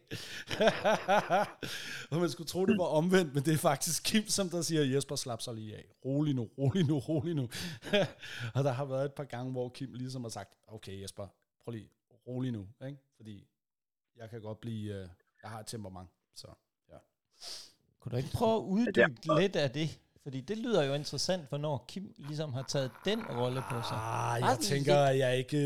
og 2.10 2.20
man 2.20 2.30
skulle 2.30 2.48
tro, 2.48 2.66
det 2.66 2.78
var 2.78 2.84
omvendt, 2.84 3.34
men 3.34 3.44
det 3.44 3.54
er 3.54 3.58
faktisk 3.58 4.02
Kim, 4.02 4.28
som 4.28 4.50
der 4.50 4.62
siger, 4.62 4.82
Jesper, 4.82 5.16
slap 5.16 5.42
sig 5.42 5.54
lige 5.54 5.76
af. 5.76 5.84
Rolig 6.04 6.34
nu, 6.34 6.50
rolig 6.58 6.86
nu, 6.86 6.98
rolig 6.98 7.34
nu. 7.34 7.48
og 8.54 8.64
der 8.64 8.72
har 8.72 8.84
været 8.84 9.04
et 9.04 9.12
par 9.12 9.24
gange, 9.24 9.52
hvor 9.52 9.68
Kim 9.68 9.94
ligesom 9.94 10.22
har 10.22 10.28
sagt, 10.28 10.54
okay 10.68 11.02
Jesper, 11.02 11.28
prøv 11.64 11.72
lige, 11.72 11.90
rolig 12.26 12.52
nu, 12.52 12.68
ikke? 12.86 12.98
fordi 13.16 13.48
jeg 14.16 14.30
kan 14.30 14.40
godt 14.40 14.60
blive, 14.60 14.94
øh, 14.94 15.08
jeg 15.42 15.50
har 15.50 15.60
et 15.60 15.66
temperament, 15.66 16.10
så 16.34 16.46
ja. 16.88 16.98
Kunne 18.06 18.14
du 18.16 18.22
ikke 18.24 18.36
prøve 18.40 18.56
at 18.60 18.66
uddybe 18.76 19.00
Altså, 19.00 19.38
lidt 19.42 19.56
af 19.64 19.70
det? 19.78 19.88
Fordi 20.24 20.40
det 20.50 20.56
lyder 20.64 20.82
jo 20.88 20.92
interessant, 21.02 21.42
hvornår 21.48 21.84
Kim 21.90 22.04
ligesom 22.28 22.50
har 22.58 22.64
taget 22.74 22.90
den 23.04 23.20
rolle 23.40 23.60
på 23.70 23.76
sig. 23.90 23.98
Ah, 23.98 24.34
jeg 24.48 24.56
tænker, 24.70 24.96
at 25.10 25.16
jeg 25.24 25.32
ikke... 25.42 25.60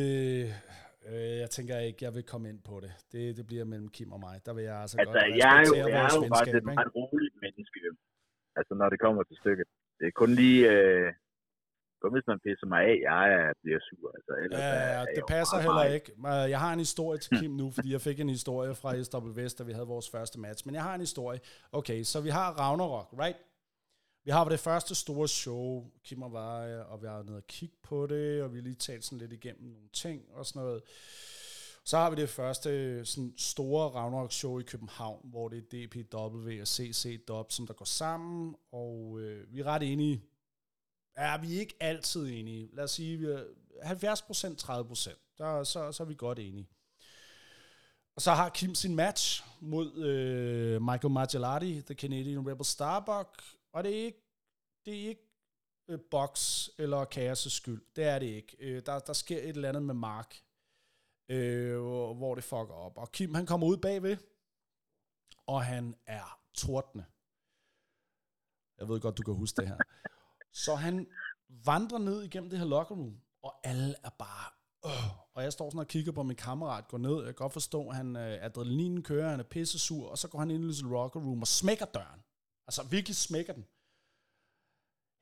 Øh, 1.11 1.39
jeg 1.43 1.51
tænker 1.57 1.79
ikke, 1.89 1.99
jeg 2.07 2.15
vil 2.17 2.25
komme 2.33 2.49
ind 2.53 2.61
på 2.71 2.75
det. 2.85 2.93
Det, 3.13 3.37
det 3.37 3.47
bliver 3.47 3.65
mellem 3.65 3.89
Kim 3.97 4.13
og 4.13 4.21
mig. 4.27 4.37
Der 4.47 4.53
vil 4.55 4.65
jeg 4.71 4.77
altså, 4.85 4.97
Altså, 5.01 5.13
godt 5.13 5.37
jeg 5.43 5.53
er 5.61 5.65
jo, 5.69 5.75
jeg 5.95 6.01
er 6.07 6.13
jo 6.17 6.23
faktisk 6.35 6.57
et 6.57 6.65
meget 6.65 6.91
roligt 6.99 7.35
menneske, 7.45 7.79
jo. 7.87 7.93
Altså, 8.59 8.73
når 8.81 8.89
det 8.93 8.99
kommer 9.01 9.23
til 9.23 9.37
stykket. 9.43 9.67
Det 9.99 10.07
er 10.07 10.15
kun 10.23 10.31
lige... 10.41 10.61
Øh, 10.75 11.13
kun 12.03 12.13
hvis 12.17 12.27
man 12.33 12.39
pisser 12.47 12.67
mig 12.67 12.81
af, 12.91 12.97
jeg 13.11 13.25
er, 13.39 13.53
bliver 13.63 13.81
sur. 13.89 14.09
Altså, 14.17 14.33
ellers 14.45 14.61
er, 14.61 14.65
Ja, 14.67 14.99
jeg 14.99 15.07
det 15.17 15.25
passer 15.29 15.55
meget, 15.57 15.65
heller 15.65 15.83
meget- 15.85 15.95
ikke. 15.95 16.13
Men 16.23 16.51
Jeg 16.55 16.61
har 16.61 16.73
en 16.73 16.79
historie 16.79 17.19
til 17.19 17.39
Kim 17.41 17.51
nu, 17.51 17.71
fordi 17.71 17.93
jeg 17.93 18.01
fik 18.01 18.21
en 18.21 18.29
historie 18.29 18.75
fra 18.75 19.03
SW 19.03 19.31
Vest, 19.41 19.59
da 19.59 19.63
vi 19.65 19.73
havde 19.73 19.87
vores 19.87 20.11
første 20.11 20.41
match. 20.41 20.67
Men 20.67 20.75
jeg 20.75 20.83
har 20.83 20.95
en 20.95 21.01
historie. 21.01 21.41
Okay, 21.73 22.03
så 22.03 22.21
vi 22.21 22.29
har 22.29 22.49
Ragnarok, 22.61 23.09
right? 23.23 23.39
Vi 24.25 24.31
har 24.31 24.45
det 24.45 24.61
første 24.61 24.95
store 24.95 25.29
show, 25.29 25.91
Kim 26.05 26.23
og 26.23 26.33
jeg, 26.35 26.85
og 26.85 27.03
vi 27.03 27.07
har 27.07 27.23
nede 27.23 27.37
og 27.37 27.47
kigge 27.47 27.77
på 27.83 28.07
det, 28.07 28.43
og 28.43 28.53
vi 28.53 28.57
har 28.59 28.63
lige 28.63 28.75
talt 28.75 29.05
sådan 29.05 29.19
lidt 29.19 29.33
igennem 29.33 29.65
nogle 29.71 29.89
ting 29.93 30.23
og 30.33 30.47
sådan 30.47 30.63
noget. 30.63 30.83
Så 31.85 31.97
har 31.97 32.11
vi 32.11 32.17
det 32.17 32.29
første 32.29 33.05
sådan 33.05 33.33
store 33.39 33.89
Ragnarok-show 33.89 34.59
i 34.59 34.63
København, 34.63 35.21
hvor 35.31 35.49
det 35.49 35.59
er 35.59 35.87
DPW 35.87 36.51
og 36.61 36.67
CC 36.67 37.25
Dub, 37.29 37.53
som 37.53 37.67
der 37.67 37.75
går 37.75 37.85
sammen, 37.85 38.55
og 38.73 39.19
øh, 39.21 39.55
vi 39.55 39.61
er 39.61 39.65
ret 39.65 39.83
enige 39.93 40.23
er 41.21 41.39
vi 41.39 41.59
ikke 41.59 41.75
altid 41.81 42.27
enige. 42.27 42.71
Lad 42.73 42.85
os 42.85 42.91
sige, 42.91 43.17
vi 43.17 43.27
er 43.27 43.45
70% 43.83 45.13
30% 45.13 45.35
Der, 45.39 45.65
så, 45.65 45.93
så 45.93 46.03
er 46.03 46.07
vi 46.07 46.15
godt 46.15 46.39
enige. 46.39 46.69
Og 48.17 48.23
så 48.23 48.31
har 48.31 48.49
Kim 48.49 48.75
sin 48.75 48.95
match 48.95 49.45
mod 49.61 49.97
øh, 49.97 50.83
Michael 50.83 51.13
Margellati, 51.13 51.83
The 51.83 51.95
Canadian 51.95 52.51
Rebel 52.51 52.65
Starbuck, 52.65 53.43
og 53.73 53.85
det 53.85 54.01
er 54.01 54.05
ikke, 54.05 54.23
det 54.85 54.95
er 54.95 55.09
ikke 55.09 55.29
øh, 55.89 55.99
box 56.11 56.69
eller 56.79 57.05
kaos' 57.05 57.49
skyld. 57.49 57.83
Det 57.97 58.05
er 58.05 58.19
det 58.19 58.27
ikke. 58.27 58.57
Øh, 58.61 58.83
der, 58.87 58.99
der 58.99 59.13
sker 59.13 59.39
et 59.39 59.49
eller 59.49 59.69
andet 59.69 59.83
med 59.83 59.95
Mark, 59.95 60.35
øh, 61.29 61.79
hvor 62.17 62.35
det 62.35 62.45
fucker 62.45 62.75
op. 62.75 62.97
Og 62.97 63.13
Kim, 63.13 63.35
han 63.35 63.47
kommer 63.47 63.67
ud 63.67 63.77
bagved, 63.77 64.17
og 65.47 65.65
han 65.65 65.95
er 66.07 66.41
tordne. 66.55 67.07
Jeg 68.79 68.89
ved 68.89 69.01
godt, 69.01 69.19
du 69.19 69.23
kan 69.23 69.35
huske 69.35 69.57
det 69.57 69.69
her. 69.69 69.79
Så 70.53 70.75
han 70.75 71.07
vandrer 71.49 71.99
ned 71.99 72.23
igennem 72.23 72.51
det 72.51 72.59
her 72.59 72.67
locker 72.67 72.95
room, 72.95 73.21
og 73.43 73.55
alle 73.65 73.95
er 74.05 74.11
bare... 74.19 74.51
Øh. 74.87 75.21
Og 75.35 75.43
jeg 75.43 75.53
står 75.53 75.71
sådan 75.71 75.81
og 75.81 75.87
kigger 75.87 76.13
på 76.13 76.23
min 76.23 76.37
kammerat, 76.37 76.89
går 76.89 76.99
ned. 76.99 77.17
Jeg 77.17 77.25
kan 77.25 77.35
godt 77.35 77.53
forstå, 77.53 77.89
at 77.89 77.97
han, 77.97 78.17
øh, 78.17 78.45
adrenalinen 78.45 79.03
kører, 79.03 79.31
han 79.31 79.41
er 79.41 79.45
pisse 79.45 79.79
sur, 79.79 80.09
og 80.09 80.19
så 80.19 80.29
går 80.29 80.39
han 80.39 80.51
ind 80.51 80.65
i 80.65 80.69
det 80.69 80.83
locker 80.83 81.21
room 81.21 81.41
og 81.41 81.49
smækker 81.49 81.85
døren. 81.85 82.21
Altså 82.67 82.83
virkelig 82.83 83.17
smækker 83.17 83.53
den. 83.53 83.67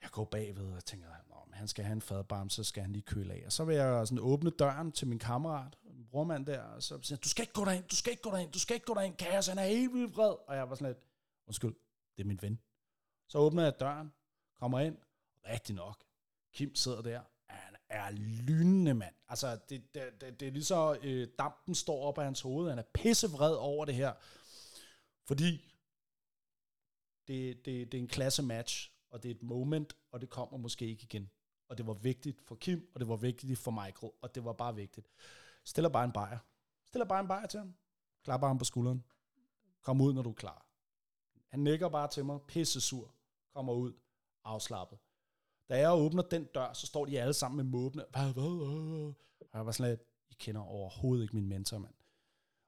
Jeg 0.03 0.11
går 0.11 0.24
bagved 0.24 0.72
og 0.72 0.85
tænker, 0.85 1.09
at 1.09 1.29
han 1.59 1.68
skal 1.68 1.85
have 1.85 1.93
en 1.93 2.03
fadbarm, 2.03 2.51
så 2.51 2.64
skal 2.64 2.83
han 2.83 2.93
lige 2.93 3.03
køle 3.03 3.35
af. 3.35 3.43
Og 3.47 3.53
så 3.53 3.64
vil 3.64 3.76
jeg 3.76 4.07
sådan 4.07 4.18
åbne 4.18 4.51
døren 4.51 4.93
til 4.93 5.09
min 5.09 5.18
kammerat, 5.18 5.76
min 5.83 6.07
brormand 6.11 6.47
der, 6.47 6.62
og 6.62 6.83
så 6.83 7.03
siger 7.03 7.18
du 7.18 7.29
skal 7.29 7.43
ikke 7.43 7.53
gå 7.53 7.64
derind, 7.64 7.85
du 7.85 7.97
skal 7.97 8.11
ikke 8.11 8.22
gå 8.22 8.31
derind, 8.31 8.53
du 8.53 8.59
skal 8.59 8.74
ikke 8.74 8.87
gå 8.87 8.95
derind, 8.95 9.16
Kaos, 9.16 9.47
han 9.47 9.59
er 9.59 9.66
helt 9.66 9.93
vildt 9.95 10.16
vred. 10.16 10.35
Og 10.49 10.57
jeg 10.57 10.70
var 10.70 10.74
sådan 10.74 10.89
lidt, 10.93 11.05
undskyld, 11.47 11.74
det 12.16 12.22
er 12.22 12.26
min 12.26 12.43
ven. 12.43 12.61
Så 13.29 13.39
åbner 13.39 13.62
jeg 13.62 13.81
døren, 13.81 14.12
kommer 14.61 14.81
ind, 14.81 14.97
rigtig 15.45 15.74
nok. 15.74 16.05
Kim 16.53 16.74
sidder 16.74 17.03
der, 17.03 17.22
han 17.49 17.76
er 17.89 18.11
lynende 18.11 18.95
mand. 18.95 19.14
Altså, 19.28 19.59
det, 19.68 19.95
det, 19.95 20.20
det, 20.20 20.41
det 20.41 20.49
er 20.49 20.53
lige 20.53 20.64
så, 20.64 20.99
øh, 21.03 21.28
dampen 21.39 21.74
står 21.74 22.03
op 22.03 22.18
af 22.18 22.24
hans 22.24 22.41
hoved, 22.41 22.68
han 22.68 22.78
er 22.78 22.82
pissevred 22.95 23.55
over 23.55 23.84
det 23.84 23.95
her. 23.95 24.12
Fordi 25.26 25.74
det, 27.28 27.64
det, 27.64 27.93
det 27.93 27.99
er 27.99 28.03
en 28.03 28.09
klasse 28.09 28.43
match, 28.43 28.93
og 29.11 29.22
det 29.22 29.30
er 29.30 29.34
et 29.34 29.43
moment, 29.43 29.97
og 30.12 30.20
det 30.20 30.30
kommer 30.30 30.59
måske 30.59 30.86
ikke 30.86 31.03
igen. 31.03 31.30
Og 31.68 31.78
det 31.78 31.86
var 31.86 31.95
vigtigt 31.95 32.41
for 32.41 32.55
Kim, 32.55 32.91
og 32.95 33.01
det 33.01 33.09
var 33.09 33.16
vigtigt 33.16 33.59
for 33.59 33.70
Michael, 33.70 34.12
og 34.22 34.34
det 34.34 34.45
var 34.45 34.53
bare 34.53 34.74
vigtigt. 34.74 35.09
Stiller 35.64 35.89
bare 35.89 36.05
en 36.05 36.12
bajer. 36.12 36.39
Stiller 36.86 37.07
bare 37.07 37.20
en 37.20 37.28
bajer 37.28 37.47
til 37.47 37.59
ham. 37.59 37.74
Klapper 38.24 38.47
ham 38.47 38.59
på 38.59 38.64
skulderen. 38.64 39.05
Kom 39.82 40.01
ud, 40.01 40.12
når 40.12 40.22
du 40.22 40.30
er 40.30 40.34
klar. 40.34 40.66
Han 41.49 41.61
nikker 41.61 41.89
bare 41.89 42.09
til 42.09 42.24
mig, 42.24 42.41
pisse 42.49 42.80
sur. 42.80 43.14
Kommer 43.55 43.72
ud, 43.72 43.93
afslappet. 44.45 44.99
Da 45.69 45.79
jeg 45.79 45.93
åbner 45.93 46.23
den 46.23 46.45
dør, 46.45 46.73
så 46.73 46.87
står 46.87 47.05
de 47.05 47.21
alle 47.21 47.35
sammen 47.35 47.57
med 47.57 47.81
måbne. 47.81 48.05
Og 49.41 49.59
jeg 49.59 49.66
var 49.66 49.73
sådan 49.73 49.91
lidt, 49.91 50.01
I 50.31 50.35
kender 50.39 50.61
overhovedet 50.61 51.23
ikke 51.23 51.37
min 51.37 51.49
mentor, 51.49 51.79
mand. 51.79 51.95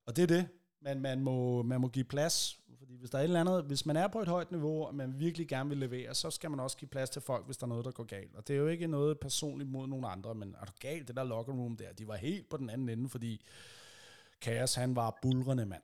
Og 0.06 0.16
det 0.16 0.22
er 0.22 0.26
det. 0.26 0.48
Man, 0.82 1.00
man 1.00 1.20
må, 1.20 1.62
man 1.62 1.80
må 1.80 1.88
give 1.88 2.04
plads, 2.04 2.60
fordi 2.78 2.96
hvis 2.96 3.10
der 3.10 3.18
er 3.18 3.22
et 3.22 3.24
eller 3.24 3.40
andet, 3.40 3.64
hvis 3.64 3.86
man 3.86 3.96
er 3.96 4.08
på 4.08 4.20
et 4.20 4.28
højt 4.28 4.50
niveau, 4.50 4.84
og 4.84 4.94
man 4.94 5.18
virkelig 5.18 5.48
gerne 5.48 5.68
vil 5.68 5.78
levere, 5.78 6.14
så 6.14 6.30
skal 6.30 6.50
man 6.50 6.60
også 6.60 6.76
give 6.76 6.88
plads 6.88 7.10
til 7.10 7.22
folk, 7.22 7.46
hvis 7.46 7.56
der 7.56 7.64
er 7.64 7.68
noget, 7.68 7.84
der 7.84 7.90
går 7.90 8.04
galt. 8.04 8.36
Og 8.36 8.48
det 8.48 8.54
er 8.54 8.60
jo 8.60 8.66
ikke 8.66 8.86
noget 8.86 9.20
personligt 9.20 9.70
mod 9.70 9.86
nogen 9.86 10.04
andre, 10.04 10.34
men 10.34 10.54
er 10.60 10.64
du 10.64 10.72
galt, 10.80 11.08
det 11.08 11.16
der 11.16 11.24
locker 11.24 11.52
room 11.52 11.76
der, 11.76 11.92
de 11.92 12.08
var 12.08 12.16
helt 12.16 12.48
på 12.48 12.56
den 12.56 12.70
anden 12.70 12.88
ende, 12.88 13.08
fordi 13.08 13.44
Kaos, 14.40 14.74
han 14.74 14.96
var 14.96 15.18
bulrende 15.22 15.66
mand. 15.66 15.82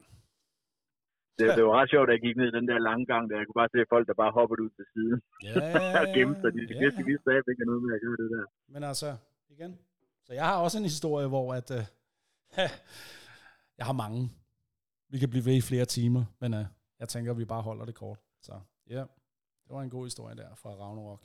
Det, 1.38 1.46
det 1.56 1.64
var 1.68 1.74
ret 1.80 1.90
sjovt, 1.94 2.08
at 2.08 2.14
jeg 2.16 2.22
gik 2.26 2.36
ned 2.36 2.50
den 2.58 2.66
der 2.70 2.78
lange 2.88 3.06
gang, 3.12 3.22
der 3.28 3.36
jeg 3.38 3.46
kunne 3.46 3.60
bare 3.62 3.72
se 3.74 3.80
folk, 3.94 4.04
der 4.10 4.16
bare 4.22 4.32
hoppede 4.38 4.60
ud 4.64 4.72
til 4.78 4.86
siden. 4.94 5.18
Ja, 5.46 5.52
ja, 5.72 6.00
og 6.02 6.06
gemte 6.16 6.40
sig. 6.40 6.50
De 6.56 6.60
ja. 6.60 6.78
vidste, 6.82 6.98
de 7.00 7.06
vidste 7.10 7.50
ikke 7.52 7.64
noget 7.70 7.82
med 7.84 7.92
at 7.96 8.00
gøre 8.04 8.16
det 8.22 8.28
der. 8.34 8.44
Men 8.74 8.82
altså, 8.90 9.08
igen. 9.54 9.72
Så 10.26 10.32
jeg 10.32 10.44
har 10.50 10.56
også 10.64 10.78
en 10.78 10.88
historie, 10.92 11.28
hvor 11.34 11.54
at, 11.54 11.68
uh, 11.78 11.84
jeg 13.78 13.86
har 13.90 13.96
mange. 14.04 14.22
Vi 15.12 15.18
kan 15.18 15.30
blive 15.30 15.46
ved 15.48 15.56
i 15.62 15.68
flere 15.70 15.84
timer, 15.84 16.24
men 16.40 16.50
uh, 16.54 16.64
jeg 17.00 17.08
tænker, 17.08 17.30
at 17.32 17.38
vi 17.38 17.44
bare 17.44 17.62
holder 17.62 17.84
det 17.84 17.94
kort. 17.94 18.18
Så 18.46 18.54
ja, 18.90 18.94
yeah. 18.94 19.06
det 19.64 19.70
var 19.76 19.82
en 19.82 19.90
god 19.90 20.04
historie 20.06 20.36
der 20.36 20.50
fra 20.62 20.70
Ragnarok. 20.70 21.22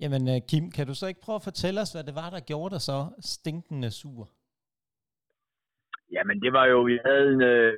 Jamen 0.00 0.22
uh, 0.28 0.38
Kim, 0.48 0.70
kan 0.70 0.86
du 0.86 0.94
så 0.94 1.06
ikke 1.06 1.20
prøve 1.20 1.36
at 1.36 1.48
fortælle 1.50 1.80
os, 1.80 1.92
hvad 1.92 2.04
det 2.04 2.14
var, 2.14 2.30
der 2.30 2.40
gjorde 2.40 2.70
dig 2.74 2.80
så 2.80 2.98
stinkende 3.20 3.90
sur? 3.90 4.28
Jamen 6.12 6.40
det 6.42 6.52
var 6.52 6.66
jo, 6.66 6.82
vi 6.82 6.98
havde 7.06 7.26
en, 7.34 7.42
øh, 7.42 7.72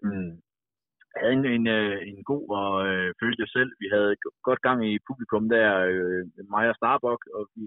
havde 1.20 1.36
en, 1.38 1.46
en, 1.56 1.66
øh, 1.78 1.96
en 2.10 2.20
god 2.32 2.44
og 2.60 2.70
øh, 2.90 3.08
følte 3.20 3.42
jeg 3.44 3.50
selv. 3.56 3.70
Vi 3.82 3.88
havde 3.94 4.12
godt 4.48 4.60
gang 4.66 4.78
i 4.92 5.04
publikum 5.08 5.44
der, 5.56 5.68
øh, 5.92 6.22
mig 6.54 6.64
og 6.70 6.76
Starbuck, 6.80 7.22
og 7.36 7.42
vi, 7.54 7.64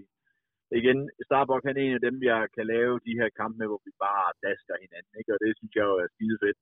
igen, 0.81 0.99
Starbuck 1.27 1.63
han 1.65 1.77
er 1.77 1.83
en 1.85 1.97
af 1.99 2.05
dem, 2.07 2.15
jeg 2.31 2.41
kan 2.55 2.65
lave 2.75 2.93
de 3.07 3.17
her 3.19 3.29
kampe 3.39 3.55
med, 3.57 3.67
hvor 3.69 3.81
vi 3.87 3.91
bare 4.07 4.27
dasker 4.47 4.75
hinanden, 4.83 5.13
ikke? 5.19 5.33
og 5.33 5.39
det 5.43 5.51
synes 5.59 5.73
jeg 5.75 5.85
jo 5.91 5.95
er 6.03 6.09
skide 6.15 6.37
fedt. 6.43 6.59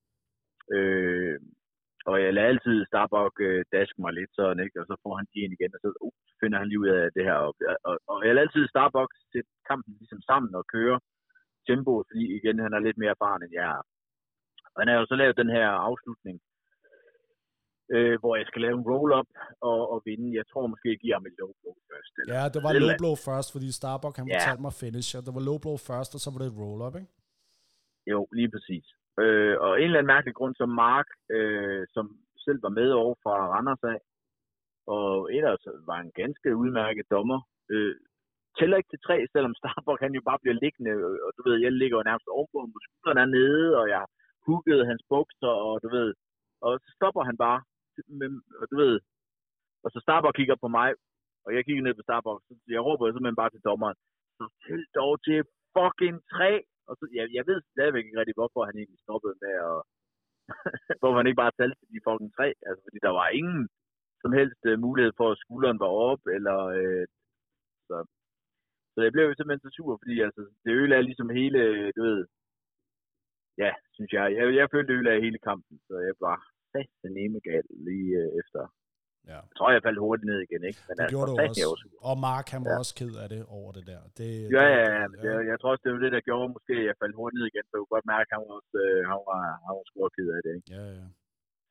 Øh, 0.75 1.37
og 2.09 2.15
jeg 2.23 2.31
lader 2.33 2.51
altid 2.51 2.77
Starbuck 2.89 3.35
øh, 3.47 3.61
daske 3.75 3.99
mig 4.03 4.13
lidt 4.13 4.31
sådan, 4.37 4.63
ikke? 4.65 4.79
og 4.81 4.85
så 4.89 4.95
får 5.03 5.13
han 5.19 5.27
igen 5.33 5.51
igen, 5.57 5.71
og 5.75 5.79
så 5.83 5.89
uh, 6.05 6.15
finder 6.41 6.57
han 6.59 6.67
lige 6.69 6.81
ud 6.83 6.91
af 6.99 7.03
det 7.15 7.23
her. 7.29 7.37
Og, 7.45 7.53
og, 7.89 7.95
og 8.11 8.17
jeg 8.25 8.33
lader 8.33 8.47
altid 8.47 8.63
Starbuck 8.67 9.11
sætte 9.31 9.49
kampen 9.69 9.93
ligesom 10.01 10.21
sammen 10.29 10.51
og 10.59 10.65
køre 10.75 10.97
tempo, 11.69 11.93
fordi 12.09 12.23
igen, 12.37 12.57
han 12.65 12.73
er 12.73 12.81
lidt 12.85 12.97
mere 13.01 13.15
erfaren 13.17 13.43
end 13.43 13.53
jeg 13.59 13.65
er. 13.75 13.83
Og 14.73 14.77
han 14.81 14.87
har 14.89 14.97
jo 14.99 15.05
så 15.09 15.15
lavet 15.21 15.41
den 15.41 15.51
her 15.57 15.67
afslutning, 15.89 16.37
øh, 17.95 18.15
hvor 18.21 18.33
jeg 18.39 18.45
skal 18.49 18.61
lave 18.65 18.75
en 18.79 18.87
roll-up 18.89 19.29
og, 19.69 19.79
og 19.93 19.97
vinde. 20.07 20.37
Jeg 20.39 20.45
tror 20.51 20.63
måske, 20.73 20.87
jeg 20.93 21.01
giver 21.03 21.15
ham 21.17 21.25
et 21.29 21.37
low 21.41 21.51
blow 21.59 21.75
først. 21.89 22.13
Eller, 22.19 22.33
ja, 22.37 22.43
det 22.53 22.59
var 22.65 22.71
low 22.83 22.93
blow 23.01 23.15
først, 23.27 23.49
fordi 23.55 23.67
Starbuck 23.79 24.15
han 24.19 24.27
ja. 24.27 24.33
fortalte 24.35 24.63
mig 24.67 24.73
finish, 24.83 25.09
og 25.17 25.21
det 25.25 25.33
var 25.37 25.43
low 25.49 25.57
blow 25.63 25.77
først, 25.89 26.11
og 26.15 26.19
så 26.23 26.27
var 26.31 26.39
det 26.41 26.47
et 26.49 26.59
roll-up, 26.61 26.95
ikke? 27.01 27.11
Jo, 28.11 28.19
lige 28.39 28.51
præcis. 28.53 28.85
Øh, 29.23 29.55
og 29.65 29.71
en 29.81 29.87
eller 29.87 29.99
anden 29.99 30.13
mærkelig 30.15 30.35
grund, 30.39 30.53
som 30.61 30.69
Mark, 30.85 31.09
øh, 31.37 31.83
som 31.95 32.05
selv 32.45 32.59
var 32.65 32.73
med 32.79 32.89
over 33.01 33.15
fra 33.23 33.35
Randers 33.53 33.83
af, 33.93 33.99
og 34.95 35.09
ellers 35.37 35.63
var 35.89 35.99
en 36.01 36.11
ganske 36.21 36.49
udmærket 36.61 37.05
dommer, 37.15 37.39
øh, 37.73 37.95
tæller 38.57 38.77
ikke 38.77 38.91
til 38.91 39.03
tre, 39.07 39.17
selvom 39.33 39.57
Starbuck 39.59 39.99
han 40.05 40.13
jo 40.17 40.21
bare 40.29 40.41
bliver 40.41 40.57
liggende, 40.63 40.93
og 41.25 41.31
du 41.37 41.41
ved, 41.47 41.55
jeg 41.65 41.71
ligger 41.71 41.97
jo 41.97 42.07
nærmest 42.09 42.27
ovenpå, 42.35 42.59
og 42.77 42.81
skuldrene 42.85 43.21
er 43.25 43.31
nede, 43.39 43.65
og 43.81 43.85
jeg 43.95 44.03
huggede 44.47 44.89
hans 44.91 45.03
bukser, 45.13 45.53
og 45.67 45.73
du 45.83 45.89
ved, 45.97 46.09
og 46.65 46.71
så 46.83 46.89
stopper 46.97 47.23
han 47.29 47.37
bare, 47.45 47.59
med, 48.21 48.29
og 48.61 48.65
du 48.71 48.75
ved, 48.83 48.93
og 49.83 49.89
så 49.93 49.99
Starbuck 50.05 50.35
kigger 50.35 50.57
på 50.63 50.67
mig, 50.77 50.89
og 51.45 51.49
jeg 51.55 51.61
kigger 51.65 51.83
ned 51.83 51.93
på 51.97 52.05
Starbuck, 52.07 52.39
så 52.47 52.53
jeg 52.75 52.81
råber 52.87 53.05
simpelthen 53.05 53.41
bare 53.41 53.53
til 53.53 53.65
dommeren, 53.69 53.97
så 54.37 54.43
tæl 54.63 54.83
dog 54.99 55.13
til 55.27 55.39
fucking 55.75 56.17
tre, 56.33 56.51
og 56.87 56.93
så, 56.99 57.03
jeg, 57.17 57.25
jeg 57.37 57.43
ved 57.49 57.59
stadigvæk 57.73 58.05
ikke 58.05 58.19
rigtig, 58.19 58.37
hvorfor 58.39 58.61
han 58.69 58.75
egentlig 58.77 59.01
stoppede 59.05 59.35
med 59.43 59.53
at, 59.69 59.79
hvorfor 60.99 61.17
han 61.19 61.27
ikke 61.27 61.43
bare 61.43 61.57
talte 61.59 61.77
til 61.79 61.93
de 61.93 62.05
fucking 62.07 62.31
tre, 62.37 62.47
altså 62.67 62.81
fordi 62.85 62.99
der 63.07 63.13
var 63.19 63.27
ingen 63.39 63.63
som 64.21 64.31
helst 64.39 64.61
uh, 64.71 64.79
mulighed 64.85 65.13
for, 65.19 65.27
at 65.31 65.41
skulderen 65.43 65.79
var 65.83 65.91
op, 66.11 66.21
eller 66.37 66.57
øh, 66.79 67.05
så, 67.87 67.95
så 68.93 68.99
jeg 69.05 69.11
blev 69.13 69.25
jo 69.27 69.35
simpelthen 69.35 69.65
så 69.65 69.71
sur, 69.75 69.99
fordi 70.01 70.15
altså, 70.27 70.41
det 70.63 70.71
ødelagde 70.79 71.07
ligesom 71.09 71.29
hele, 71.39 71.59
øh, 71.69 71.89
du 71.97 72.01
ved, 72.09 72.19
ja, 73.63 73.71
synes 73.95 74.11
jeg. 74.17 74.25
Jeg, 74.37 74.43
jeg 74.59 74.67
følte, 74.71 74.87
det 74.87 74.97
ødelagde 74.97 75.25
hele 75.27 75.39
kampen, 75.49 75.75
så 75.87 75.93
jeg 76.07 76.15
var 76.27 76.37
nemme 77.17 77.39
gal 77.47 77.65
lige 77.87 78.11
øh, 78.21 78.29
efter. 78.41 78.61
Ja. 79.31 79.39
Jeg 79.49 79.55
tror, 79.57 79.67
jeg 79.71 79.81
faldt 79.87 79.99
hurtigt 80.05 80.27
ned 80.31 80.39
igen, 80.47 80.63
ikke? 80.69 80.79
Men 80.87 80.93
det 80.97 81.03
altså, 81.03 81.13
gjorde 81.13 81.29
du 81.31 81.35
også. 81.43 81.63
også. 81.73 81.85
Og 82.09 82.15
Mark, 82.29 82.45
han 82.55 82.61
var 82.67 82.73
ja. 82.75 82.81
også 82.83 82.93
ked 82.99 83.13
af 83.23 83.27
det 83.33 83.41
over 83.59 83.71
det 83.77 83.85
der. 83.91 84.01
Det, 84.19 84.29
ja, 84.57 84.65
ja, 84.77 84.85
ja. 84.97 85.03
Det, 85.11 85.17
ja. 85.23 85.29
Jeg, 85.29 85.37
jeg 85.51 85.57
tror 85.59 85.69
også, 85.73 85.83
det 85.85 85.93
var 85.95 86.01
det, 86.05 86.11
der 86.17 86.21
gjorde 86.29 86.47
måske, 86.55 86.73
at 86.81 86.85
jeg 86.89 86.95
faldt 87.01 87.15
hurtigt 87.19 87.37
ned 87.39 87.45
igen, 87.51 87.65
så 87.65 87.71
jeg 87.73 87.79
kunne 87.81 87.95
godt 87.97 88.11
mærke, 88.15 88.27
at 88.29 88.33
han 88.35 88.43
var, 88.47 88.53
også, 88.59 88.75
øh, 88.85 88.99
han 89.11 89.19
var, 89.29 89.41
han 89.65 89.73
var 89.77 89.85
sgu 89.89 89.97
ked 90.17 90.27
af 90.37 90.41
det, 90.45 90.53
ikke? 90.57 90.67
Ja, 90.75 90.83
ja. 90.99 91.07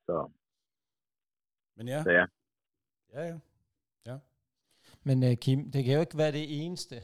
Så. 0.07 0.17
Men 1.77 1.85
ja. 1.93 1.99
Så 2.07 2.11
ja. 2.19 2.25
Ja, 3.15 3.23
ja. 3.31 3.37
ja. 4.09 4.17
Men 5.07 5.17
uh, 5.27 5.33
Kim, 5.43 5.59
det 5.73 5.79
kan 5.83 5.93
jo 5.97 6.01
ikke 6.05 6.17
være 6.23 6.33
det 6.39 6.45
eneste, 6.61 6.95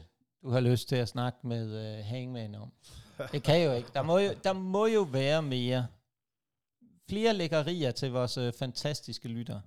du 0.42 0.48
har 0.54 0.62
lyst 0.70 0.84
til 0.88 0.98
at 1.04 1.08
snakke 1.14 1.38
med 1.52 1.64
uh, 1.82 2.06
Hangman 2.10 2.54
om. 2.64 2.70
Det 3.34 3.42
kan 3.48 3.58
jo 3.66 3.72
ikke. 3.78 3.90
Der 3.96 4.02
må 4.02 4.18
jo, 4.18 4.30
der 4.46 4.52
må 4.52 4.86
jo 4.86 5.02
være 5.12 5.42
mere. 5.42 5.82
Flere 7.10 7.32
lækkerier 7.40 7.92
til 8.00 8.08
vores 8.18 8.34
uh, 8.42 8.48
fantastiske 8.62 9.28
lytter. 9.36 9.58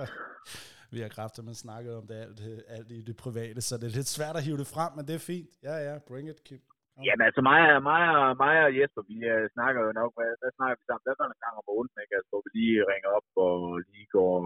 Vi 0.94 0.98
har 1.04 1.10
kræfter, 1.16 1.40
man 1.50 1.56
snakket 1.64 1.92
om 2.00 2.04
det 2.10 2.16
alt, 2.24 2.40
alt 2.76 2.90
i 2.98 3.00
det 3.08 3.16
private, 3.24 3.60
så 3.68 3.72
det 3.80 3.86
er 3.88 3.98
lidt 4.00 4.14
svært 4.16 4.36
at 4.38 4.44
hive 4.46 4.60
det 4.62 4.72
frem, 4.74 4.90
men 4.96 5.04
det 5.08 5.14
er 5.16 5.24
fint. 5.32 5.50
Ja, 5.68 5.76
ja, 5.86 5.94
bring 6.08 6.26
it, 6.32 6.40
Kim. 6.48 6.62
Ja, 6.96 7.02
Jamen 7.06 7.24
altså 7.28 7.40
mig, 7.50 7.60
mig, 7.90 8.02
mig 8.44 8.56
og 8.66 8.72
Jesper, 8.78 9.02
vi 9.12 9.16
uh, 9.32 9.44
snakker 9.56 9.80
jo 9.86 9.90
nok, 10.00 10.10
hvad, 10.16 10.30
hvad 10.40 10.52
snakker 10.58 10.76
vi 10.78 10.84
sammen? 10.86 11.04
Der 11.04 11.12
er 11.12 11.34
en 11.36 11.44
gang 11.44 11.56
om 11.60 11.66
måneden, 11.72 12.02
ikke? 12.02 12.14
Altså, 12.18 12.30
hvor 12.32 12.42
vi 12.44 12.50
lige 12.58 12.88
ringer 12.92 13.10
op 13.18 13.28
og 13.46 13.56
lige 13.90 14.08
går 14.16 14.36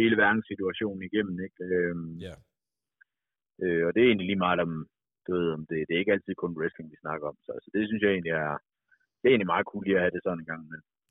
hele 0.00 0.16
verdenssituationen 0.22 1.02
igennem, 1.08 1.36
ikke? 1.46 1.60
Øhm, 1.76 2.12
ja. 2.26 2.34
Øh, 3.62 3.82
og 3.86 3.90
det 3.92 4.00
er 4.00 4.08
egentlig 4.08 4.28
lige 4.30 4.44
meget 4.46 4.60
om, 4.66 4.72
du 5.24 5.30
ved, 5.36 5.48
om 5.58 5.62
det, 5.70 5.78
det 5.86 5.92
er 5.94 6.02
ikke 6.02 6.14
altid 6.16 6.34
kun 6.42 6.56
wrestling, 6.58 6.86
vi 6.90 7.04
snakker 7.04 7.24
om. 7.30 7.36
Så 7.44 7.50
altså, 7.56 7.68
det 7.74 7.82
synes 7.86 8.02
jeg 8.02 8.12
egentlig 8.12 8.34
er, 8.44 8.52
det 9.18 9.24
er 9.26 9.32
egentlig 9.32 9.52
meget 9.54 9.68
cool 9.70 9.82
lige 9.84 9.96
at 9.96 10.04
have 10.04 10.14
det 10.16 10.22
sådan 10.22 10.42
en 10.42 10.50
gang. 10.52 10.62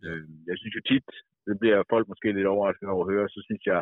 Men, 0.01 0.09
øh, 0.09 0.23
jeg 0.49 0.55
synes 0.57 0.75
jo 0.77 0.83
tit, 0.91 1.07
det 1.47 1.55
bliver 1.61 1.89
folk 1.93 2.05
måske 2.07 2.27
lidt 2.31 2.53
overrasket 2.53 2.89
over 2.93 3.05
at 3.05 3.11
høre, 3.13 3.27
så 3.29 3.39
synes 3.47 3.63
jeg, 3.71 3.81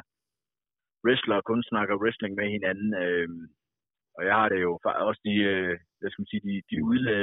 wrestlere 1.05 1.47
kun 1.49 1.61
snakker 1.71 2.01
wrestling 2.01 2.33
med 2.35 2.47
hinanden. 2.55 2.89
Øh, 3.03 3.29
og 4.17 4.21
jeg 4.27 4.35
har 4.39 4.47
det 4.53 4.59
jo 4.67 4.71
også 5.09 5.21
de, 5.27 5.35
øh, 5.51 5.73
hvad 5.99 6.09
skal 6.11 6.29
sige, 6.31 6.43
de, 6.47 6.53
de 6.71 6.77
udla, 6.89 7.15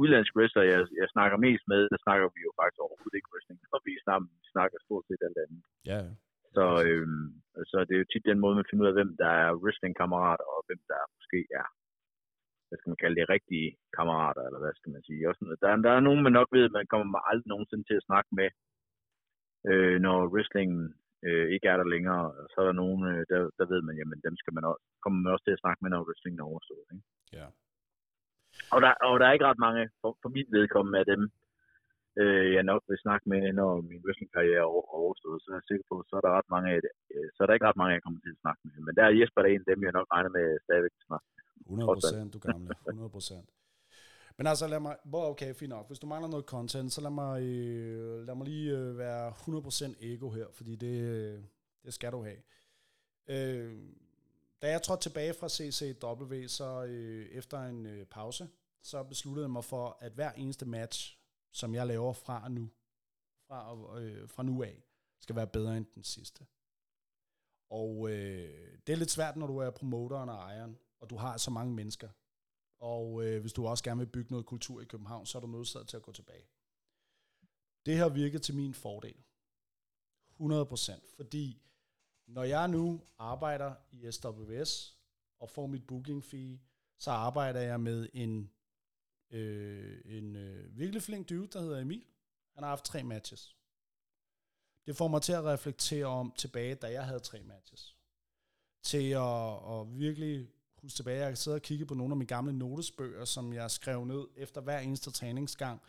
udlandske 0.00 0.36
wrestlere, 0.38 0.70
jeg, 0.72 0.80
jeg 1.00 1.08
snakker 1.14 1.36
mest 1.46 1.64
med, 1.72 1.80
der 1.92 2.00
snakker 2.06 2.26
vi 2.34 2.40
jo 2.46 2.52
faktisk 2.60 2.80
overhovedet 2.84 3.18
ikke 3.18 3.32
wrestling, 3.32 3.58
og 3.74 3.80
vi 3.86 3.92
snakker, 4.04 4.26
vi 4.42 4.48
snakker 4.54 4.76
stort 4.86 5.04
set 5.06 5.22
alt 5.26 5.38
andet. 5.44 5.60
Ja. 5.90 6.00
Så, 6.56 6.66
øh, 6.88 7.08
så 7.70 7.76
det 7.86 7.94
er 7.94 8.02
jo 8.02 8.10
tit 8.12 8.30
den 8.30 8.42
måde, 8.42 8.58
man 8.58 8.68
finder 8.68 8.84
ud 8.84 8.92
af, 8.92 8.98
hvem 8.98 9.12
der 9.22 9.30
er 9.42 9.58
wrestling-kammerater, 9.62 10.46
og 10.54 10.60
hvem 10.68 10.80
der 10.92 11.00
måske 11.16 11.40
er, 11.60 11.66
hvad 12.70 12.78
skal 12.78 12.90
man 12.92 13.02
kalde 13.02 13.18
det, 13.20 13.32
rigtige 13.36 13.68
kammerater, 13.96 14.42
eller 14.46 14.60
hvad 14.62 14.74
skal 14.76 14.92
man 14.94 15.02
sige. 15.08 15.28
Også, 15.28 15.40
der, 15.62 15.68
der 15.86 15.92
er 15.94 16.06
nogen, 16.08 16.22
man 16.22 16.36
nok 16.38 16.48
ved, 16.56 16.64
man 16.68 16.86
kommer 16.94 17.18
aldrig 17.30 17.48
nogensinde 17.50 17.84
til 17.86 17.96
at 18.00 18.06
snakke 18.08 18.30
med, 18.38 18.48
øh, 19.70 19.96
når 20.06 20.18
wrestlingen 20.32 20.82
øh, 21.26 21.46
ikke 21.54 21.66
er 21.72 21.76
der 21.76 21.92
længere. 21.94 22.24
Så 22.52 22.56
er 22.60 22.66
der 22.66 22.80
nogen, 22.82 23.00
øh, 23.12 23.22
der, 23.30 23.40
der 23.58 23.66
ved 23.72 23.80
man, 23.82 23.96
jamen 23.98 24.20
dem 24.26 24.34
skal 24.40 24.54
man 24.56 24.64
også, 24.70 24.84
kommer 25.02 25.18
man 25.20 25.32
også 25.34 25.44
til 25.44 25.56
at 25.56 25.62
snakke 25.64 25.80
med, 25.82 25.90
når 25.90 26.06
wrestlingen 26.06 26.40
er 26.40 26.50
overstået. 26.52 26.86
Ikke? 26.94 27.06
Ja. 27.38 27.46
Og 28.74 28.78
der, 28.84 28.92
og 29.08 29.14
der 29.20 29.26
er 29.26 29.34
ikke 29.36 29.50
ret 29.50 29.64
mange, 29.66 29.82
for, 30.00 30.10
for 30.22 30.28
mit 30.36 30.48
vedkommende 30.56 30.98
af 31.02 31.06
dem, 31.12 31.22
øh, 32.20 32.48
jeg 32.56 32.64
nok 32.70 32.82
vil 32.88 33.04
snakke 33.04 33.24
med, 33.32 33.40
når 33.60 33.72
min 33.90 34.02
wrestlingkarriere 34.04 34.64
er 34.66 34.70
overstået, 35.00 35.38
så 35.42 35.46
er 35.50 35.56
jeg 35.58 35.68
sikker 35.68 35.86
på, 35.90 35.96
så 36.08 36.12
er 36.16 36.22
der 36.24 36.36
ret 36.38 36.50
mange 36.54 36.68
af 36.74 36.80
det. 36.86 36.92
Øh, 37.14 37.28
så 37.34 37.38
er 37.40 37.46
der 37.46 37.56
ikke 37.56 37.68
ret 37.68 37.80
mange, 37.80 37.94
jeg 37.96 38.04
kommer 38.04 38.20
til 38.20 38.34
at 38.34 38.42
snakke 38.44 38.60
med. 38.64 38.74
Men 38.86 38.94
der 38.96 39.04
er 39.04 39.18
Jesper, 39.18 39.40
der 39.40 39.48
er 39.48 39.54
en 39.54 39.64
af 39.64 39.70
dem, 39.70 39.86
jeg 39.86 39.96
nok 39.98 40.08
regner 40.14 40.32
med 40.36 40.46
stadigvæk 40.66 40.94
snakke 41.10 41.26
100 41.60 41.86
procent, 41.86 42.32
du 42.32 42.38
gamle. 42.38 42.74
100 42.88 43.10
procent. 43.10 43.50
Men 44.36 44.46
altså, 44.46 44.66
lad 44.66 44.80
mig, 44.80 44.96
okay, 45.12 45.54
fint 45.54 45.68
nok. 45.68 45.86
Hvis 45.86 45.98
du 45.98 46.06
mangler 46.06 46.28
noget 46.28 46.44
content, 46.44 46.92
så 46.92 47.00
lad 47.00 47.10
mig, 47.10 47.42
øh, 47.42 48.26
lad 48.26 48.34
mig 48.34 48.46
lige 48.46 48.76
øh, 48.76 48.98
være 48.98 49.30
100% 49.30 50.04
ego 50.06 50.30
her, 50.30 50.46
fordi 50.52 50.76
det, 50.76 51.00
øh, 51.00 51.42
det 51.84 51.94
skal 51.94 52.12
du 52.12 52.24
have. 52.24 52.38
Øh, 53.26 53.78
da 54.62 54.70
jeg 54.70 54.82
trådte 54.82 55.02
tilbage 55.02 55.34
fra 55.34 55.48
CCW, 55.48 56.46
så 56.46 56.84
øh, 56.84 57.26
efter 57.26 57.62
en 57.62 57.86
øh, 57.86 58.06
pause, 58.06 58.48
så 58.82 59.02
besluttede 59.02 59.44
jeg 59.44 59.50
mig 59.50 59.64
for, 59.64 59.96
at 60.00 60.12
hver 60.12 60.32
eneste 60.32 60.66
match, 60.66 61.18
som 61.52 61.74
jeg 61.74 61.86
laver 61.86 62.12
fra 62.12 62.48
nu, 62.48 62.70
fra, 63.46 64.00
øh, 64.00 64.28
fra 64.28 64.42
nu 64.42 64.62
af, 64.62 64.84
skal 65.20 65.36
være 65.36 65.46
bedre 65.46 65.76
end 65.76 65.86
den 65.94 66.04
sidste. 66.04 66.46
Og 67.70 68.10
øh, 68.10 68.78
det 68.86 68.92
er 68.92 68.96
lidt 68.96 69.10
svært, 69.10 69.36
når 69.36 69.46
du 69.46 69.58
er 69.58 69.70
promoteren 69.70 70.28
og 70.28 70.34
ejeren, 70.34 70.78
og 71.00 71.10
du 71.10 71.16
har 71.16 71.36
så 71.36 71.50
mange 71.50 71.74
mennesker. 71.74 72.08
Og 72.78 73.24
øh, 73.24 73.40
hvis 73.40 73.52
du 73.52 73.66
også 73.66 73.84
gerne 73.84 73.98
vil 73.98 74.06
bygge 74.06 74.30
noget 74.30 74.46
kultur 74.46 74.80
i 74.80 74.84
København, 74.84 75.26
så 75.26 75.38
er 75.38 75.40
du 75.40 75.46
nødsaget 75.46 75.88
til 75.88 75.96
at 75.96 76.02
gå 76.02 76.12
tilbage. 76.12 76.48
Det 77.86 77.98
har 77.98 78.08
virket 78.08 78.42
til 78.42 78.54
min 78.54 78.74
fordel. 78.74 79.16
100%. 80.40 81.16
Fordi 81.16 81.62
når 82.26 82.42
jeg 82.42 82.68
nu 82.68 83.02
arbejder 83.18 83.74
i 83.90 84.12
SWS 84.12 84.98
og 85.38 85.50
får 85.50 85.66
mit 85.66 85.86
booking 85.86 86.24
fee, 86.24 86.60
så 86.98 87.10
arbejder 87.10 87.60
jeg 87.60 87.80
med 87.80 88.08
en, 88.12 88.50
øh, 89.30 90.00
en 90.04 90.36
øh, 90.36 90.78
virkelig 90.78 91.02
flink 91.02 91.28
dude, 91.28 91.46
der 91.46 91.60
hedder 91.60 91.80
Emil. 91.80 92.04
Han 92.54 92.62
har 92.62 92.70
haft 92.70 92.84
tre 92.84 93.02
matches. 93.02 93.56
Det 94.86 94.96
får 94.96 95.08
mig 95.08 95.22
til 95.22 95.32
at 95.32 95.44
reflektere 95.44 96.06
om 96.06 96.32
tilbage, 96.36 96.74
da 96.74 96.92
jeg 96.92 97.06
havde 97.06 97.20
tre 97.20 97.42
matches. 97.42 97.96
Til 98.82 99.10
at, 99.10 99.70
at 99.72 99.98
virkelig 99.98 100.50
huske 100.82 100.96
tilbage, 100.96 101.26
jeg 101.26 101.38
sad 101.38 101.52
og 101.52 101.62
kigge 101.62 101.86
på 101.86 101.94
nogle 101.94 102.12
af 102.12 102.16
mine 102.16 102.26
gamle 102.26 102.52
notesbøger, 102.52 103.24
som 103.24 103.52
jeg 103.52 103.70
skrev 103.70 104.04
ned 104.04 104.24
efter 104.36 104.60
hver 104.60 104.78
eneste 104.78 105.10
træningsgang 105.10 105.80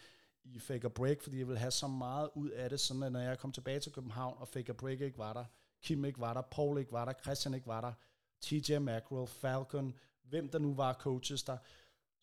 i 0.43 0.59
Fake 0.59 0.89
Break, 0.89 1.21
fordi 1.21 1.39
jeg 1.39 1.47
vil 1.47 1.57
have 1.57 1.71
så 1.71 1.87
meget 1.87 2.29
ud 2.35 2.49
af 2.49 2.69
det, 2.69 2.79
sådan 2.79 3.03
at 3.03 3.11
når 3.11 3.19
jeg 3.19 3.39
kom 3.39 3.51
tilbage 3.51 3.79
til 3.79 3.91
København, 3.91 4.37
og 4.39 4.47
Fake 4.47 4.73
Break 4.73 5.01
ikke 5.01 5.17
var 5.17 5.33
der, 5.33 5.45
Kim 5.81 6.05
ikke 6.05 6.19
var 6.19 6.33
der, 6.33 6.41
Paul 6.41 6.79
ikke 6.79 6.91
var 6.91 7.05
der, 7.05 7.13
Christian 7.23 7.53
ikke 7.53 7.67
var 7.67 7.81
der, 7.81 7.93
TJ 8.41 8.77
Mackerel, 8.77 9.27
Falcon, 9.27 9.93
hvem 10.23 10.49
der 10.49 10.59
nu 10.59 10.73
var 10.73 10.93
coaches 10.93 11.43
der, 11.43 11.57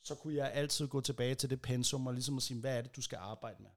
så 0.03 0.14
kunne 0.14 0.35
jeg 0.35 0.53
altid 0.53 0.89
gå 0.89 1.01
tilbage 1.01 1.35
til 1.35 1.51
det 1.51 1.62
pensum 1.62 2.07
og 2.07 2.14
ligesom 2.14 2.37
at 2.37 2.43
sige, 2.43 2.61
hvad 2.61 2.79
er 2.79 2.83
det, 2.83 2.97
du 2.97 3.03
skal 3.03 3.16
arbejde 3.16 3.62
med. 3.62 3.71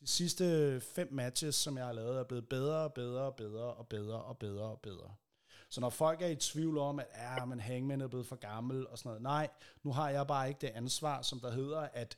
De 0.00 0.06
sidste 0.06 0.80
fem 0.80 1.08
matches, 1.12 1.54
som 1.54 1.76
jeg 1.76 1.86
har 1.86 1.92
lavet, 1.92 2.18
er 2.18 2.24
blevet 2.24 2.48
bedre 2.48 2.76
og 2.76 2.94
bedre 2.94 3.22
og 3.22 3.36
bedre 3.36 3.74
og 3.74 3.88
bedre 3.88 4.22
og 4.22 4.38
bedre 4.38 4.64
og 4.64 4.80
bedre. 4.80 5.14
Så 5.74 5.80
når 5.80 5.90
folk 5.90 6.22
er 6.22 6.26
i 6.26 6.36
tvivl 6.36 6.78
om, 6.78 6.98
at 6.98 7.06
ja, 7.16 7.44
men 7.44 7.60
Hangman 7.60 8.00
er 8.00 8.06
blevet 8.06 8.26
for 8.26 8.36
gammel 8.36 8.86
og 8.86 8.98
sådan 8.98 9.08
noget, 9.08 9.22
nej, 9.22 9.48
nu 9.82 9.92
har 9.92 10.10
jeg 10.10 10.26
bare 10.26 10.48
ikke 10.48 10.60
det 10.60 10.70
ansvar, 10.74 11.22
som 11.22 11.40
der 11.40 11.50
hedder, 11.50 11.80
at 11.80 12.16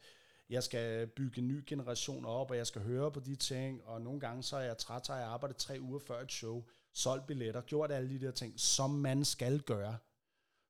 jeg 0.50 0.62
skal 0.62 1.06
bygge 1.06 1.40
en 1.40 1.48
ny 1.48 1.64
generation 1.66 2.24
op, 2.24 2.50
og 2.50 2.56
jeg 2.56 2.66
skal 2.66 2.82
høre 2.82 3.12
på 3.12 3.20
de 3.20 3.36
ting, 3.36 3.84
og 3.84 4.00
nogle 4.00 4.20
gange 4.20 4.42
så 4.42 4.56
er 4.56 4.60
jeg 4.60 4.78
træt, 4.78 5.10
og 5.10 5.16
jeg 5.16 5.26
arbejder 5.26 5.54
tre 5.54 5.78
uger 5.80 5.98
før 5.98 6.20
et 6.20 6.32
show, 6.32 6.64
solgt 6.92 7.26
billetter, 7.26 7.60
gjort 7.60 7.92
alle 7.92 8.10
de 8.10 8.26
der 8.26 8.30
ting, 8.30 8.60
som 8.60 8.90
man 8.90 9.24
skal 9.24 9.60
gøre. 9.60 9.96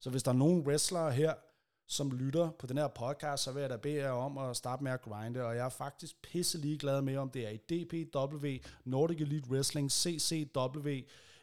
Så 0.00 0.10
hvis 0.10 0.22
der 0.22 0.30
er 0.30 0.36
nogen 0.36 0.66
wrestlere 0.66 1.12
her, 1.12 1.34
som 1.88 2.10
lytter 2.10 2.50
på 2.50 2.66
den 2.66 2.78
her 2.78 2.88
podcast, 2.88 3.42
så 3.42 3.52
vil 3.52 3.60
jeg 3.60 3.70
da 3.70 3.76
bede 3.76 4.02
jer 4.02 4.10
om 4.10 4.38
at 4.38 4.56
starte 4.56 4.84
med 4.84 4.92
at 4.92 5.02
grinde, 5.02 5.44
og 5.44 5.56
jeg 5.56 5.64
er 5.64 5.68
faktisk 5.68 6.22
pisse 6.22 6.58
ligeglad 6.58 7.02
med, 7.02 7.16
om 7.16 7.30
det 7.30 7.46
er 7.46 7.50
i 7.50 7.56
DPW, 7.56 8.46
Nordic 8.84 9.20
Elite 9.20 9.50
Wrestling, 9.50 9.92
CCW, 9.92 10.88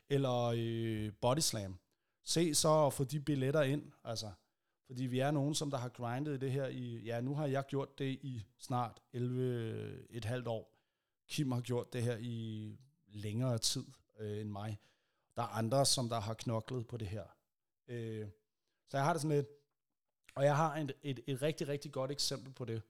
eller 0.10 0.54
øh, 0.58 1.12
Body 1.22 1.40
Slam. 1.40 1.80
Se 2.24 2.56
så 2.56 2.86
at 2.86 2.94
få 2.94 3.04
de 3.04 3.20
billetter 3.20 3.62
ind, 3.62 3.92
altså. 4.04 4.32
Fordi 4.86 5.04
vi 5.04 5.20
er 5.20 5.32
nogen, 5.32 5.56
som 5.56 5.72
der 5.72 5.78
har 5.78 5.90
grindet 5.90 6.42
det 6.42 6.52
her 6.52 6.68
i, 6.68 7.04
ja, 7.04 7.22
nu 7.22 7.36
har 7.36 7.48
jeg 7.48 7.66
gjort 7.68 8.00
det 8.00 8.20
i 8.22 8.46
snart 8.58 9.00
11, 9.14 10.08
et 10.10 10.26
halvt 10.26 10.48
år. 10.48 10.74
Kim 11.28 11.52
har 11.52 11.62
gjort 11.62 11.94
det 11.94 12.04
her 12.04 12.18
i 12.20 12.80
længere 13.08 13.58
tid 13.58 13.86
øh, 14.20 14.42
end 14.42 14.50
mig. 14.50 14.80
Der 15.36 15.42
er 15.42 15.48
andre, 15.48 15.86
som 15.86 16.10
der 16.10 16.20
har 16.20 16.34
knoklet 16.34 16.88
på 16.88 16.98
det 16.98 17.08
her. 17.08 17.24
Øh, 17.88 18.28
så 18.88 18.98
jeg 18.98 19.06
har 19.06 19.14
det 19.14 19.22
sådan 19.22 19.38
lidt, 19.38 19.48
og 20.36 20.44
jeg 20.44 20.56
har 20.56 20.76
et, 20.78 20.94
et, 21.04 21.20
et 21.28 21.42
rigtig, 21.42 21.68
rigtig 21.68 21.92
godt 21.92 22.12
eksempel 22.12 22.54
på 22.54 22.66
det. 22.66 22.82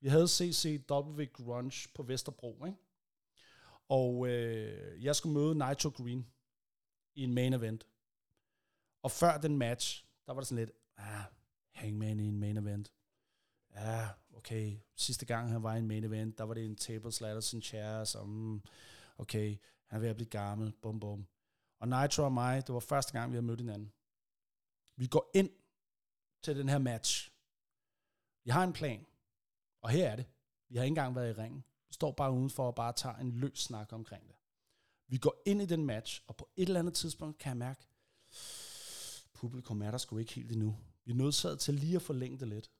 Vi 0.00 0.08
havde 0.08 0.28
CCW 0.28 1.24
Grunge 1.32 1.88
på 1.94 2.02
Vesterbro, 2.02 2.64
ikke? 2.66 2.78
Og 3.88 4.28
øh, 4.28 5.04
jeg 5.04 5.16
skulle 5.16 5.34
møde 5.34 5.54
Nitro 5.54 5.88
Green 5.88 6.26
i 7.18 7.24
en 7.24 7.34
main 7.34 7.52
event. 7.52 7.88
Og 9.02 9.10
før 9.10 9.38
den 9.38 9.58
match, 9.58 10.06
der 10.26 10.32
var 10.32 10.40
det 10.40 10.48
sådan 10.48 10.64
lidt, 10.64 10.76
ah, 10.96 11.24
Hangman 11.74 12.20
i 12.20 12.24
en 12.24 12.38
main 12.38 12.56
event. 12.56 12.92
Ja, 13.74 14.08
okay. 14.36 14.78
Sidste 14.96 15.26
gang 15.26 15.50
han 15.50 15.62
var 15.62 15.74
i 15.74 15.78
en 15.78 15.88
main 15.88 16.04
event, 16.04 16.38
der 16.38 16.44
var 16.44 16.54
det 16.54 16.64
en 16.64 16.76
tables, 16.76 17.20
ladders 17.20 17.54
and 17.54 17.62
chairs, 17.62 18.14
og 18.14 18.28
mm, 18.28 18.62
okay, 19.18 19.56
han 19.86 19.96
er 19.96 20.00
ved 20.00 20.08
at 20.08 20.16
blive 20.16 20.28
gammel, 20.28 20.72
bum 20.82 21.00
bum. 21.00 21.26
Og 21.80 21.88
Nitro 21.88 22.24
og 22.24 22.32
mig, 22.32 22.66
det 22.66 22.74
var 22.74 22.80
første 22.80 23.12
gang, 23.12 23.32
vi 23.32 23.36
har 23.36 23.42
mødt 23.42 23.60
hinanden. 23.60 23.92
Vi 24.96 25.06
går 25.06 25.30
ind 25.34 25.50
til 26.42 26.56
den 26.56 26.68
her 26.68 26.78
match. 26.78 27.32
Vi 28.44 28.50
har 28.50 28.64
en 28.64 28.72
plan, 28.72 29.06
og 29.82 29.90
her 29.90 30.10
er 30.10 30.16
det. 30.16 30.26
Vi 30.68 30.76
har 30.76 30.84
ikke 30.84 30.90
engang 30.90 31.14
været 31.14 31.30
i 31.30 31.40
ringen. 31.40 31.64
Vi 31.88 31.94
står 31.94 32.12
bare 32.12 32.32
udenfor 32.32 32.66
og 32.66 32.74
bare 32.74 32.92
tager 32.92 33.16
en 33.16 33.30
løs 33.32 33.58
snak 33.58 33.92
omkring 33.92 34.28
det. 34.28 34.37
Vi 35.08 35.18
går 35.18 35.42
ind 35.46 35.62
i 35.62 35.66
den 35.66 35.86
match, 35.86 36.22
og 36.26 36.36
på 36.36 36.48
et 36.56 36.66
eller 36.68 36.80
andet 36.80 36.94
tidspunkt 36.94 37.38
kan 37.38 37.48
jeg 37.48 37.56
mærke, 37.56 37.86
publikum 39.34 39.82
er 39.82 39.90
der 39.90 39.98
sgu 39.98 40.18
ikke 40.18 40.32
helt 40.32 40.52
endnu. 40.52 40.78
Vi 41.04 41.12
er 41.12 41.16
nødsaget 41.16 41.60
til 41.60 41.74
lige 41.74 41.96
at 41.96 42.02
forlænge 42.02 42.38
det 42.38 42.48
lidt. 42.48 42.70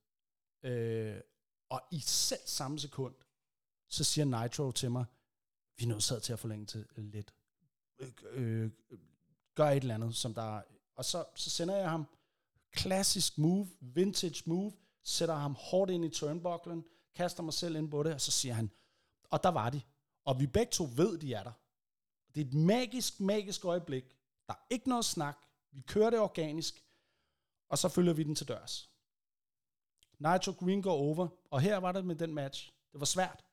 Øh, 0.62 1.20
og 1.68 1.82
i 1.90 2.00
selv 2.00 2.40
samme 2.46 2.78
sekund, 2.78 3.14
så 3.88 4.04
siger 4.04 4.24
Nitro 4.24 4.72
til 4.72 4.90
mig, 4.90 5.04
vi 5.76 5.84
er 5.84 5.88
nødsaget 5.88 6.22
til 6.22 6.32
at 6.32 6.38
forlænge 6.38 6.66
det 6.66 6.86
lidt. 6.96 7.34
Øh, 7.98 8.12
øh, 8.30 8.70
gør 9.54 9.68
et 9.68 9.76
eller 9.76 9.94
andet, 9.94 10.16
som 10.16 10.34
der 10.34 10.62
Og 10.94 11.04
så, 11.04 11.24
så 11.34 11.50
sender 11.50 11.76
jeg 11.76 11.90
ham 11.90 12.06
klassisk 12.70 13.38
move, 13.38 13.68
vintage 13.80 14.42
move, 14.46 14.72
sætter 15.02 15.34
ham 15.34 15.56
hårdt 15.58 15.90
ind 15.90 16.04
i 16.04 16.08
turnbucklen, 16.08 16.84
kaster 17.14 17.42
mig 17.42 17.52
selv 17.52 17.76
ind 17.76 17.90
på 17.90 18.02
det, 18.02 18.14
og 18.14 18.20
så 18.20 18.30
siger 18.30 18.54
han, 18.54 18.70
og 19.30 19.42
der 19.42 19.48
var 19.48 19.70
de. 19.70 19.80
Og 20.24 20.40
vi 20.40 20.46
begge 20.46 20.70
to 20.72 20.88
ved, 20.96 21.18
de 21.18 21.34
er 21.34 21.42
der. 21.42 21.52
Det 22.34 22.40
er 22.40 22.44
et 22.44 22.54
magisk, 22.54 23.20
magisk 23.20 23.64
øjeblik. 23.64 24.04
Der 24.46 24.54
er 24.54 24.66
ikke 24.70 24.88
noget 24.88 25.04
snak. 25.04 25.38
Vi 25.70 25.80
kører 25.80 26.10
det 26.10 26.18
organisk, 26.18 26.84
og 27.68 27.78
så 27.78 27.88
følger 27.88 28.12
vi 28.12 28.22
den 28.22 28.34
til 28.34 28.48
dørs. 28.48 28.90
Nitro 30.18 30.52
Green 30.52 30.82
går 30.82 30.92
over, 30.92 31.28
og 31.50 31.60
her 31.60 31.76
var 31.76 31.92
det 31.92 32.04
med 32.04 32.16
den 32.16 32.34
match. 32.34 32.72
Det 32.92 33.00
var 33.00 33.06
svært. 33.06 33.44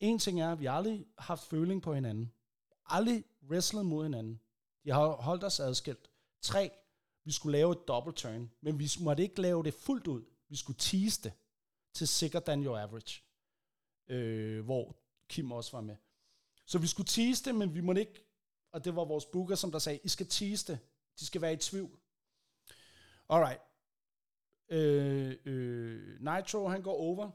En 0.00 0.18
ting 0.18 0.40
er, 0.40 0.52
at 0.52 0.60
vi 0.60 0.66
aldrig 0.66 1.06
har 1.18 1.24
haft 1.24 1.44
føling 1.44 1.82
på 1.82 1.94
hinanden. 1.94 2.32
Aldrig 2.86 3.24
wrestlet 3.42 3.86
mod 3.86 4.04
hinanden. 4.04 4.40
De 4.84 4.90
har 4.90 5.08
holdt 5.08 5.44
os 5.44 5.60
adskilt. 5.60 6.10
Tre, 6.40 6.70
vi 7.24 7.32
skulle 7.32 7.58
lave 7.58 7.72
et 7.72 7.88
double 7.88 8.12
turn, 8.12 8.50
men 8.60 8.78
vi 8.78 8.90
måtte 9.00 9.22
ikke 9.22 9.40
lave 9.40 9.62
det 9.62 9.74
fuldt 9.74 10.06
ud. 10.06 10.24
Vi 10.48 10.56
skulle 10.56 10.78
tease 10.78 11.22
det 11.22 11.32
til 11.92 12.08
sikker 12.08 12.40
than 12.40 12.64
your 12.64 12.78
average. 12.78 13.22
Øh, 14.06 14.64
hvor 14.64 14.96
Kim 15.28 15.52
også 15.52 15.72
var 15.72 15.80
med. 15.80 15.96
Så 16.66 16.78
vi 16.78 16.86
skulle 16.86 17.06
tease 17.06 17.44
det, 17.44 17.54
men 17.54 17.74
vi 17.74 17.80
må 17.80 17.92
ikke, 17.92 18.24
og 18.72 18.84
det 18.84 18.96
var 18.96 19.04
vores 19.04 19.26
booker, 19.26 19.54
som 19.54 19.72
der 19.72 19.78
sagde, 19.78 19.98
I 20.04 20.08
skal 20.08 20.26
tease 20.26 20.72
det. 20.72 20.78
De 21.20 21.26
skal 21.26 21.40
være 21.40 21.52
i 21.52 21.56
tvivl. 21.56 21.98
Alright. 23.28 23.60
Øh, 24.68 25.36
øh, 25.44 26.20
Nitro, 26.20 26.68
han 26.68 26.82
går 26.82 26.94
over, 26.94 27.30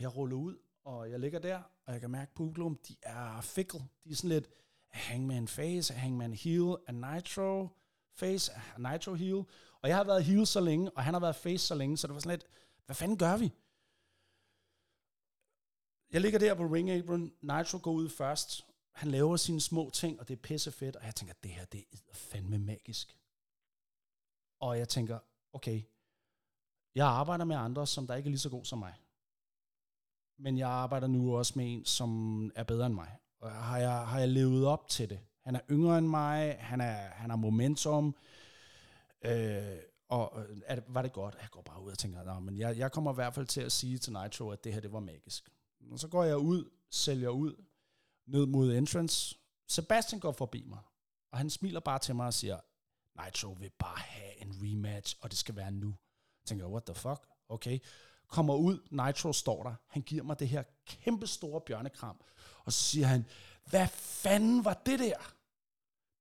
jeg 0.00 0.16
ruller 0.16 0.36
ud, 0.36 0.56
og 0.84 1.10
jeg 1.10 1.20
ligger 1.20 1.38
der, 1.38 1.62
og 1.86 1.92
jeg 1.92 2.00
kan 2.00 2.10
mærke, 2.10 2.32
at 2.40 2.88
de 2.88 2.96
er 3.02 3.40
fickle. 3.40 3.80
De 4.04 4.10
er 4.10 4.14
sådan 4.14 4.30
lidt 4.30 4.48
hangman 4.88 5.48
face, 5.48 5.94
hangman 5.94 6.34
heel, 6.34 6.76
a 6.86 6.92
nitro 6.92 7.68
face, 8.14 8.52
a 8.52 8.92
nitro 8.92 9.14
heel. 9.14 9.44
Og 9.82 9.88
jeg 9.88 9.96
har 9.96 10.04
været 10.04 10.24
heel 10.24 10.46
så 10.46 10.60
længe, 10.60 10.90
og 10.90 11.04
han 11.04 11.14
har 11.14 11.20
været 11.20 11.36
face 11.36 11.66
så 11.66 11.74
længe, 11.74 11.96
så 11.96 12.06
det 12.06 12.14
var 12.14 12.20
sådan 12.20 12.38
lidt, 12.38 12.46
hvad 12.86 12.96
fanden 12.96 13.18
gør 13.18 13.36
vi? 13.36 13.52
Jeg 16.12 16.20
ligger 16.20 16.38
der 16.38 16.54
på 16.54 16.62
ring 16.62 16.90
apron, 16.90 17.32
Nitro 17.40 17.78
går 17.82 17.92
ud 17.92 18.08
først, 18.08 18.66
han 18.92 19.10
laver 19.10 19.36
sine 19.36 19.60
små 19.60 19.90
ting, 19.90 20.20
og 20.20 20.28
det 20.28 20.34
er 20.34 20.42
pisse 20.42 20.72
fedt, 20.72 20.96
og 20.96 21.04
jeg 21.04 21.14
tænker, 21.14 21.34
det 21.42 21.50
her, 21.50 21.64
det 21.64 21.84
er 21.92 22.14
fandme 22.14 22.58
magisk. 22.58 23.18
Og 24.60 24.78
jeg 24.78 24.88
tænker, 24.88 25.18
okay, 25.52 25.82
jeg 26.94 27.06
arbejder 27.06 27.44
med 27.44 27.56
andre, 27.56 27.86
som 27.86 28.06
der 28.06 28.14
ikke 28.14 28.26
er 28.26 28.30
lige 28.30 28.38
så 28.38 28.50
god 28.50 28.64
som 28.64 28.78
mig. 28.78 28.94
Men 30.38 30.58
jeg 30.58 30.68
arbejder 30.68 31.06
nu 31.06 31.36
også 31.36 31.52
med 31.56 31.72
en, 31.72 31.84
som 31.84 32.52
er 32.54 32.64
bedre 32.64 32.86
end 32.86 32.94
mig. 32.94 33.16
Og 33.40 33.50
har 33.52 33.78
jeg, 33.78 34.06
har 34.06 34.18
jeg 34.18 34.28
levet 34.28 34.66
op 34.66 34.88
til 34.88 35.10
det? 35.10 35.20
Han 35.44 35.56
er 35.56 35.60
yngre 35.70 35.98
end 35.98 36.06
mig, 36.06 36.56
han, 36.60 36.80
er, 36.80 36.94
han 36.94 37.30
har 37.30 37.36
momentum, 37.36 38.16
øh, 39.24 39.78
og 40.08 40.46
er 40.64 40.74
det, 40.74 40.84
var 40.88 41.02
det 41.02 41.12
godt? 41.12 41.36
Jeg 41.40 41.48
går 41.50 41.62
bare 41.62 41.82
ud 41.82 41.90
og 41.90 41.98
tænker, 41.98 42.40
men 42.40 42.58
jeg, 42.58 42.78
jeg 42.78 42.92
kommer 42.92 43.12
i 43.12 43.14
hvert 43.14 43.34
fald 43.34 43.46
til 43.46 43.60
at 43.60 43.72
sige 43.72 43.98
til 43.98 44.12
Nitro, 44.12 44.50
at 44.50 44.64
det 44.64 44.72
her, 44.72 44.80
det 44.80 44.92
var 44.92 45.00
magisk. 45.00 45.50
Og 45.90 45.98
så 45.98 46.08
går 46.08 46.24
jeg 46.24 46.38
ud, 46.38 46.70
sælger 46.90 47.28
ud, 47.28 47.64
ned 48.26 48.46
mod 48.46 48.72
entrance. 48.72 49.38
Sebastian 49.68 50.20
går 50.20 50.32
forbi 50.32 50.64
mig, 50.64 50.78
og 51.30 51.38
han 51.38 51.50
smiler 51.50 51.80
bare 51.80 51.98
til 51.98 52.16
mig 52.16 52.26
og 52.26 52.34
siger, 52.34 52.60
Nitro 53.24 53.52
vil 53.52 53.70
bare 53.78 53.98
have 53.98 54.42
en 54.42 54.54
rematch, 54.62 55.16
og 55.20 55.30
det 55.30 55.38
skal 55.38 55.56
være 55.56 55.70
nu. 55.70 55.88
Jeg 56.42 56.46
tænker, 56.46 56.66
what 56.66 56.84
the 56.84 56.94
fuck? 56.94 57.28
Okay. 57.48 57.78
Kommer 58.26 58.54
ud, 58.54 58.78
Nitro 58.90 59.32
står 59.32 59.62
der, 59.62 59.74
han 59.86 60.02
giver 60.02 60.22
mig 60.22 60.38
det 60.38 60.48
her 60.48 60.62
kæmpe 60.86 61.26
store 61.26 61.60
bjørnekram, 61.60 62.20
og 62.64 62.72
så 62.72 62.80
siger 62.80 63.06
han, 63.06 63.24
hvad 63.70 63.88
fanden 63.88 64.64
var 64.64 64.82
det 64.86 64.98
der? 64.98 65.34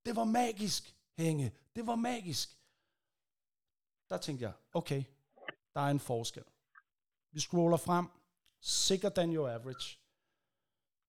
Det 0.06 0.16
var 0.16 0.24
magisk, 0.24 0.96
Hænge. 1.20 1.52
Det 1.76 1.88
var 1.88 1.96
magisk. 1.96 2.58
Der 4.10 4.18
tænkte 4.18 4.44
jeg, 4.44 4.54
okay, 4.74 5.04
der 5.74 5.82
er 5.82 5.92
en 5.92 6.00
forskel. 6.00 6.44
Vi 7.32 7.40
scroller 7.40 7.78
frem, 7.78 8.08
sikkert 8.62 9.14
than 9.14 9.36
your 9.36 9.50
average 9.50 10.00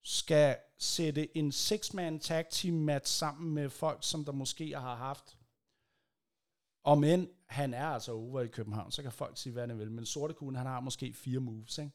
skal 0.03 0.55
sætte 0.77 1.37
en 1.37 1.51
six-man 1.51 2.19
tag 2.19 2.45
team 2.49 2.75
match 2.75 3.13
sammen 3.13 3.53
med 3.53 3.69
folk, 3.69 3.99
som 4.01 4.25
der 4.25 4.31
måske 4.31 4.71
har 4.71 4.95
haft. 4.95 5.37
Og 6.83 6.97
men 6.97 7.29
han 7.47 7.73
er 7.73 7.85
altså 7.85 8.11
over 8.11 8.41
i 8.41 8.47
København, 8.47 8.91
så 8.91 9.01
kan 9.01 9.11
folk 9.11 9.37
sige, 9.37 9.53
hvad 9.53 9.67
han 9.67 9.79
vil. 9.79 9.91
Men 9.91 10.05
Sorte 10.05 10.33
Kugle, 10.33 10.57
han 10.57 10.67
har 10.67 10.79
måske 10.79 11.13
fire 11.13 11.39
moves, 11.39 11.77
ikke? 11.77 11.91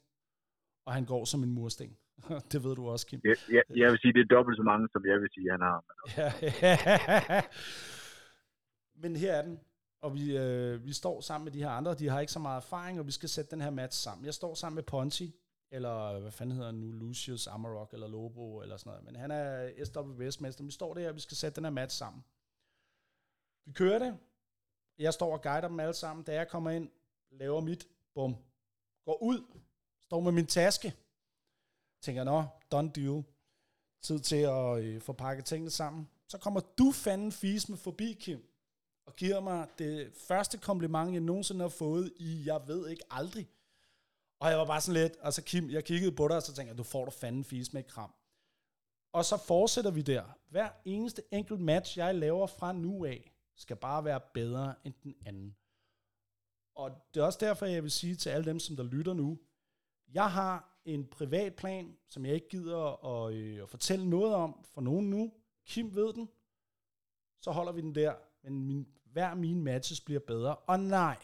Og 0.86 0.92
han 0.94 1.04
går 1.04 1.24
som 1.24 1.42
en 1.42 1.52
mursten. 1.52 1.96
det 2.52 2.64
ved 2.64 2.74
du 2.74 2.88
også, 2.88 3.07
Kim. 3.07 3.20
Ja, 3.24 3.34
ja, 3.50 3.61
jeg 3.76 3.90
vil 3.90 3.98
sige, 3.98 4.12
det 4.12 4.20
er 4.20 4.34
dobbelt 4.36 4.57
så 4.57 4.62
mange, 4.62 4.88
som 4.92 5.07
jeg 5.07 5.20
vil 5.20 5.28
sige, 5.34 5.50
han 5.50 5.61
har. 5.61 5.84
Ja, 6.16 7.42
Men 9.02 9.16
her 9.16 9.32
er 9.32 9.42
den. 9.42 9.61
Og 10.00 10.14
vi, 10.14 10.36
øh, 10.36 10.84
vi 10.84 10.92
står 10.92 11.20
sammen 11.20 11.44
med 11.44 11.52
de 11.52 11.59
her 11.59 11.70
andre, 11.70 11.94
de 11.94 12.09
har 12.09 12.20
ikke 12.20 12.32
så 12.32 12.38
meget 12.38 12.57
erfaring, 12.57 13.00
og 13.00 13.07
vi 13.07 13.12
skal 13.12 13.28
sætte 13.28 13.50
den 13.50 13.61
her 13.61 13.70
match 13.70 14.02
sammen. 14.02 14.24
Jeg 14.24 14.34
står 14.34 14.54
sammen 14.54 14.74
med 14.74 14.82
Ponti, 14.82 15.34
eller 15.71 16.21
hvad 16.21 16.31
fanden 16.31 16.57
hedder 16.57 16.71
han 16.71 16.81
nu, 16.81 16.93
Lucius 16.93 17.47
Amarok, 17.47 17.93
eller 17.93 18.09
Lobo, 18.09 18.62
eller 18.62 18.77
sådan 18.77 18.91
noget. 18.91 19.05
Men 19.05 19.17
han 19.17 19.31
er 19.31 19.85
SWS-mester. 19.85 20.64
Vi 20.64 20.71
står 20.71 20.95
der, 20.95 21.09
og 21.09 21.14
vi 21.14 21.21
skal 21.21 21.37
sætte 21.37 21.57
den 21.57 21.64
her 21.64 21.71
match 21.71 21.97
sammen. 21.97 22.25
Vi 23.64 23.73
kører 23.73 23.99
det. 23.99 24.19
Jeg 24.99 25.14
står 25.14 25.33
og 25.33 25.43
guider 25.43 25.69
dem 25.69 25.81
alle 25.81 25.95
sammen. 25.95 26.25
Da 26.25 26.35
jeg 26.35 26.49
kommer 26.49 26.71
ind, 26.71 26.91
laver 27.31 27.61
mit, 27.61 27.89
bum, 28.14 28.37
går 29.05 29.23
ud, 29.23 29.61
står 30.03 30.21
med 30.21 30.33
min 30.33 30.47
taske. 30.47 30.95
Tænker, 32.03 32.25
nå, 32.25 32.45
done 32.73 32.91
deal. 32.91 33.25
Tid 34.03 34.19
til 34.21 34.37
at 34.37 34.85
øh, 34.85 35.01
få 35.01 35.12
pakket 35.12 35.45
tingene 35.45 35.71
sammen. 35.71 36.09
Så 36.29 36.39
kommer 36.39 36.61
du 36.61 36.93
fanden 36.93 37.33
fis 37.33 37.69
med 37.69 37.79
forbi, 37.79 38.12
Kim, 38.12 38.49
og 39.07 39.17
giver 39.17 39.41
mig 39.41 39.69
det 39.79 40.12
første 40.29 40.59
kompliment, 40.59 41.12
jeg 41.12 41.21
nogensinde 41.21 41.61
har 41.61 41.69
fået 41.69 42.12
i, 42.17 42.43
jeg 42.47 42.62
ved 42.67 42.89
ikke, 42.89 43.03
aldrig. 43.11 43.49
Og 44.39 44.51
jeg 44.51 44.59
var 44.59 44.64
bare 44.64 44.80
sådan 44.80 45.03
lidt, 45.03 45.16
og 45.16 45.32
så 45.32 45.43
Kim, 45.43 45.70
jeg 45.70 45.84
kiggede 45.84 46.12
på 46.12 46.28
dig, 46.28 46.37
og 46.37 46.43
så 46.43 46.55
tænkte 46.55 46.70
jeg, 46.70 46.78
du 46.78 46.82
får 46.82 47.05
du 47.05 47.11
fanden 47.11 47.45
fis 47.45 47.72
med 47.72 47.80
et 47.84 47.91
kram. 47.91 48.14
Og 49.12 49.24
så 49.24 49.37
fortsætter 49.37 49.91
vi 49.91 50.03
der. 50.03 50.24
Hver 50.49 50.68
eneste 50.84 51.22
enkelt 51.30 51.61
match, 51.61 51.99
jeg 51.99 52.14
laver 52.14 52.47
fra 52.47 52.72
nu 52.72 53.05
af, 53.05 53.32
skal 53.57 53.76
bare 53.76 54.05
være 54.05 54.20
bedre 54.34 54.74
end 54.84 54.95
den 55.03 55.14
anden. 55.26 55.57
Og 56.74 56.91
det 57.14 57.20
er 57.20 57.24
også 57.24 57.39
derfor, 57.41 57.66
jeg 57.66 57.82
vil 57.82 57.91
sige 57.91 58.16
til 58.16 58.30
alle 58.30 58.45
dem, 58.45 58.59
som 58.59 58.76
der 58.76 58.84
lytter 58.84 59.14
nu, 59.14 59.39
jeg 60.14 60.32
har 60.32 60.80
en 60.84 61.07
privat 61.07 61.55
plan, 61.55 61.97
som 62.09 62.26
jeg 62.26 62.34
ikke 62.34 62.49
gider 62.49 63.05
at, 63.05 63.34
øh, 63.34 63.62
at 63.62 63.68
fortælle 63.68 64.11
noget 64.11 64.34
om 64.34 64.64
for 64.64 64.80
nogen 64.80 65.11
nu. 65.11 65.32
Kim 65.66 65.95
ved 65.95 66.12
den. 66.12 66.28
Så 67.41 67.51
holder 67.51 67.72
vi 67.72 67.80
den 67.80 67.95
der. 67.95 68.14
Men 68.43 68.66
min, 68.66 68.87
hver 69.05 69.34
mine 69.34 69.62
matches 69.62 70.01
bliver 70.01 70.20
bedre. 70.20 70.57
Og 70.57 70.80
nej, 70.80 71.16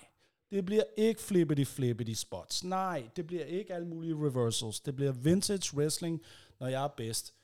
det 0.53 0.65
bliver 0.65 0.85
ikke 0.97 1.21
flippity 1.21 1.65
flippity 1.65 2.13
spots. 2.13 2.65
Nej, 2.65 3.11
det 3.17 3.27
bliver 3.27 3.45
ikke 3.45 3.75
alle 3.75 3.89
mulige 3.89 4.15
reversals. 4.15 4.81
Det 4.81 4.97
bliver 4.97 5.13
vintage 5.13 5.77
wrestling, 5.77 6.23
når 6.61 6.67
jeg 6.67 6.85
er 6.85 6.89
bedst. 6.89 7.35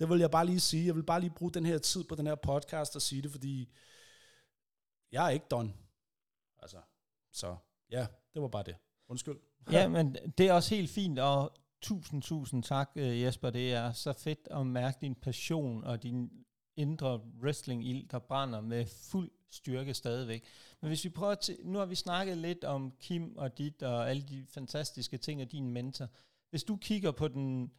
Det 0.00 0.08
vil 0.08 0.20
jeg 0.20 0.30
bare 0.30 0.46
lige 0.46 0.60
sige. 0.60 0.86
Jeg 0.86 0.94
vil 0.96 1.02
bare 1.02 1.20
lige 1.20 1.34
bruge 1.36 1.52
den 1.52 1.66
her 1.66 1.78
tid 1.78 2.04
på 2.04 2.14
den 2.14 2.26
her 2.26 2.34
podcast 2.34 2.96
og 2.96 3.02
sige 3.02 3.22
det, 3.22 3.30
fordi 3.30 3.72
jeg 5.12 5.26
er 5.26 5.30
ikke 5.30 5.46
done. 5.50 5.72
Altså, 6.58 6.78
så 7.32 7.56
ja, 7.90 8.06
det 8.34 8.42
var 8.42 8.48
bare 8.48 8.62
det. 8.62 8.76
Undskyld. 9.08 9.38
Ja, 9.72 9.88
men 9.88 10.16
det 10.38 10.48
er 10.48 10.52
også 10.52 10.74
helt 10.74 10.90
fint, 10.90 11.18
og 11.18 11.52
tusind, 11.82 12.22
tusind 12.22 12.62
tak, 12.62 12.90
øh, 12.96 13.22
Jesper. 13.22 13.50
Det 13.50 13.72
er 13.72 13.92
så 13.92 14.12
fedt 14.12 14.48
at 14.50 14.66
mærke 14.66 14.98
din 15.00 15.14
passion 15.14 15.84
og 15.84 16.02
din 16.02 16.30
indre 16.80 17.20
wrestling-ild, 17.42 18.08
der 18.08 18.18
brænder 18.18 18.60
med 18.60 18.86
fuld 18.86 19.30
styrke 19.50 19.94
stadigvæk. 19.94 20.44
Men 20.80 20.88
hvis 20.88 21.04
vi 21.04 21.08
prøver 21.08 21.34
til, 21.34 21.58
nu 21.64 21.78
har 21.78 21.86
vi 21.86 21.94
snakket 21.94 22.38
lidt 22.38 22.64
om 22.64 22.92
Kim 23.00 23.36
og 23.36 23.58
dit 23.58 23.82
og 23.82 24.10
alle 24.10 24.22
de 24.22 24.46
fantastiske 24.48 25.18
ting 25.18 25.42
og 25.42 25.52
din 25.52 25.70
mentor. 25.70 26.08
Hvis 26.50 26.64
du 26.64 26.76
kigger 26.76 27.12
på 27.12 27.28
den, 27.28 27.72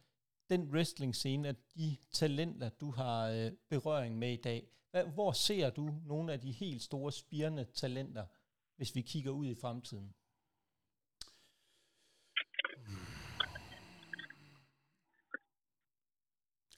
den 0.50 0.70
wrestling-scene 0.74 1.48
af 1.48 1.56
de 1.56 1.96
talenter, 2.12 2.68
du 2.68 2.90
har 2.90 3.28
øh, 3.28 3.52
berøring 3.68 4.18
med 4.18 4.32
i 4.32 4.36
dag, 4.42 4.68
hvad, 4.90 5.04
hvor 5.04 5.32
ser 5.32 5.70
du 5.70 5.94
nogle 6.04 6.32
af 6.32 6.40
de 6.40 6.52
helt 6.52 6.82
store 6.82 7.12
spirende 7.12 7.64
talenter, 7.64 8.26
hvis 8.76 8.94
vi 8.94 9.02
kigger 9.02 9.30
ud 9.30 9.46
i 9.46 9.54
fremtiden? 9.54 10.14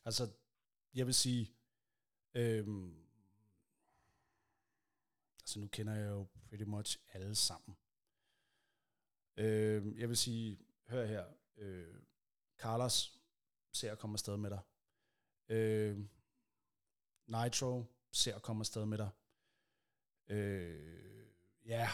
Altså, 0.04 0.28
jeg 0.94 1.06
vil 1.06 1.14
sige, 1.14 1.50
øhm, 2.34 2.96
altså 5.40 5.60
nu 5.60 5.66
kender 5.66 5.94
jeg 5.94 6.08
jo 6.08 6.26
pretty 6.48 6.64
much 6.64 6.98
alle 7.12 7.34
sammen. 7.34 7.76
Øhm, 9.36 9.98
jeg 9.98 10.08
vil 10.08 10.16
sige, 10.16 10.58
hør 10.88 11.06
her, 11.06 11.24
øh, 11.56 11.94
Carlos 12.58 13.20
ser 13.72 13.92
at 13.92 13.98
komme 13.98 14.14
afsted 14.14 14.36
med 14.36 14.50
dig. 14.50 14.60
Øh, 15.48 15.98
Nitro 17.26 17.84
ser 18.12 18.36
at 18.36 18.42
komme 18.42 18.60
afsted 18.60 18.86
med 18.86 18.98
dig. 18.98 19.10
Øh, 20.28 21.26
ja, 21.66 21.88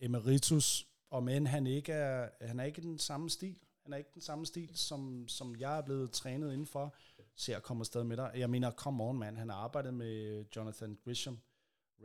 Emeritus, 0.00 0.88
og 1.10 1.22
men 1.22 1.46
han 1.46 1.66
ikke 1.66 1.92
er, 1.92 2.46
han 2.46 2.60
er 2.60 2.64
ikke 2.64 2.82
den 2.82 2.98
samme 2.98 3.30
stil. 3.30 3.58
Han 3.82 3.92
er 3.92 3.96
ikke 3.96 4.10
den 4.14 4.22
samme 4.22 4.46
stil, 4.46 4.76
som, 4.76 5.28
som 5.28 5.56
jeg 5.56 5.78
er 5.78 5.82
blevet 5.82 6.12
trænet 6.12 6.52
indenfor, 6.52 6.96
ser 7.36 7.56
at 7.56 7.62
komme 7.62 7.80
afsted 7.80 8.04
med 8.04 8.16
dig. 8.16 8.32
Jeg 8.34 8.50
mener, 8.50 8.70
come 8.70 9.04
on, 9.04 9.18
man. 9.18 9.36
Han 9.36 9.48
har 9.48 9.56
arbejdet 9.56 9.94
med 9.94 10.44
Jonathan 10.56 10.98
Grisham, 11.04 11.38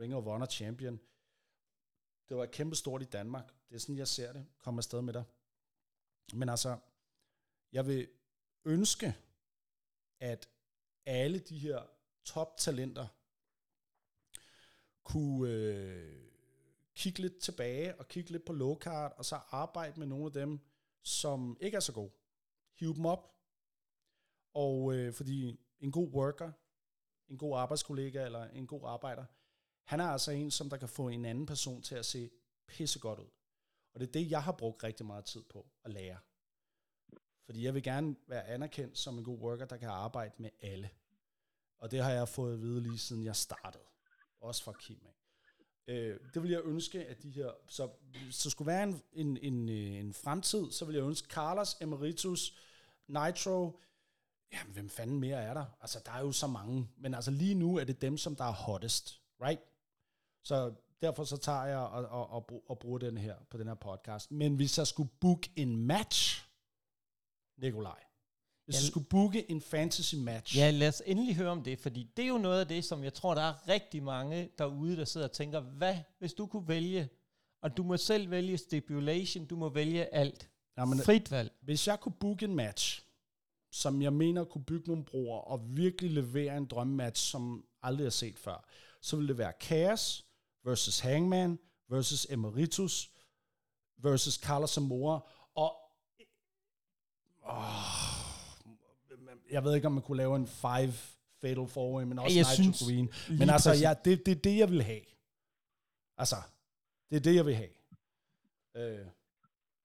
Ring 0.00 0.14
of 0.14 0.24
Honor 0.24 0.46
champion. 0.46 1.00
Det 2.28 2.36
var 2.36 2.46
kæmpe 2.46 2.76
stort 2.76 3.02
i 3.02 3.04
Danmark. 3.04 3.52
Det 3.68 3.74
er 3.74 3.78
sådan, 3.78 3.96
jeg 3.96 4.08
ser 4.08 4.32
det. 4.32 4.46
Kom 4.58 4.78
afsted 4.78 5.02
med 5.02 5.12
dig. 5.12 5.24
Men 6.32 6.48
altså, 6.48 6.78
jeg 7.72 7.86
vil 7.86 8.08
ønske, 8.64 9.16
at 10.20 10.48
alle 11.06 11.38
de 11.38 11.58
her 11.58 11.82
top-talenter 12.24 13.06
kunne 15.04 15.50
øh, 15.50 16.30
kigge 16.94 17.20
lidt 17.20 17.38
tilbage 17.38 17.98
og 17.98 18.08
kigge 18.08 18.30
lidt 18.30 18.44
på 18.44 18.52
low 18.52 18.78
card, 18.78 19.14
og 19.16 19.24
så 19.24 19.40
arbejde 19.50 19.98
med 19.98 20.06
nogle 20.06 20.26
af 20.26 20.32
dem, 20.32 20.60
som 21.02 21.56
ikke 21.60 21.76
er 21.76 21.80
så 21.80 21.92
gode. 21.92 22.12
Hive 22.74 22.94
dem 22.94 23.06
op. 23.06 23.39
Og 24.54 24.94
øh, 24.94 25.12
fordi 25.12 25.60
en 25.80 25.92
god 25.92 26.08
worker, 26.08 26.52
en 27.28 27.38
god 27.38 27.58
arbejdskollega 27.58 28.24
eller 28.24 28.44
en 28.44 28.66
god 28.66 28.80
arbejder, 28.84 29.24
han 29.84 30.00
er 30.00 30.04
altså 30.04 30.30
en, 30.30 30.50
som 30.50 30.70
der 30.70 30.76
kan 30.76 30.88
få 30.88 31.08
en 31.08 31.24
anden 31.24 31.46
person 31.46 31.82
til 31.82 31.94
at 31.94 32.06
se 32.06 32.30
pissegodt 32.66 33.18
ud. 33.18 33.30
Og 33.94 34.00
det 34.00 34.06
er 34.06 34.12
det, 34.12 34.30
jeg 34.30 34.42
har 34.42 34.52
brugt 34.52 34.84
rigtig 34.84 35.06
meget 35.06 35.24
tid 35.24 35.42
på 35.42 35.66
at 35.84 35.92
lære. 35.92 36.18
Fordi 37.44 37.64
jeg 37.64 37.74
vil 37.74 37.82
gerne 37.82 38.16
være 38.26 38.46
anerkendt 38.46 38.98
som 38.98 39.18
en 39.18 39.24
god 39.24 39.38
worker, 39.38 39.64
der 39.64 39.76
kan 39.76 39.88
arbejde 39.88 40.34
med 40.38 40.50
alle. 40.60 40.90
Og 41.78 41.90
det 41.90 42.02
har 42.02 42.10
jeg 42.10 42.28
fået 42.28 42.54
at 42.54 42.60
vide 42.60 42.80
lige 42.82 42.98
siden 42.98 43.24
jeg 43.24 43.36
startede. 43.36 43.84
Også 44.40 44.62
fra 44.62 44.72
Kim. 44.72 44.98
Øh, 45.86 46.20
det 46.34 46.42
vil 46.42 46.50
jeg 46.50 46.60
ønske, 46.64 47.06
at 47.06 47.22
de 47.22 47.30
her... 47.30 47.50
Så, 47.66 47.90
så 48.30 48.50
skulle 48.50 48.66
være 48.66 48.82
en, 48.82 49.02
en, 49.12 49.36
en, 49.36 49.68
øh, 49.68 50.00
en 50.00 50.12
fremtid, 50.12 50.70
så 50.70 50.84
vil 50.84 50.94
jeg 50.94 51.04
ønske 51.04 51.28
Carlos, 51.28 51.76
Emeritus, 51.80 52.58
Nitro... 53.06 53.80
Jamen, 54.52 54.72
hvem 54.72 54.88
fanden 54.88 55.20
mere 55.20 55.42
er 55.42 55.54
der? 55.54 55.64
Altså, 55.80 56.00
der 56.06 56.12
er 56.12 56.20
jo 56.20 56.32
så 56.32 56.46
mange. 56.46 56.88
Men 56.96 57.14
altså, 57.14 57.30
lige 57.30 57.54
nu 57.54 57.76
er 57.76 57.84
det 57.84 58.02
dem, 58.02 58.18
som 58.18 58.36
der 58.36 58.44
er 58.44 58.52
hottest. 58.52 59.20
Right? 59.42 59.62
Så 60.44 60.74
derfor 61.02 61.24
så 61.24 61.36
tager 61.36 61.64
jeg 61.64 61.78
og, 61.78 62.04
og, 62.06 62.30
og, 62.30 62.62
og 62.66 62.78
bruger 62.78 62.98
den 62.98 63.18
her 63.18 63.36
på 63.50 63.58
den 63.58 63.66
her 63.66 63.74
podcast. 63.74 64.30
Men 64.30 64.56
hvis 64.56 64.78
jeg 64.78 64.86
skulle 64.86 65.10
book 65.20 65.46
en 65.56 65.76
match, 65.76 66.46
Nikolaj, 67.58 68.04
hvis 68.64 68.82
jeg 68.82 68.88
skulle 68.88 69.06
booke 69.06 69.50
en 69.50 69.60
fantasy 69.60 70.14
match. 70.14 70.56
Ja, 70.56 70.70
lad 70.70 70.88
os 70.88 71.02
endelig 71.06 71.36
høre 71.36 71.50
om 71.50 71.62
det, 71.62 71.78
fordi 71.78 72.10
det 72.16 72.22
er 72.22 72.28
jo 72.28 72.38
noget 72.38 72.60
af 72.60 72.68
det, 72.68 72.84
som 72.84 73.04
jeg 73.04 73.14
tror, 73.14 73.34
der 73.34 73.42
er 73.42 73.68
rigtig 73.68 74.02
mange 74.02 74.50
derude, 74.58 74.96
der 74.96 75.04
sidder 75.04 75.28
og 75.28 75.32
tænker, 75.32 75.60
hvad 75.60 75.98
hvis 76.18 76.34
du 76.34 76.46
kunne 76.46 76.68
vælge, 76.68 77.08
og 77.62 77.76
du 77.76 77.82
må 77.82 77.96
selv 77.96 78.30
vælge 78.30 78.58
stipulation, 78.58 79.46
du 79.46 79.56
må 79.56 79.68
vælge 79.68 80.14
alt. 80.14 80.50
Jamen, 80.76 80.98
Frit 80.98 81.30
valg. 81.30 81.52
Hvis 81.60 81.86
jeg 81.86 82.00
kunne 82.00 82.14
booke 82.20 82.44
en 82.44 82.54
match, 82.54 83.06
som 83.70 84.02
jeg 84.02 84.12
mener 84.12 84.44
kunne 84.44 84.64
bygge 84.64 84.88
nogle 84.88 85.04
broer, 85.04 85.38
og 85.38 85.76
virkelig 85.76 86.10
levere 86.10 86.56
en 86.56 86.66
drømmematch, 86.66 87.30
som 87.30 87.64
aldrig 87.82 88.04
har 88.04 88.10
set 88.10 88.38
før, 88.38 88.64
så 89.00 89.16
ville 89.16 89.28
det 89.28 89.38
være 89.38 89.52
Chaos 89.62 90.26
versus 90.64 90.98
Hangman 90.98 91.58
versus 91.88 92.26
Emeritus 92.30 93.10
versus 93.98 94.34
Carlos 94.34 94.70
Zamora, 94.70 95.30
og 95.54 95.76
oh, 97.42 98.20
jeg 99.50 99.64
ved 99.64 99.74
ikke, 99.74 99.86
om 99.86 99.92
man 99.92 100.02
kunne 100.02 100.16
lave 100.16 100.36
en 100.36 100.46
five 100.46 100.92
fatal 101.40 101.68
four 101.68 102.04
men 102.04 102.18
også 102.18 102.36
jeg 102.36 102.46
Nigel 102.58 102.74
synes, 102.74 102.82
Green. 102.82 103.38
Men 103.38 103.50
altså, 103.50 103.72
ja, 103.72 103.94
det, 104.04 104.26
det 104.26 104.32
er 104.32 104.40
det, 104.40 104.56
jeg 104.56 104.70
vil 104.70 104.82
have. 104.82 105.00
Altså, 106.16 106.36
det 107.10 107.16
er 107.16 107.20
det, 107.20 107.34
jeg 107.34 107.46
vil 107.46 107.54
have. 107.54 107.70
Øh, 108.76 109.06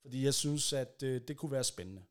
fordi 0.02 0.26
jeg 0.26 0.34
synes, 0.34 0.74
at 0.74 1.04
øh, 1.04 1.22
det 1.28 1.38
kunne 1.38 1.52
være 1.52 1.64
spændende. 1.64 2.04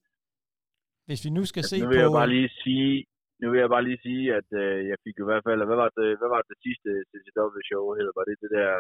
Hvis 1.09 1.21
vi 1.27 1.31
nu 1.39 1.43
skal 1.51 1.61
altså, 1.61 1.77
se 1.77 1.83
nu 1.83 1.89
vil 1.91 1.99
på... 1.99 2.05
Jeg 2.05 2.13
bare 2.21 2.33
lige 2.37 2.51
sige, 2.63 2.93
nu 3.41 3.47
vil 3.51 3.61
jeg 3.65 3.71
bare 3.75 3.87
lige 3.89 4.01
sige, 4.07 4.25
at 4.39 4.49
øh, 4.63 4.79
jeg 4.91 4.99
fik 5.05 5.17
i 5.23 5.27
hvert 5.29 5.45
fald, 5.47 5.59
hvad 5.71 5.79
var 5.83 5.91
det, 5.99 6.09
hvad 6.21 6.31
var 6.35 6.43
det 6.49 6.57
sidste 6.67 6.91
CCW-show 7.11 7.85
hed? 7.99 8.09
Var 8.19 8.25
det 8.29 8.37
det 8.43 8.51
der... 8.59 8.71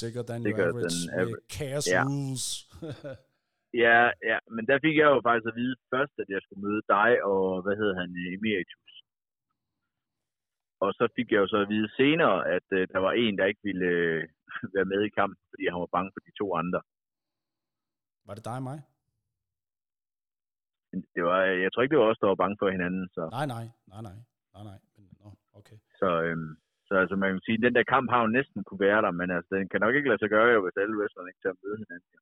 Sikkert 0.00 0.26
than 0.30 0.42
Sikkert 0.48 0.68
average, 0.68 0.98
than 0.98 1.20
average. 1.20 1.46
Chaos 1.56 1.86
ja. 1.94 2.02
Rules. 2.06 2.44
Ja, 3.74 4.10
ja, 4.30 4.38
men 4.54 4.66
der 4.66 4.78
fik 4.84 4.96
jeg 4.96 5.08
jo 5.14 5.20
faktisk 5.28 5.48
at 5.50 5.58
vide 5.60 5.76
først, 5.94 6.14
at 6.22 6.28
jeg 6.34 6.40
skulle 6.42 6.64
møde 6.66 6.82
dig 6.96 7.10
og, 7.32 7.62
hvad 7.64 7.76
hedder 7.80 7.96
han, 8.00 8.10
Emeritus. 8.36 8.92
Og 10.80 10.90
så 10.98 11.04
fik 11.16 11.28
jeg 11.32 11.38
jo 11.42 11.48
så 11.48 11.58
at 11.64 11.68
vide 11.68 11.90
senere, 12.00 12.38
at 12.56 12.66
øh, 12.78 12.88
der 12.92 12.98
var 12.98 13.12
en, 13.12 13.38
der 13.38 13.44
ikke 13.50 13.64
ville 13.68 13.86
øh, 13.86 14.28
være 14.74 14.90
med 14.92 15.00
i 15.04 15.14
kampen, 15.18 15.44
fordi 15.50 15.64
han 15.72 15.80
var 15.80 15.94
bange 15.96 16.10
for 16.14 16.20
de 16.26 16.32
to 16.40 16.46
andre. 16.62 16.80
Var 18.26 18.34
det 18.34 18.44
dig 18.44 18.56
og 18.56 18.62
mig? 18.62 18.78
Det 21.16 21.22
var, 21.28 21.40
jeg 21.64 21.70
tror 21.70 21.82
ikke, 21.82 21.94
det 21.94 22.02
var 22.02 22.10
os, 22.10 22.20
der 22.22 22.32
var 22.32 22.42
bange 22.42 22.56
for 22.60 22.68
hinanden. 22.76 23.04
Så. 23.16 23.22
Nej, 23.38 23.46
nej, 23.54 23.64
nej, 23.92 24.02
nej, 24.08 24.18
nej, 24.54 24.64
nej. 24.70 24.78
Men, 24.96 25.04
no, 25.20 25.28
okay. 25.58 25.78
Så, 26.00 26.08
øhm, 26.26 26.52
så 26.86 26.92
altså, 27.02 27.16
man 27.22 27.30
kan 27.30 27.44
sige, 27.46 27.58
at 27.58 27.66
den 27.66 27.74
der 27.78 27.92
kamp 27.94 28.06
har 28.12 28.20
jo 28.24 28.28
næsten 28.38 28.58
kunne 28.64 28.82
være 28.88 29.00
der, 29.04 29.12
men 29.20 29.28
altså, 29.36 29.50
den 29.54 29.68
kan 29.72 29.80
nok 29.84 29.94
ikke 29.94 30.10
lade 30.10 30.22
sig 30.22 30.30
gøre, 30.36 30.48
jo, 30.54 30.60
hvis 30.64 30.80
alle 30.82 30.96
wrestlerne 30.98 31.30
ikke 31.30 31.42
tager 31.44 31.60
møde 31.62 31.78
hinanden. 31.82 32.18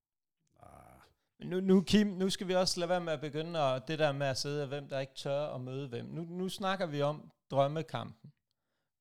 Nu, 1.50 1.56
nu, 1.70 1.76
Kim, 1.90 2.08
nu 2.22 2.26
skal 2.34 2.48
vi 2.48 2.54
også 2.62 2.74
lade 2.80 2.92
være 2.94 3.06
med 3.06 3.16
at 3.18 3.24
begynde 3.28 3.54
at, 3.68 3.74
det 3.88 3.98
der 4.02 4.12
med 4.20 4.28
at 4.34 4.40
sidde, 4.44 4.58
og 4.64 4.68
hvem 4.72 4.86
der 4.90 5.04
ikke 5.04 5.18
tør 5.24 5.42
at 5.56 5.60
møde 5.68 5.84
hvem. 5.92 6.06
Nu, 6.16 6.22
nu 6.40 6.46
snakker 6.58 6.86
vi 6.94 6.98
om 7.10 7.16
drømmekampen, 7.52 8.28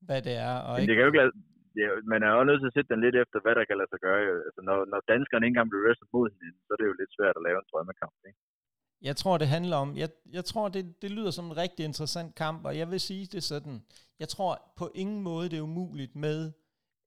hvad 0.06 0.20
det 0.26 0.36
er. 0.48 0.54
Og 0.66 0.72
Men 0.72 0.80
ikke... 0.80 0.88
det 0.88 0.96
kan 0.96 1.04
jo 1.04 1.10
ikke 1.10 1.22
lade, 1.22 1.34
det 1.74 1.82
man 2.12 2.20
er 2.26 2.32
jo 2.36 2.42
nødt 2.48 2.60
til 2.60 2.70
at 2.70 2.76
sætte 2.76 2.90
den 2.92 3.04
lidt 3.04 3.16
efter, 3.22 3.36
hvad 3.44 3.54
der 3.58 3.64
kan 3.68 3.78
lade 3.80 3.90
sig 3.92 4.00
gøre. 4.06 4.20
Altså, 4.46 4.60
når, 4.68 4.78
når 4.92 5.00
danskerne 5.12 5.42
ikke 5.44 5.54
engang 5.54 5.70
bliver 5.70 5.84
wrestlet 5.84 6.12
mod 6.14 6.26
hinanden, 6.34 6.62
så 6.64 6.70
er 6.74 6.78
det 6.78 6.90
jo 6.90 7.00
lidt 7.00 7.12
svært 7.16 7.36
at 7.38 7.44
lave 7.46 7.58
en 7.62 7.70
drømmekamp. 7.70 8.16
Ikke? 8.28 8.40
Jeg 9.06 9.16
tror, 9.16 9.38
det 9.38 9.48
handler 9.48 9.76
om, 9.76 9.96
jeg, 9.96 10.08
jeg 10.32 10.44
tror, 10.44 10.68
det, 10.68 11.02
det 11.02 11.10
lyder 11.10 11.30
som 11.30 11.44
en 11.44 11.56
rigtig 11.56 11.84
interessant 11.84 12.34
kamp, 12.34 12.64
og 12.64 12.78
jeg 12.78 12.90
vil 12.90 13.00
sige 13.00 13.26
det 13.26 13.44
sådan, 13.44 13.82
jeg 14.18 14.28
tror 14.28 14.72
på 14.76 14.90
ingen 14.94 15.22
måde, 15.22 15.48
det 15.48 15.56
er 15.56 15.62
umuligt 15.62 16.16
med 16.16 16.52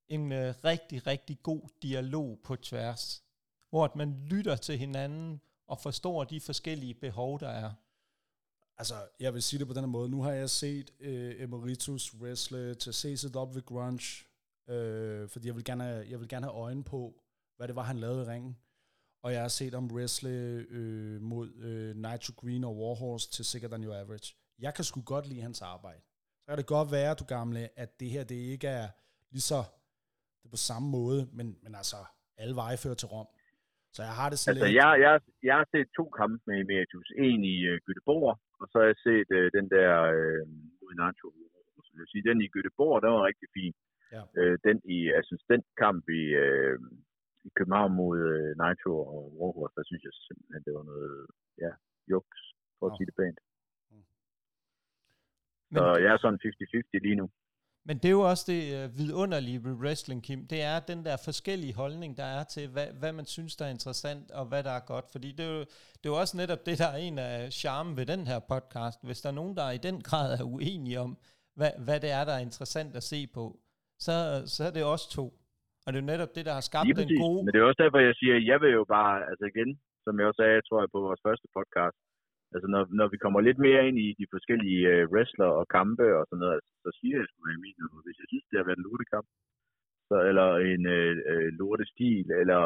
en 0.07 0.31
øh, 0.31 0.53
rigtig, 0.63 1.07
rigtig 1.07 1.37
god 1.43 1.61
dialog 1.81 2.39
på 2.43 2.55
tværs 2.55 3.23
hvor 3.69 3.91
man 3.95 4.25
lytter 4.25 4.55
til 4.55 4.77
hinanden 4.77 5.41
og 5.67 5.79
forstår 5.79 6.23
de 6.23 6.41
forskellige 6.41 6.93
behov, 6.93 7.39
der 7.39 7.49
er? 7.49 7.71
Altså, 8.77 8.95
jeg 9.19 9.33
vil 9.33 9.43
sige 9.43 9.59
det 9.59 9.67
på 9.67 9.73
den 9.73 9.89
måde. 9.89 10.09
Nu 10.09 10.21
har 10.21 10.31
jeg 10.31 10.49
set 10.49 10.91
øh, 10.99 11.41
Emeritus 11.41 12.15
wrestle 12.15 12.75
til 12.75 12.93
CCW 12.93 13.59
Grunge, 13.59 14.25
øh, 14.69 15.29
fordi 15.29 15.47
jeg 15.47 15.55
vil, 15.55 15.63
gerne 15.63 15.83
have, 15.83 16.05
jeg 16.09 16.19
vil 16.19 16.27
gerne 16.27 16.45
have 16.45 16.55
øjen 16.55 16.83
på, 16.83 17.23
hvad 17.57 17.67
det 17.67 17.75
var, 17.75 17.83
han 17.83 17.97
lavede 17.97 18.21
i 18.21 18.25
ringen. 18.25 18.57
Og 19.24 19.30
jeg 19.34 19.41
har 19.41 19.53
set 19.59 19.74
ham 19.74 19.88
wrestle 19.93 20.36
uh, 20.78 21.17
mod 21.32 21.47
uh, 21.70 21.91
Nitro 22.05 22.32
Green 22.41 22.63
og 22.70 22.74
Warhorse 22.82 23.32
til 23.36 23.45
Sicker 23.45 23.70
Than 23.74 23.84
Your 23.88 23.97
Average. 24.03 24.28
Jeg 24.65 24.74
kan 24.76 24.84
sgu 24.84 24.97
godt 25.13 25.26
lide 25.32 25.41
hans 25.41 25.61
arbejde. 25.61 26.01
Så 26.41 26.45
kan 26.47 26.57
det 26.57 26.67
godt 26.78 26.89
være, 26.97 27.11
du 27.22 27.26
gamle, 27.36 27.61
at 27.84 27.89
det 27.99 28.09
her 28.15 28.24
det 28.24 28.39
ikke 28.53 28.67
er 28.67 28.88
lige 29.34 29.47
så 29.51 29.61
det 30.39 30.45
er 30.49 30.53
på 30.57 30.63
samme 30.70 30.88
måde, 30.99 31.22
men, 31.38 31.47
men 31.63 31.74
altså, 31.82 31.99
alle 32.41 32.55
veje 32.61 32.78
fører 32.84 32.99
til 32.99 33.11
Rom. 33.13 33.30
Så 33.95 33.99
jeg 34.07 34.15
har 34.20 34.28
det 34.32 34.38
sådan 34.39 34.51
altså, 34.51 34.67
lidt... 34.67 34.80
Jeg, 34.82 34.91
jeg, 35.05 35.13
jeg 35.49 35.55
har 35.59 35.67
set 35.74 35.88
to 35.99 36.05
kampe 36.20 36.38
med 36.47 36.55
Emeritus. 36.63 37.07
En 37.26 37.41
i 37.53 37.55
uh, 37.70 37.76
Göteborg, 37.86 38.26
og 38.59 38.65
så 38.72 38.76
har 38.82 38.88
jeg 38.91 38.99
set 39.07 39.30
uh, 39.39 39.47
den 39.57 39.65
der 39.76 39.89
uh, 40.17 40.41
mod 40.80 40.91
Nacho. 41.01 41.28
Så 41.86 41.91
jeg 42.01 42.07
sige, 42.13 42.28
den 42.30 42.39
i 42.45 42.49
Göteborg, 42.55 42.95
den 43.03 43.09
var 43.15 43.24
rigtig 43.32 43.49
fin. 43.57 43.74
Ja. 44.15 44.22
Uh, 44.39 44.55
den 44.67 44.78
i, 44.95 44.99
altså 45.17 45.34
den 45.53 45.61
kamp 45.84 46.03
i, 46.20 46.24
uh, 46.45 46.76
i 47.47 47.49
København 47.57 47.93
mod 48.01 48.17
uh, 48.33 48.57
Nacho 48.63 48.93
og 49.13 49.21
Warhorse, 49.39 49.75
der 49.77 49.83
synes 49.85 50.03
jeg 50.03 50.13
simpelthen, 50.13 50.63
det 50.67 50.73
var 50.77 50.83
noget, 50.91 51.27
ja, 51.63 51.71
juks, 52.11 52.39
for 52.79 52.85
at 52.87 52.93
sige 52.97 53.05
det 53.09 53.15
pænt. 53.19 53.39
Mm. 53.91 54.05
Så 55.75 55.83
Men... 55.85 56.03
jeg 56.03 56.09
er 56.13 56.17
sådan 56.17 56.39
50-50 56.45 57.05
lige 57.07 57.19
nu. 57.21 57.29
Men 57.87 57.97
det 57.97 58.05
er 58.05 58.17
jo 58.19 58.29
også 58.31 58.45
det 58.51 58.61
uh, 58.77 58.97
vidunderlige 58.97 59.63
ved 59.63 59.73
wrestling, 59.73 60.23
Kim. 60.23 60.47
Det 60.47 60.61
er 60.61 60.79
den 60.79 61.05
der 61.05 61.17
forskellige 61.25 61.73
holdning, 61.73 62.17
der 62.17 62.23
er 62.23 62.43
til, 62.43 62.67
hvad, 62.69 62.87
hvad 62.99 63.13
man 63.13 63.25
synes, 63.25 63.55
der 63.55 63.65
er 63.65 63.69
interessant, 63.69 64.31
og 64.31 64.45
hvad 64.45 64.63
der 64.63 64.71
er 64.71 64.85
godt. 64.93 65.05
Fordi 65.11 65.31
det 65.31 65.45
er, 65.45 65.49
jo, 65.49 65.59
det 65.99 66.05
er 66.05 66.13
jo 66.13 66.19
også 66.19 66.37
netop 66.37 66.65
det, 66.65 66.77
der 66.77 66.87
er 66.87 66.97
en 66.97 67.19
af 67.19 67.53
charmen 67.53 67.97
ved 67.97 68.05
den 68.05 68.27
her 68.27 68.39
podcast. 68.39 68.99
Hvis 69.03 69.21
der 69.21 69.29
er 69.29 69.33
nogen, 69.33 69.57
der 69.57 69.71
i 69.71 69.77
den 69.77 70.01
grad 70.01 70.39
er 70.39 70.43
uenige 70.43 70.99
om, 70.99 71.17
hvad, 71.55 71.71
hvad 71.77 71.99
det 71.99 72.11
er, 72.11 72.25
der 72.25 72.33
er 72.33 72.39
interessant 72.39 72.95
at 72.95 73.03
se 73.03 73.27
på, 73.27 73.59
så, 73.99 74.43
så 74.45 74.63
er 74.63 74.71
det 74.71 74.83
også 74.83 75.09
to. 75.09 75.38
Og 75.89 75.93
det 75.93 75.99
er 75.99 76.05
jo 76.05 76.13
netop 76.13 76.33
det, 76.37 76.43
der 76.49 76.55
har 76.59 76.65
skabt 76.69 76.85
den 77.01 77.11
gode... 77.23 77.39
Men 77.43 77.51
det 77.51 77.59
er 77.59 77.67
også 77.69 77.83
derfor, 77.83 77.99
jeg 78.09 78.15
siger, 78.21 78.35
at 78.39 78.45
jeg 78.51 78.57
vil 78.63 78.71
jo 78.79 78.83
bare, 78.97 79.13
altså 79.29 79.45
igen, 79.51 79.69
som 80.05 80.13
jeg 80.19 80.25
også 80.29 80.41
sagde, 80.41 80.65
tror 80.67 80.79
jeg, 80.81 80.89
på 80.95 81.01
vores 81.07 81.21
første 81.27 81.47
podcast, 81.57 81.97
altså 82.53 82.67
når, 82.73 82.81
når 82.99 83.07
vi 83.13 83.17
kommer 83.23 83.39
lidt 83.47 83.59
mere 83.67 83.81
ind 83.87 83.97
i 84.07 84.09
de 84.19 84.27
forskellige 84.33 84.81
uh, 84.93 85.03
wrestler 85.13 85.49
og 85.59 85.65
kampe 85.77 86.05
og 86.17 86.23
sådan 86.25 86.41
noget, 86.43 86.55
altså, 86.57 86.71
så 86.85 86.89
siger 86.99 87.15
jeg 87.19 87.27
sgu 87.27 87.39
i 87.55 87.63
min, 87.65 87.77
hvis 88.07 88.19
jeg 88.21 88.27
synes, 88.29 88.45
det 88.49 88.57
har 88.59 88.67
været 88.67 88.79
en 88.79 88.87
lortekamp, 88.87 89.27
så, 90.09 90.15
eller 90.29 90.47
en 90.71 90.83
uh, 90.97 91.11
uh, 91.31 91.47
lortestil, 91.59 92.27
eller 92.41 92.61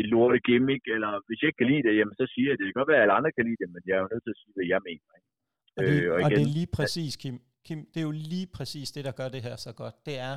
et 0.00 0.06
lorte 0.12 0.38
gimmick, 0.48 0.84
eller 0.94 1.10
hvis 1.26 1.40
jeg 1.40 1.48
ikke 1.48 1.60
kan 1.62 1.70
lide 1.72 1.84
det, 1.86 1.92
jamen 1.98 2.16
så 2.20 2.26
siger 2.34 2.48
jeg, 2.50 2.56
det 2.58 2.66
kan 2.66 2.78
godt 2.80 2.90
være, 2.90 3.00
at 3.00 3.04
alle 3.04 3.18
andre 3.18 3.32
kan 3.36 3.46
lide 3.48 3.60
det, 3.62 3.68
men 3.74 3.82
jeg 3.86 3.94
er 3.96 4.02
jo 4.04 4.10
nødt 4.12 4.24
til 4.24 4.34
at 4.34 4.40
sige, 4.40 4.54
hvad 4.56 4.68
jeg 4.72 4.80
mener. 4.88 5.08
Ikke? 5.18 5.28
Og 5.76 5.82
det, 5.86 5.94
øh, 6.02 6.12
og, 6.12 6.18
igen, 6.18 6.24
og 6.24 6.30
det 6.36 6.42
er 6.46 6.54
lige 6.60 6.72
præcis, 6.78 7.12
Kim, 7.22 7.36
Kim, 7.66 7.80
det 7.92 7.98
er 8.02 8.06
jo 8.10 8.14
lige 8.34 8.48
præcis 8.56 8.88
det, 8.96 9.02
der 9.08 9.14
gør 9.20 9.28
det 9.34 9.42
her 9.46 9.56
så 9.66 9.72
godt. 9.82 9.96
Det 10.08 10.16
er, 10.30 10.34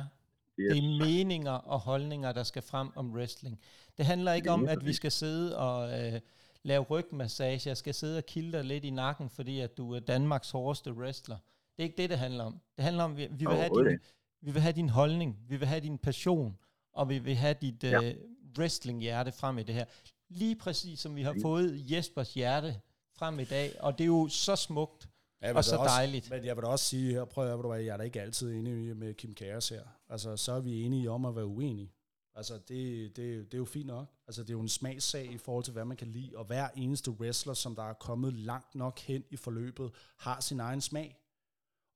yes. 0.58 0.74
det 0.74 0.84
er 0.84 1.06
meninger 1.06 1.52
og 1.52 1.80
holdninger, 1.80 2.32
der 2.32 2.42
skal 2.42 2.62
frem 2.62 2.88
om 2.96 3.14
wrestling. 3.14 3.60
Det 3.98 4.06
handler 4.06 4.32
ikke 4.32 4.50
om, 4.50 4.68
at 4.68 4.86
vi 4.86 4.92
skal 4.92 5.12
sidde 5.12 5.58
og... 5.58 6.00
Øh, 6.00 6.20
lave 6.66 6.84
rygmassage, 6.84 7.68
jeg 7.68 7.76
skal 7.76 7.94
sidde 7.94 8.18
og 8.18 8.26
kilde 8.26 8.52
dig 8.52 8.64
lidt 8.64 8.84
i 8.84 8.90
nakken, 8.90 9.30
fordi 9.30 9.60
at 9.60 9.76
du 9.76 9.94
er 9.94 10.00
Danmarks 10.00 10.50
hårdeste 10.50 10.92
wrestler. 10.92 11.36
Det 11.76 11.82
er 11.82 11.82
ikke 11.82 11.96
det, 11.96 12.10
det 12.10 12.18
handler 12.18 12.44
om. 12.44 12.60
Det 12.76 12.84
handler 12.84 13.04
om, 13.04 13.12
at 13.12 13.16
vi, 13.16 13.28
vi, 13.30 13.44
vil, 13.46 13.56
have 13.56 13.68
din, 13.68 13.98
vi 14.40 14.50
vil 14.50 14.62
have 14.62 14.72
din 14.72 14.88
holdning, 14.88 15.38
vi 15.48 15.56
vil 15.56 15.68
have 15.68 15.80
din 15.80 15.98
passion, 15.98 16.58
og 16.92 17.08
vi 17.08 17.18
vil 17.18 17.34
have 17.34 17.54
dit 17.60 17.84
ja. 17.84 17.98
uh, 17.98 18.14
wrestling-hjerte 18.58 19.32
frem 19.32 19.58
i 19.58 19.62
det 19.62 19.74
her. 19.74 19.84
Lige 20.28 20.56
præcis 20.56 21.00
som 21.00 21.16
vi 21.16 21.22
har 21.22 21.36
fået 21.42 21.90
Jespers 21.90 22.34
hjerte 22.34 22.80
frem 23.18 23.40
i 23.40 23.44
dag, 23.44 23.72
og 23.80 23.98
det 23.98 24.04
er 24.04 24.08
jo 24.08 24.28
så 24.28 24.56
smukt, 24.56 25.08
og 25.54 25.64
så 25.64 25.76
også, 25.76 25.94
dejligt. 25.94 26.30
Men 26.30 26.44
jeg 26.44 26.56
vil 26.56 26.62
da 26.62 26.68
også 26.68 26.84
sige 26.84 27.12
her, 27.12 27.24
prøv 27.24 27.72
at 27.72 27.84
jeg 27.84 27.92
er 27.92 27.96
da 27.96 28.02
ikke 28.02 28.20
altid 28.20 28.54
enig 28.54 28.96
med 28.96 29.14
Kim 29.14 29.34
Kæres 29.34 29.68
her. 29.68 29.82
Altså, 30.08 30.36
så 30.36 30.52
er 30.52 30.60
vi 30.60 30.82
enige 30.82 31.10
om 31.10 31.24
at 31.24 31.36
være 31.36 31.46
uenige. 31.46 31.92
Altså, 32.34 32.54
det, 32.68 33.16
det, 33.16 33.26
det 33.44 33.54
er 33.54 33.58
jo 33.58 33.64
fint 33.64 33.86
nok. 33.86 34.06
Altså, 34.26 34.42
det 34.42 34.50
er 34.50 34.54
jo 34.54 34.60
en 34.60 34.68
smagssag 34.68 35.32
i 35.32 35.38
forhold 35.38 35.64
til, 35.64 35.72
hvad 35.72 35.84
man 35.84 35.96
kan 35.96 36.08
lide, 36.08 36.36
og 36.36 36.44
hver 36.44 36.68
eneste 36.76 37.10
wrestler, 37.10 37.54
som 37.54 37.74
der 37.74 37.82
er 37.82 37.92
kommet 37.92 38.32
langt 38.32 38.74
nok 38.74 38.98
hen 38.98 39.24
i 39.30 39.36
forløbet, 39.36 39.90
har 40.18 40.40
sin 40.40 40.60
egen 40.60 40.80
smag. 40.80 41.16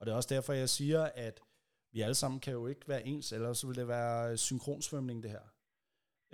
Og 0.00 0.06
det 0.06 0.12
er 0.12 0.16
også 0.16 0.34
derfor, 0.34 0.52
jeg 0.52 0.68
siger, 0.68 1.02
at 1.14 1.40
vi 1.92 2.00
alle 2.00 2.14
sammen 2.14 2.40
kan 2.40 2.52
jo 2.52 2.66
ikke 2.66 2.88
være 2.88 3.06
ens, 3.06 3.32
ellers 3.32 3.58
så 3.58 3.66
vil 3.66 3.76
det 3.76 3.88
være 3.88 4.36
synkronsvømning, 4.36 5.22
det 5.22 5.30
her. 5.30 5.46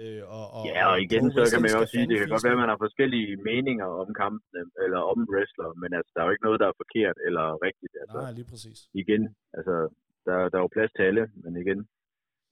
Øh, 0.03 0.23
og, 0.37 0.45
og, 0.57 0.65
ja, 0.73 0.83
og 0.93 0.97
igen, 1.07 1.25
så 1.37 1.43
kan 1.53 1.63
man 1.63 1.71
jo 1.75 1.79
også 1.83 1.95
sige, 1.97 2.07
det 2.11 2.19
kan 2.19 2.29
godt 2.35 2.45
være, 2.47 2.57
at 2.59 2.63
man 2.65 2.73
har 2.73 2.81
forskellige 2.87 3.31
meninger 3.51 3.89
om 4.03 4.09
kampen, 4.23 4.65
eller 4.85 5.01
om 5.13 5.19
wrestler, 5.33 5.69
men 5.83 5.91
altså, 5.99 6.11
der 6.15 6.21
er 6.21 6.27
jo 6.29 6.35
ikke 6.35 6.47
noget, 6.49 6.61
der 6.63 6.69
er 6.73 6.81
forkert 6.83 7.17
eller 7.27 7.45
rigtigt. 7.69 7.95
Altså, 8.03 8.17
Nej, 8.23 8.33
lige 8.39 8.49
præcis. 8.53 8.79
Igen, 9.03 9.23
altså, 9.59 9.75
der, 10.27 10.37
der 10.51 10.57
er 10.59 10.65
jo 10.67 10.75
plads 10.77 10.93
til 10.97 11.03
alle, 11.09 11.25
men 11.45 11.53
igen, 11.63 11.81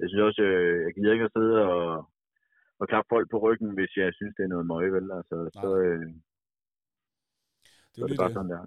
jeg 0.01 0.07
synes 0.09 0.22
også, 0.29 0.43
øh, 0.43 0.77
jeg 0.85 0.93
gider 0.95 1.12
ikke 1.12 1.29
at 1.29 1.35
sidde 1.37 1.55
og, 1.75 1.83
og 2.81 2.85
klappe 2.91 3.09
folk 3.14 3.27
på 3.31 3.39
ryggen, 3.47 3.70
hvis 3.79 3.93
jeg 3.97 4.09
synes, 4.18 4.35
det 4.37 4.45
er 4.45 4.53
noget 4.55 4.66
møg, 4.72 4.87
vel? 4.97 5.07
Altså, 5.18 5.37
så, 5.62 5.68
øh, 5.87 6.07
Det 7.95 7.97
så 7.97 8.01
er 8.01 8.05
er 8.05 8.09
det 8.09 8.18
bare 8.22 8.29
det. 8.29 8.35
sådan, 8.39 8.51
der. 8.51 8.62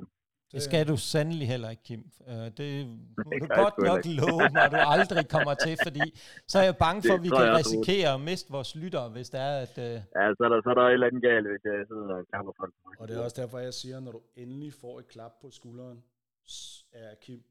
Det 0.53 0.61
skal 0.67 0.87
du 0.91 0.97
sandelig 0.97 1.47
heller 1.53 1.69
ikke, 1.73 1.83
Kim. 1.89 2.03
Øh, 2.31 2.47
Det 2.59 2.69
må 3.25 3.31
du 3.41 3.47
godt 3.63 3.77
nok 3.89 4.01
love 4.19 4.43
mig, 4.55 4.63
at 4.67 4.71
du 4.75 4.81
aldrig 4.95 5.25
kommer 5.35 5.53
til, 5.65 5.73
fordi 5.87 6.05
så 6.51 6.55
er 6.61 6.65
jeg 6.69 6.77
bange 6.85 6.99
for, 7.07 7.13
at 7.17 7.23
vi 7.27 7.29
kan 7.39 7.47
risikere 7.61 8.09
at 8.17 8.21
miste 8.29 8.47
vores 8.57 8.71
lyttere, 8.81 9.07
hvis 9.15 9.29
det 9.33 9.39
er, 9.49 9.55
at... 9.65 9.73
øh, 9.87 9.95
Ja, 10.17 10.23
så 10.37 10.41
er, 10.45 10.49
der, 10.53 10.57
så 10.65 10.69
er 10.73 10.77
der 10.79 10.83
et 10.87 10.93
eller 10.97 11.07
andet 11.09 11.23
galt, 11.29 11.47
hvis 11.51 11.63
jeg 11.69 11.75
sidder 11.91 12.15
og 12.19 12.25
klapper 12.31 12.53
folk 12.59 12.73
på 12.73 12.81
ryggen. 12.87 13.01
Og 13.01 13.07
det 13.07 13.13
er 13.17 13.23
også 13.27 13.37
derfor, 13.41 13.57
jeg 13.69 13.73
siger, 13.81 13.97
når 14.05 14.11
du 14.17 14.21
endelig 14.43 14.71
får 14.83 14.95
et 15.01 15.07
klap 15.13 15.33
på 15.41 15.47
skulderen 15.59 15.99
af 16.93 17.09
Kim, 17.23 17.41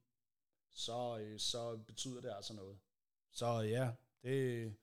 så, 0.76 1.18
øh, 1.20 1.38
så 1.38 1.78
betyder 1.86 2.20
det 2.20 2.32
altså 2.36 2.54
noget. 2.54 2.78
Så 3.32 3.46
ja, 3.46 3.90
det, 4.22 4.74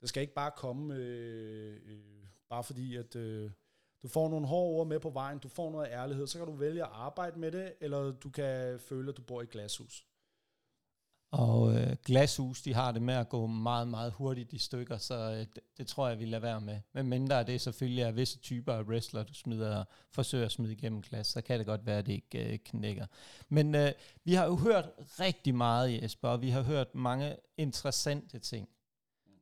det 0.00 0.08
skal 0.08 0.20
ikke 0.20 0.34
bare 0.34 0.50
komme, 0.56 0.94
øh, 0.94 1.80
øh, 1.84 2.26
bare 2.48 2.64
fordi 2.64 2.96
at 2.96 3.16
øh, 3.16 3.50
du 4.02 4.08
får 4.08 4.28
nogle 4.28 4.46
hårde 4.46 4.76
ord 4.78 4.86
med 4.86 5.00
på 5.00 5.10
vejen, 5.10 5.38
du 5.38 5.48
får 5.48 5.70
noget 5.70 5.88
ærlighed, 5.90 6.26
så 6.26 6.38
kan 6.38 6.46
du 6.46 6.52
vælge 6.52 6.82
at 6.82 6.90
arbejde 6.92 7.38
med 7.38 7.52
det, 7.52 7.74
eller 7.80 8.12
du 8.12 8.30
kan 8.30 8.80
føle, 8.80 9.10
at 9.10 9.16
du 9.16 9.22
bor 9.22 9.42
i 9.42 9.46
glashus. 9.46 10.05
Og 11.30 11.74
øh, 11.74 11.96
glashus, 12.04 12.62
de 12.62 12.74
har 12.74 12.92
det 12.92 13.02
med 13.02 13.14
at 13.14 13.28
gå 13.28 13.46
meget, 13.46 13.88
meget 13.88 14.12
hurtigt 14.12 14.52
i 14.52 14.58
stykker, 14.58 14.98
så 14.98 15.14
øh, 15.14 15.38
det, 15.38 15.60
det 15.78 15.86
tror 15.86 16.08
jeg, 16.08 16.18
vi 16.18 16.24
lader 16.24 16.40
være 16.40 16.60
med. 16.60 16.80
Men 16.92 17.06
mindre 17.06 17.44
det 17.44 17.60
selvfølgelig 17.60 18.02
er 18.02 18.10
visse 18.10 18.38
typer 18.38 18.72
af 18.72 18.82
wrestler, 18.82 19.22
du 19.22 19.34
smider, 19.34 19.84
forsøger 20.10 20.44
at 20.44 20.52
smide 20.52 20.72
igennem 20.72 21.02
glas, 21.02 21.26
så 21.26 21.40
kan 21.40 21.58
det 21.58 21.66
godt 21.66 21.86
være, 21.86 21.98
at 21.98 22.06
det 22.06 22.12
ikke 22.12 22.52
øh, 22.52 22.58
knækker. 22.58 23.06
Men 23.48 23.74
øh, 23.74 23.92
vi 24.24 24.34
har 24.34 24.46
jo 24.46 24.56
hørt 24.56 24.84
rigtig 24.98 25.54
meget, 25.54 26.02
Jesper, 26.02 26.28
og 26.28 26.42
vi 26.42 26.50
har 26.50 26.62
hørt 26.62 26.94
mange 26.94 27.36
interessante 27.56 28.38
ting. 28.38 28.68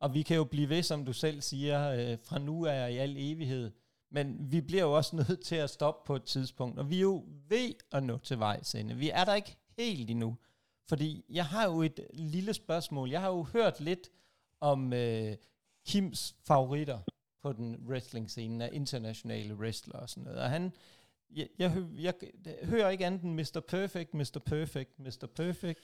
Og 0.01 0.15
vi 0.15 0.23
kan 0.23 0.37
jo 0.37 0.45
blive 0.45 0.69
ved, 0.69 0.83
som 0.83 1.05
du 1.05 1.13
selv 1.13 1.41
siger, 1.41 1.91
øh, 1.91 2.19
fra 2.23 2.39
nu 2.39 2.67
af 2.67 2.85
og 2.85 2.93
i 2.93 2.97
al 2.97 3.17
evighed. 3.19 3.71
Men 4.11 4.37
vi 4.53 4.61
bliver 4.61 4.83
jo 4.83 4.93
også 4.93 5.17
nødt 5.29 5.41
til 5.41 5.57
at 5.57 5.71
stoppe 5.71 6.07
på 6.07 6.17
et 6.17 6.25
tidspunkt, 6.25 6.79
og 6.79 6.91
vi 6.91 6.97
er 6.97 7.01
jo 7.01 7.25
ved 7.49 7.75
at 7.93 8.03
nå 8.03 8.19
til 8.19 8.39
vejs 8.39 8.75
ende. 8.75 8.97
Vi 8.97 9.11
er 9.11 9.25
der 9.25 9.35
ikke 9.35 9.57
helt 9.79 10.11
endnu. 10.11 10.37
Fordi 10.89 11.25
jeg 11.29 11.47
har 11.47 11.65
jo 11.73 11.83
et 11.83 12.01
lille 12.13 12.55
spørgsmål. 12.55 13.11
Jeg 13.11 13.21
har 13.21 13.29
jo 13.29 13.43
hørt 13.43 13.81
lidt 13.81 14.11
om 14.61 14.93
øh, 14.93 15.33
Kims 15.87 16.37
favoritter 16.49 16.99
på 17.43 17.53
den 17.53 17.71
wrestling-scene 17.89 18.65
af 18.65 18.71
internationale 18.73 19.55
wrestlere 19.55 20.01
og 20.05 20.09
sådan 20.09 20.25
noget. 20.25 20.41
Og 20.45 20.49
han, 20.57 20.73
jeg, 21.39 21.49
jeg, 21.59 21.71
jeg, 22.07 22.15
jeg 22.47 22.55
hører 22.73 22.89
ikke 22.95 23.07
andet 23.07 23.23
end 23.23 23.35
Mr. 23.41 23.61
Perfect, 23.75 24.11
Mr. 24.15 24.41
Perfect, 24.53 24.93
Mr. 24.99 25.27
Perfect. 25.37 25.81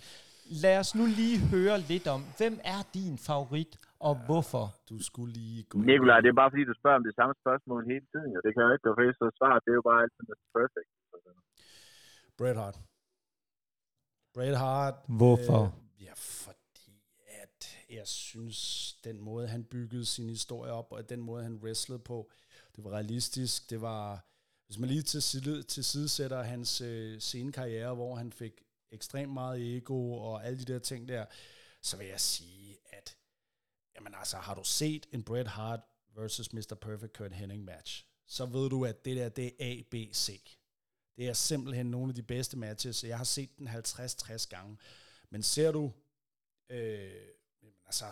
Lad 0.63 0.77
os 0.83 0.91
nu 0.99 1.05
lige 1.21 1.39
høre 1.55 1.77
lidt 1.93 2.07
om, 2.15 2.21
hvem 2.39 2.55
er 2.75 2.81
din 2.99 3.17
favorit, 3.29 3.73
og 4.09 4.15
hvorfor? 4.29 4.65
Du 4.91 4.97
skulle 5.09 5.33
lige 5.41 5.63
gå 5.71 5.79
Nikolaj, 5.79 6.21
det 6.25 6.29
er 6.29 6.39
bare 6.43 6.51
fordi, 6.53 6.65
du 6.73 6.75
spørger 6.81 6.99
om 7.01 7.05
det 7.09 7.15
samme 7.19 7.35
spørgsmål 7.43 7.81
hele 7.93 8.07
tiden, 8.13 8.31
og 8.37 8.43
det 8.45 8.51
kan 8.53 8.61
jeg 8.63 8.69
jo 8.69 8.75
ikke 8.77 8.87
gå 8.89 8.95
for, 8.99 9.13
så 9.21 9.27
svaret 9.39 9.61
det 9.65 9.71
er 9.75 9.79
jo 9.81 9.87
bare 9.91 10.01
altid 10.05 10.23
Mr. 10.31 10.47
Perfect. 10.59 10.89
Bret 12.39 12.57
Hart. 12.63 12.90
Bret 14.35 14.59
Hart. 14.59 14.95
Hvorfor? 15.09 15.63
Øh, 15.65 16.05
ja, 16.05 16.13
fordi 16.15 16.61
at 17.27 17.77
jeg 17.91 18.09
synes, 18.09 18.93
den 19.05 19.21
måde, 19.21 19.49
han 19.49 19.65
byggede 19.65 20.07
sin 20.07 20.29
historie 20.29 20.73
op, 20.73 20.93
og 20.93 21.09
den 21.09 21.21
måde, 21.21 21.43
han 21.43 21.57
wrestlede 21.57 21.99
på, 21.99 22.31
det 22.77 22.85
var 22.85 22.91
realistisk. 22.91 23.71
Det 23.71 23.81
var, 23.81 24.27
hvis 24.67 24.79
man 24.79 24.89
lige 24.89 25.03
til, 25.03 25.23
side, 25.23 25.63
til 25.63 25.85
sidesætter 25.85 26.43
hans 26.43 26.81
øh, 26.81 27.21
scenekarriere, 27.21 27.95
hvor 27.95 28.15
han 28.15 28.33
fik 28.33 28.53
ekstremt 28.93 29.33
meget 29.33 29.77
ego 29.77 30.13
og 30.13 30.47
alle 30.47 30.59
de 30.59 30.73
der 30.73 30.79
ting 30.79 31.09
der, 31.09 31.25
så 31.83 31.97
vil 31.97 32.07
jeg 32.07 32.21
sige, 32.21 32.79
at 32.93 33.17
jamen 33.95 34.15
altså, 34.15 34.37
har 34.37 34.55
du 34.55 34.65
set 34.65 35.07
en 35.13 35.23
Bret 35.23 35.47
Hart 35.47 35.81
versus 36.17 36.53
Mr. 36.53 36.77
Perfect 36.81 37.13
Kurt 37.17 37.33
Hennig 37.33 37.61
match, 37.61 38.07
så 38.27 38.47
ved 38.47 38.71
du, 38.71 38.85
at 38.85 39.05
det 39.05 39.17
der, 39.17 39.29
det 39.29 39.47
er 39.47 39.51
A, 39.61 39.83
B, 39.91 39.95
C. 40.15 40.57
Det 41.21 41.29
er 41.29 41.33
simpelthen 41.33 41.87
nogle 41.87 42.11
af 42.11 42.15
de 42.15 42.23
bedste 42.23 42.59
matches. 42.59 43.05
Jeg 43.05 43.17
har 43.17 43.25
set 43.25 43.59
den 43.59 43.69
50-60 43.69 44.49
gange. 44.49 44.79
Men 45.31 45.43
ser 45.43 45.73
du, 45.73 45.93
øh, 46.71 47.11
altså, 47.87 48.05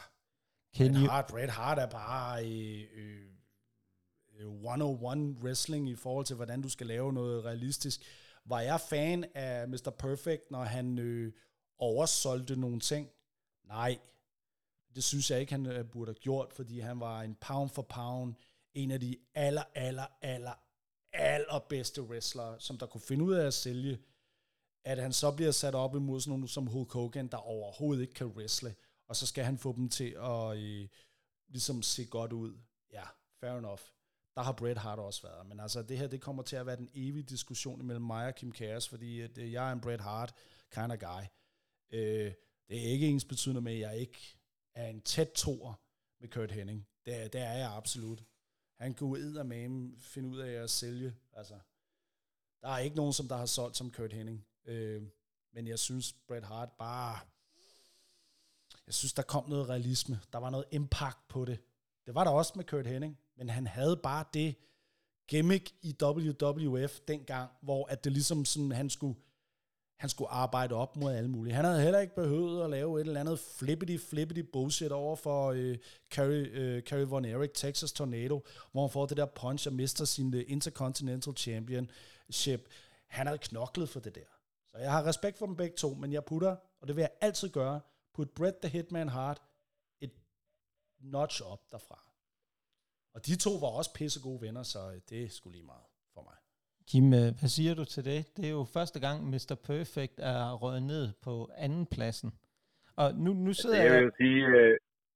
Can 0.77 0.93
Bret 0.93 1.01
you, 1.01 1.09
Hart, 1.09 1.27
Bret 1.27 1.51
Hart 1.51 1.79
er 1.79 1.87
bare 1.87 2.47
øh, 2.47 2.87
øh, 2.95 3.31
øh, 4.39 4.53
101 4.53 5.43
wrestling 5.43 5.89
i 5.89 5.95
forhold 5.95 6.27
til, 6.27 6.37
hvordan 6.37 6.63
du 6.63 6.69
skal 6.69 6.87
lave 6.87 7.13
noget 7.13 7.45
realistisk. 7.45 8.03
Var 8.45 8.61
jeg 8.61 8.81
fan 8.81 9.25
af 9.35 9.69
Mr. 9.69 9.91
Perfect, 9.99 10.51
når 10.51 10.65
han 10.65 10.99
øh, 10.99 11.33
oversolgte 11.79 12.57
nogle 12.57 12.81
ting? 12.81 13.11
Nej, 13.65 13.99
det 14.95 15.05
synes 15.05 15.31
jeg 15.31 15.41
ikke, 15.41 15.53
han 15.53 15.67
øh, 15.67 15.85
burde 15.85 16.09
have 16.09 16.21
gjort, 16.21 16.53
fordi 16.53 16.81
han 16.81 17.01
var 17.01 17.23
en 17.23 17.35
pound 17.35 17.71
for 17.71 17.83
pound, 17.83 18.35
en 18.75 18.91
af 18.91 19.01
de 19.01 19.17
aller, 19.35 19.65
aller, 19.75 20.07
aller, 20.23 20.68
allerbedste 21.19 22.03
wrestlere, 22.03 22.61
som 22.61 22.79
der 22.79 22.87
kunne 22.87 23.01
finde 23.01 23.25
ud 23.25 23.35
af 23.35 23.47
at 23.47 23.55
sælge, 23.55 23.99
at 24.85 24.99
han 24.99 25.13
så 25.13 25.33
bliver 25.37 25.51
sat 25.51 25.75
op 25.75 25.95
imod 25.95 26.21
sådan 26.21 26.31
nogle 26.31 26.49
som 26.49 26.67
Hulk 26.67 26.93
Hogan, 26.93 27.29
der 27.29 27.37
overhovedet 27.37 28.03
ikke 28.03 28.15
kan 28.15 28.27
wrestle, 28.27 28.75
og 29.09 29.17
så 29.17 29.27
skal 29.27 29.45
han 29.45 29.59
få 29.59 29.73
dem 29.77 29.89
til 29.89 30.17
at 30.21 30.57
øh, 30.57 30.89
ligesom 31.49 31.83
se 31.83 32.05
godt 32.05 32.33
ud. 32.33 32.59
Ja, 32.93 33.05
fair 33.41 33.53
enough. 33.53 33.81
Der 34.35 34.43
har 34.43 34.53
Bret 34.53 34.79
Hart 34.79 34.99
også 34.99 35.23
været. 35.23 35.47
Men 35.47 35.61
altså, 35.61 35.83
det 35.83 35.99
her, 35.99 36.07
det 36.07 36.21
kommer 36.21 36.43
til 36.43 36.57
at 36.57 36.67
være 36.67 36.77
den 36.77 36.89
evige 36.95 37.23
diskussion 37.23 37.87
mellem 37.87 38.05
mig 38.05 38.27
og 38.27 38.35
Kim 38.35 38.53
Kaos, 38.53 38.89
fordi 38.89 39.21
at, 39.21 39.39
øh, 39.39 39.53
jeg 39.53 39.69
er 39.69 39.73
en 39.73 39.81
Bret 39.81 40.01
Hart 40.01 40.35
kind 40.75 40.93
of 40.93 40.99
guy. 40.99 41.23
Øh, 41.93 42.33
det 42.69 42.79
er 42.79 42.91
ikke 42.91 43.07
ens 43.07 43.25
betydende 43.25 43.61
med, 43.61 43.73
at 43.73 43.81
jeg 43.81 43.99
ikke 43.99 44.39
er 44.75 44.89
en 44.89 45.01
tæt 45.01 45.31
toer 45.35 45.75
med 46.21 46.29
Kurt 46.29 46.51
Henning. 46.51 46.89
Det, 47.07 47.33
det 47.33 47.41
er 47.41 47.53
jeg 47.53 47.77
absolut. 47.77 48.25
Han 48.79 48.95
kunne 48.95 49.19
eddermame 49.19 49.79
med 49.79 49.99
finde 50.01 50.29
ud 50.29 50.39
af 50.39 50.63
at 50.63 50.71
sælge. 50.71 51.15
Altså, 51.33 51.55
der 52.63 52.69
er 52.69 52.79
ikke 52.79 52.97
nogen, 52.97 53.13
som 53.13 53.29
der 53.29 53.37
har 53.37 53.47
solgt 53.47 53.77
som 53.77 53.91
Kurt 53.91 54.13
Henning. 54.13 54.47
Øh, 54.65 55.03
men 55.53 55.67
jeg 55.67 55.79
synes, 55.79 56.13
Bret 56.13 56.45
Hart 56.45 56.73
bare... 56.73 57.19
Jeg 58.87 58.95
synes, 58.95 59.13
der 59.13 59.23
kom 59.23 59.49
noget 59.49 59.69
realisme. 59.69 60.21
Der 60.33 60.39
var 60.39 60.51
noget 60.51 60.67
impact 60.71 61.29
på 61.29 61.45
det. 61.45 61.61
Det 62.07 62.15
var 62.15 62.25
der 62.25 62.31
også 62.31 62.53
med 62.57 62.65
Kurt 62.65 62.87
Henning, 62.87 63.19
men 63.37 63.49
han 63.49 63.67
havde 63.67 63.97
bare 63.97 64.25
det 64.35 64.55
gimmick 65.29 65.75
i 65.83 65.97
WWF 66.03 67.01
dengang, 67.09 67.51
hvor 67.63 67.87
at 67.87 68.05
det 68.05 68.13
ligesom 68.13 68.45
sådan, 68.45 68.73
han 68.73 68.91
skulle, 68.91 69.19
han 69.99 70.11
skulle 70.11 70.31
arbejde 70.31 70.75
op 70.75 70.97
mod 70.97 71.13
alle 71.13 71.31
mulige. 71.31 71.55
Han 71.55 71.65
havde 71.65 71.83
heller 71.83 71.99
ikke 72.01 72.15
behøvet 72.15 72.65
at 72.65 72.71
lave 72.71 73.01
et 73.01 73.07
eller 73.07 73.21
andet 73.21 73.39
flippity 73.39 73.97
flippity 74.09 74.41
bullshit 74.53 74.93
over 74.93 75.17
for 75.17 75.53
øh, 75.53 75.79
Kerry, 76.11 76.47
øh, 76.51 76.83
Kerry 76.83 77.05
Von 77.05 77.25
Erich, 77.25 77.53
Texas 77.55 77.93
Tornado, 77.93 78.47
hvor 78.73 78.81
han 78.81 78.91
får 78.91 79.07
det 79.07 79.17
der 79.17 79.27
punch 79.27 79.69
og 79.69 79.75
mister 79.75 80.05
sin 80.05 80.35
øh, 80.35 80.45
Intercontinental 80.49 81.37
Championship. 81.37 82.69
Han 83.07 83.27
havde 83.27 83.39
knoklet 83.39 83.89
for 83.89 84.01
det 84.01 84.15
der. 84.15 84.31
Så 84.67 84.79
jeg 84.79 84.93
har 84.93 85.07
respekt 85.07 85.39
for 85.39 85.47
dem 85.47 85.57
begge 85.57 85.77
to, 85.77 85.95
men 85.95 86.13
jeg 86.13 86.25
putter, 86.25 86.57
og 86.81 86.89
det 86.89 86.97
vil 86.97 87.03
jeg 87.03 87.11
altid 87.21 87.49
gøre, 87.49 87.81
put 88.15 88.31
Bret 88.31 88.57
the 88.57 88.69
Hitman 88.69 89.09
Hart 89.09 89.43
et 90.01 90.13
notch 91.01 91.43
op 91.43 91.71
derfra. 91.71 92.05
Og 93.15 93.27
de 93.27 93.37
to 93.37 93.51
var 93.51 93.69
også 93.69 93.93
pisse 93.93 94.21
gode 94.21 94.41
venner, 94.41 94.63
så 94.63 94.91
øh, 94.91 95.01
det 95.09 95.33
skulle 95.33 95.57
lige 95.57 95.67
meget 95.67 95.85
for 96.15 96.23
mig. 96.23 96.37
Kim, 96.91 97.07
øh, 97.21 97.31
hvad 97.39 97.51
siger 97.57 97.75
du 97.81 97.85
til 97.95 98.03
det? 98.11 98.21
Det 98.37 98.45
er 98.51 98.55
jo 98.59 98.65
første 98.77 98.99
gang, 99.07 99.19
Mr. 99.33 99.55
Perfect 99.69 100.17
er 100.33 100.41
røget 100.63 100.85
ned 100.93 101.05
på 101.27 101.35
anden 101.65 101.87
pladsen. 101.95 102.31
Og 103.01 103.09
nu, 103.25 103.31
nu 103.47 103.53
sidder 103.61 103.77
Jeg 103.83 103.91
vil 103.93 104.01
jeg... 104.01 104.07
jo 104.09 104.13
sige, 104.21 104.41
uh, 104.59 104.75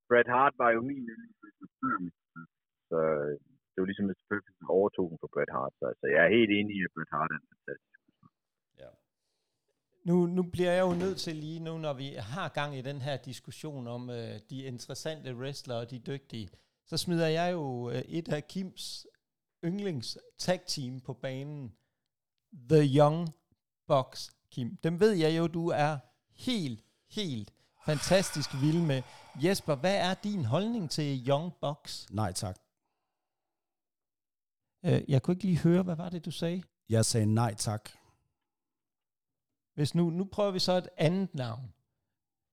Bret 0.09 0.29
Hart 0.35 0.55
var 0.63 0.71
jo 0.77 0.81
min. 0.91 1.05
Så 2.91 2.99
det 3.73 3.79
var 3.81 3.89
ligesom, 3.91 4.07
at 4.11 4.11
Mr. 4.11 4.25
Perfect 4.31 4.57
overtog 4.79 5.07
den 5.11 5.19
for 5.23 5.31
Bret 5.35 5.53
Hart. 5.57 5.73
Så 5.79 5.85
altså, 5.93 6.07
jeg 6.15 6.21
er 6.27 6.31
helt 6.39 6.53
enig 6.59 6.73
i, 6.79 6.81
at 6.87 6.93
Bret 6.97 7.13
Hart 7.15 7.31
er 7.35 7.39
en 7.43 7.49
fantastisk. 7.53 7.99
Ja. 8.83 8.91
Nu, 10.09 10.17
nu 10.37 10.43
bliver 10.55 10.73
jeg 10.79 10.85
jo 10.89 10.95
nødt 11.05 11.19
til 11.27 11.37
lige 11.47 11.61
nu, 11.69 11.75
når 11.87 11.95
vi 12.03 12.09
har 12.35 12.49
gang 12.61 12.71
i 12.81 12.83
den 12.91 13.01
her 13.07 13.17
diskussion 13.31 13.85
om 13.97 14.03
øh, 14.19 14.35
de 14.51 14.59
interessante 14.73 15.29
wrestlere 15.41 15.81
og 15.83 15.91
de 15.91 15.99
dygtige, 16.11 16.49
så 16.91 16.97
smider 16.97 17.29
jeg 17.41 17.49
jo 17.53 17.91
øh, 17.91 18.03
et 18.19 18.29
af 18.37 18.43
Kims 18.53 19.07
yndlings 19.65 20.19
tag 20.39 20.61
team 20.67 21.01
på 21.01 21.13
banen. 21.13 21.75
The 22.69 22.99
Young 22.99 23.35
Bucks, 23.87 24.31
Kim. 24.51 24.77
Dem 24.77 25.01
ved 25.01 25.13
jeg 25.13 25.39
jo, 25.39 25.47
du 25.47 25.69
er 25.69 25.99
helt, 26.35 26.85
helt 27.11 27.53
fantastisk 27.85 28.51
vild 28.61 28.83
med. 28.83 29.03
Jesper, 29.45 29.75
hvad 29.75 29.97
er 29.97 30.15
din 30.15 30.45
holdning 30.45 30.91
til 30.91 31.29
Young 31.29 31.53
Bucks? 31.61 32.07
Nej 32.11 32.33
tak. 32.33 32.59
Øh, 34.85 35.03
jeg 35.09 35.23
kunne 35.23 35.35
ikke 35.35 35.45
lige 35.45 35.59
høre, 35.59 35.83
hvad 35.83 35.97
var 35.97 36.09
det, 36.09 36.25
du 36.25 36.31
sagde? 36.31 36.63
Jeg 36.89 37.05
sagde 37.05 37.27
nej 37.27 37.55
tak. 37.55 37.91
Hvis 39.75 39.95
nu, 39.95 40.11
nu 40.11 40.25
prøver 40.25 40.51
vi 40.51 40.59
så 40.59 40.73
et 40.73 40.89
andet 40.97 41.35
navn. 41.35 41.75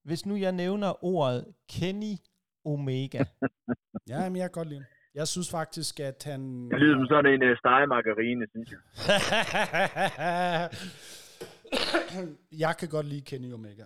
Hvis 0.03 0.25
nu 0.25 0.35
jeg 0.35 0.51
nævner 0.51 1.03
ordet 1.05 1.53
Kenny 1.67 2.17
Omega. 2.65 3.23
Ja, 4.07 4.29
men 4.29 4.35
jeg 4.35 4.43
kan 4.43 4.51
godt 4.51 4.67
lide. 4.69 4.85
Jeg 5.15 5.27
synes 5.27 5.51
faktisk, 5.51 5.99
at 5.99 6.23
han... 6.23 6.69
Det 6.71 6.79
lyder 6.79 6.97
som 6.97 7.07
sådan 7.07 7.33
en 7.33 7.49
uh, 7.49 7.57
stegemargarine, 7.57 8.47
synes 8.51 8.71
jeg. 8.71 8.79
jeg 12.65 12.77
kan 12.77 12.89
godt 12.89 13.05
lide 13.05 13.21
Kenny 13.21 13.53
Omega. 13.53 13.83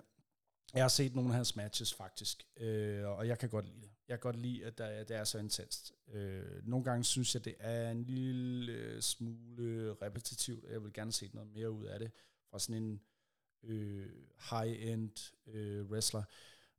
Jeg 0.73 0.83
har 0.83 0.89
set 0.89 1.15
nogle 1.15 1.29
af 1.29 1.35
hans 1.35 1.55
matches 1.55 1.93
faktisk, 1.93 2.43
øh, 2.59 3.07
og 3.07 3.27
jeg 3.27 3.39
kan 3.39 3.49
godt 3.49 3.65
lide 3.65 3.81
det. 3.81 3.89
Jeg 4.07 4.19
kan 4.19 4.31
godt 4.31 4.35
lide, 4.35 4.65
at 4.65 4.77
der, 4.77 5.03
det 5.03 5.17
er 5.17 5.23
så 5.23 5.37
intenst. 5.39 5.93
Øh, 6.13 6.43
nogle 6.63 6.83
gange 6.85 7.03
synes 7.03 7.35
jeg, 7.35 7.45
det 7.45 7.55
er 7.59 7.91
en 7.91 8.03
lille 8.03 9.01
smule 9.01 9.95
repetitivt. 10.01 10.65
Jeg 10.71 10.83
vil 10.83 10.93
gerne 10.93 11.11
se 11.11 11.29
noget 11.33 11.49
mere 11.53 11.71
ud 11.71 11.85
af 11.85 11.99
det 11.99 12.11
fra 12.51 12.59
sådan 12.59 12.83
en 12.83 13.01
øh, 13.63 14.09
high-end 14.49 15.33
øh, 15.47 15.85
wrestler. 15.85 16.23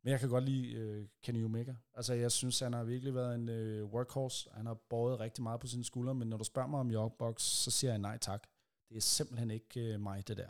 Men 0.04 0.10
jeg 0.10 0.20
kan 0.20 0.28
godt 0.28 0.44
lide 0.44 0.72
øh, 0.72 1.06
Kenny 1.22 1.44
Omega. 1.44 1.74
Altså, 1.94 2.14
jeg 2.14 2.32
synes, 2.32 2.60
han 2.60 2.72
har 2.72 2.84
virkelig 2.84 3.14
været 3.14 3.34
en 3.34 3.48
øh, 3.48 3.84
workhorse. 3.84 4.50
Han 4.52 4.66
har 4.66 4.74
båret 4.74 5.20
rigtig 5.20 5.42
meget 5.42 5.60
på 5.60 5.66
sine 5.66 5.84
skuldre, 5.84 6.14
men 6.14 6.28
når 6.28 6.36
du 6.36 6.44
spørger 6.44 6.68
mig 6.68 6.80
om 6.80 6.90
Yorkbox, 6.90 7.42
så 7.42 7.70
siger 7.70 7.90
jeg 7.90 7.98
nej 7.98 8.18
tak. 8.18 8.46
Det 8.88 8.96
er 8.96 9.00
simpelthen 9.00 9.50
ikke 9.50 9.80
øh, 9.80 10.00
mig, 10.00 10.28
det 10.28 10.36
der. 10.36 10.42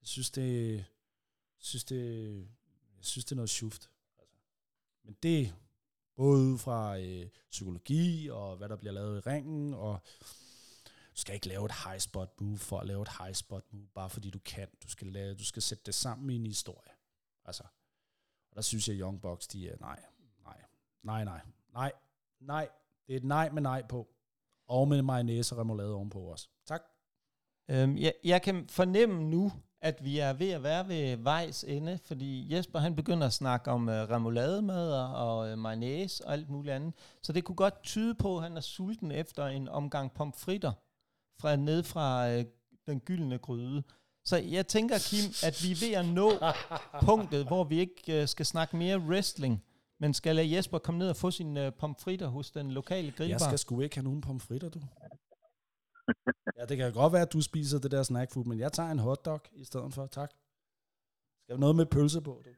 Jeg 0.00 0.06
synes, 0.08 0.30
det, 0.30 0.84
synes, 1.58 1.84
det, 1.84 2.36
jeg 2.96 3.04
synes, 3.04 3.24
det 3.24 3.32
er 3.32 3.36
noget 3.36 3.50
schuft. 3.50 3.90
Altså. 4.18 4.36
Men 5.04 5.16
det 5.22 5.54
både 6.16 6.42
ud 6.42 6.58
fra 6.58 6.98
øh, 6.98 7.28
psykologi 7.50 8.28
og 8.30 8.56
hvad 8.56 8.68
der 8.68 8.76
bliver 8.76 8.92
lavet 8.92 9.16
i 9.16 9.28
ringen, 9.28 9.74
og 9.74 10.00
du 11.14 11.20
skal 11.20 11.34
ikke 11.34 11.48
lave 11.48 11.64
et 11.64 11.72
high 11.84 12.00
spot 12.00 12.40
move 12.40 12.58
for 12.58 12.78
at 12.78 12.86
lave 12.86 13.02
et 13.02 13.10
high 13.18 13.34
spot 13.34 13.72
move, 13.72 13.88
bare 13.94 14.10
fordi 14.10 14.30
du 14.30 14.38
kan. 14.38 14.68
Du 14.82 14.88
skal, 14.88 15.06
lave, 15.06 15.34
du 15.34 15.44
skal 15.44 15.62
sætte 15.62 15.82
det 15.86 15.94
sammen 15.94 16.30
i 16.30 16.34
en 16.34 16.46
historie. 16.46 16.90
Altså, 17.44 17.64
og 18.54 18.56
der 18.56 18.62
synes 18.62 18.88
jeg, 18.88 19.00
Young 19.00 19.20
Bucks, 19.20 19.46
de 19.46 19.68
er 19.68 19.76
nej, 19.80 20.00
nej, 20.44 20.56
nej, 21.02 21.24
nej, 21.24 21.40
nej, 21.72 21.92
nej. 22.40 22.68
Det 23.06 23.12
er 23.12 23.16
et 23.16 23.24
nej 23.24 23.50
med 23.50 23.62
nej 23.62 23.82
på. 23.88 24.08
Og 24.68 24.88
med 24.88 25.02
mayonnaise 25.02 25.54
og 25.54 25.58
remoulade 25.58 25.94
ovenpå 25.94 26.18
også. 26.18 26.48
Tak. 26.66 26.82
Øhm, 27.70 27.96
jeg, 27.96 28.14
jeg 28.24 28.42
kan 28.42 28.68
fornemme 28.68 29.30
nu, 29.30 29.52
at 29.80 30.04
vi 30.04 30.18
er 30.18 30.32
ved 30.32 30.50
at 30.50 30.62
være 30.62 30.88
ved 30.88 31.16
vejs 31.16 31.64
ende, 31.64 31.98
fordi 31.98 32.54
Jesper 32.54 32.78
han 32.78 32.96
begynder 32.96 33.26
at 33.26 33.32
snakke 33.32 33.70
om 33.70 33.88
øh, 33.88 34.02
uh, 34.02 34.10
remoulademad 34.10 34.92
og 34.92 35.52
uh, 35.52 35.58
mayonnaise 35.58 36.26
og 36.26 36.32
alt 36.32 36.50
muligt 36.50 36.74
andet. 36.74 36.94
Så 37.22 37.32
det 37.32 37.44
kunne 37.44 37.56
godt 37.56 37.82
tyde 37.82 38.14
på, 38.14 38.36
at 38.36 38.42
han 38.42 38.56
er 38.56 38.60
sulten 38.60 39.10
efter 39.10 39.46
en 39.46 39.68
omgang 39.68 40.12
pomfritter 40.12 40.72
fra 41.40 41.56
ned 41.56 41.82
fra 41.82 42.36
uh, 42.36 42.42
den 42.86 43.00
gyldne 43.00 43.38
gryde. 43.38 43.82
Så 44.24 44.36
jeg 44.36 44.66
tænker, 44.66 44.98
Kim, 44.98 45.32
at 45.48 45.62
vi 45.62 45.70
er 45.70 45.86
ved 45.86 45.94
at 45.94 46.06
nå 46.14 46.32
punktet, 47.08 47.46
hvor 47.46 47.64
vi 47.64 47.78
ikke 47.78 48.22
uh, 48.22 48.28
skal 48.28 48.46
snakke 48.46 48.76
mere 48.76 48.98
wrestling, 48.98 49.64
men 50.00 50.14
skal 50.14 50.36
lade 50.36 50.56
Jesper 50.56 50.78
komme 50.78 50.98
ned 50.98 51.08
og 51.08 51.16
få 51.16 51.30
sine 51.30 51.66
uh, 51.66 51.72
pomfritter 51.80 52.26
hos 52.26 52.50
den 52.50 52.70
lokale 52.70 53.12
grillbar. 53.12 53.32
Jeg 53.32 53.40
skal 53.40 53.58
sgu 53.58 53.80
ikke 53.80 53.96
have 53.96 54.04
nogen 54.04 54.20
pomfritter, 54.20 54.68
du. 54.68 54.80
ja, 56.58 56.64
det 56.64 56.76
kan 56.76 56.92
godt 56.92 57.12
være, 57.12 57.22
at 57.22 57.32
du 57.32 57.40
spiser 57.40 57.78
det 57.78 57.90
der 57.90 58.02
snackfood, 58.02 58.44
men 58.44 58.58
jeg 58.58 58.72
tager 58.72 58.90
en 58.90 58.98
hotdog 58.98 59.40
i 59.52 59.64
stedet 59.64 59.94
for, 59.94 60.06
tak. 60.06 60.30
Skal 61.42 61.58
noget 61.58 61.76
med 61.76 61.86
pølse 61.86 62.20
på, 62.20 62.42
du? 62.44 62.50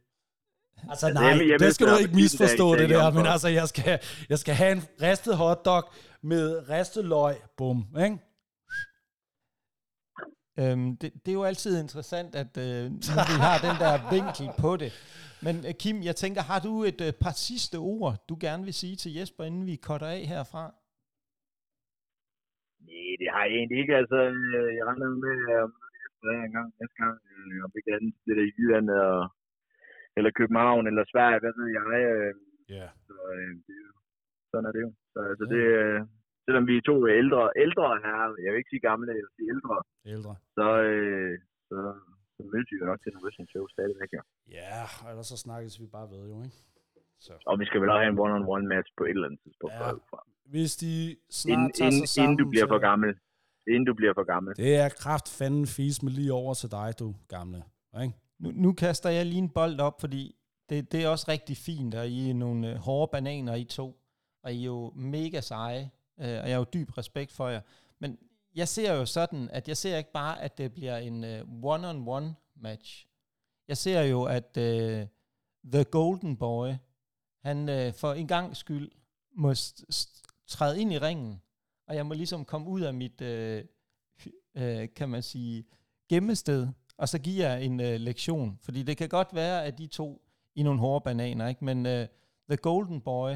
Altså 0.91 1.13
nej, 1.13 1.25
jamen, 1.25 1.47
jamen, 1.47 1.61
det 1.61 1.75
skal 1.75 1.87
du 1.87 1.97
ikke 1.97 2.15
misforstå 2.15 2.73
det, 2.73 2.81
det 2.81 2.89
der, 2.89 3.11
men 3.13 3.27
altså 3.27 3.49
jeg 3.49 3.69
skal, 3.69 3.99
jeg 4.29 4.39
skal 4.39 4.55
have 4.55 4.73
en 4.73 4.83
ristet 5.03 5.37
hotdog 5.37 5.85
med 6.23 6.69
ristet 6.69 7.05
løg, 7.05 7.37
bum, 7.57 7.87
ikke? 7.99 8.19
Øhm, 10.61 10.89
det, 11.01 11.09
det 11.23 11.31
er 11.31 11.39
jo 11.41 11.45
altid 11.53 11.73
interessant, 11.85 12.33
at 12.43 12.53
øh, 12.67 12.83
vi 13.31 13.37
har 13.47 13.59
den 13.67 13.77
der 13.85 13.95
vinkel 14.15 14.47
på 14.65 14.71
det. 14.83 14.91
Men 15.47 15.55
øh, 15.69 15.73
Kim, 15.83 15.97
jeg 16.09 16.17
tænker, 16.23 16.43
har 16.51 16.61
du 16.67 16.73
et 16.91 17.01
øh, 17.07 17.13
par 17.25 17.35
sidste 17.49 17.77
ord, 17.95 18.13
du 18.29 18.35
gerne 18.47 18.63
vil 18.69 18.77
sige 18.83 18.97
til 19.03 19.11
Jesper, 19.19 19.45
inden 19.45 19.65
vi 19.71 19.85
cutter 19.87 20.11
af 20.19 20.23
herfra? 20.33 20.65
Nej, 22.89 23.11
det 23.21 23.29
har 23.35 23.43
jeg 23.45 23.57
egentlig 23.61 23.79
ikke. 23.83 23.95
Altså, 24.03 24.19
øh, 24.57 24.71
jeg 24.77 24.85
regner 24.89 25.09
med, 25.27 25.37
at 25.57 25.69
jeg 26.25 26.45
en 26.49 26.57
gang 26.59 26.69
næste 26.81 26.97
gang, 27.03 27.17
øh, 27.33 27.65
om 27.65 27.71
ikke 27.79 27.95
andet 27.97 28.15
det 28.27 28.45
i 28.49 28.55
Jylland, 28.59 28.89
og, 28.91 29.19
eller 30.17 30.31
København, 30.39 30.85
eller 30.91 31.05
Sverige, 31.13 31.43
hvad 31.43 31.55
ved 31.59 31.69
jeg. 31.79 31.87
Øh, 32.03 32.33
yeah. 32.75 32.91
Så 33.07 33.15
øh, 33.37 33.53
det, 33.67 33.79
sådan 34.51 34.67
er 34.69 34.73
det 34.77 34.83
jo. 34.87 34.91
Så 35.13 35.19
altså, 35.31 35.45
yeah. 35.45 35.53
det, 35.55 35.63
øh, 35.83 36.01
selvom 36.47 36.65
vi 36.71 36.75
er 36.81 36.85
to 36.91 36.97
ældre, 37.21 37.43
ældre 37.65 37.87
her, 38.05 38.19
jeg 38.45 38.51
vil 38.51 38.61
ikke 38.61 38.73
sige 38.75 38.87
gamle, 38.91 39.11
jeg 39.19 39.25
vil 39.27 39.37
sige 39.39 39.49
ældre, 39.55 39.77
ældre. 40.15 40.33
så, 40.59 40.67
øh, 40.91 41.35
så, 41.69 41.77
så 42.37 42.41
mødes 42.51 42.69
vi 42.73 42.77
jo 42.81 42.87
nok 42.91 43.01
til 43.03 43.11
en 43.15 43.21
wrestling 43.23 43.49
show 43.53 43.65
stadigvæk, 43.75 44.11
ja. 44.17 44.23
Ja, 44.59 44.83
ellers 45.11 45.29
så 45.33 45.39
snakkes 45.47 45.75
vi 45.83 45.87
bare 45.97 46.09
ved 46.15 46.23
jo, 46.33 46.37
ikke? 46.47 46.59
Så. 47.27 47.33
Og 47.51 47.55
vi 47.61 47.65
skal 47.69 47.81
vel 47.83 47.91
også 47.91 48.03
have 48.05 48.13
en 48.15 48.19
one-on-one 48.25 48.67
match 48.75 48.91
på 48.99 49.05
et 49.05 49.11
eller 49.11 49.29
andet 49.29 49.41
tidspunkt. 49.45 49.75
Ja, 49.75 49.91
hvis 50.55 50.77
de 50.77 51.17
snart 51.31 51.53
inden, 51.53 51.73
tager 51.73 51.91
sig 51.91 52.09
sammen... 52.09 52.25
Inden 52.25 52.45
du 52.45 52.51
bliver 52.51 52.69
for 52.75 52.81
gammel. 52.89 53.11
Inden 53.69 53.85
du 53.85 53.95
bliver 53.95 54.15
for 54.15 54.27
gammel. 54.33 54.57
Det 54.57 54.77
er 54.77 54.89
kraft 54.89 55.29
fanden 55.39 55.67
fis 55.67 56.03
med 56.03 56.13
lige 56.13 56.33
over 56.33 56.55
til 56.55 56.71
dig, 56.71 56.89
du 56.99 57.15
gamle. 57.29 57.63
Ikke? 58.03 58.15
Nu, 58.39 58.49
nu 58.51 58.73
kaster 58.73 59.11
jeg 59.11 59.27
lige 59.27 59.39
en 59.39 59.53
bold 59.59 59.81
op, 59.81 60.01
fordi 60.01 60.23
det, 60.69 60.93
det 60.93 61.05
er 61.05 61.09
også 61.09 61.27
rigtig 61.29 61.57
fint, 61.57 61.95
at 61.95 62.09
I 62.09 62.31
er 62.31 62.35
nogle 62.35 62.71
øh, 62.71 62.77
hårde 62.77 63.11
bananer, 63.13 63.55
I 63.55 63.65
to. 63.65 64.01
Og 64.45 64.53
I 64.53 64.61
er 64.61 64.67
jo 64.67 64.93
mega 64.97 65.41
seje, 65.41 65.91
øh, 66.19 66.27
og 66.27 66.49
jeg 66.49 66.51
har 66.51 66.59
jo 66.59 66.67
dyb 66.75 66.99
respekt 66.99 67.33
for 67.33 67.49
jer. 67.49 67.61
Men 67.99 68.19
jeg 68.55 68.69
ser 68.69 68.93
jo 68.93 69.07
sådan, 69.07 69.51
at 69.51 69.69
jeg 69.69 69.77
ser 69.77 69.97
ikke 69.97 70.13
bare, 70.13 70.43
at 70.43 70.59
det 70.59 70.75
bliver 70.75 70.97
en 70.97 71.25
øh, 71.25 71.45
one-on-one 71.63 72.33
match. 72.57 73.07
Jeg 73.69 73.77
ser 73.77 74.01
jo, 74.01 74.25
at 74.25 74.57
øh, 74.57 75.07
The 75.73 75.85
Golden 75.85 76.37
Boy, 76.37 76.73
han 77.43 77.69
øh, 77.69 77.95
for 77.95 78.13
en 78.13 78.29
gang 78.29 78.57
skyld 78.57 78.91
må 79.33 79.55
træde 80.47 80.81
ind 80.81 80.93
i 80.93 80.99
ringen, 80.99 81.43
og 81.87 81.97
jeg 81.97 82.07
må 82.07 82.15
ligesom 82.15 82.45
komme 82.45 82.69
ud 82.69 82.81
af 82.81 82.95
mit, 82.95 83.21
øh, 83.21 83.65
øh, 84.55 84.89
kan 84.97 85.09
man 85.09 85.23
sige, 85.23 85.65
gemmested, 86.09 86.69
og 86.97 87.09
så 87.09 87.19
give 87.19 87.49
jer 87.49 87.57
en 87.57 87.81
øh, 87.81 88.01
lektion. 88.01 88.59
Fordi 88.63 88.83
det 88.83 88.97
kan 88.97 89.09
godt 89.09 89.35
være, 89.35 89.65
at 89.65 89.79
de 89.79 89.87
to 89.87 90.23
i 90.55 90.63
nogle 90.63 90.81
hårde 90.81 91.05
bananer, 91.05 91.49
ikke? 91.49 91.65
men 91.65 91.87
øh, 91.87 92.07
The 92.49 92.57
Golden 92.57 93.01
Boy, 93.01 93.35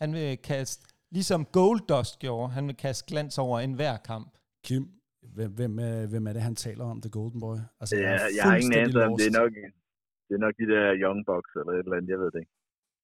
han 0.00 0.12
vil 0.12 0.38
kaste, 0.38 0.89
ligesom 1.12 1.44
Goldust 1.44 2.18
gjorde, 2.18 2.52
han 2.52 2.66
vil 2.66 2.76
kaste 2.76 3.04
glans 3.08 3.38
over 3.38 3.60
enhver 3.60 3.96
kamp. 3.96 4.38
Kim, 4.64 4.88
hvem, 5.34 5.50
hvem, 5.50 5.78
er, 5.78 6.06
hvem 6.06 6.26
er 6.26 6.32
det, 6.32 6.42
han 6.42 6.56
taler 6.56 6.84
om, 6.84 7.00
The 7.00 7.10
Golden 7.10 7.40
Boy? 7.40 7.56
Altså, 7.80 7.96
ja, 7.96 8.10
jeg, 8.10 8.30
jeg 8.36 8.44
har 8.44 8.56
ingen 8.56 8.74
anelse 8.74 9.04
om, 9.04 9.16
det 9.16 9.26
er 9.26 9.40
nok, 9.40 9.52
det 10.28 10.34
er 10.34 10.38
nok 10.38 10.54
de 10.58 10.66
der 10.72 10.94
Young 11.02 11.26
Bucks 11.26 11.52
eller 11.60 11.72
et 11.72 11.78
eller 11.78 11.96
andet, 11.96 12.08
jeg 12.08 12.18
ved 12.18 12.30
det 12.30 12.38
ikke. 12.38 12.52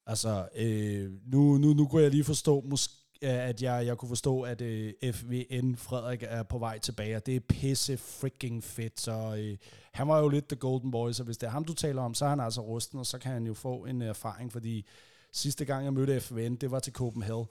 Altså, 0.06 0.48
øh, 0.62 1.12
nu, 1.32 1.58
nu, 1.58 1.68
nu 1.72 1.86
kunne 1.86 2.02
jeg 2.02 2.10
lige 2.10 2.24
forstå, 2.24 2.60
måske, 2.60 2.94
at 3.22 3.62
jeg, 3.62 3.86
jeg 3.86 3.98
kunne 3.98 4.08
forstå, 4.08 4.42
at 4.42 4.60
øh, 4.62 4.92
FVN 5.12 5.76
Frederik 5.76 6.22
er 6.22 6.42
på 6.42 6.58
vej 6.58 6.78
tilbage, 6.78 7.16
og 7.16 7.26
det 7.26 7.36
er 7.36 7.40
pisse 7.40 7.96
freaking 7.96 8.64
fedt, 8.64 9.00
så 9.00 9.36
øh, 9.38 9.56
han 9.92 10.08
var 10.08 10.20
jo 10.20 10.28
lidt 10.28 10.48
the 10.48 10.56
golden 10.56 10.90
boy, 10.90 11.12
så 11.12 11.24
hvis 11.24 11.38
det 11.38 11.46
er 11.46 11.50
ham, 11.50 11.64
du 11.64 11.74
taler 11.74 12.02
om, 12.02 12.14
så 12.14 12.24
er 12.24 12.28
han 12.28 12.40
altså 12.40 12.60
rusten, 12.60 12.98
og 12.98 13.06
så 13.06 13.18
kan 13.18 13.32
han 13.32 13.46
jo 13.46 13.54
få 13.54 13.84
en 13.84 14.02
erfaring, 14.02 14.52
fordi 14.52 14.86
sidste 15.32 15.64
gang, 15.64 15.84
jeg 15.84 15.92
mødte 15.92 16.20
FVN, 16.20 16.56
det 16.56 16.70
var 16.70 16.78
til 16.78 16.92
Copenhagen, 16.92 17.46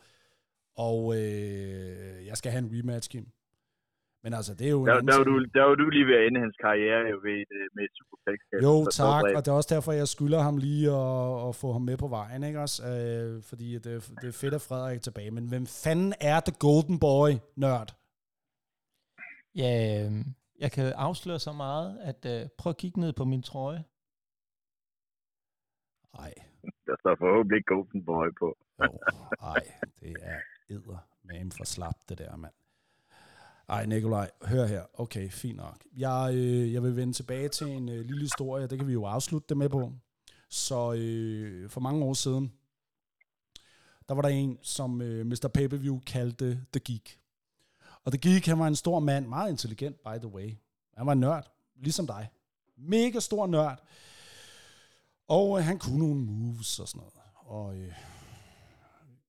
og 0.77 1.15
øh, 1.15 2.25
jeg 2.29 2.37
skal 2.37 2.51
have 2.51 2.63
en 2.63 2.71
rematch, 2.73 3.09
Kim. 3.09 3.27
Men 4.23 4.33
altså, 4.33 4.53
det 4.53 4.67
er 4.67 4.71
jo... 4.71 4.85
Der, 4.85 5.01
der, 5.01 5.17
var 5.17 5.23
du, 5.23 5.45
der 5.53 5.63
var 5.63 5.75
du 5.75 5.89
lige 5.89 6.07
ved 6.07 6.15
at 6.15 6.27
ende 6.27 6.39
hans 6.39 6.57
karriere 6.65 7.01
jo 7.11 7.17
ved, 7.27 7.39
øh, 7.57 7.67
med 7.75 7.83
et 7.83 7.93
superpækskab. 7.99 8.59
Jo, 8.67 8.75
tak, 9.01 9.23
og 9.35 9.39
det 9.45 9.51
er 9.51 9.57
også 9.61 9.75
derfor, 9.75 9.91
jeg 9.91 10.07
skylder 10.07 10.41
ham 10.47 10.57
lige 10.57 10.87
at, 10.91 11.47
at 11.47 11.55
få 11.55 11.71
ham 11.71 11.81
med 11.81 11.97
på 11.97 12.07
vejen, 12.07 12.43
ikke 12.43 12.59
også? 12.59 12.77
Øh, 12.91 13.43
fordi 13.49 13.73
det, 13.73 13.83
det 14.21 14.27
er 14.27 14.39
fedt, 14.41 14.53
at 14.53 14.61
Frederik 14.61 14.97
er 14.97 15.01
tilbage. 15.01 15.31
Men 15.31 15.49
hvem 15.49 15.65
fanden 15.83 16.13
er 16.21 16.39
The 16.39 16.55
Golden 16.65 16.99
Boy, 16.99 17.31
nørd? 17.55 17.89
Ja, 19.55 19.73
øhm, 20.05 20.23
jeg 20.59 20.71
kan 20.71 20.85
afsløre 21.07 21.39
så 21.39 21.53
meget, 21.53 21.87
at 22.09 22.21
uh, 22.33 22.49
prøv 22.59 22.69
at 22.69 22.77
kigge 22.77 22.99
ned 22.99 23.13
på 23.13 23.25
min 23.25 23.43
trøje. 23.43 23.83
Nej. 26.17 26.33
Der 26.87 26.95
står 26.99 27.15
forhåbentlig 27.23 27.57
ikke 27.57 27.73
Golden 27.73 28.05
Boy 28.05 28.27
på. 28.39 28.57
Nej, 29.41 29.63
det 29.99 30.15
er 30.21 30.39
æder 30.69 31.07
med 31.23 31.51
for 31.51 31.65
slap, 31.65 31.95
det 32.09 32.17
der, 32.17 32.35
mand. 32.35 32.53
Ej, 33.69 33.85
Nikolaj, 33.85 34.31
hør 34.41 34.65
her. 34.65 34.83
Okay, 34.93 35.29
fint 35.29 35.57
nok. 35.57 35.77
Jeg, 35.97 36.31
øh, 36.33 36.73
jeg 36.73 36.83
vil 36.83 36.95
vende 36.95 37.13
tilbage 37.13 37.49
til 37.49 37.67
en 37.67 37.89
øh, 37.89 38.05
lille 38.05 38.21
historie, 38.21 38.67
det 38.67 38.77
kan 38.79 38.87
vi 38.87 38.93
jo 38.93 39.05
afslutte 39.05 39.45
det 39.49 39.57
med 39.57 39.69
på. 39.69 39.91
Så 40.49 40.93
øh, 40.93 41.69
for 41.69 41.81
mange 41.81 42.05
år 42.05 42.13
siden, 42.13 42.53
der 44.07 44.13
var 44.13 44.21
der 44.21 44.29
en, 44.29 44.59
som 44.61 45.01
øh, 45.01 45.25
Mr. 45.25 45.47
Pay-Per-View 45.53 45.99
kaldte 45.99 46.65
The 46.73 46.79
Geek. 46.85 47.19
Og 48.03 48.11
The 48.11 48.21
Geek, 48.21 48.45
han 48.45 48.59
var 48.59 48.67
en 48.67 48.75
stor 48.75 48.99
mand, 48.99 49.27
meget 49.27 49.49
intelligent, 49.49 50.03
by 50.03 50.17
the 50.17 50.27
way. 50.27 50.53
Han 50.97 51.05
var 51.05 51.11
en 51.11 51.19
nørd, 51.19 51.51
ligesom 51.75 52.07
dig. 52.07 52.29
Mega 52.77 53.19
stor 53.19 53.47
nørd. 53.47 53.83
Og 55.27 55.59
øh, 55.59 55.65
han 55.65 55.79
kunne 55.79 55.99
nogle 55.99 56.15
moves 56.15 56.79
og 56.79 56.87
sådan 56.87 56.99
noget. 56.99 57.13
Og 57.33 57.77
øh, 57.77 57.93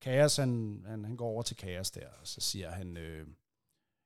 Kaos, 0.07 0.35
han, 0.35 0.83
han, 0.85 1.05
han 1.05 1.17
går 1.17 1.27
over 1.27 1.41
til 1.43 1.55
Kaos 1.55 1.91
der, 1.91 2.07
og 2.21 2.27
så 2.27 2.41
siger 2.41 2.71
han... 2.71 2.97
Øh, 2.97 3.27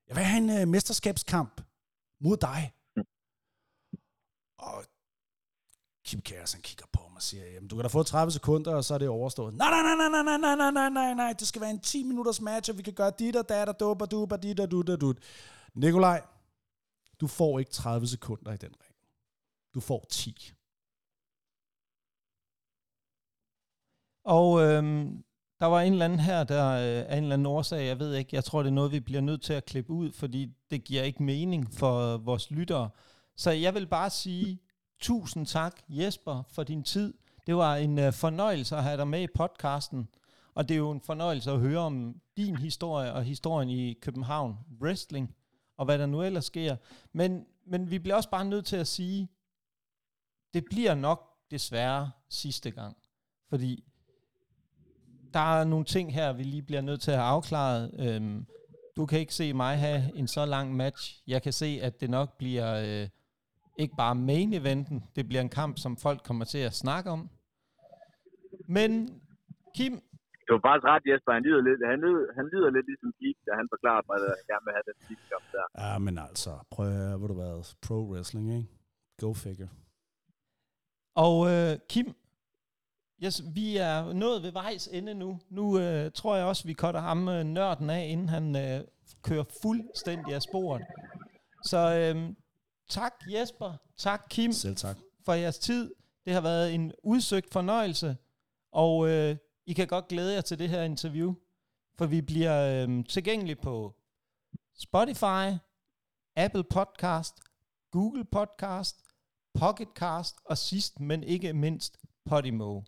jeg 0.08 0.16
vil 0.16 0.24
have 0.24 0.44
en 0.44 0.62
uh, 0.62 0.68
mesterskabskamp 0.68 1.62
mod 2.20 2.38
dig. 2.38 2.74
Mm. 2.96 3.04
Og 4.58 4.86
Kim 6.06 6.22
Kjærs, 6.22 6.54
han 6.54 6.62
kigger 6.62 6.86
på 6.94 7.02
mig 7.08 7.16
og 7.16 7.22
siger, 7.22 7.46
jamen 7.46 7.68
du 7.68 7.76
kan 7.76 7.84
da 7.84 7.88
få 7.88 8.04
30 8.04 8.32
sekunder, 8.32 8.76
og 8.76 8.84
så 8.84 8.94
er 8.94 8.98
det 8.98 9.10
overstået. 9.10 9.54
Nej, 9.54 9.70
nej, 9.70 9.82
nej, 9.82 10.10
nej, 10.10 10.24
nej, 10.24 10.38
nej, 10.38 10.56
nej, 10.56 10.72
nej, 10.72 10.90
nej, 10.90 11.14
nej, 11.14 11.34
det 11.40 11.48
skal 11.48 11.62
være 11.62 11.72
en 11.72 11.80
10 11.80 12.04
minutters 12.04 12.42
match, 12.42 12.72
og 12.72 12.78
vi 12.78 12.84
kan 12.84 12.94
gøre 12.94 13.12
dit 13.20 13.36
og 13.36 13.50
dat 13.50 13.70
og 13.70 13.80
dup 13.80 14.02
og 14.02 14.12
dup 14.12 14.32
og 14.32 14.44
dit 14.44 14.60
og 14.60 14.72
dut 14.72 14.90
og 14.90 15.02
dut. 15.02 15.18
Nikolaj, 15.74 16.22
du 17.20 17.28
får 17.28 17.60
ikke 17.60 17.72
30 17.72 18.08
sekunder 18.08 18.54
i 18.54 18.58
den 18.58 18.74
ring. 18.84 18.96
Du 19.74 19.80
får 19.80 20.06
10. 20.10 20.54
Og 24.24 24.62
øhm, 24.62 25.24
der 25.62 25.68
var 25.68 25.82
en 25.82 25.92
eller 25.94 26.06
anden 26.06 26.20
her, 26.20 26.44
der 26.44 26.70
øh, 26.70 27.06
af 27.12 27.18
en 27.18 27.24
eller 27.24 27.34
anden 27.34 27.46
årsag, 27.46 27.88
jeg 27.88 28.00
ved 28.00 28.16
ikke, 28.16 28.30
jeg 28.36 28.44
tror 28.44 28.64
det 28.64 28.70
er 28.70 28.74
noget, 28.74 28.92
vi 28.92 29.00
bliver 29.00 29.22
nødt 29.22 29.42
til 29.42 29.54
at 29.54 29.66
klippe 29.66 29.94
ud, 29.94 30.12
fordi 30.12 30.54
det 30.72 30.84
giver 30.84 31.04
ikke 31.04 31.24
mening 31.24 31.74
for 31.74 32.18
vores 32.18 32.52
lyttere. 32.52 32.90
Så 33.36 33.52
jeg 33.52 33.74
vil 33.74 33.88
bare 33.88 34.10
sige 34.10 34.60
tusind 35.00 35.46
tak, 35.46 35.82
Jesper, 35.90 36.44
for 36.50 36.64
din 36.64 36.84
tid. 36.84 37.14
Det 37.48 37.56
var 37.56 37.76
en 37.76 38.00
øh, 38.00 38.14
fornøjelse 38.14 38.76
at 38.76 38.84
have 38.84 38.98
dig 38.98 39.08
med 39.08 39.22
i 39.22 39.28
podcasten, 39.36 40.08
og 40.54 40.70
det 40.70 40.76
er 40.76 40.80
jo 40.80 40.92
en 40.92 41.02
fornøjelse 41.02 41.52
at 41.52 41.60
høre 41.60 41.80
om 41.80 42.22
din 42.38 42.56
historie 42.56 43.14
og 43.14 43.24
historien 43.24 43.70
i 43.70 43.94
København 43.94 44.58
Wrestling, 44.82 45.36
og 45.78 45.86
hvad 45.86 46.00
der 46.00 46.06
nu 46.06 46.22
ellers 46.22 46.46
sker. 46.46 46.76
Men, 47.14 47.46
men 47.68 47.92
vi 47.92 48.00
bliver 48.00 48.16
også 48.16 48.30
bare 48.30 48.46
nødt 48.46 48.66
til 48.66 48.76
at 48.76 48.88
sige, 48.88 49.30
det 50.54 50.66
bliver 50.66 50.96
nok 50.96 51.28
desværre 51.52 52.12
sidste 52.30 52.72
gang. 52.72 52.98
Fordi 53.50 53.84
der 55.34 55.60
er 55.60 55.64
nogle 55.64 55.86
ting 55.86 56.14
her, 56.14 56.34
vi 56.34 56.44
lige 56.44 56.62
bliver 56.64 56.82
nødt 56.82 57.02
til 57.02 57.12
at 57.12 57.18
have 57.18 57.28
afklaret. 57.28 57.92
Øhm, 58.00 58.46
du 58.98 59.06
kan 59.06 59.20
ikke 59.20 59.34
se 59.34 59.54
mig 59.54 59.78
have 59.78 60.02
en 60.16 60.28
så 60.28 60.46
lang 60.46 60.76
match. 60.76 61.04
Jeg 61.28 61.42
kan 61.44 61.54
se, 61.54 61.80
at 61.82 62.02
det 62.02 62.10
nok 62.10 62.38
bliver 62.38 62.70
øh, 62.88 63.08
ikke 63.78 63.96
bare 63.98 64.16
main 64.16 64.54
eventen, 64.54 65.04
det 65.16 65.28
bliver 65.28 65.42
en 65.42 65.50
kamp, 65.50 65.78
som 65.78 65.98
folk 65.98 66.20
kommer 66.24 66.46
til 66.46 66.58
at 66.70 66.74
snakke 66.74 67.10
om. 67.10 67.30
Men 68.68 68.92
Kim... 69.76 69.94
Du 70.48 70.54
var 70.54 70.62
faktisk 70.68 70.88
ret, 70.94 71.04
Jesper. 71.10 71.32
Han 71.38 71.44
lyder 71.48 71.62
lidt, 71.68 71.80
han 71.94 72.00
lyder, 72.06 72.24
han 72.40 72.46
lyder 72.54 72.70
lidt 72.76 72.86
ligesom 72.92 73.12
Geek, 73.20 73.38
da 73.48 73.52
han 73.62 73.68
forklarer 73.74 74.04
mig, 74.08 74.16
at 74.20 74.24
han 74.40 74.46
gerne 74.52 74.66
vil 74.66 74.74
have 74.78 74.88
den 74.92 75.00
sidste 75.08 75.26
kamp 75.32 75.46
der. 75.56 75.66
Ja, 75.84 75.98
men 76.06 76.16
altså, 76.28 76.52
prøv 76.74 76.88
at 77.12 77.18
hvor 77.18 77.28
du 77.28 77.38
været 77.46 77.76
pro 77.86 77.98
wrestling, 78.12 78.48
ikke? 78.58 78.70
Go 79.22 79.34
figure. 79.34 79.72
Og 81.26 81.36
øh, 81.54 81.74
Kim, 81.92 82.08
yes, 83.24 83.44
vi 83.54 83.78
er 83.78 84.14
nået 84.14 84.44
ved 84.44 84.52
vejs 84.52 84.88
ende 84.88 85.14
nu. 85.14 85.40
Nu 85.50 85.80
øh, 85.80 86.12
tror 86.12 86.36
jeg 86.36 86.46
også, 86.46 86.64
vi 86.68 86.74
cutter 86.74 87.02
ham 87.02 87.28
øh, 87.28 87.44
nørden 87.44 87.90
af, 87.90 88.08
inden 88.08 88.30
han 88.30 88.56
øh, 88.56 88.84
kører 89.22 89.44
fuldstændig 89.62 90.36
af 90.36 90.42
sporet. 90.42 90.82
Så 91.64 91.78
øh, 91.78 92.34
tak 92.90 93.14
Jesper, 93.28 93.74
tak 93.98 94.26
Kim 94.30 94.52
Selv 94.52 94.76
tak. 94.76 94.98
for 95.26 95.34
jeres 95.34 95.60
tid. 95.60 95.94
Det 96.26 96.34
har 96.34 96.42
været 96.42 96.74
en 96.74 96.92
udsøgt 97.04 97.52
fornøjelse, 97.52 98.18
og 98.72 99.10
øh, 99.10 99.38
I 99.66 99.74
kan 99.74 99.88
godt 99.88 100.08
glæde 100.08 100.34
jer 100.34 100.42
til 100.42 100.60
det 100.60 100.70
her 100.70 100.84
interview, 100.84 101.34
for 101.98 102.06
vi 102.06 102.22
bliver 102.22 102.86
øh, 102.88 103.06
tilgængelige 103.06 103.56
på 103.56 103.96
Spotify, 104.80 105.58
Apple 106.36 106.64
Podcast, 106.64 107.36
Google 107.92 108.26
Podcast, 108.26 108.96
Pocketcast 109.60 110.36
og 110.46 110.58
sidst, 110.58 111.00
men 111.00 111.24
ikke 111.24 111.54
mindst, 111.54 111.98
Podimo. 112.26 112.82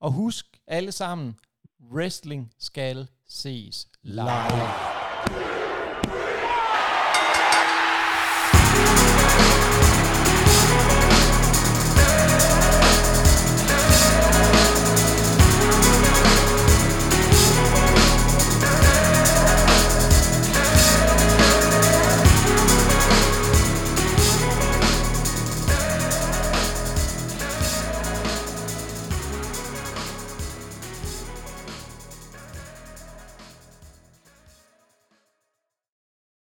Og 0.00 0.12
husk 0.12 0.46
alle 0.66 0.92
sammen, 0.92 1.36
wrestling 1.92 2.52
skal 2.58 3.08
ses 3.28 3.88
live. 4.02 4.95